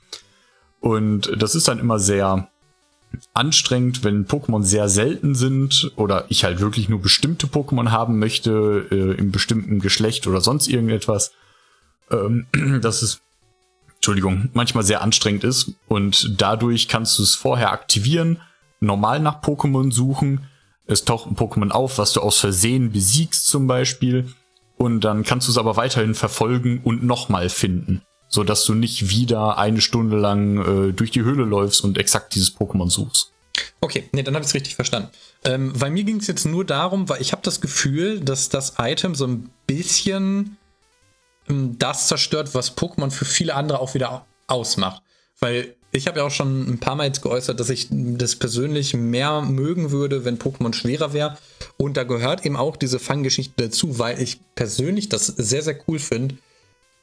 und 0.81 1.31
das 1.37 1.55
ist 1.55 1.67
dann 1.67 1.79
immer 1.79 1.99
sehr 1.99 2.50
anstrengend, 3.33 4.03
wenn 4.03 4.25
Pokémon 4.25 4.63
sehr 4.63 4.89
selten 4.89 5.35
sind 5.35 5.91
oder 5.95 6.25
ich 6.29 6.43
halt 6.43 6.59
wirklich 6.59 6.89
nur 6.89 7.01
bestimmte 7.01 7.47
Pokémon 7.47 7.91
haben 7.91 8.19
möchte, 8.19 8.87
äh, 8.91 9.19
im 9.19 9.31
bestimmten 9.31 9.79
Geschlecht 9.79 10.27
oder 10.27 10.41
sonst 10.41 10.67
irgendetwas. 10.67 11.31
Ähm, 12.09 12.47
das 12.81 13.03
ist 13.03 13.21
Entschuldigung, 14.01 14.49
manchmal 14.53 14.83
sehr 14.83 15.03
anstrengend 15.03 15.43
ist. 15.43 15.73
Und 15.87 16.41
dadurch 16.41 16.87
kannst 16.87 17.19
du 17.19 17.23
es 17.23 17.35
vorher 17.35 17.71
aktivieren, 17.71 18.41
normal 18.79 19.19
nach 19.19 19.43
Pokémon 19.43 19.91
suchen, 19.91 20.47
es 20.87 21.05
taucht 21.05 21.29
ein 21.29 21.35
Pokémon 21.35 21.69
auf, 21.69 21.99
was 21.99 22.13
du 22.13 22.21
aus 22.21 22.39
Versehen 22.39 22.91
besiegst 22.91 23.47
zum 23.47 23.67
Beispiel. 23.67 24.33
Und 24.75 25.01
dann 25.01 25.23
kannst 25.23 25.47
du 25.47 25.51
es 25.51 25.59
aber 25.59 25.77
weiterhin 25.77 26.15
verfolgen 26.15 26.81
und 26.83 27.03
nochmal 27.03 27.49
finden, 27.49 28.01
so 28.31 28.43
dass 28.43 28.65
du 28.65 28.73
nicht 28.73 29.09
wieder 29.09 29.57
eine 29.57 29.81
Stunde 29.81 30.17
lang 30.17 30.89
äh, 30.89 30.93
durch 30.93 31.11
die 31.11 31.21
Höhle 31.21 31.43
läufst 31.43 31.83
und 31.83 31.97
exakt 31.97 32.33
dieses 32.33 32.55
Pokémon 32.55 32.89
suchst. 32.89 33.31
Okay, 33.81 34.09
nee, 34.13 34.23
dann 34.23 34.33
habe 34.33 34.43
ich 34.43 34.49
es 34.49 34.53
richtig 34.53 34.75
verstanden. 34.75 35.09
Ähm, 35.43 35.73
bei 35.77 35.89
mir 35.89 36.03
ging 36.03 36.17
es 36.17 36.27
jetzt 36.27 36.45
nur 36.45 36.65
darum, 36.65 37.09
weil 37.09 37.21
ich 37.21 37.33
habe 37.33 37.41
das 37.43 37.61
Gefühl, 37.61 38.21
dass 38.21 38.49
das 38.49 38.75
Item 38.79 39.15
so 39.15 39.27
ein 39.27 39.49
bisschen 39.67 40.57
ähm, 41.49 41.77
das 41.77 42.07
zerstört, 42.07 42.55
was 42.55 42.77
Pokémon 42.77 43.11
für 43.11 43.25
viele 43.25 43.53
andere 43.53 43.79
auch 43.79 43.93
wieder 43.93 44.25
ausmacht. 44.47 45.01
Weil 45.39 45.75
ich 45.91 46.07
habe 46.07 46.19
ja 46.19 46.25
auch 46.25 46.31
schon 46.31 46.69
ein 46.69 46.79
paar 46.79 46.95
Mal 46.95 47.07
jetzt 47.07 47.21
geäußert, 47.21 47.59
dass 47.59 47.69
ich 47.69 47.87
das 47.91 48.37
persönlich 48.37 48.93
mehr 48.93 49.41
mögen 49.41 49.91
würde, 49.91 50.23
wenn 50.23 50.39
Pokémon 50.39 50.73
schwerer 50.73 51.11
wäre. 51.11 51.37
Und 51.77 51.97
da 51.97 52.03
gehört 52.03 52.45
eben 52.45 52.55
auch 52.55 52.77
diese 52.77 52.99
Fanggeschichte 52.99 53.63
dazu, 53.63 53.99
weil 53.99 54.21
ich 54.21 54.39
persönlich 54.55 55.09
das 55.09 55.27
sehr, 55.27 55.63
sehr 55.63 55.77
cool 55.87 55.99
finde, 55.99 56.37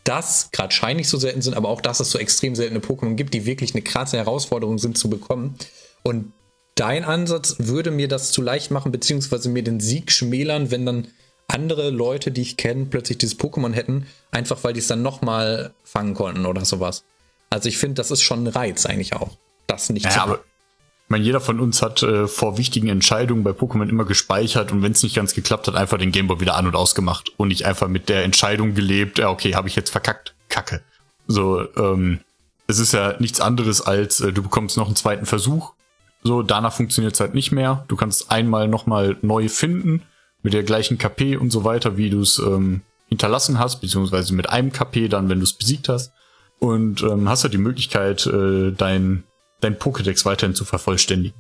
dass 0.09 0.51
gerade 0.53 0.75
Shiny 0.75 1.05
so 1.05 1.19
selten 1.19 1.43
sind, 1.43 1.55
aber 1.55 1.69
auch, 1.69 1.83
dass 1.83 2.01
es 2.01 2.11
so 2.11 2.19
extrem 2.19 2.55
seltene 2.55 2.81
Pokémon 2.81 3.15
gibt, 3.15 3.35
die 3.35 3.45
wirklich 3.45 3.75
eine 3.75 3.83
krasse 3.83 4.17
Herausforderung 4.17 4.79
sind 4.79 4.97
zu 4.97 5.11
bekommen. 5.11 5.57
Und 6.03 6.33
dein 6.77 7.05
Ansatz 7.05 7.57
würde 7.59 7.91
mir 7.91 8.09
das 8.09 8.33
zu 8.33 8.41
leicht 8.41 8.71
machen, 8.71 8.91
beziehungsweise 8.91 9.51
mir 9.51 9.63
den 9.63 9.81
Sieg 9.81 10.11
schmälern, 10.11 10.71
wenn 10.71 10.87
dann 10.87 11.09
andere 11.47 11.91
Leute, 11.91 12.31
die 12.31 12.41
ich 12.41 12.57
kenne, 12.57 12.87
plötzlich 12.87 13.19
dieses 13.19 13.39
Pokémon 13.39 13.75
hätten, 13.75 14.07
einfach 14.31 14.65
weil 14.65 14.73
die 14.73 14.81
es 14.81 14.87
dann 14.87 15.03
nochmal 15.03 15.75
fangen 15.85 16.15
konnten 16.15 16.47
oder 16.47 16.65
sowas. 16.65 17.05
Also 17.51 17.69
ich 17.69 17.77
finde, 17.77 17.95
das 17.95 18.11
ist 18.11 18.23
schon 18.23 18.45
ein 18.45 18.47
Reiz 18.47 18.87
eigentlich 18.87 19.13
auch. 19.13 19.37
Das 19.67 19.91
nicht 19.91 20.07
ja, 20.07 20.11
zu 20.11 20.21
aber 20.21 20.41
ich 21.09 21.11
meine, 21.11 21.25
jeder 21.25 21.41
von 21.41 21.59
uns 21.59 21.81
hat 21.81 22.03
äh, 22.03 22.27
vor 22.27 22.59
wichtigen 22.59 22.89
Entscheidungen 22.89 23.43
bei 23.43 23.53
Pokémon 23.53 23.89
immer 23.89 24.05
gespeichert 24.05 24.73
und 24.73 24.83
wenn 24.83 24.93
es 24.93 25.03
nicht 25.03 25.17
ganz 25.17 25.33
geklappt 25.33 25.67
hat, 25.67 25.75
einfach 25.75 25.97
den 25.97 26.13
Gameboy 26.13 26.39
wieder 26.41 26.55
an 26.55 26.67
und 26.67 26.77
ausgemacht 26.77 27.33
und 27.39 27.49
nicht 27.49 27.65
einfach 27.65 27.89
mit 27.89 28.11
der 28.11 28.25
Entscheidung 28.25 28.75
gelebt, 28.75 29.19
ja, 29.19 29.31
okay, 29.31 29.55
habe 29.55 29.69
ich 29.69 29.75
jetzt 29.75 29.89
verkackt, 29.89 30.35
kacke. 30.51 30.83
So, 31.27 31.67
ähm, 31.79 32.21
es 32.67 32.79
ist 32.79 32.93
ja 32.93 33.15
nichts 33.21 33.41
anderes 33.41 33.81
als, 33.81 34.21
äh, 34.21 34.35
du 34.35 34.43
bekommst 34.43 34.77
noch 34.77 34.85
einen 34.85 34.97
zweiten 34.97 35.25
Versuch. 35.25 35.73
So, 36.23 36.43
danach 36.43 36.75
funktioniert 36.75 37.15
es 37.15 37.21
halt 37.21 37.33
nicht 37.33 37.53
mehr. 37.53 37.87
Du 37.89 37.97
kannst 37.97 38.31
einmal 38.31 38.69
nochmal 38.69 39.17
neu 39.23 39.49
finden 39.49 40.03
mit 40.43 40.53
der 40.53 40.63
gleichen 40.63 40.99
KP 40.99 41.39
und 41.39 41.51
so 41.51 41.65
weiter, 41.65 41.97
wie 41.97 42.11
du 42.11 42.21
es 42.21 42.39
ähm, 42.39 42.83
hinterlassen 43.09 43.59
hast, 43.59 43.81
beziehungsweise 43.81 44.35
mit 44.35 44.51
einem 44.51 44.73
KP 44.73 45.09
dann, 45.09 45.31
wenn 45.31 45.39
du 45.39 45.45
es 45.45 45.55
besiegt 45.55 45.89
hast. 45.89 46.13
Und 46.59 47.03
ähm, 47.03 47.31
hast 47.31 47.45
halt 47.45 47.55
die 47.55 47.59
Möglichkeit, 47.59 48.27
äh, 48.27 48.73
dein, 48.73 49.25
dein 49.61 49.77
Pokédex 49.77 50.25
weiterhin 50.25 50.55
zu 50.55 50.65
vervollständigen. 50.65 51.35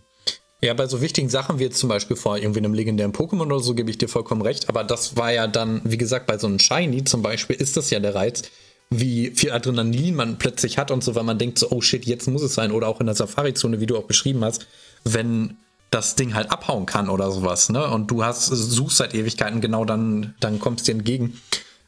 Ja, 0.60 0.74
bei 0.74 0.86
so 0.86 1.00
wichtigen 1.00 1.28
Sachen 1.28 1.60
wie 1.60 1.64
jetzt 1.64 1.78
zum 1.78 1.88
Beispiel 1.88 2.16
vor 2.16 2.36
irgendwie 2.36 2.58
einem 2.58 2.74
legendären 2.74 3.12
Pokémon 3.12 3.46
oder 3.46 3.60
so, 3.60 3.74
gebe 3.74 3.90
ich 3.90 3.98
dir 3.98 4.08
vollkommen 4.08 4.42
recht. 4.42 4.68
Aber 4.68 4.82
das 4.82 5.16
war 5.16 5.32
ja 5.32 5.46
dann, 5.46 5.80
wie 5.84 5.98
gesagt, 5.98 6.26
bei 6.26 6.36
so 6.36 6.48
einem 6.48 6.58
Shiny 6.58 7.04
zum 7.04 7.22
Beispiel 7.22 7.54
ist 7.54 7.76
das 7.76 7.90
ja 7.90 8.00
der 8.00 8.16
Reiz, 8.16 8.42
wie 8.90 9.30
viel 9.30 9.52
Adrenalin 9.52 10.16
man 10.16 10.38
plötzlich 10.38 10.78
hat 10.78 10.90
und 10.90 11.04
so, 11.04 11.14
weil 11.14 11.22
man 11.22 11.38
denkt 11.38 11.58
so, 11.58 11.70
oh 11.70 11.80
shit, 11.80 12.06
jetzt 12.06 12.26
muss 12.26 12.42
es 12.42 12.54
sein. 12.54 12.72
Oder 12.72 12.88
auch 12.88 12.98
in 12.98 13.06
der 13.06 13.14
Safari-Zone, 13.14 13.80
wie 13.80 13.86
du 13.86 13.96
auch 13.96 14.04
beschrieben 14.04 14.44
hast, 14.44 14.66
wenn 15.04 15.56
das 15.90 16.16
Ding 16.16 16.34
halt 16.34 16.50
abhauen 16.50 16.86
kann 16.86 17.08
oder 17.08 17.30
sowas, 17.30 17.70
ne? 17.70 17.86
Und 17.88 18.10
du 18.10 18.24
hast, 18.24 18.46
suchst 18.46 18.98
seit 18.98 19.14
Ewigkeiten, 19.14 19.60
genau 19.60 19.84
dann, 19.84 20.34
dann 20.40 20.58
kommst 20.58 20.86
dir 20.86 20.92
entgegen. 20.92 21.40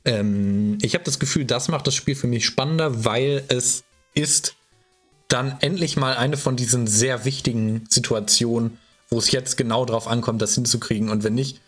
Ähm, 0.05 0.78
ich 0.81 0.94
habe 0.94 1.05
das 1.05 1.19
Gefühl, 1.19 1.44
das 1.44 1.69
macht 1.69 1.86
das 1.86 1.94
Spiel 1.94 2.15
für 2.15 2.27
mich 2.27 2.47
spannender, 2.47 3.05
weil 3.05 3.44
es 3.48 3.85
ist 4.15 4.55
dann 5.32 5.57
endlich 5.61 5.97
mal 5.97 6.16
eine 6.16 6.36
von 6.36 6.57
diesen 6.57 6.86
sehr 6.86 7.24
wichtigen 7.24 7.86
Situationen, 7.89 8.78
wo 9.09 9.19
es 9.19 9.31
jetzt 9.31 9.57
genau 9.57 9.85
drauf 9.85 10.07
ankommt, 10.07 10.43
das 10.43 10.55
hinzukriegen. 10.55 11.11
Und 11.11 11.24
wenn 11.24 11.35
nicht, 11.35 11.61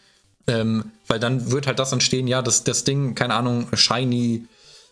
ähm, 0.47 0.93
weil 1.07 1.21
dann 1.21 1.51
wird 1.51 1.67
halt 1.67 1.79
das 1.79 1.93
entstehen, 1.93 2.27
ja, 2.27 2.43
dass 2.43 2.65
das 2.65 2.85
Ding, 2.85 3.15
keine 3.15 3.35
Ahnung, 3.35 3.69
Shiny 3.73 4.47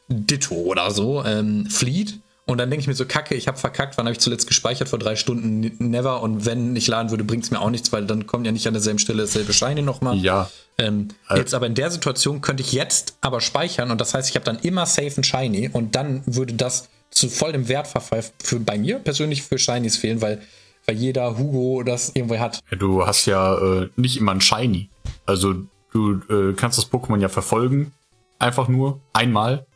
Ditto 0.08 0.54
oder 0.54 0.90
so, 0.90 1.24
ähm, 1.24 1.66
flieht. 1.66 2.20
Und 2.46 2.58
dann 2.58 2.68
denke 2.68 2.80
ich 2.80 2.88
mir 2.88 2.94
so, 2.94 3.06
kacke, 3.06 3.36
ich 3.36 3.46
habe 3.46 3.58
verkackt, 3.58 3.96
wann 3.96 4.06
habe 4.06 4.12
ich 4.12 4.18
zuletzt 4.18 4.48
gespeichert? 4.48 4.88
Vor 4.88 4.98
drei 4.98 5.14
Stunden, 5.14 5.72
never. 5.78 6.20
Und 6.20 6.46
wenn 6.46 6.74
ich 6.74 6.88
laden 6.88 7.10
würde, 7.10 7.22
bringt 7.22 7.44
es 7.44 7.52
mir 7.52 7.60
auch 7.60 7.70
nichts, 7.70 7.92
weil 7.92 8.06
dann 8.06 8.26
kommt 8.26 8.44
ja 8.44 8.50
nicht 8.50 8.66
an 8.66 8.74
derselben 8.74 8.98
Stelle 8.98 9.22
dasselbe 9.22 9.52
Shiny 9.52 9.82
nochmal. 9.82 10.16
Ja. 10.16 10.50
Ähm, 10.76 11.08
also. 11.26 11.40
Jetzt 11.40 11.54
aber 11.54 11.66
in 11.66 11.76
der 11.76 11.92
Situation 11.92 12.40
könnte 12.40 12.62
ich 12.62 12.72
jetzt 12.72 13.14
aber 13.20 13.40
speichern 13.40 13.92
und 13.92 14.00
das 14.00 14.14
heißt, 14.14 14.28
ich 14.28 14.34
habe 14.34 14.44
dann 14.44 14.58
immer 14.58 14.86
safe 14.86 15.20
ein 15.20 15.24
Shiny 15.24 15.70
und 15.72 15.94
dann 15.94 16.22
würde 16.26 16.54
das 16.54 16.88
zu 17.10 17.28
voll 17.28 17.52
dem 17.52 17.68
Wertverfall 17.68 18.24
für 18.42 18.60
bei 18.60 18.78
mir 18.78 18.98
persönlich 18.98 19.42
für 19.42 19.58
Shinies 19.58 19.96
fehlen, 19.96 20.22
weil, 20.22 20.40
weil 20.86 20.96
jeder 20.96 21.38
Hugo 21.38 21.82
das 21.82 22.10
irgendwo 22.14 22.38
hat. 22.38 22.60
Ja, 22.70 22.76
du 22.76 23.06
hast 23.06 23.26
ja 23.26 23.82
äh, 23.82 23.88
nicht 23.96 24.16
immer 24.16 24.32
ein 24.32 24.40
Shiny. 24.40 24.88
Also 25.26 25.54
du 25.92 26.20
äh, 26.28 26.54
kannst 26.54 26.78
das 26.78 26.90
Pokémon 26.90 27.20
ja 27.20 27.28
verfolgen, 27.28 27.92
einfach 28.38 28.68
nur 28.68 29.00
einmal. 29.12 29.66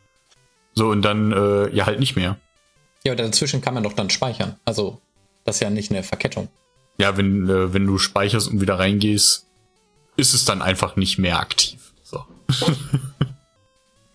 So 0.74 0.89
und 0.89 1.02
dann 1.02 1.32
äh, 1.32 1.74
ja 1.74 1.86
halt 1.86 2.01
nicht 2.01 2.16
mehr. 2.16 2.39
Ja, 3.05 3.12
aber 3.12 3.23
dazwischen 3.23 3.61
kann 3.61 3.74
man 3.74 3.82
doch 3.82 3.93
dann 3.93 4.11
speichern. 4.11 4.56
Also 4.65 5.01
das 5.44 5.56
ist 5.56 5.61
ja 5.61 5.70
nicht 5.70 5.90
eine 5.90 6.02
Verkettung. 6.02 6.48
Ja, 6.98 7.16
wenn, 7.16 7.48
äh, 7.48 7.73
wenn 7.73 7.86
du 7.86 7.98
speicherst 7.98 8.48
und 8.48 8.61
wieder 8.61 8.78
reingehst, 8.78 9.47
ist 10.16 10.35
es 10.35 10.44
dann 10.44 10.62
einfach 10.62 10.97
nicht 10.97 11.19
mehr 11.19 11.39
aktiv. 11.40 11.93
So. 12.02 12.24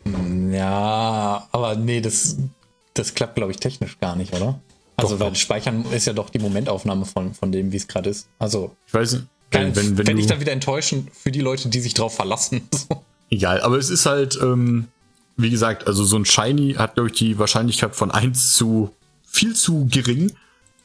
ja, 0.51 1.47
aber 1.51 1.75
nee, 1.75 2.01
das, 2.01 2.37
das 2.99 3.13
klappt, 3.13 3.35
glaube 3.35 3.51
ich, 3.51 3.57
technisch 3.57 3.97
gar 3.99 4.15
nicht, 4.15 4.33
oder? 4.33 4.59
Also, 4.97 5.15
doch, 5.15 5.21
weil 5.21 5.29
doch. 5.31 5.37
Speichern 5.37 5.85
ist 5.91 6.05
ja 6.05 6.13
doch 6.13 6.29
die 6.29 6.39
Momentaufnahme 6.39 7.05
von, 7.05 7.33
von 7.33 7.51
dem, 7.51 7.71
wie 7.71 7.77
es 7.77 7.87
gerade 7.87 8.09
ist. 8.09 8.27
Also. 8.37 8.75
Ich 8.87 8.93
weiß 8.93 9.13
nicht. 9.13 9.27
Wenn, 9.51 9.75
wenn, 9.75 9.97
wenn, 9.97 10.07
wenn 10.07 10.17
ich 10.17 10.27
dann 10.27 10.39
wieder 10.39 10.51
enttäuschen 10.51 11.07
für 11.11 11.31
die 11.31 11.41
Leute, 11.41 11.69
die 11.69 11.79
sich 11.79 11.95
drauf 11.95 12.15
verlassen. 12.15 12.61
Egal, 13.31 13.61
aber 13.61 13.77
es 13.77 13.89
ist 13.89 14.05
halt, 14.05 14.37
ähm, 14.41 14.89
wie 15.37 15.49
gesagt, 15.49 15.87
also 15.87 16.03
so 16.03 16.17
ein 16.17 16.25
Shiny 16.25 16.75
hat, 16.75 16.95
glaube 16.95 17.09
ich, 17.09 17.15
die 17.15 17.39
Wahrscheinlichkeit 17.39 17.95
von 17.95 18.11
1 18.11 18.53
zu 18.53 18.91
viel 19.23 19.55
zu 19.55 19.87
gering. 19.89 20.33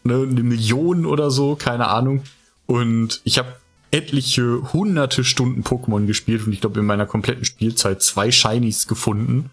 Ne, 0.05 0.15
eine 0.15 0.43
Million 0.43 1.05
oder 1.07 1.31
so, 1.31 1.57
keine 1.57 1.89
Ahnung. 1.89 2.23
Und 2.67 3.21
ich 3.25 3.39
habe 3.39 3.57
etliche 3.91 4.73
hunderte 4.73 5.25
Stunden 5.25 5.63
Pokémon 5.63 6.07
gespielt 6.07 6.47
und 6.47 6.53
ich 6.53 6.61
glaube 6.61 6.81
in 6.81 6.87
meiner 6.87 7.07
kompletten 7.07 7.45
Spielzeit 7.45 8.03
zwei 8.03 8.31
Shinies 8.31 8.87
gefunden 8.87 9.51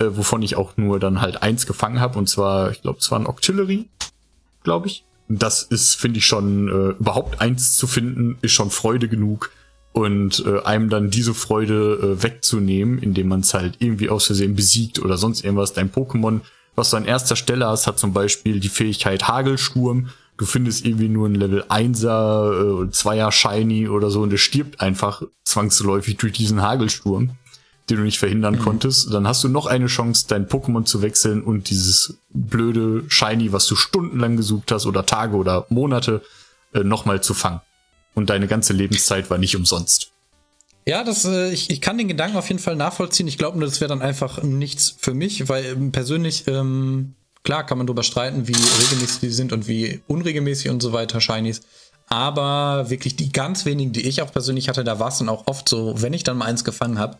äh, 0.00 0.16
wovon 0.16 0.42
ich 0.42 0.56
auch 0.56 0.76
nur 0.76 0.98
dann 0.98 1.20
halt 1.20 1.42
eins 1.42 1.66
gefangen 1.66 2.00
habe. 2.00 2.18
Und 2.18 2.28
zwar, 2.28 2.70
ich 2.70 2.82
glaube, 2.82 2.98
es 2.98 3.10
war 3.10 3.20
ein 3.20 3.26
Octillery, 3.26 3.88
glaube 4.64 4.88
ich. 4.88 5.04
Das 5.28 5.62
ist, 5.62 5.94
finde 5.94 6.18
ich, 6.18 6.26
schon 6.26 6.68
äh, 6.68 6.98
überhaupt 6.98 7.40
eins 7.40 7.76
zu 7.76 7.86
finden, 7.86 8.38
ist 8.42 8.52
schon 8.52 8.70
Freude 8.70 9.08
genug. 9.08 9.50
Und 9.92 10.44
äh, 10.46 10.62
einem 10.62 10.88
dann 10.88 11.10
diese 11.10 11.34
Freude 11.34 12.16
äh, 12.18 12.22
wegzunehmen, 12.22 12.98
indem 12.98 13.28
man 13.28 13.40
es 13.40 13.54
halt 13.54 13.76
irgendwie 13.80 14.08
aus 14.08 14.26
Versehen 14.26 14.54
besiegt 14.54 15.00
oder 15.00 15.18
sonst 15.18 15.44
irgendwas. 15.44 15.72
Dein 15.72 15.90
Pokémon, 15.90 16.40
was 16.76 16.90
du 16.90 16.96
an 16.96 17.04
erster 17.04 17.34
Stelle 17.34 17.66
hast, 17.66 17.86
hat 17.88 17.98
zum 17.98 18.12
Beispiel 18.12 18.60
die 18.60 18.68
Fähigkeit 18.68 19.26
Hagelsturm. 19.26 20.10
Du 20.36 20.46
findest 20.46 20.86
irgendwie 20.86 21.08
nur 21.08 21.28
ein 21.28 21.34
Level 21.34 21.64
1er, 21.64 22.84
äh, 22.84 22.90
2er 22.90 23.32
Shiny 23.32 23.88
oder 23.88 24.10
so 24.10 24.22
und 24.22 24.32
es 24.32 24.40
stirbt 24.40 24.80
einfach 24.80 25.22
zwangsläufig 25.44 26.16
durch 26.16 26.32
diesen 26.32 26.62
Hagelsturm 26.62 27.32
den 27.90 27.98
du 27.98 28.04
nicht 28.04 28.18
verhindern 28.18 28.54
mhm. 28.54 28.60
konntest, 28.60 29.12
dann 29.12 29.26
hast 29.26 29.44
du 29.44 29.48
noch 29.48 29.66
eine 29.66 29.86
Chance, 29.86 30.26
dein 30.28 30.48
Pokémon 30.48 30.84
zu 30.84 31.02
wechseln 31.02 31.42
und 31.42 31.70
dieses 31.70 32.18
blöde 32.30 33.04
Shiny, 33.08 33.52
was 33.52 33.66
du 33.66 33.76
stundenlang 33.76 34.36
gesucht 34.36 34.72
hast 34.72 34.86
oder 34.86 35.04
Tage 35.04 35.36
oder 35.36 35.66
Monate, 35.68 36.22
äh, 36.72 36.80
nochmal 36.84 37.22
zu 37.22 37.34
fangen. 37.34 37.60
Und 38.14 38.30
deine 38.30 38.46
ganze 38.46 38.72
Lebenszeit 38.72 39.30
war 39.30 39.38
nicht 39.38 39.56
umsonst. 39.56 40.10
Ja, 40.86 41.04
das, 41.04 41.24
äh, 41.24 41.50
ich, 41.52 41.70
ich 41.70 41.80
kann 41.80 41.98
den 41.98 42.08
Gedanken 42.08 42.36
auf 42.36 42.48
jeden 42.48 42.60
Fall 42.60 42.76
nachvollziehen. 42.76 43.28
Ich 43.28 43.38
glaube 43.38 43.58
nur, 43.58 43.68
das 43.68 43.80
wäre 43.80 43.88
dann 43.88 44.02
einfach 44.02 44.42
nichts 44.42 44.94
für 44.98 45.14
mich, 45.14 45.48
weil 45.48 45.64
ähm, 45.64 45.92
persönlich, 45.92 46.46
ähm, 46.48 47.14
klar 47.42 47.64
kann 47.66 47.78
man 47.78 47.86
darüber 47.86 48.02
streiten, 48.02 48.48
wie 48.48 48.52
regelmäßig 48.54 49.20
die 49.20 49.30
sind 49.30 49.52
und 49.52 49.68
wie 49.68 50.00
unregelmäßig 50.06 50.70
und 50.70 50.80
so 50.80 50.92
weiter, 50.92 51.20
Shinies. 51.20 51.60
Aber 52.08 52.90
wirklich 52.90 53.14
die 53.14 53.30
ganz 53.30 53.66
wenigen, 53.66 53.92
die 53.92 54.08
ich 54.08 54.20
auch 54.20 54.32
persönlich 54.32 54.68
hatte, 54.68 54.82
da 54.82 54.98
war 54.98 55.08
es 55.08 55.18
dann 55.18 55.28
auch 55.28 55.46
oft 55.46 55.68
so, 55.68 55.94
wenn 56.02 56.12
ich 56.12 56.24
dann 56.24 56.38
mal 56.38 56.46
eins 56.46 56.64
gefangen 56.64 56.98
habe, 56.98 57.18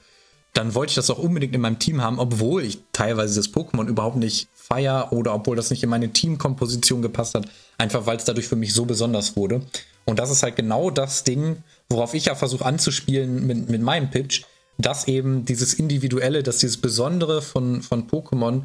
dann 0.52 0.74
wollte 0.74 0.90
ich 0.90 0.97
das 0.97 1.10
auch 1.10 1.18
unbedingt 1.18 1.55
in 1.55 1.60
meinem 1.60 1.78
Team 1.78 2.02
haben, 2.02 2.18
obwohl 2.18 2.64
ich 2.64 2.81
teilweise 2.93 3.36
das 3.36 3.52
Pokémon 3.52 3.86
überhaupt 3.86 4.16
nicht 4.16 4.48
feier 4.55 5.12
oder 5.12 5.35
obwohl 5.35 5.56
das 5.56 5.70
nicht 5.70 5.82
in 5.82 5.90
meine 5.90 6.12
Teamkomposition 6.12 7.02
gepasst 7.02 7.35
hat, 7.35 7.47
einfach 7.78 8.06
weil 8.06 8.16
es 8.16 8.24
dadurch 8.24 8.48
für 8.48 8.56
mich 8.56 8.74
so 8.74 8.85
besonders 8.85 9.36
wurde. 9.36 9.62
Und 10.05 10.18
das 10.18 10.31
ist 10.31 10.43
halt 10.43 10.56
genau 10.56 10.90
das 10.90 11.24
Ding, 11.24 11.62
worauf 11.89 12.14
ich 12.14 12.27
ja 12.27 12.35
versuche 12.35 12.64
anzuspielen 12.64 13.47
mit, 13.47 13.68
mit 13.68 13.82
meinem 13.82 14.10
Pitch, 14.10 14.43
dass 14.78 15.09
eben 15.09 15.44
dieses 15.44 15.74
Individuelle, 15.74 16.43
dass 16.43 16.59
dieses 16.59 16.78
Besondere 16.78 17.43
von, 17.43 17.82
von 17.82 18.09
Pokémon, 18.09 18.62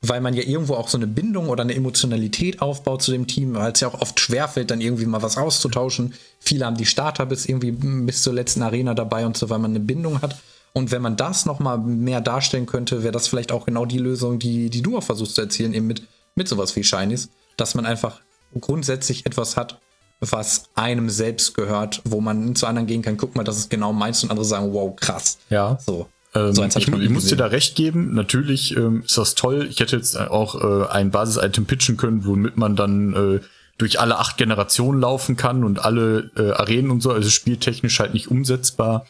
weil 0.00 0.20
man 0.20 0.34
ja 0.34 0.42
irgendwo 0.42 0.74
auch 0.74 0.88
so 0.88 0.96
eine 0.96 1.08
Bindung 1.08 1.48
oder 1.48 1.62
eine 1.62 1.74
Emotionalität 1.74 2.62
aufbaut 2.62 3.02
zu 3.02 3.10
dem 3.10 3.26
Team, 3.26 3.54
weil 3.54 3.72
es 3.72 3.80
ja 3.80 3.88
auch 3.88 4.00
oft 4.00 4.18
schwerfällt, 4.20 4.70
dann 4.70 4.80
irgendwie 4.80 5.06
mal 5.06 5.22
was 5.22 5.36
auszutauschen. 5.36 6.14
Viele 6.38 6.66
haben 6.66 6.76
die 6.76 6.86
Starter 6.86 7.26
bis 7.26 7.46
irgendwie 7.46 7.72
bis 7.72 8.22
zur 8.22 8.32
letzten 8.32 8.62
Arena 8.62 8.94
dabei 8.94 9.26
und 9.26 9.36
so, 9.36 9.50
weil 9.50 9.58
man 9.58 9.72
eine 9.72 9.80
Bindung 9.80 10.22
hat. 10.22 10.36
Und 10.72 10.90
wenn 10.90 11.02
man 11.02 11.16
das 11.16 11.46
nochmal 11.46 11.78
mehr 11.78 12.20
darstellen 12.20 12.66
könnte, 12.66 13.02
wäre 13.02 13.12
das 13.12 13.28
vielleicht 13.28 13.52
auch 13.52 13.66
genau 13.66 13.86
die 13.86 13.98
Lösung, 13.98 14.38
die, 14.38 14.70
die 14.70 14.82
du 14.82 14.96
auch 14.96 15.02
versuchst 15.02 15.34
zu 15.34 15.40
erzielen, 15.40 15.74
eben 15.74 15.86
mit, 15.86 16.02
mit 16.34 16.48
sowas 16.48 16.76
wie 16.76 16.84
Shinies, 16.84 17.30
dass 17.56 17.74
man 17.74 17.86
einfach 17.86 18.20
grundsätzlich 18.60 19.26
etwas 19.26 19.56
hat, 19.56 19.80
was 20.20 20.64
einem 20.74 21.10
selbst 21.10 21.54
gehört, 21.54 22.02
wo 22.04 22.20
man 22.20 22.54
zu 22.54 22.66
anderen 22.66 22.86
gehen 22.86 23.02
kann, 23.02 23.16
guck 23.16 23.36
mal, 23.36 23.44
das 23.44 23.58
ist 23.58 23.70
genau 23.70 23.92
meins 23.92 24.22
und 24.24 24.30
andere 24.30 24.44
sagen, 24.44 24.72
wow, 24.72 24.94
krass. 24.96 25.38
Ja. 25.48 25.78
So. 25.84 26.08
Ähm, 26.34 26.52
so 26.52 26.64
ich, 26.64 26.76
ich, 26.76 26.88
ich 26.88 27.10
muss 27.10 27.26
dir 27.26 27.36
da 27.36 27.46
recht 27.46 27.74
geben. 27.76 28.14
Natürlich 28.14 28.76
ähm, 28.76 29.02
ist 29.02 29.16
das 29.16 29.34
toll. 29.34 29.66
Ich 29.70 29.80
hätte 29.80 29.96
jetzt 29.96 30.18
auch 30.18 30.60
äh, 30.60 30.88
ein 30.88 31.10
Basis-Item 31.10 31.66
pitchen 31.66 31.96
können, 31.96 32.26
womit 32.26 32.56
man 32.56 32.76
dann 32.76 33.14
äh, 33.14 33.40
durch 33.78 34.00
alle 34.00 34.18
acht 34.18 34.36
Generationen 34.36 35.00
laufen 35.00 35.36
kann 35.36 35.64
und 35.64 35.84
alle 35.84 36.30
äh, 36.36 36.50
Arenen 36.50 36.90
und 36.90 37.00
so. 37.00 37.12
Also 37.12 37.30
spieltechnisch 37.30 38.00
halt 38.00 38.12
nicht 38.12 38.28
umsetzbar. 38.30 39.06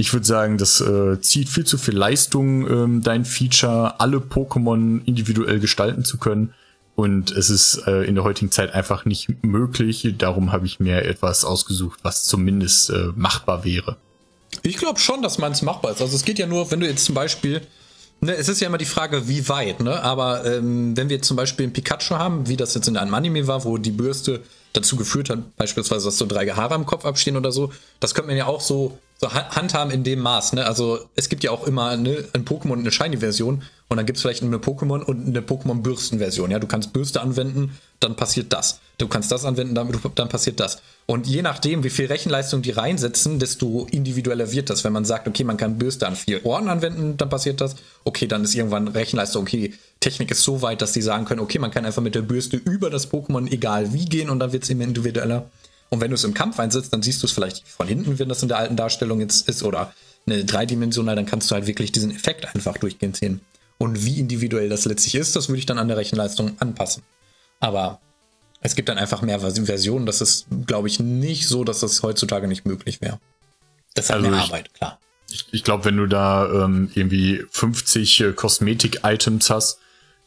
Ich 0.00 0.12
würde 0.12 0.24
sagen, 0.24 0.58
das 0.58 0.80
äh, 0.80 1.20
zieht 1.20 1.48
viel 1.48 1.66
zu 1.66 1.76
viel 1.76 1.96
Leistung, 1.96 2.70
ähm, 2.70 3.02
dein 3.02 3.24
Feature, 3.24 3.98
alle 3.98 4.18
Pokémon 4.18 5.04
individuell 5.06 5.58
gestalten 5.58 6.04
zu 6.04 6.18
können. 6.18 6.54
Und 6.94 7.32
es 7.32 7.50
ist 7.50 7.82
äh, 7.84 8.04
in 8.04 8.14
der 8.14 8.22
heutigen 8.22 8.52
Zeit 8.52 8.72
einfach 8.74 9.06
nicht 9.06 9.42
möglich. 9.42 10.14
Darum 10.16 10.52
habe 10.52 10.66
ich 10.66 10.78
mir 10.78 11.02
etwas 11.02 11.44
ausgesucht, 11.44 11.98
was 12.04 12.22
zumindest 12.22 12.90
äh, 12.90 13.08
machbar 13.16 13.64
wäre. 13.64 13.96
Ich 14.62 14.76
glaube 14.76 15.00
schon, 15.00 15.20
dass 15.20 15.38
man 15.38 15.50
es 15.50 15.62
machbar 15.62 15.90
ist. 15.90 16.00
Also 16.00 16.14
es 16.14 16.24
geht 16.24 16.38
ja 16.38 16.46
nur, 16.46 16.70
wenn 16.70 16.78
du 16.78 16.86
jetzt 16.86 17.04
zum 17.04 17.16
Beispiel, 17.16 17.62
ne, 18.20 18.36
es 18.36 18.48
ist 18.48 18.60
ja 18.60 18.68
immer 18.68 18.78
die 18.78 18.84
Frage, 18.84 19.26
wie 19.26 19.48
weit, 19.48 19.80
ne? 19.80 20.00
Aber 20.04 20.44
ähm, 20.44 20.96
wenn 20.96 21.08
wir 21.08 21.16
jetzt 21.16 21.26
zum 21.26 21.36
Beispiel 21.36 21.66
ein 21.66 21.72
Pikachu 21.72 22.14
haben, 22.14 22.46
wie 22.46 22.56
das 22.56 22.72
jetzt 22.74 22.86
in 22.86 22.96
einem 22.96 23.14
Anime 23.14 23.48
war, 23.48 23.64
wo 23.64 23.78
die 23.78 23.90
Bürste 23.90 24.44
dazu 24.74 24.94
geführt 24.94 25.28
hat, 25.28 25.56
beispielsweise, 25.56 26.04
dass 26.04 26.18
so 26.18 26.26
drei 26.26 26.46
Haare 26.46 26.76
am 26.76 26.86
Kopf 26.86 27.04
abstehen 27.04 27.36
oder 27.36 27.50
so, 27.50 27.72
das 27.98 28.14
könnte 28.14 28.28
man 28.28 28.36
ja 28.36 28.46
auch 28.46 28.60
so 28.60 28.96
so 29.20 29.32
handhaben 29.32 29.90
in 29.92 30.04
dem 30.04 30.20
Maß. 30.20 30.52
Ne? 30.52 30.64
Also 30.64 31.00
es 31.16 31.28
gibt 31.28 31.42
ja 31.42 31.50
auch 31.50 31.66
immer 31.66 31.96
ne, 31.96 32.24
ein 32.34 32.44
Pokémon 32.44 32.72
und 32.72 32.80
eine 32.80 32.92
Shiny-Version 32.92 33.62
und 33.88 33.96
dann 33.96 34.06
gibt 34.06 34.16
es 34.16 34.22
vielleicht 34.22 34.44
eine 34.44 34.58
Pokémon 34.58 35.02
und 35.02 35.26
eine 35.26 35.40
Pokémon-Bürsten-Version. 35.40 36.52
Ja, 36.52 36.60
du 36.60 36.68
kannst 36.68 36.92
Bürste 36.92 37.20
anwenden, 37.20 37.76
dann 37.98 38.14
passiert 38.14 38.52
das. 38.52 38.78
Du 38.96 39.08
kannst 39.08 39.32
das 39.32 39.44
anwenden, 39.44 39.74
dann, 39.74 39.90
dann 40.14 40.28
passiert 40.28 40.60
das. 40.60 40.80
Und 41.06 41.26
je 41.26 41.42
nachdem, 41.42 41.82
wie 41.82 41.90
viel 41.90 42.06
Rechenleistung 42.06 42.62
die 42.62 42.70
reinsetzen, 42.70 43.40
desto 43.40 43.88
individueller 43.90 44.52
wird 44.52 44.70
das. 44.70 44.84
Wenn 44.84 44.92
man 44.92 45.04
sagt, 45.04 45.26
okay, 45.26 45.42
man 45.42 45.56
kann 45.56 45.78
Bürste 45.78 46.06
an 46.06 46.14
vier 46.14 46.46
Ohren 46.46 46.68
anwenden, 46.68 47.16
dann 47.16 47.28
passiert 47.28 47.60
das. 47.60 47.74
Okay, 48.04 48.28
dann 48.28 48.44
ist 48.44 48.54
irgendwann 48.54 48.86
Rechenleistung, 48.86 49.42
okay, 49.42 49.74
Technik 49.98 50.30
ist 50.30 50.42
so 50.42 50.62
weit, 50.62 50.80
dass 50.80 50.92
die 50.92 51.02
sagen 51.02 51.24
können, 51.24 51.40
okay, 51.40 51.58
man 51.58 51.72
kann 51.72 51.84
einfach 51.84 52.02
mit 52.02 52.14
der 52.14 52.22
Bürste 52.22 52.56
über 52.56 52.88
das 52.88 53.10
Pokémon 53.10 53.50
egal 53.50 53.92
wie 53.92 54.04
gehen 54.04 54.30
und 54.30 54.38
dann 54.38 54.52
wird 54.52 54.62
es 54.62 54.70
immer 54.70 54.84
individueller. 54.84 55.50
Und 55.90 56.00
wenn 56.00 56.10
du 56.10 56.14
es 56.14 56.24
im 56.24 56.34
Kampf 56.34 56.58
einsetzt, 56.58 56.92
dann 56.92 57.02
siehst 57.02 57.22
du 57.22 57.26
es 57.26 57.32
vielleicht 57.32 57.66
von 57.66 57.88
hinten, 57.88 58.18
wenn 58.18 58.28
das 58.28 58.42
in 58.42 58.48
der 58.48 58.58
alten 58.58 58.76
Darstellung 58.76 59.20
jetzt 59.20 59.48
ist, 59.48 59.62
oder 59.62 59.92
eine 60.26 60.44
dreidimensional, 60.44 61.16
dann 61.16 61.26
kannst 61.26 61.50
du 61.50 61.54
halt 61.54 61.66
wirklich 61.66 61.92
diesen 61.92 62.10
Effekt 62.10 62.54
einfach 62.54 62.76
durchgehend 62.76 63.16
sehen. 63.16 63.40
Und 63.78 64.04
wie 64.04 64.18
individuell 64.18 64.68
das 64.68 64.84
letztlich 64.84 65.14
ist, 65.14 65.36
das 65.36 65.48
würde 65.48 65.60
ich 65.60 65.66
dann 65.66 65.78
an 65.78 65.88
der 65.88 65.96
Rechenleistung 65.96 66.56
anpassen. 66.58 67.02
Aber 67.60 68.00
es 68.60 68.74
gibt 68.74 68.88
dann 68.88 68.98
einfach 68.98 69.22
mehr 69.22 69.40
Versionen. 69.40 70.04
Das 70.04 70.20
ist, 70.20 70.46
glaube 70.66 70.88
ich, 70.88 70.98
nicht 70.98 71.46
so, 71.46 71.64
dass 71.64 71.80
das 71.80 72.02
heutzutage 72.02 72.48
nicht 72.48 72.66
möglich 72.66 73.00
wäre. 73.00 73.20
Das 73.94 74.06
ist 74.06 74.10
halt 74.10 74.24
also 74.24 74.30
mehr 74.30 74.44
Arbeit, 74.44 74.74
klar. 74.74 74.98
ich, 75.30 75.46
ich 75.52 75.64
glaube, 75.64 75.84
wenn 75.84 75.96
du 75.96 76.06
da 76.06 76.64
ähm, 76.64 76.90
irgendwie 76.94 77.44
50 77.50 78.20
äh, 78.20 78.32
Kosmetik-Items 78.32 79.50
hast, 79.50 79.78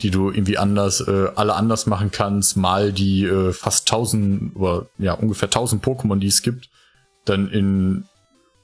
die 0.01 0.11
du 0.11 0.31
irgendwie 0.31 0.57
anders, 0.57 1.01
äh, 1.01 1.29
alle 1.35 1.55
anders 1.55 1.85
machen 1.85 2.11
kannst, 2.11 2.57
mal 2.57 2.91
die 2.91 3.25
äh, 3.25 3.53
fast 3.53 3.89
1000 3.91 4.55
oder 4.55 4.87
ja, 4.97 5.13
ungefähr 5.13 5.47
1000 5.47 5.83
Pokémon, 5.83 6.19
die 6.19 6.27
es 6.27 6.41
gibt, 6.41 6.69
dann 7.25 7.49
in, 7.49 8.05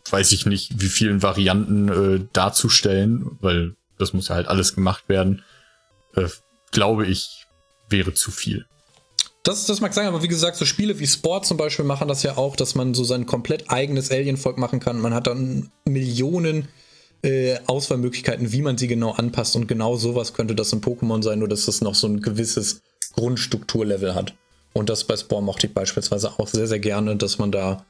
weiß 0.10 0.32
ich 0.32 0.46
nicht, 0.46 0.82
wie 0.82 0.88
vielen 0.88 1.22
Varianten 1.22 1.88
äh, 1.90 2.28
darzustellen, 2.34 3.38
weil 3.42 3.76
das 3.98 4.14
muss 4.14 4.28
ja 4.30 4.36
halt 4.36 4.48
alles 4.48 4.76
gemacht 4.76 5.06
werden, 5.08 5.44
äh, 6.16 6.28
glaube 6.72 7.06
ich, 7.06 7.46
wäre 7.90 8.14
zu 8.14 8.32
viel. 8.32 8.66
Das, 9.44 9.66
das 9.66 9.80
mag 9.80 9.94
sein, 9.94 10.08
aber 10.08 10.22
wie 10.22 10.28
gesagt, 10.28 10.58
so 10.58 10.66
Spiele 10.66 11.00
wie 11.00 11.08
Sport 11.08 11.46
zum 11.46 11.56
Beispiel 11.56 11.86
machen 11.86 12.10
das 12.10 12.22
ja 12.22 12.36
auch, 12.36 12.58
dass 12.58 12.76
man 12.76 12.94
so 12.94 13.06
sein 13.06 13.26
komplett 13.26 13.70
eigenes 13.70 14.12
Alien-Volk 14.12 14.58
machen 14.58 14.82
kann. 14.82 15.00
Man 15.00 15.14
hat 15.14 15.28
dann 15.28 15.72
Millionen 15.86 16.68
äh, 17.24 17.58
Auswahlmöglichkeiten, 17.66 18.52
wie 18.52 18.62
man 18.62 18.78
sie 18.78 18.88
genau 18.88 19.12
anpasst. 19.12 19.56
Und 19.56 19.68
genau 19.68 19.96
sowas 19.98 20.34
könnte 20.34 20.56
das 20.56 20.74
in 20.74 20.82
Pokémon 20.82 21.24
sein, 21.24 21.40
nur 21.40 21.48
dass 21.48 21.66
das 21.66 21.82
noch 21.82 21.96
so 21.96 22.08
ein 22.08 22.22
gewisses 22.22 22.82
Grundstrukturlevel 23.14 24.16
hat. 24.16 24.36
Und 24.74 24.90
das 24.90 25.04
bei 25.04 25.18
Spore 25.18 25.42
mochte 25.42 25.68
ich 25.68 25.74
beispielsweise 25.74 26.40
auch 26.40 26.48
sehr, 26.48 26.68
sehr 26.68 26.80
gerne, 26.80 27.16
dass 27.16 27.40
man 27.40 27.52
da 27.52 27.86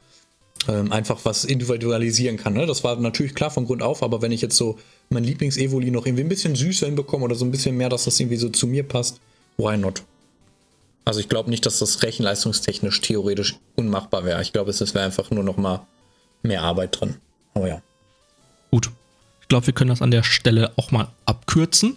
ähm, 0.68 0.92
einfach 0.92 1.20
was 1.24 1.46
individualisieren 1.46 2.38
kann. 2.38 2.54
Ne? 2.54 2.66
Das 2.66 2.84
war 2.84 2.96
natürlich 2.96 3.36
klar 3.36 3.52
von 3.52 3.66
Grund 3.66 3.84
auf, 3.84 4.04
aber 4.04 4.22
wenn 4.22 4.32
ich 4.32 4.42
jetzt 4.42 4.56
so 4.56 4.78
mein 5.10 5.24
Lieblings-Evoli 5.24 5.92
noch 5.92 6.06
irgendwie 6.06 6.24
ein 6.24 6.30
bisschen 6.30 6.56
süßer 6.56 6.88
hinbekomme 6.88 7.26
oder 7.26 7.36
so 7.36 7.46
ein 7.46 7.52
bisschen 7.52 7.78
mehr, 7.78 7.90
dass 7.90 8.06
das 8.06 8.20
irgendwie 8.20 8.38
so 8.38 8.50
zu 8.50 8.68
mir 8.68 8.84
passt, 8.84 9.20
why 9.58 9.78
not? 9.78 10.04
Also 11.06 11.20
ich 11.20 11.30
glaube 11.30 11.50
nicht, 11.50 11.66
dass 11.66 11.80
das 11.80 12.04
rechenleistungstechnisch 12.04 13.00
theoretisch 13.02 13.56
unmachbar 13.76 14.26
wäre. 14.26 14.42
Ich 14.42 14.52
glaube, 14.52 14.72
es 14.72 14.94
wäre 14.94 15.06
einfach 15.06 15.32
nur 15.32 15.44
noch 15.44 15.58
mal 15.58 15.86
mehr 16.44 16.64
Arbeit 16.64 17.00
drin. 17.00 17.16
Aber 17.54 17.68
ja. 17.68 17.82
Gut. 18.72 18.92
Ich 19.48 19.50
glaube, 19.50 19.68
wir 19.68 19.74
können 19.74 19.92
das 19.92 20.02
an 20.02 20.12
der 20.12 20.24
Stelle 20.24 20.74
auch 20.76 20.92
mal 20.92 21.08
abkürzen. 21.26 21.96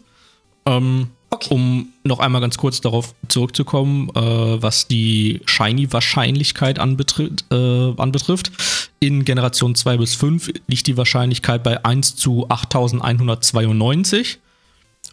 Ähm, 0.67 1.09
okay. 1.31 1.49
Um 1.51 1.89
noch 2.05 2.21
einmal 2.21 2.41
ganz 2.41 2.59
kurz 2.59 2.81
darauf 2.81 3.13
zurückzukommen, 3.27 4.09
äh, 4.11 4.63
was 4.63 4.87
die 4.87 5.41
Shiny-Wahrscheinlichkeit 5.47 6.79
anbetrifft, 6.79 7.47
äh, 7.51 7.93
anbetrifft. 7.97 8.53
In 9.01 9.25
Generation 9.25 9.75
2 9.75 9.97
bis 9.97 10.15
5 10.15 10.53
liegt 10.69 10.87
die 10.87 10.97
Wahrscheinlichkeit 10.97 11.65
bei 11.65 11.85
1 11.85 12.15
zu 12.15 12.49
8192. 12.49 14.39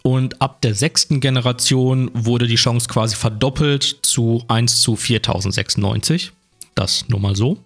Und 0.04 0.40
ab 0.40 0.60
der 0.62 0.76
sechsten 0.76 1.18
Generation 1.18 2.08
wurde 2.14 2.46
die 2.46 2.54
Chance 2.54 2.86
quasi 2.86 3.16
verdoppelt 3.16 3.98
zu 4.02 4.44
1 4.46 4.80
zu 4.80 4.94
4096. 4.94 6.30
Das 6.76 7.08
nur 7.08 7.18
mal 7.18 7.34
so. 7.34 7.58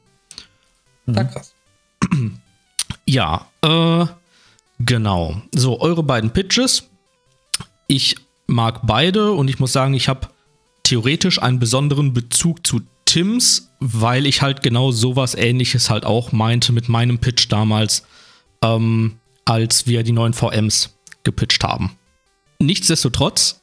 Danke. 1.05 1.43
Ja, 3.05 3.49
äh, 3.61 4.07
genau. 4.87 5.43
So, 5.55 5.81
eure 5.81 6.03
beiden 6.03 6.31
Pitches. 6.31 6.89
Ich 7.89 8.17
mag 8.47 8.81
beide 8.85 9.33
und 9.33 9.49
ich 9.49 9.59
muss 9.59 9.73
sagen, 9.73 9.95
ich 9.95 10.09
habe 10.09 10.29
theoretisch 10.83 11.41
einen 11.41 11.59
besonderen 11.59 12.13
Bezug 12.13 12.67
zu 12.67 12.81
Tims, 13.05 13.71
weil 13.81 14.27
ich 14.27 14.43
halt 14.43 14.63
genau 14.63 14.91
sowas 14.91 15.35
ähnliches 15.35 15.91
halt 15.91 16.05
auch 16.05 16.33
meinte 16.33 16.73
mit 16.73 16.89
meinem 16.89 17.19
Pitch 17.19 17.47
damals, 17.51 18.05
ähm, 18.63 19.19
als 19.45 19.87
wir 19.87 20.03
die 20.03 20.13
neuen 20.13 20.33
VMs 20.33 20.97
gepitcht 21.25 21.65
haben. 21.65 21.97
Nichtsdestotrotz 22.59 23.61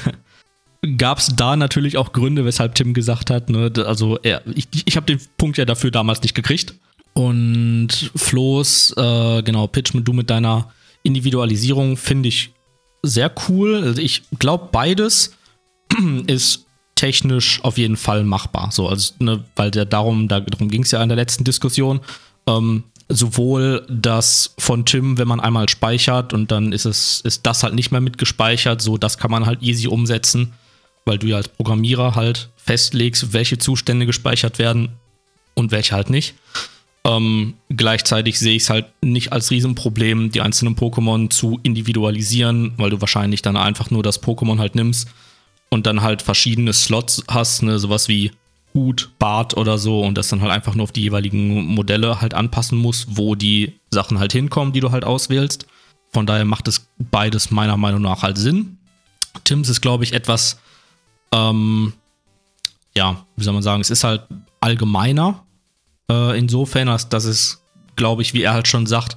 gab 0.98 1.18
es 1.18 1.28
da 1.36 1.56
natürlich 1.56 1.96
auch 1.96 2.12
Gründe, 2.12 2.44
weshalb 2.44 2.74
Tim 2.74 2.92
gesagt 2.92 3.30
hat, 3.30 3.50
ne, 3.50 3.72
also 3.86 4.18
er, 4.18 4.42
ich, 4.54 4.68
ich 4.84 4.96
habe 4.96 5.06
den 5.06 5.20
Punkt 5.38 5.58
ja 5.58 5.64
dafür 5.64 5.90
damals 5.90 6.22
nicht 6.22 6.34
gekriegt. 6.34 6.74
Und 7.14 8.10
Flo's, 8.16 8.94
äh, 8.96 9.42
genau, 9.42 9.66
Pitch 9.66 9.94
mit 9.94 10.06
du 10.08 10.12
mit 10.12 10.30
deiner 10.30 10.72
Individualisierung 11.02 11.96
finde 11.96 12.28
ich 12.28 12.52
sehr 13.02 13.32
cool. 13.48 13.82
Also 13.84 14.00
ich 14.00 14.22
glaube, 14.38 14.68
beides 14.72 15.36
ist 16.26 16.66
technisch 16.94 17.62
auf 17.64 17.78
jeden 17.78 17.96
Fall 17.96 18.24
machbar. 18.24 18.70
So, 18.70 18.88
also, 18.88 19.14
ne, 19.18 19.44
weil 19.56 19.70
der 19.70 19.84
darum, 19.84 20.28
darum 20.28 20.68
ging 20.68 20.82
es 20.82 20.92
ja 20.92 21.02
in 21.02 21.08
der 21.08 21.16
letzten 21.16 21.44
Diskussion. 21.44 22.00
Ähm, 22.46 22.84
sowohl 23.08 23.86
das 23.90 24.54
von 24.58 24.86
Tim, 24.86 25.18
wenn 25.18 25.28
man 25.28 25.40
einmal 25.40 25.68
speichert 25.68 26.32
und 26.32 26.50
dann 26.50 26.72
ist 26.72 26.84
es, 26.84 27.20
ist 27.22 27.46
das 27.46 27.62
halt 27.62 27.74
nicht 27.74 27.90
mehr 27.90 28.00
mitgespeichert, 28.00 28.80
so 28.80 28.96
das 28.96 29.18
kann 29.18 29.30
man 29.30 29.46
halt 29.46 29.62
easy 29.62 29.86
umsetzen, 29.86 30.54
weil 31.04 31.18
du 31.18 31.26
ja 31.26 31.36
als 31.36 31.48
Programmierer 31.48 32.14
halt 32.14 32.50
festlegst, 32.56 33.32
welche 33.32 33.58
Zustände 33.58 34.06
gespeichert 34.06 34.58
werden 34.58 34.90
und 35.54 35.72
welche 35.72 35.94
halt 35.94 36.08
nicht. 36.08 36.34
Ähm, 37.04 37.54
gleichzeitig 37.68 38.38
sehe 38.38 38.54
ich 38.54 38.62
es 38.62 38.70
halt 38.70 38.86
nicht 39.02 39.32
als 39.32 39.50
Riesenproblem, 39.50 40.30
die 40.30 40.40
einzelnen 40.40 40.76
Pokémon 40.76 41.30
zu 41.30 41.58
individualisieren, 41.62 42.74
weil 42.76 42.90
du 42.90 43.00
wahrscheinlich 43.00 43.42
dann 43.42 43.56
einfach 43.56 43.90
nur 43.90 44.04
das 44.04 44.22
Pokémon 44.22 44.58
halt 44.58 44.76
nimmst 44.76 45.08
und 45.68 45.86
dann 45.86 46.02
halt 46.02 46.22
verschiedene 46.22 46.72
Slots 46.72 47.24
hast, 47.28 47.62
ne, 47.62 47.78
sowas 47.80 48.06
wie 48.06 48.30
Hut, 48.74 49.10
Bart 49.18 49.56
oder 49.56 49.78
so 49.78 50.02
und 50.02 50.16
das 50.16 50.28
dann 50.28 50.40
halt 50.40 50.52
einfach 50.52 50.74
nur 50.74 50.84
auf 50.84 50.92
die 50.92 51.02
jeweiligen 51.02 51.66
Modelle 51.66 52.20
halt 52.20 52.34
anpassen 52.34 52.78
muss, 52.78 53.06
wo 53.10 53.34
die 53.34 53.74
Sachen 53.90 54.18
halt 54.18 54.32
hinkommen, 54.32 54.72
die 54.72 54.80
du 54.80 54.92
halt 54.92 55.04
auswählst. 55.04 55.66
Von 56.12 56.26
daher 56.26 56.44
macht 56.44 56.68
es 56.68 56.88
beides 56.98 57.50
meiner 57.50 57.76
Meinung 57.76 58.02
nach 58.02 58.22
halt 58.22 58.38
Sinn. 58.38 58.78
Tims 59.44 59.68
ist, 59.68 59.80
glaube 59.80 60.04
ich, 60.04 60.12
etwas, 60.12 60.60
ähm, 61.32 61.94
ja, 62.94 63.24
wie 63.36 63.44
soll 63.44 63.54
man 63.54 63.62
sagen, 63.62 63.80
es 63.80 63.90
ist 63.90 64.04
halt 64.04 64.22
allgemeiner. 64.60 65.42
Äh, 66.10 66.38
insofern, 66.38 66.88
dass, 66.88 67.08
dass 67.08 67.24
es, 67.24 67.62
glaube 67.96 68.22
ich, 68.22 68.34
wie 68.34 68.42
er 68.42 68.54
halt 68.54 68.68
schon 68.68 68.86
sagt, 68.86 69.16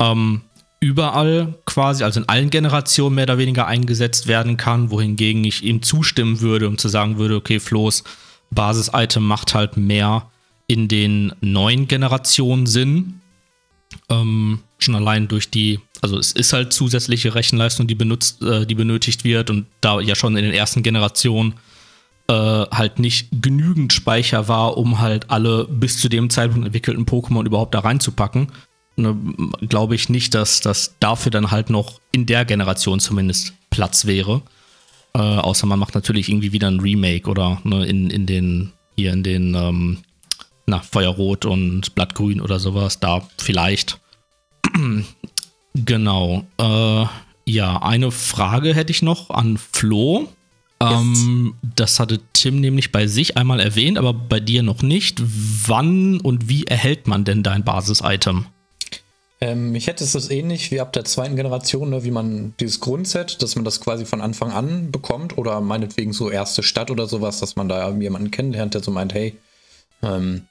ähm, 0.00 0.42
überall 0.80 1.54
quasi, 1.64 2.04
also 2.04 2.20
in 2.20 2.28
allen 2.28 2.50
Generationen 2.50 3.14
mehr 3.14 3.24
oder 3.24 3.38
weniger 3.38 3.66
eingesetzt 3.66 4.26
werden 4.26 4.56
kann, 4.56 4.90
wohingegen 4.90 5.44
ich 5.44 5.62
ihm 5.62 5.82
zustimmen 5.82 6.40
würde, 6.40 6.68
um 6.68 6.78
zu 6.78 6.88
sagen 6.88 7.18
würde, 7.18 7.36
okay, 7.36 7.60
Floß, 7.60 8.04
Basis-Item 8.50 9.26
macht 9.26 9.54
halt 9.54 9.76
mehr 9.76 10.30
in 10.66 10.88
den 10.88 11.32
neuen 11.40 11.88
Generationen 11.88 12.66
Sinn. 12.66 13.20
Ähm, 14.08 14.60
schon 14.78 14.94
allein 14.94 15.28
durch 15.28 15.50
die, 15.50 15.80
also 16.02 16.18
es 16.18 16.32
ist 16.32 16.52
halt 16.52 16.72
zusätzliche 16.72 17.34
Rechenleistung, 17.34 17.86
die 17.86 17.94
benutzt, 17.94 18.42
äh, 18.42 18.66
die 18.66 18.74
benötigt 18.74 19.24
wird 19.24 19.48
und 19.48 19.66
da 19.80 20.00
ja 20.00 20.14
schon 20.14 20.36
in 20.36 20.44
den 20.44 20.52
ersten 20.52 20.82
Generationen 20.82 21.54
äh, 22.28 22.32
halt 22.32 22.98
nicht 22.98 23.28
genügend 23.42 23.92
Speicher 23.92 24.48
war, 24.48 24.76
um 24.76 25.00
halt 25.00 25.30
alle 25.30 25.64
bis 25.64 25.98
zu 25.98 26.08
dem 26.08 26.30
Zeitpunkt 26.30 26.66
entwickelten 26.66 27.06
Pokémon 27.06 27.44
überhaupt 27.44 27.74
da 27.74 27.80
reinzupacken, 27.80 28.48
ne, 28.96 29.16
glaube 29.68 29.94
ich 29.94 30.08
nicht, 30.08 30.34
dass 30.34 30.60
das 30.60 30.96
dafür 31.00 31.30
dann 31.30 31.50
halt 31.50 31.70
noch 31.70 32.00
in 32.12 32.26
der 32.26 32.44
Generation 32.44 33.00
zumindest 33.00 33.54
Platz 33.70 34.06
wäre. 34.06 34.42
Äh, 35.14 35.18
außer 35.18 35.66
man 35.66 35.78
macht 35.78 35.94
natürlich 35.94 36.28
irgendwie 36.28 36.52
wieder 36.52 36.68
ein 36.68 36.80
Remake 36.80 37.30
oder 37.30 37.60
ne, 37.64 37.86
in, 37.86 38.10
in 38.10 38.26
den, 38.26 38.72
hier 38.96 39.12
in 39.12 39.22
den, 39.22 39.54
ähm, 39.54 39.98
na, 40.66 40.80
Feuerrot 40.80 41.44
und 41.44 41.94
Blattgrün 41.94 42.40
oder 42.40 42.58
sowas, 42.58 42.98
da 43.00 43.22
vielleicht. 43.38 44.00
genau. 45.74 46.44
Äh, 46.58 47.06
ja, 47.48 47.80
eine 47.82 48.10
Frage 48.10 48.74
hätte 48.74 48.90
ich 48.90 49.02
noch 49.02 49.30
an 49.30 49.56
Flo. 49.56 50.28
Ähm, 50.80 51.54
das 51.74 51.98
hatte 51.98 52.20
Tim 52.32 52.60
nämlich 52.60 52.92
bei 52.92 53.06
sich 53.06 53.36
einmal 53.36 53.60
erwähnt, 53.60 53.98
aber 53.98 54.12
bei 54.12 54.40
dir 54.40 54.62
noch 54.62 54.82
nicht. 54.82 55.22
Wann 55.24 56.20
und 56.20 56.48
wie 56.48 56.64
erhält 56.64 57.06
man 57.06 57.24
denn 57.24 57.42
dein 57.42 57.64
Basis-Item? 57.64 58.46
Ähm, 59.40 59.74
ich 59.74 59.86
hätte 59.86 60.04
es 60.04 60.12
das 60.12 60.30
ähnlich 60.30 60.70
wie 60.70 60.80
ab 60.80 60.92
der 60.92 61.04
zweiten 61.04 61.36
Generation, 61.36 61.90
ne, 61.90 62.04
wie 62.04 62.10
man 62.10 62.54
dieses 62.60 62.80
Grundset, 62.80 63.42
dass 63.42 63.54
man 63.54 63.64
das 63.64 63.80
quasi 63.80 64.06
von 64.06 64.20
Anfang 64.20 64.50
an 64.50 64.90
bekommt 64.90 65.36
oder 65.36 65.60
meinetwegen 65.60 66.12
so 66.12 66.30
erste 66.30 66.62
Stadt 66.62 66.90
oder 66.90 67.06
sowas, 67.06 67.40
dass 67.40 67.56
man 67.56 67.68
da 67.68 67.90
jemanden 67.92 68.30
kennenlernt, 68.30 68.74
der 68.74 68.82
so 68.82 68.90
meint, 68.90 69.12
hey, 69.12 69.36
ähm, 70.02 70.42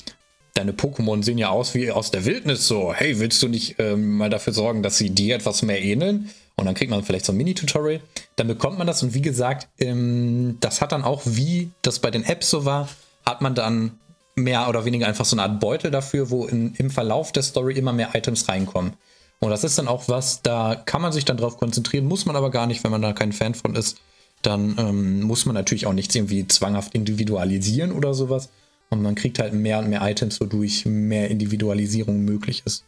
deine 0.54 0.72
Pokémon 0.72 1.24
sehen 1.24 1.38
ja 1.38 1.50
aus 1.50 1.74
wie 1.74 1.92
aus 1.92 2.12
der 2.12 2.26
Wildnis, 2.26 2.68
so, 2.68 2.94
hey, 2.94 3.20
willst 3.20 3.42
du 3.42 3.48
nicht 3.48 3.76
ähm, 3.80 4.18
mal 4.18 4.30
dafür 4.30 4.54
sorgen, 4.54 4.84
dass 4.84 4.98
sie 4.98 5.10
dir 5.10 5.36
etwas 5.36 5.64
mehr 5.64 5.82
ähneln? 5.82 6.30
Und 6.58 6.66
dann 6.66 6.76
kriegt 6.76 6.90
man 6.90 7.04
vielleicht 7.04 7.26
so 7.26 7.34
ein 7.34 7.38
Mini-Tutorial. 7.38 8.02
Dann 8.38 8.48
bekommt 8.48 8.78
man 8.78 8.88
das 8.88 9.04
und 9.04 9.14
wie 9.14 9.22
gesagt, 9.22 9.68
ähm, 9.78 10.58
das 10.62 10.82
hat 10.82 10.92
dann 10.92 11.04
auch, 11.04 11.22
wie 11.26 11.72
das 11.82 12.00
bei 12.00 12.12
den 12.12 12.24
Apps 12.24 12.50
so 12.50 12.66
war, 12.66 12.88
hat 13.26 13.42
man 13.42 13.56
dann 13.56 14.00
mehr 14.36 14.68
oder 14.70 14.86
weniger 14.86 15.08
einfach 15.08 15.26
so 15.26 15.36
eine 15.36 15.44
Art 15.44 15.60
Beutel 15.60 15.92
dafür, 15.92 16.30
wo 16.30 16.46
in, 16.46 16.74
im 16.76 16.90
Verlauf 16.90 17.32
der 17.32 17.44
Story 17.44 17.74
immer 17.78 17.94
mehr 17.94 18.14
Items 18.14 18.48
reinkommen. 18.48 18.94
Und 19.40 19.50
das 19.50 19.64
ist 19.64 19.78
dann 19.78 19.88
auch 19.88 20.08
was, 20.08 20.42
da 20.42 20.76
kann 20.76 21.02
man 21.02 21.12
sich 21.12 21.26
dann 21.26 21.38
drauf 21.38 21.58
konzentrieren, 21.58 22.06
muss 22.06 22.26
man 22.26 22.36
aber 22.36 22.52
gar 22.52 22.68
nicht, 22.68 22.84
wenn 22.84 22.92
man 22.92 23.02
da 23.02 23.14
kein 23.14 23.34
Fan 23.34 23.54
von 23.54 23.76
ist. 23.76 23.98
Dann 24.42 24.76
ähm, 24.78 25.22
muss 25.24 25.46
man 25.46 25.56
natürlich 25.56 25.88
auch 25.88 25.94
nichts 25.94 26.16
irgendwie 26.16 26.48
zwanghaft 26.48 26.94
individualisieren 26.94 27.92
oder 27.92 28.14
sowas. 28.14 28.50
Und 28.90 29.02
man 29.02 29.16
kriegt 29.16 29.40
halt 29.40 29.54
mehr 29.54 29.80
und 29.80 29.90
mehr 29.90 30.02
Items, 30.04 30.40
wodurch 30.40 30.86
mehr 30.86 31.30
Individualisierung 31.30 32.24
möglich 32.24 32.64
ist. 32.66 32.86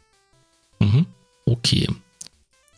Mhm. 0.80 1.08
Okay. 1.46 1.88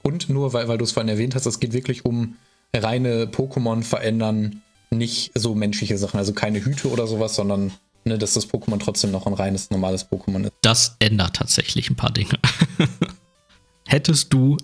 Und 0.10 0.28
nur, 0.28 0.54
weil, 0.54 0.68
weil 0.68 0.80
du 0.80 0.84
es 0.84 0.92
vorhin 0.92 1.10
erwähnt 1.10 1.36
hast, 1.36 1.46
es 1.46 1.60
geht 1.60 1.72
wirklich 1.72 2.04
um 2.04 2.36
reine 2.74 3.26
Pokémon 3.26 3.84
verändern, 3.84 4.64
nicht 4.90 5.32
so 5.36 5.54
menschliche 5.54 6.00
Sachen, 6.00 6.18
also 6.18 6.34
keine 6.34 6.66
Hüte 6.66 6.90
oder 6.90 7.06
sowas, 7.06 7.36
sondern 7.36 7.72
ne, 8.06 8.18
dass 8.18 8.34
das 8.34 8.50
Pokémon 8.50 8.80
trotzdem 8.80 9.12
noch 9.12 9.28
ein 9.28 9.34
reines, 9.34 9.70
normales 9.70 10.10
Pokémon 10.10 10.46
ist. 10.46 10.54
Das 10.62 10.96
ändert 10.98 11.36
tatsächlich 11.36 11.92
ein 11.92 11.96
paar 11.96 12.12
Dinge. 12.12 12.40
hättest 13.88 14.34
du 14.34 14.58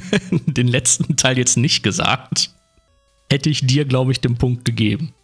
den 0.30 0.68
letzten 0.68 1.16
Teil 1.16 1.36
jetzt 1.36 1.56
nicht 1.56 1.82
gesagt, 1.82 2.50
hätte 3.28 3.50
ich 3.50 3.66
dir, 3.66 3.84
glaube 3.84 4.12
ich, 4.12 4.20
den 4.20 4.36
Punkt 4.36 4.64
gegeben. 4.64 5.14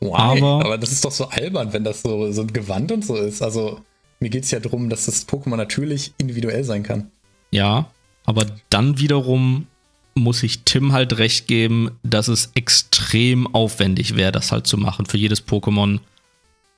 Why? 0.00 0.14
Aber, 0.14 0.64
aber 0.64 0.78
das 0.78 0.90
ist 0.90 1.04
doch 1.04 1.12
so 1.12 1.28
albern, 1.28 1.72
wenn 1.72 1.84
das 1.84 2.02
so, 2.02 2.32
so 2.32 2.42
ein 2.42 2.52
Gewand 2.52 2.90
und 2.90 3.04
so 3.04 3.14
ist. 3.14 3.40
Also 3.40 3.80
mir 4.18 4.30
geht 4.30 4.42
es 4.42 4.50
ja 4.50 4.58
darum, 4.58 4.90
dass 4.90 5.06
das 5.06 5.28
Pokémon 5.28 5.56
natürlich 5.56 6.12
individuell 6.18 6.64
sein 6.64 6.82
kann. 6.82 7.12
Ja, 7.52 7.88
aber 8.28 8.44
dann 8.68 8.98
wiederum 8.98 9.68
muss 10.14 10.42
ich 10.42 10.64
Tim 10.64 10.92
halt 10.92 11.16
recht 11.16 11.46
geben, 11.46 11.92
dass 12.02 12.28
es 12.28 12.50
extrem 12.54 13.46
aufwendig 13.54 14.16
wäre, 14.16 14.32
das 14.32 14.52
halt 14.52 14.66
zu 14.66 14.76
machen, 14.76 15.06
für 15.06 15.16
jedes 15.16 15.48
Pokémon 15.48 16.00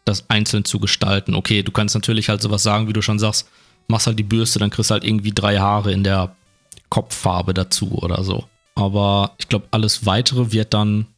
das 0.04 0.30
einzeln 0.30 0.64
zu 0.64 0.78
gestalten. 0.78 1.34
Okay, 1.34 1.64
du 1.64 1.72
kannst 1.72 1.96
natürlich 1.96 2.28
halt 2.28 2.40
sowas 2.40 2.62
sagen, 2.62 2.86
wie 2.86 2.92
du 2.92 3.02
schon 3.02 3.18
sagst, 3.18 3.48
machst 3.88 4.06
halt 4.06 4.20
die 4.20 4.22
Bürste, 4.22 4.60
dann 4.60 4.70
kriegst 4.70 4.90
du 4.90 4.92
halt 4.92 5.02
irgendwie 5.02 5.32
drei 5.32 5.58
Haare 5.58 5.90
in 5.90 6.04
der 6.04 6.36
Kopffarbe 6.88 7.52
dazu 7.52 7.98
oder 7.98 8.22
so. 8.22 8.44
Aber 8.76 9.34
ich 9.38 9.48
glaube, 9.48 9.66
alles 9.72 10.06
weitere 10.06 10.52
wird 10.52 10.72
dann 10.72 11.08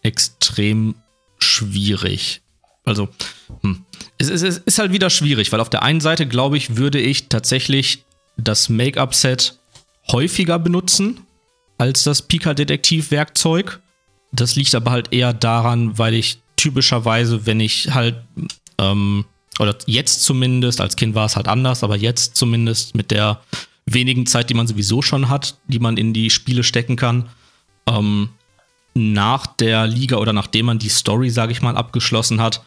extrem 0.00 0.94
schwierig. 1.38 2.40
Also, 2.86 3.10
hm. 3.60 3.84
es, 4.16 4.30
es, 4.30 4.40
es 4.40 4.56
ist 4.56 4.78
halt 4.78 4.92
wieder 4.94 5.10
schwierig, 5.10 5.52
weil 5.52 5.60
auf 5.60 5.68
der 5.68 5.82
einen 5.82 6.00
Seite, 6.00 6.26
glaube 6.26 6.56
ich, 6.56 6.78
würde 6.78 6.98
ich 6.98 7.28
tatsächlich 7.28 8.06
das 8.38 8.70
Make-up-Set 8.70 9.58
häufiger 10.10 10.58
benutzen 10.58 11.20
als 11.78 12.04
das 12.04 12.22
Pika-Detektiv-Werkzeug. 12.22 13.80
Das 14.32 14.56
liegt 14.56 14.74
aber 14.74 14.90
halt 14.90 15.12
eher 15.12 15.32
daran, 15.32 15.98
weil 15.98 16.14
ich 16.14 16.38
typischerweise, 16.56 17.46
wenn 17.46 17.60
ich 17.60 17.92
halt, 17.92 18.16
ähm, 18.78 19.24
oder 19.58 19.76
jetzt 19.86 20.22
zumindest, 20.22 20.80
als 20.80 20.96
Kind 20.96 21.14
war 21.14 21.26
es 21.26 21.36
halt 21.36 21.48
anders, 21.48 21.82
aber 21.82 21.96
jetzt 21.96 22.36
zumindest 22.36 22.94
mit 22.94 23.10
der 23.10 23.40
wenigen 23.84 24.26
Zeit, 24.26 24.48
die 24.48 24.54
man 24.54 24.66
sowieso 24.66 25.02
schon 25.02 25.28
hat, 25.28 25.58
die 25.66 25.80
man 25.80 25.96
in 25.96 26.12
die 26.12 26.30
Spiele 26.30 26.62
stecken 26.62 26.96
kann, 26.96 27.28
ähm, 27.86 28.30
nach 28.94 29.46
der 29.46 29.86
Liga 29.86 30.16
oder 30.16 30.32
nachdem 30.32 30.66
man 30.66 30.78
die 30.78 30.88
Story, 30.88 31.30
sage 31.30 31.52
ich 31.52 31.62
mal, 31.62 31.76
abgeschlossen 31.76 32.40
hat, 32.40 32.62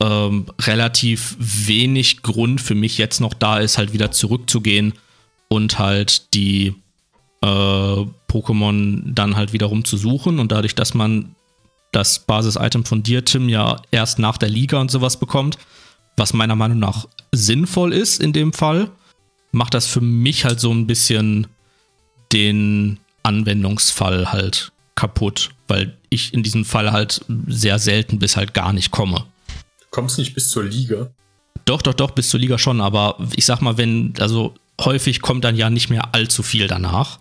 ähm, 0.00 0.46
relativ 0.60 1.36
wenig 1.38 2.22
Grund 2.22 2.60
für 2.60 2.74
mich 2.74 2.98
jetzt 2.98 3.20
noch 3.20 3.34
da 3.34 3.58
ist, 3.58 3.78
halt 3.78 3.92
wieder 3.92 4.10
zurückzugehen 4.10 4.94
und 5.52 5.78
halt 5.78 6.32
die 6.32 6.74
äh, 7.42 7.46
Pokémon 7.46 9.02
dann 9.04 9.36
halt 9.36 9.52
wiederum 9.52 9.84
zu 9.84 9.98
suchen. 9.98 10.38
Und 10.38 10.50
dadurch, 10.50 10.74
dass 10.74 10.94
man 10.94 11.34
das 11.92 12.20
Basis-Item 12.20 12.86
von 12.86 13.02
dir, 13.02 13.22
Tim, 13.22 13.50
ja 13.50 13.82
erst 13.90 14.18
nach 14.18 14.38
der 14.38 14.48
Liga 14.48 14.80
und 14.80 14.90
sowas 14.90 15.18
bekommt, 15.18 15.58
was 16.16 16.32
meiner 16.32 16.56
Meinung 16.56 16.78
nach 16.78 17.06
sinnvoll 17.32 17.92
ist 17.92 18.18
in 18.18 18.32
dem 18.32 18.54
Fall, 18.54 18.88
macht 19.50 19.74
das 19.74 19.86
für 19.86 20.00
mich 20.00 20.46
halt 20.46 20.58
so 20.58 20.72
ein 20.72 20.86
bisschen 20.86 21.46
den 22.32 22.98
Anwendungsfall 23.22 24.32
halt 24.32 24.72
kaputt, 24.94 25.50
weil 25.68 25.98
ich 26.08 26.32
in 26.32 26.42
diesem 26.42 26.64
Fall 26.64 26.92
halt 26.92 27.26
sehr 27.46 27.78
selten 27.78 28.18
bis 28.18 28.38
halt 28.38 28.54
gar 28.54 28.72
nicht 28.72 28.90
komme. 28.90 29.26
Du 29.80 29.86
kommst 29.90 30.16
nicht 30.16 30.32
bis 30.32 30.48
zur 30.48 30.64
Liga? 30.64 31.10
Doch, 31.66 31.82
doch, 31.82 31.92
doch, 31.92 32.12
bis 32.12 32.30
zur 32.30 32.40
Liga 32.40 32.56
schon, 32.56 32.80
aber 32.80 33.18
ich 33.36 33.44
sag 33.44 33.60
mal, 33.60 33.76
wenn, 33.76 34.14
also 34.18 34.54
häufig 34.80 35.20
kommt 35.20 35.44
dann 35.44 35.56
ja 35.56 35.70
nicht 35.70 35.90
mehr 35.90 36.14
allzu 36.14 36.42
viel 36.42 36.66
danach. 36.66 37.18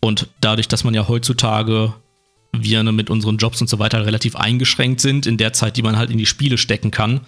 Und 0.00 0.28
dadurch, 0.40 0.68
dass 0.68 0.84
man 0.84 0.94
ja 0.94 1.08
heutzutage 1.08 1.94
wir 2.52 2.82
mit 2.82 3.10
unseren 3.10 3.36
Jobs 3.36 3.60
und 3.60 3.68
so 3.68 3.78
weiter 3.78 4.04
relativ 4.04 4.36
eingeschränkt 4.36 5.00
sind 5.00 5.26
in 5.26 5.36
der 5.36 5.52
Zeit, 5.52 5.76
die 5.76 5.82
man 5.82 5.96
halt 5.96 6.10
in 6.10 6.18
die 6.18 6.26
Spiele 6.26 6.58
stecken 6.58 6.90
kann, 6.90 7.20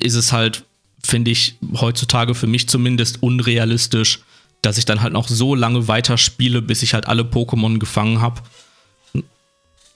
ist 0.00 0.14
es 0.14 0.32
halt, 0.32 0.64
finde 1.02 1.30
ich, 1.30 1.56
heutzutage 1.74 2.34
für 2.34 2.46
mich 2.46 2.68
zumindest 2.68 3.22
unrealistisch, 3.22 4.20
dass 4.62 4.78
ich 4.78 4.84
dann 4.84 5.00
halt 5.00 5.12
noch 5.12 5.28
so 5.28 5.54
lange 5.54 5.86
weiterspiele, 5.86 6.62
bis 6.62 6.82
ich 6.82 6.94
halt 6.94 7.06
alle 7.06 7.22
Pokémon 7.22 7.78
gefangen 7.78 8.20
habe. 8.20 8.42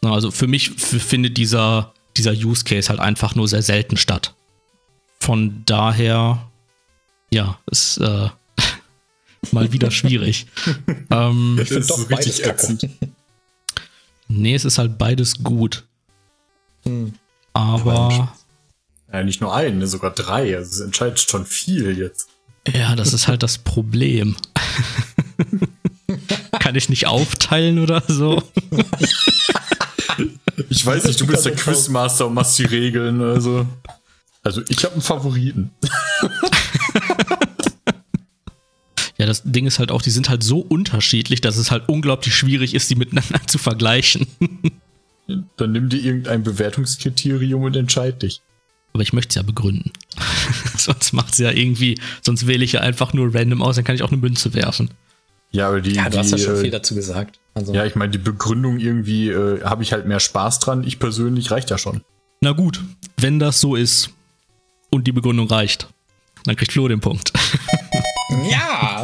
Also 0.02 0.30
für 0.30 0.46
mich 0.46 0.70
findet 0.70 1.36
dieser, 1.36 1.92
dieser 2.16 2.32
Use 2.32 2.64
Case 2.64 2.88
halt 2.88 3.00
einfach 3.00 3.34
nur 3.34 3.48
sehr 3.48 3.62
selten 3.62 3.96
statt. 3.96 4.34
Von 5.20 5.62
daher, 5.66 6.50
ja, 7.30 7.58
ist 7.70 7.98
äh, 7.98 8.28
mal 9.50 9.72
wieder 9.72 9.90
schwierig. 9.90 10.46
ähm, 11.10 11.58
ich 11.60 11.68
finde 11.68 11.86
doch 11.86 12.10
richtig 12.10 12.44
ätzend. 12.44 12.88
Nee, 14.28 14.54
es 14.54 14.64
ist 14.64 14.78
halt 14.78 14.98
beides 14.98 15.42
gut. 15.42 15.84
Hm. 16.84 17.14
Aber. 17.52 18.32
Ja, 19.12 19.22
nicht 19.24 19.40
nur 19.40 19.54
ein, 19.54 19.78
ne, 19.78 19.86
sogar 19.86 20.10
drei. 20.12 20.56
Also 20.56 20.70
es 20.70 20.80
entscheidet 20.80 21.20
schon 21.20 21.44
viel 21.44 21.98
jetzt. 21.98 22.28
Ja, 22.72 22.94
das 22.96 23.12
ist 23.12 23.28
halt 23.28 23.42
das 23.42 23.58
Problem. 23.58 24.36
Kann 26.60 26.76
ich 26.76 26.88
nicht 26.88 27.06
aufteilen 27.06 27.78
oder 27.78 28.02
so? 28.06 28.42
ich 30.70 30.86
weiß 30.86 31.04
nicht, 31.04 31.20
du 31.20 31.26
bist 31.26 31.44
der 31.44 31.56
Quizmaster 31.56 32.26
und 32.26 32.34
machst 32.34 32.58
die 32.58 32.64
Regeln. 32.64 33.20
Also, 33.20 33.66
also 34.42 34.62
ich 34.68 34.84
habe 34.84 34.94
einen 34.94 35.02
Favoriten. 35.02 35.70
Ja, 39.22 39.26
das 39.26 39.44
Ding 39.44 39.66
ist 39.66 39.78
halt 39.78 39.92
auch, 39.92 40.02
die 40.02 40.10
sind 40.10 40.28
halt 40.28 40.42
so 40.42 40.58
unterschiedlich, 40.58 41.40
dass 41.40 41.56
es 41.56 41.70
halt 41.70 41.88
unglaublich 41.88 42.34
schwierig 42.34 42.74
ist, 42.74 42.90
die 42.90 42.96
miteinander 42.96 43.40
zu 43.46 43.56
vergleichen. 43.56 44.26
Dann 45.56 45.70
nimm 45.70 45.88
dir 45.88 46.00
irgendein 46.00 46.42
Bewertungskriterium 46.42 47.62
und 47.62 47.76
entscheid 47.76 48.20
dich. 48.20 48.42
Aber 48.92 49.04
ich 49.04 49.12
möchte 49.12 49.28
es 49.28 49.34
ja 49.36 49.42
begründen. 49.42 49.92
sonst 50.76 51.12
macht 51.12 51.34
es 51.34 51.38
ja 51.38 51.52
irgendwie, 51.52 52.00
sonst 52.20 52.48
wähle 52.48 52.64
ich 52.64 52.72
ja 52.72 52.80
einfach 52.80 53.12
nur 53.12 53.32
random 53.32 53.62
aus, 53.62 53.76
dann 53.76 53.84
kann 53.84 53.94
ich 53.94 54.02
auch 54.02 54.10
eine 54.10 54.20
Münze 54.20 54.54
werfen. 54.54 54.90
Ja, 55.52 55.68
aber 55.68 55.80
die. 55.80 55.92
Ja, 55.92 56.06
du 56.06 56.10
die, 56.10 56.18
hast 56.18 56.32
ja 56.32 56.38
schon 56.38 56.56
äh, 56.56 56.60
viel 56.60 56.70
dazu 56.72 56.96
gesagt. 56.96 57.38
Also. 57.54 57.72
Ja, 57.72 57.86
ich 57.86 57.94
meine, 57.94 58.10
die 58.10 58.18
Begründung 58.18 58.80
irgendwie 58.80 59.28
äh, 59.28 59.62
habe 59.62 59.84
ich 59.84 59.92
halt 59.92 60.08
mehr 60.08 60.18
Spaß 60.18 60.58
dran. 60.58 60.82
Ich 60.82 60.98
persönlich 60.98 61.52
reicht 61.52 61.70
ja 61.70 61.78
schon. 61.78 62.00
Na 62.40 62.50
gut, 62.50 62.80
wenn 63.18 63.38
das 63.38 63.60
so 63.60 63.76
ist 63.76 64.10
und 64.90 65.06
die 65.06 65.12
Begründung 65.12 65.46
reicht, 65.46 65.86
dann 66.44 66.56
kriegt 66.56 66.72
Flo 66.72 66.88
den 66.88 66.98
Punkt. 66.98 67.32
Ja! 68.50 69.01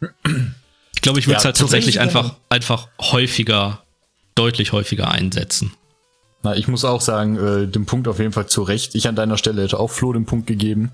Ich 0.00 1.02
glaube, 1.02 1.18
ich 1.18 1.26
würde 1.26 1.38
es 1.38 1.42
ja, 1.42 1.48
halt 1.48 1.56
tatsächlich 1.56 2.00
einfach, 2.00 2.36
einfach 2.48 2.88
häufiger, 3.00 3.82
deutlich 4.34 4.72
häufiger 4.72 5.10
einsetzen. 5.10 5.72
Na, 6.42 6.54
ich 6.56 6.68
muss 6.68 6.84
auch 6.84 7.00
sagen, 7.00 7.36
äh, 7.36 7.66
den 7.66 7.86
Punkt 7.86 8.06
auf 8.08 8.18
jeden 8.18 8.32
Fall 8.32 8.46
zu 8.46 8.62
Recht. 8.62 8.94
Ich 8.94 9.08
an 9.08 9.16
deiner 9.16 9.36
Stelle 9.36 9.62
hätte 9.62 9.80
auch 9.80 9.90
Flo 9.90 10.12
den 10.12 10.26
Punkt 10.26 10.46
gegeben. 10.46 10.92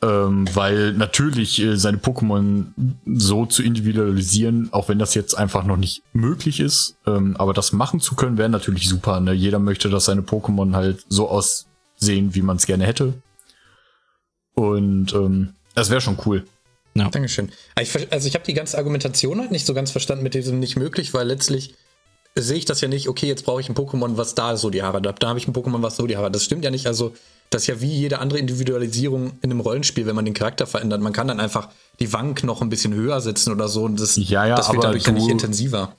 Ähm, 0.00 0.46
weil 0.54 0.92
natürlich 0.92 1.60
äh, 1.60 1.76
seine 1.76 1.96
Pokémon 1.96 2.66
so 3.04 3.46
zu 3.46 3.64
individualisieren, 3.64 4.68
auch 4.72 4.88
wenn 4.88 5.00
das 5.00 5.14
jetzt 5.14 5.34
einfach 5.36 5.64
noch 5.64 5.76
nicht 5.76 6.02
möglich 6.12 6.60
ist, 6.60 6.98
ähm, 7.04 7.34
aber 7.36 7.52
das 7.52 7.72
machen 7.72 7.98
zu 7.98 8.14
können, 8.14 8.38
wäre 8.38 8.48
natürlich 8.48 8.88
super. 8.88 9.18
Ne? 9.18 9.32
Jeder 9.32 9.58
möchte, 9.58 9.90
dass 9.90 10.04
seine 10.04 10.20
Pokémon 10.20 10.76
halt 10.76 11.04
so 11.08 11.28
aussehen, 11.28 12.36
wie 12.36 12.42
man 12.42 12.58
es 12.58 12.66
gerne 12.66 12.86
hätte. 12.86 13.14
Und 14.54 15.14
ähm, 15.14 15.54
das 15.74 15.90
wäre 15.90 16.00
schon 16.00 16.18
cool. 16.26 16.44
Ja. 16.98 17.10
Dankeschön. 17.10 17.50
Ich, 17.80 18.12
also 18.12 18.28
ich 18.28 18.34
habe 18.34 18.44
die 18.44 18.54
ganze 18.54 18.78
Argumentation 18.78 19.40
halt 19.40 19.50
nicht 19.50 19.66
so 19.66 19.74
ganz 19.74 19.90
verstanden 19.90 20.22
mit 20.22 20.34
diesem 20.34 20.58
nicht 20.58 20.76
möglich, 20.76 21.14
weil 21.14 21.26
letztlich 21.26 21.74
sehe 22.34 22.56
ich 22.56 22.64
das 22.64 22.80
ja 22.80 22.88
nicht, 22.88 23.08
okay, 23.08 23.26
jetzt 23.26 23.44
brauche 23.44 23.60
ich 23.60 23.68
ein 23.68 23.74
Pokémon, 23.74 24.16
was 24.16 24.34
da 24.34 24.56
so 24.56 24.70
die 24.70 24.82
Haare 24.82 24.98
hat. 24.98 25.22
Da 25.22 25.28
habe 25.28 25.38
ich 25.38 25.48
ein 25.48 25.54
Pokémon, 25.54 25.82
was 25.82 25.96
so 25.96 26.06
die 26.06 26.16
Haare 26.16 26.26
hat. 26.26 26.34
Das 26.34 26.44
stimmt 26.44 26.64
ja 26.64 26.70
nicht. 26.70 26.86
Also, 26.86 27.14
das 27.50 27.62
ist 27.62 27.68
ja 27.68 27.80
wie 27.80 27.92
jede 27.92 28.18
andere 28.18 28.38
Individualisierung 28.38 29.32
in 29.42 29.50
einem 29.50 29.60
Rollenspiel, 29.60 30.06
wenn 30.06 30.14
man 30.14 30.24
den 30.24 30.34
Charakter 30.34 30.66
verändert. 30.66 31.00
Man 31.00 31.12
kann 31.12 31.28
dann 31.28 31.40
einfach 31.40 31.70
die 31.98 32.12
Wank 32.12 32.44
noch 32.44 32.60
ein 32.60 32.68
bisschen 32.68 32.94
höher 32.94 33.20
setzen 33.20 33.52
oder 33.52 33.68
so 33.68 33.84
und 33.84 33.98
das, 33.98 34.16
ja, 34.16 34.46
ja, 34.46 34.56
das 34.56 34.70
wird 34.70 34.84
dadurch 34.84 35.06
ja 35.06 35.12
nicht 35.12 35.28
intensiver. 35.28 35.94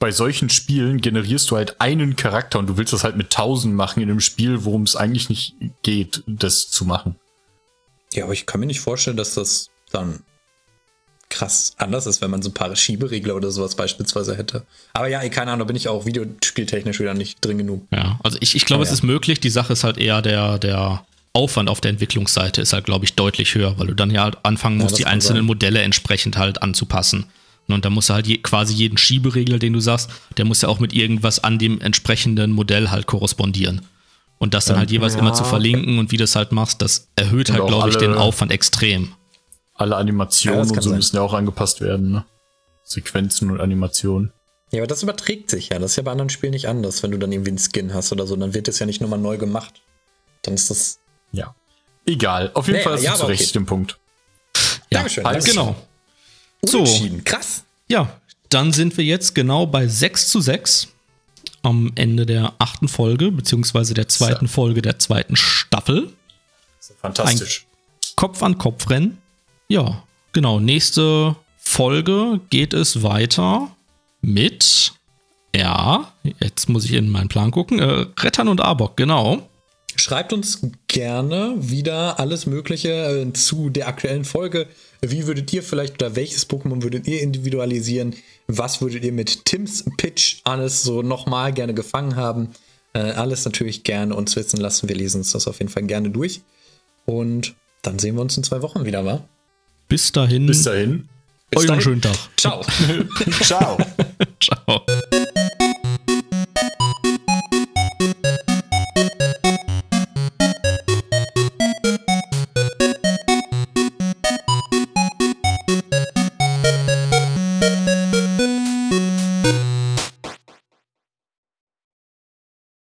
Bei 0.00 0.10
solchen 0.10 0.48
Spielen 0.48 1.00
generierst 1.00 1.50
du 1.50 1.56
halt 1.56 1.80
einen 1.80 2.16
Charakter 2.16 2.58
und 2.58 2.66
du 2.66 2.76
willst 2.76 2.92
das 2.92 3.04
halt 3.04 3.16
mit 3.16 3.30
tausend 3.30 3.74
machen 3.74 4.02
in 4.02 4.10
einem 4.10 4.20
Spiel, 4.20 4.64
worum 4.64 4.82
es 4.82 4.96
eigentlich 4.96 5.28
nicht 5.28 5.54
geht, 5.82 6.24
das 6.26 6.70
zu 6.70 6.84
machen. 6.84 7.16
Ja, 8.12 8.24
aber 8.24 8.32
ich 8.32 8.46
kann 8.46 8.60
mir 8.60 8.66
nicht 8.66 8.80
vorstellen, 8.80 9.16
dass 9.16 9.34
das 9.34 9.68
dann 9.92 10.24
krass 11.30 11.74
anders 11.78 12.06
ist, 12.06 12.20
wenn 12.20 12.30
man 12.30 12.42
so 12.42 12.50
ein 12.50 12.54
paar 12.54 12.74
Schieberegler 12.76 13.34
oder 13.34 13.50
sowas 13.50 13.74
beispielsweise 13.74 14.36
hätte. 14.36 14.64
Aber 14.92 15.08
ja, 15.08 15.26
keine 15.28 15.52
Ahnung, 15.52 15.60
da 15.60 15.64
bin 15.64 15.76
ich 15.76 15.88
auch 15.88 16.04
videospieltechnisch 16.04 17.00
wieder 17.00 17.14
nicht 17.14 17.44
drin 17.44 17.58
genug. 17.58 17.86
Ja, 17.92 18.18
also 18.22 18.36
ich, 18.40 18.54
ich 18.54 18.66
glaube, 18.66 18.82
es 18.82 18.90
ja. 18.90 18.94
ist 18.94 19.02
möglich. 19.02 19.40
Die 19.40 19.50
Sache 19.50 19.72
ist 19.72 19.84
halt 19.84 19.96
eher 19.96 20.20
der, 20.20 20.58
der 20.58 21.04
Aufwand 21.32 21.70
auf 21.70 21.80
der 21.80 21.90
Entwicklungsseite 21.90 22.60
ist 22.60 22.72
halt, 22.72 22.84
glaube 22.84 23.04
ich, 23.04 23.14
deutlich 23.14 23.54
höher, 23.54 23.78
weil 23.78 23.86
du 23.86 23.94
dann 23.94 24.10
ja 24.10 24.24
halt 24.24 24.38
anfangen 24.42 24.78
musst, 24.78 24.98
ja, 24.98 25.04
die 25.04 25.06
einzelnen 25.06 25.42
sein. 25.42 25.46
Modelle 25.46 25.80
entsprechend 25.80 26.36
halt 26.36 26.62
anzupassen. 26.62 27.26
Und 27.68 27.84
da 27.84 27.90
musst 27.90 28.08
du 28.08 28.14
halt 28.14 28.26
je, 28.26 28.38
quasi 28.38 28.74
jeden 28.74 28.98
Schieberegler, 28.98 29.60
den 29.60 29.72
du 29.72 29.80
sagst, 29.80 30.10
der 30.36 30.44
muss 30.44 30.62
ja 30.62 30.68
auch 30.68 30.80
mit 30.80 30.92
irgendwas 30.92 31.44
an 31.44 31.58
dem 31.58 31.80
entsprechenden 31.80 32.50
Modell 32.50 32.90
halt 32.90 33.06
korrespondieren. 33.06 33.82
Und 34.38 34.54
das 34.54 34.64
dann 34.64 34.78
halt 34.78 34.90
jeweils 34.90 35.14
ja. 35.14 35.20
immer 35.20 35.34
zu 35.34 35.44
verlinken 35.44 35.98
und 35.98 36.10
wie 36.10 36.16
du 36.16 36.24
das 36.24 36.34
halt 36.34 36.50
machst, 36.50 36.82
das 36.82 37.08
erhöht 37.14 37.50
und 37.50 37.58
halt, 37.58 37.68
glaube 37.68 37.90
ich, 37.90 37.96
den 37.96 38.14
Aufwand 38.14 38.50
extrem. 38.50 39.12
Alle 39.80 39.96
Animationen 39.96 40.64
ja, 40.64 40.68
und 40.68 40.82
so 40.82 40.90
sein. 40.90 40.96
müssen 40.98 41.16
ja 41.16 41.22
auch 41.22 41.32
angepasst 41.32 41.80
werden, 41.80 42.10
ne? 42.10 42.24
Sequenzen 42.84 43.50
und 43.50 43.60
Animationen. 43.60 44.30
Ja, 44.72 44.80
aber 44.80 44.86
das 44.86 45.02
überträgt 45.02 45.50
sich 45.50 45.70
ja. 45.70 45.78
Das 45.78 45.92
ist 45.92 45.96
ja 45.96 46.02
bei 46.02 46.12
anderen 46.12 46.28
Spielen 46.28 46.52
nicht 46.52 46.68
anders. 46.68 47.02
Wenn 47.02 47.12
du 47.12 47.18
dann 47.18 47.32
irgendwie 47.32 47.50
einen 47.50 47.58
Skin 47.58 47.94
hast 47.94 48.12
oder 48.12 48.26
so, 48.26 48.36
dann 48.36 48.52
wird 48.52 48.68
das 48.68 48.78
ja 48.78 48.84
nicht 48.84 49.00
nochmal 49.00 49.18
neu 49.18 49.38
gemacht. 49.38 49.80
Dann 50.42 50.52
ist 50.52 50.70
das. 50.70 50.98
Ja. 51.32 51.54
Egal. 52.06 52.50
Auf 52.52 52.66
jeden 52.66 52.78
naja, 52.78 52.84
Fall 52.84 52.96
hast 52.98 53.02
ja, 53.04 53.12
du 53.12 53.18
zu 53.18 53.26
Recht 53.26 53.42
okay. 53.42 53.52
den 53.52 53.66
Punkt. 53.66 53.98
Ja, 54.90 54.98
Dankeschön. 54.98 55.24
Als, 55.24 55.44
genau. 55.44 55.76
So. 56.62 56.80
Unentschieden. 56.80 57.24
Krass. 57.24 57.64
Ja, 57.88 58.20
dann 58.50 58.72
sind 58.72 58.96
wir 58.98 59.04
jetzt 59.04 59.34
genau 59.34 59.66
bei 59.66 59.86
6 59.86 60.28
zu 60.28 60.42
6 60.42 60.88
am 61.62 61.92
Ende 61.94 62.26
der 62.26 62.52
achten 62.58 62.88
Folge, 62.88 63.32
beziehungsweise 63.32 63.94
der 63.94 64.08
zweiten 64.08 64.46
So. 64.46 64.52
Folge 64.54 64.82
der 64.82 64.98
zweiten 64.98 65.36
Staffel. 65.36 66.12
Fantastisch. 67.00 67.66
Kopf 68.16 68.42
an 68.42 68.58
Kopf 68.58 68.90
rennen. 68.90 69.18
Ja, 69.70 70.02
genau. 70.32 70.58
Nächste 70.58 71.36
Folge 71.56 72.40
geht 72.50 72.74
es 72.74 73.04
weiter 73.04 73.70
mit, 74.20 74.94
ja, 75.54 76.12
jetzt 76.40 76.68
muss 76.68 76.84
ich 76.86 76.94
in 76.94 77.08
meinen 77.08 77.28
Plan 77.28 77.52
gucken, 77.52 77.78
äh, 77.78 78.06
Rettern 78.18 78.48
und 78.48 78.60
Arbok, 78.60 78.96
genau. 78.96 79.48
Schreibt 79.94 80.32
uns 80.32 80.60
gerne 80.88 81.54
wieder 81.56 82.18
alles 82.18 82.46
Mögliche 82.46 82.88
äh, 82.88 83.32
zu 83.32 83.70
der 83.70 83.86
aktuellen 83.86 84.24
Folge. 84.24 84.66
Wie 85.02 85.28
würdet 85.28 85.52
ihr 85.52 85.62
vielleicht 85.62 86.02
oder 86.02 86.16
welches 86.16 86.50
Pokémon 86.50 86.82
würdet 86.82 87.06
ihr 87.06 87.22
individualisieren? 87.22 88.16
Was 88.48 88.80
würdet 88.80 89.04
ihr 89.04 89.12
mit 89.12 89.44
Tims 89.44 89.84
Pitch 89.96 90.38
alles 90.42 90.82
so 90.82 91.02
nochmal 91.02 91.52
gerne 91.52 91.74
gefangen 91.74 92.16
haben? 92.16 92.48
Äh, 92.92 93.12
alles 93.12 93.44
natürlich 93.44 93.84
gerne 93.84 94.16
uns 94.16 94.34
wissen 94.34 94.58
lassen. 94.58 94.88
Wir 94.88 94.96
lesen 94.96 95.18
uns 95.18 95.30
das 95.30 95.46
auf 95.46 95.60
jeden 95.60 95.70
Fall 95.70 95.84
gerne 95.84 96.10
durch. 96.10 96.40
Und 97.06 97.54
dann 97.82 98.00
sehen 98.00 98.16
wir 98.16 98.22
uns 98.22 98.36
in 98.36 98.42
zwei 98.42 98.62
Wochen 98.62 98.84
wieder, 98.84 99.04
wa? 99.04 99.22
Bis 99.90 100.12
dahin, 100.12 100.46
Bis 100.46 100.62
dahin. 100.62 101.08
noch 101.52 101.60
einen 101.62 101.68
dahin. 101.68 101.82
schönen 101.82 102.00
Tag. 102.00 102.16
Ciao. 102.36 102.64
Ciao. 103.42 103.76
Ciao. 104.40 104.86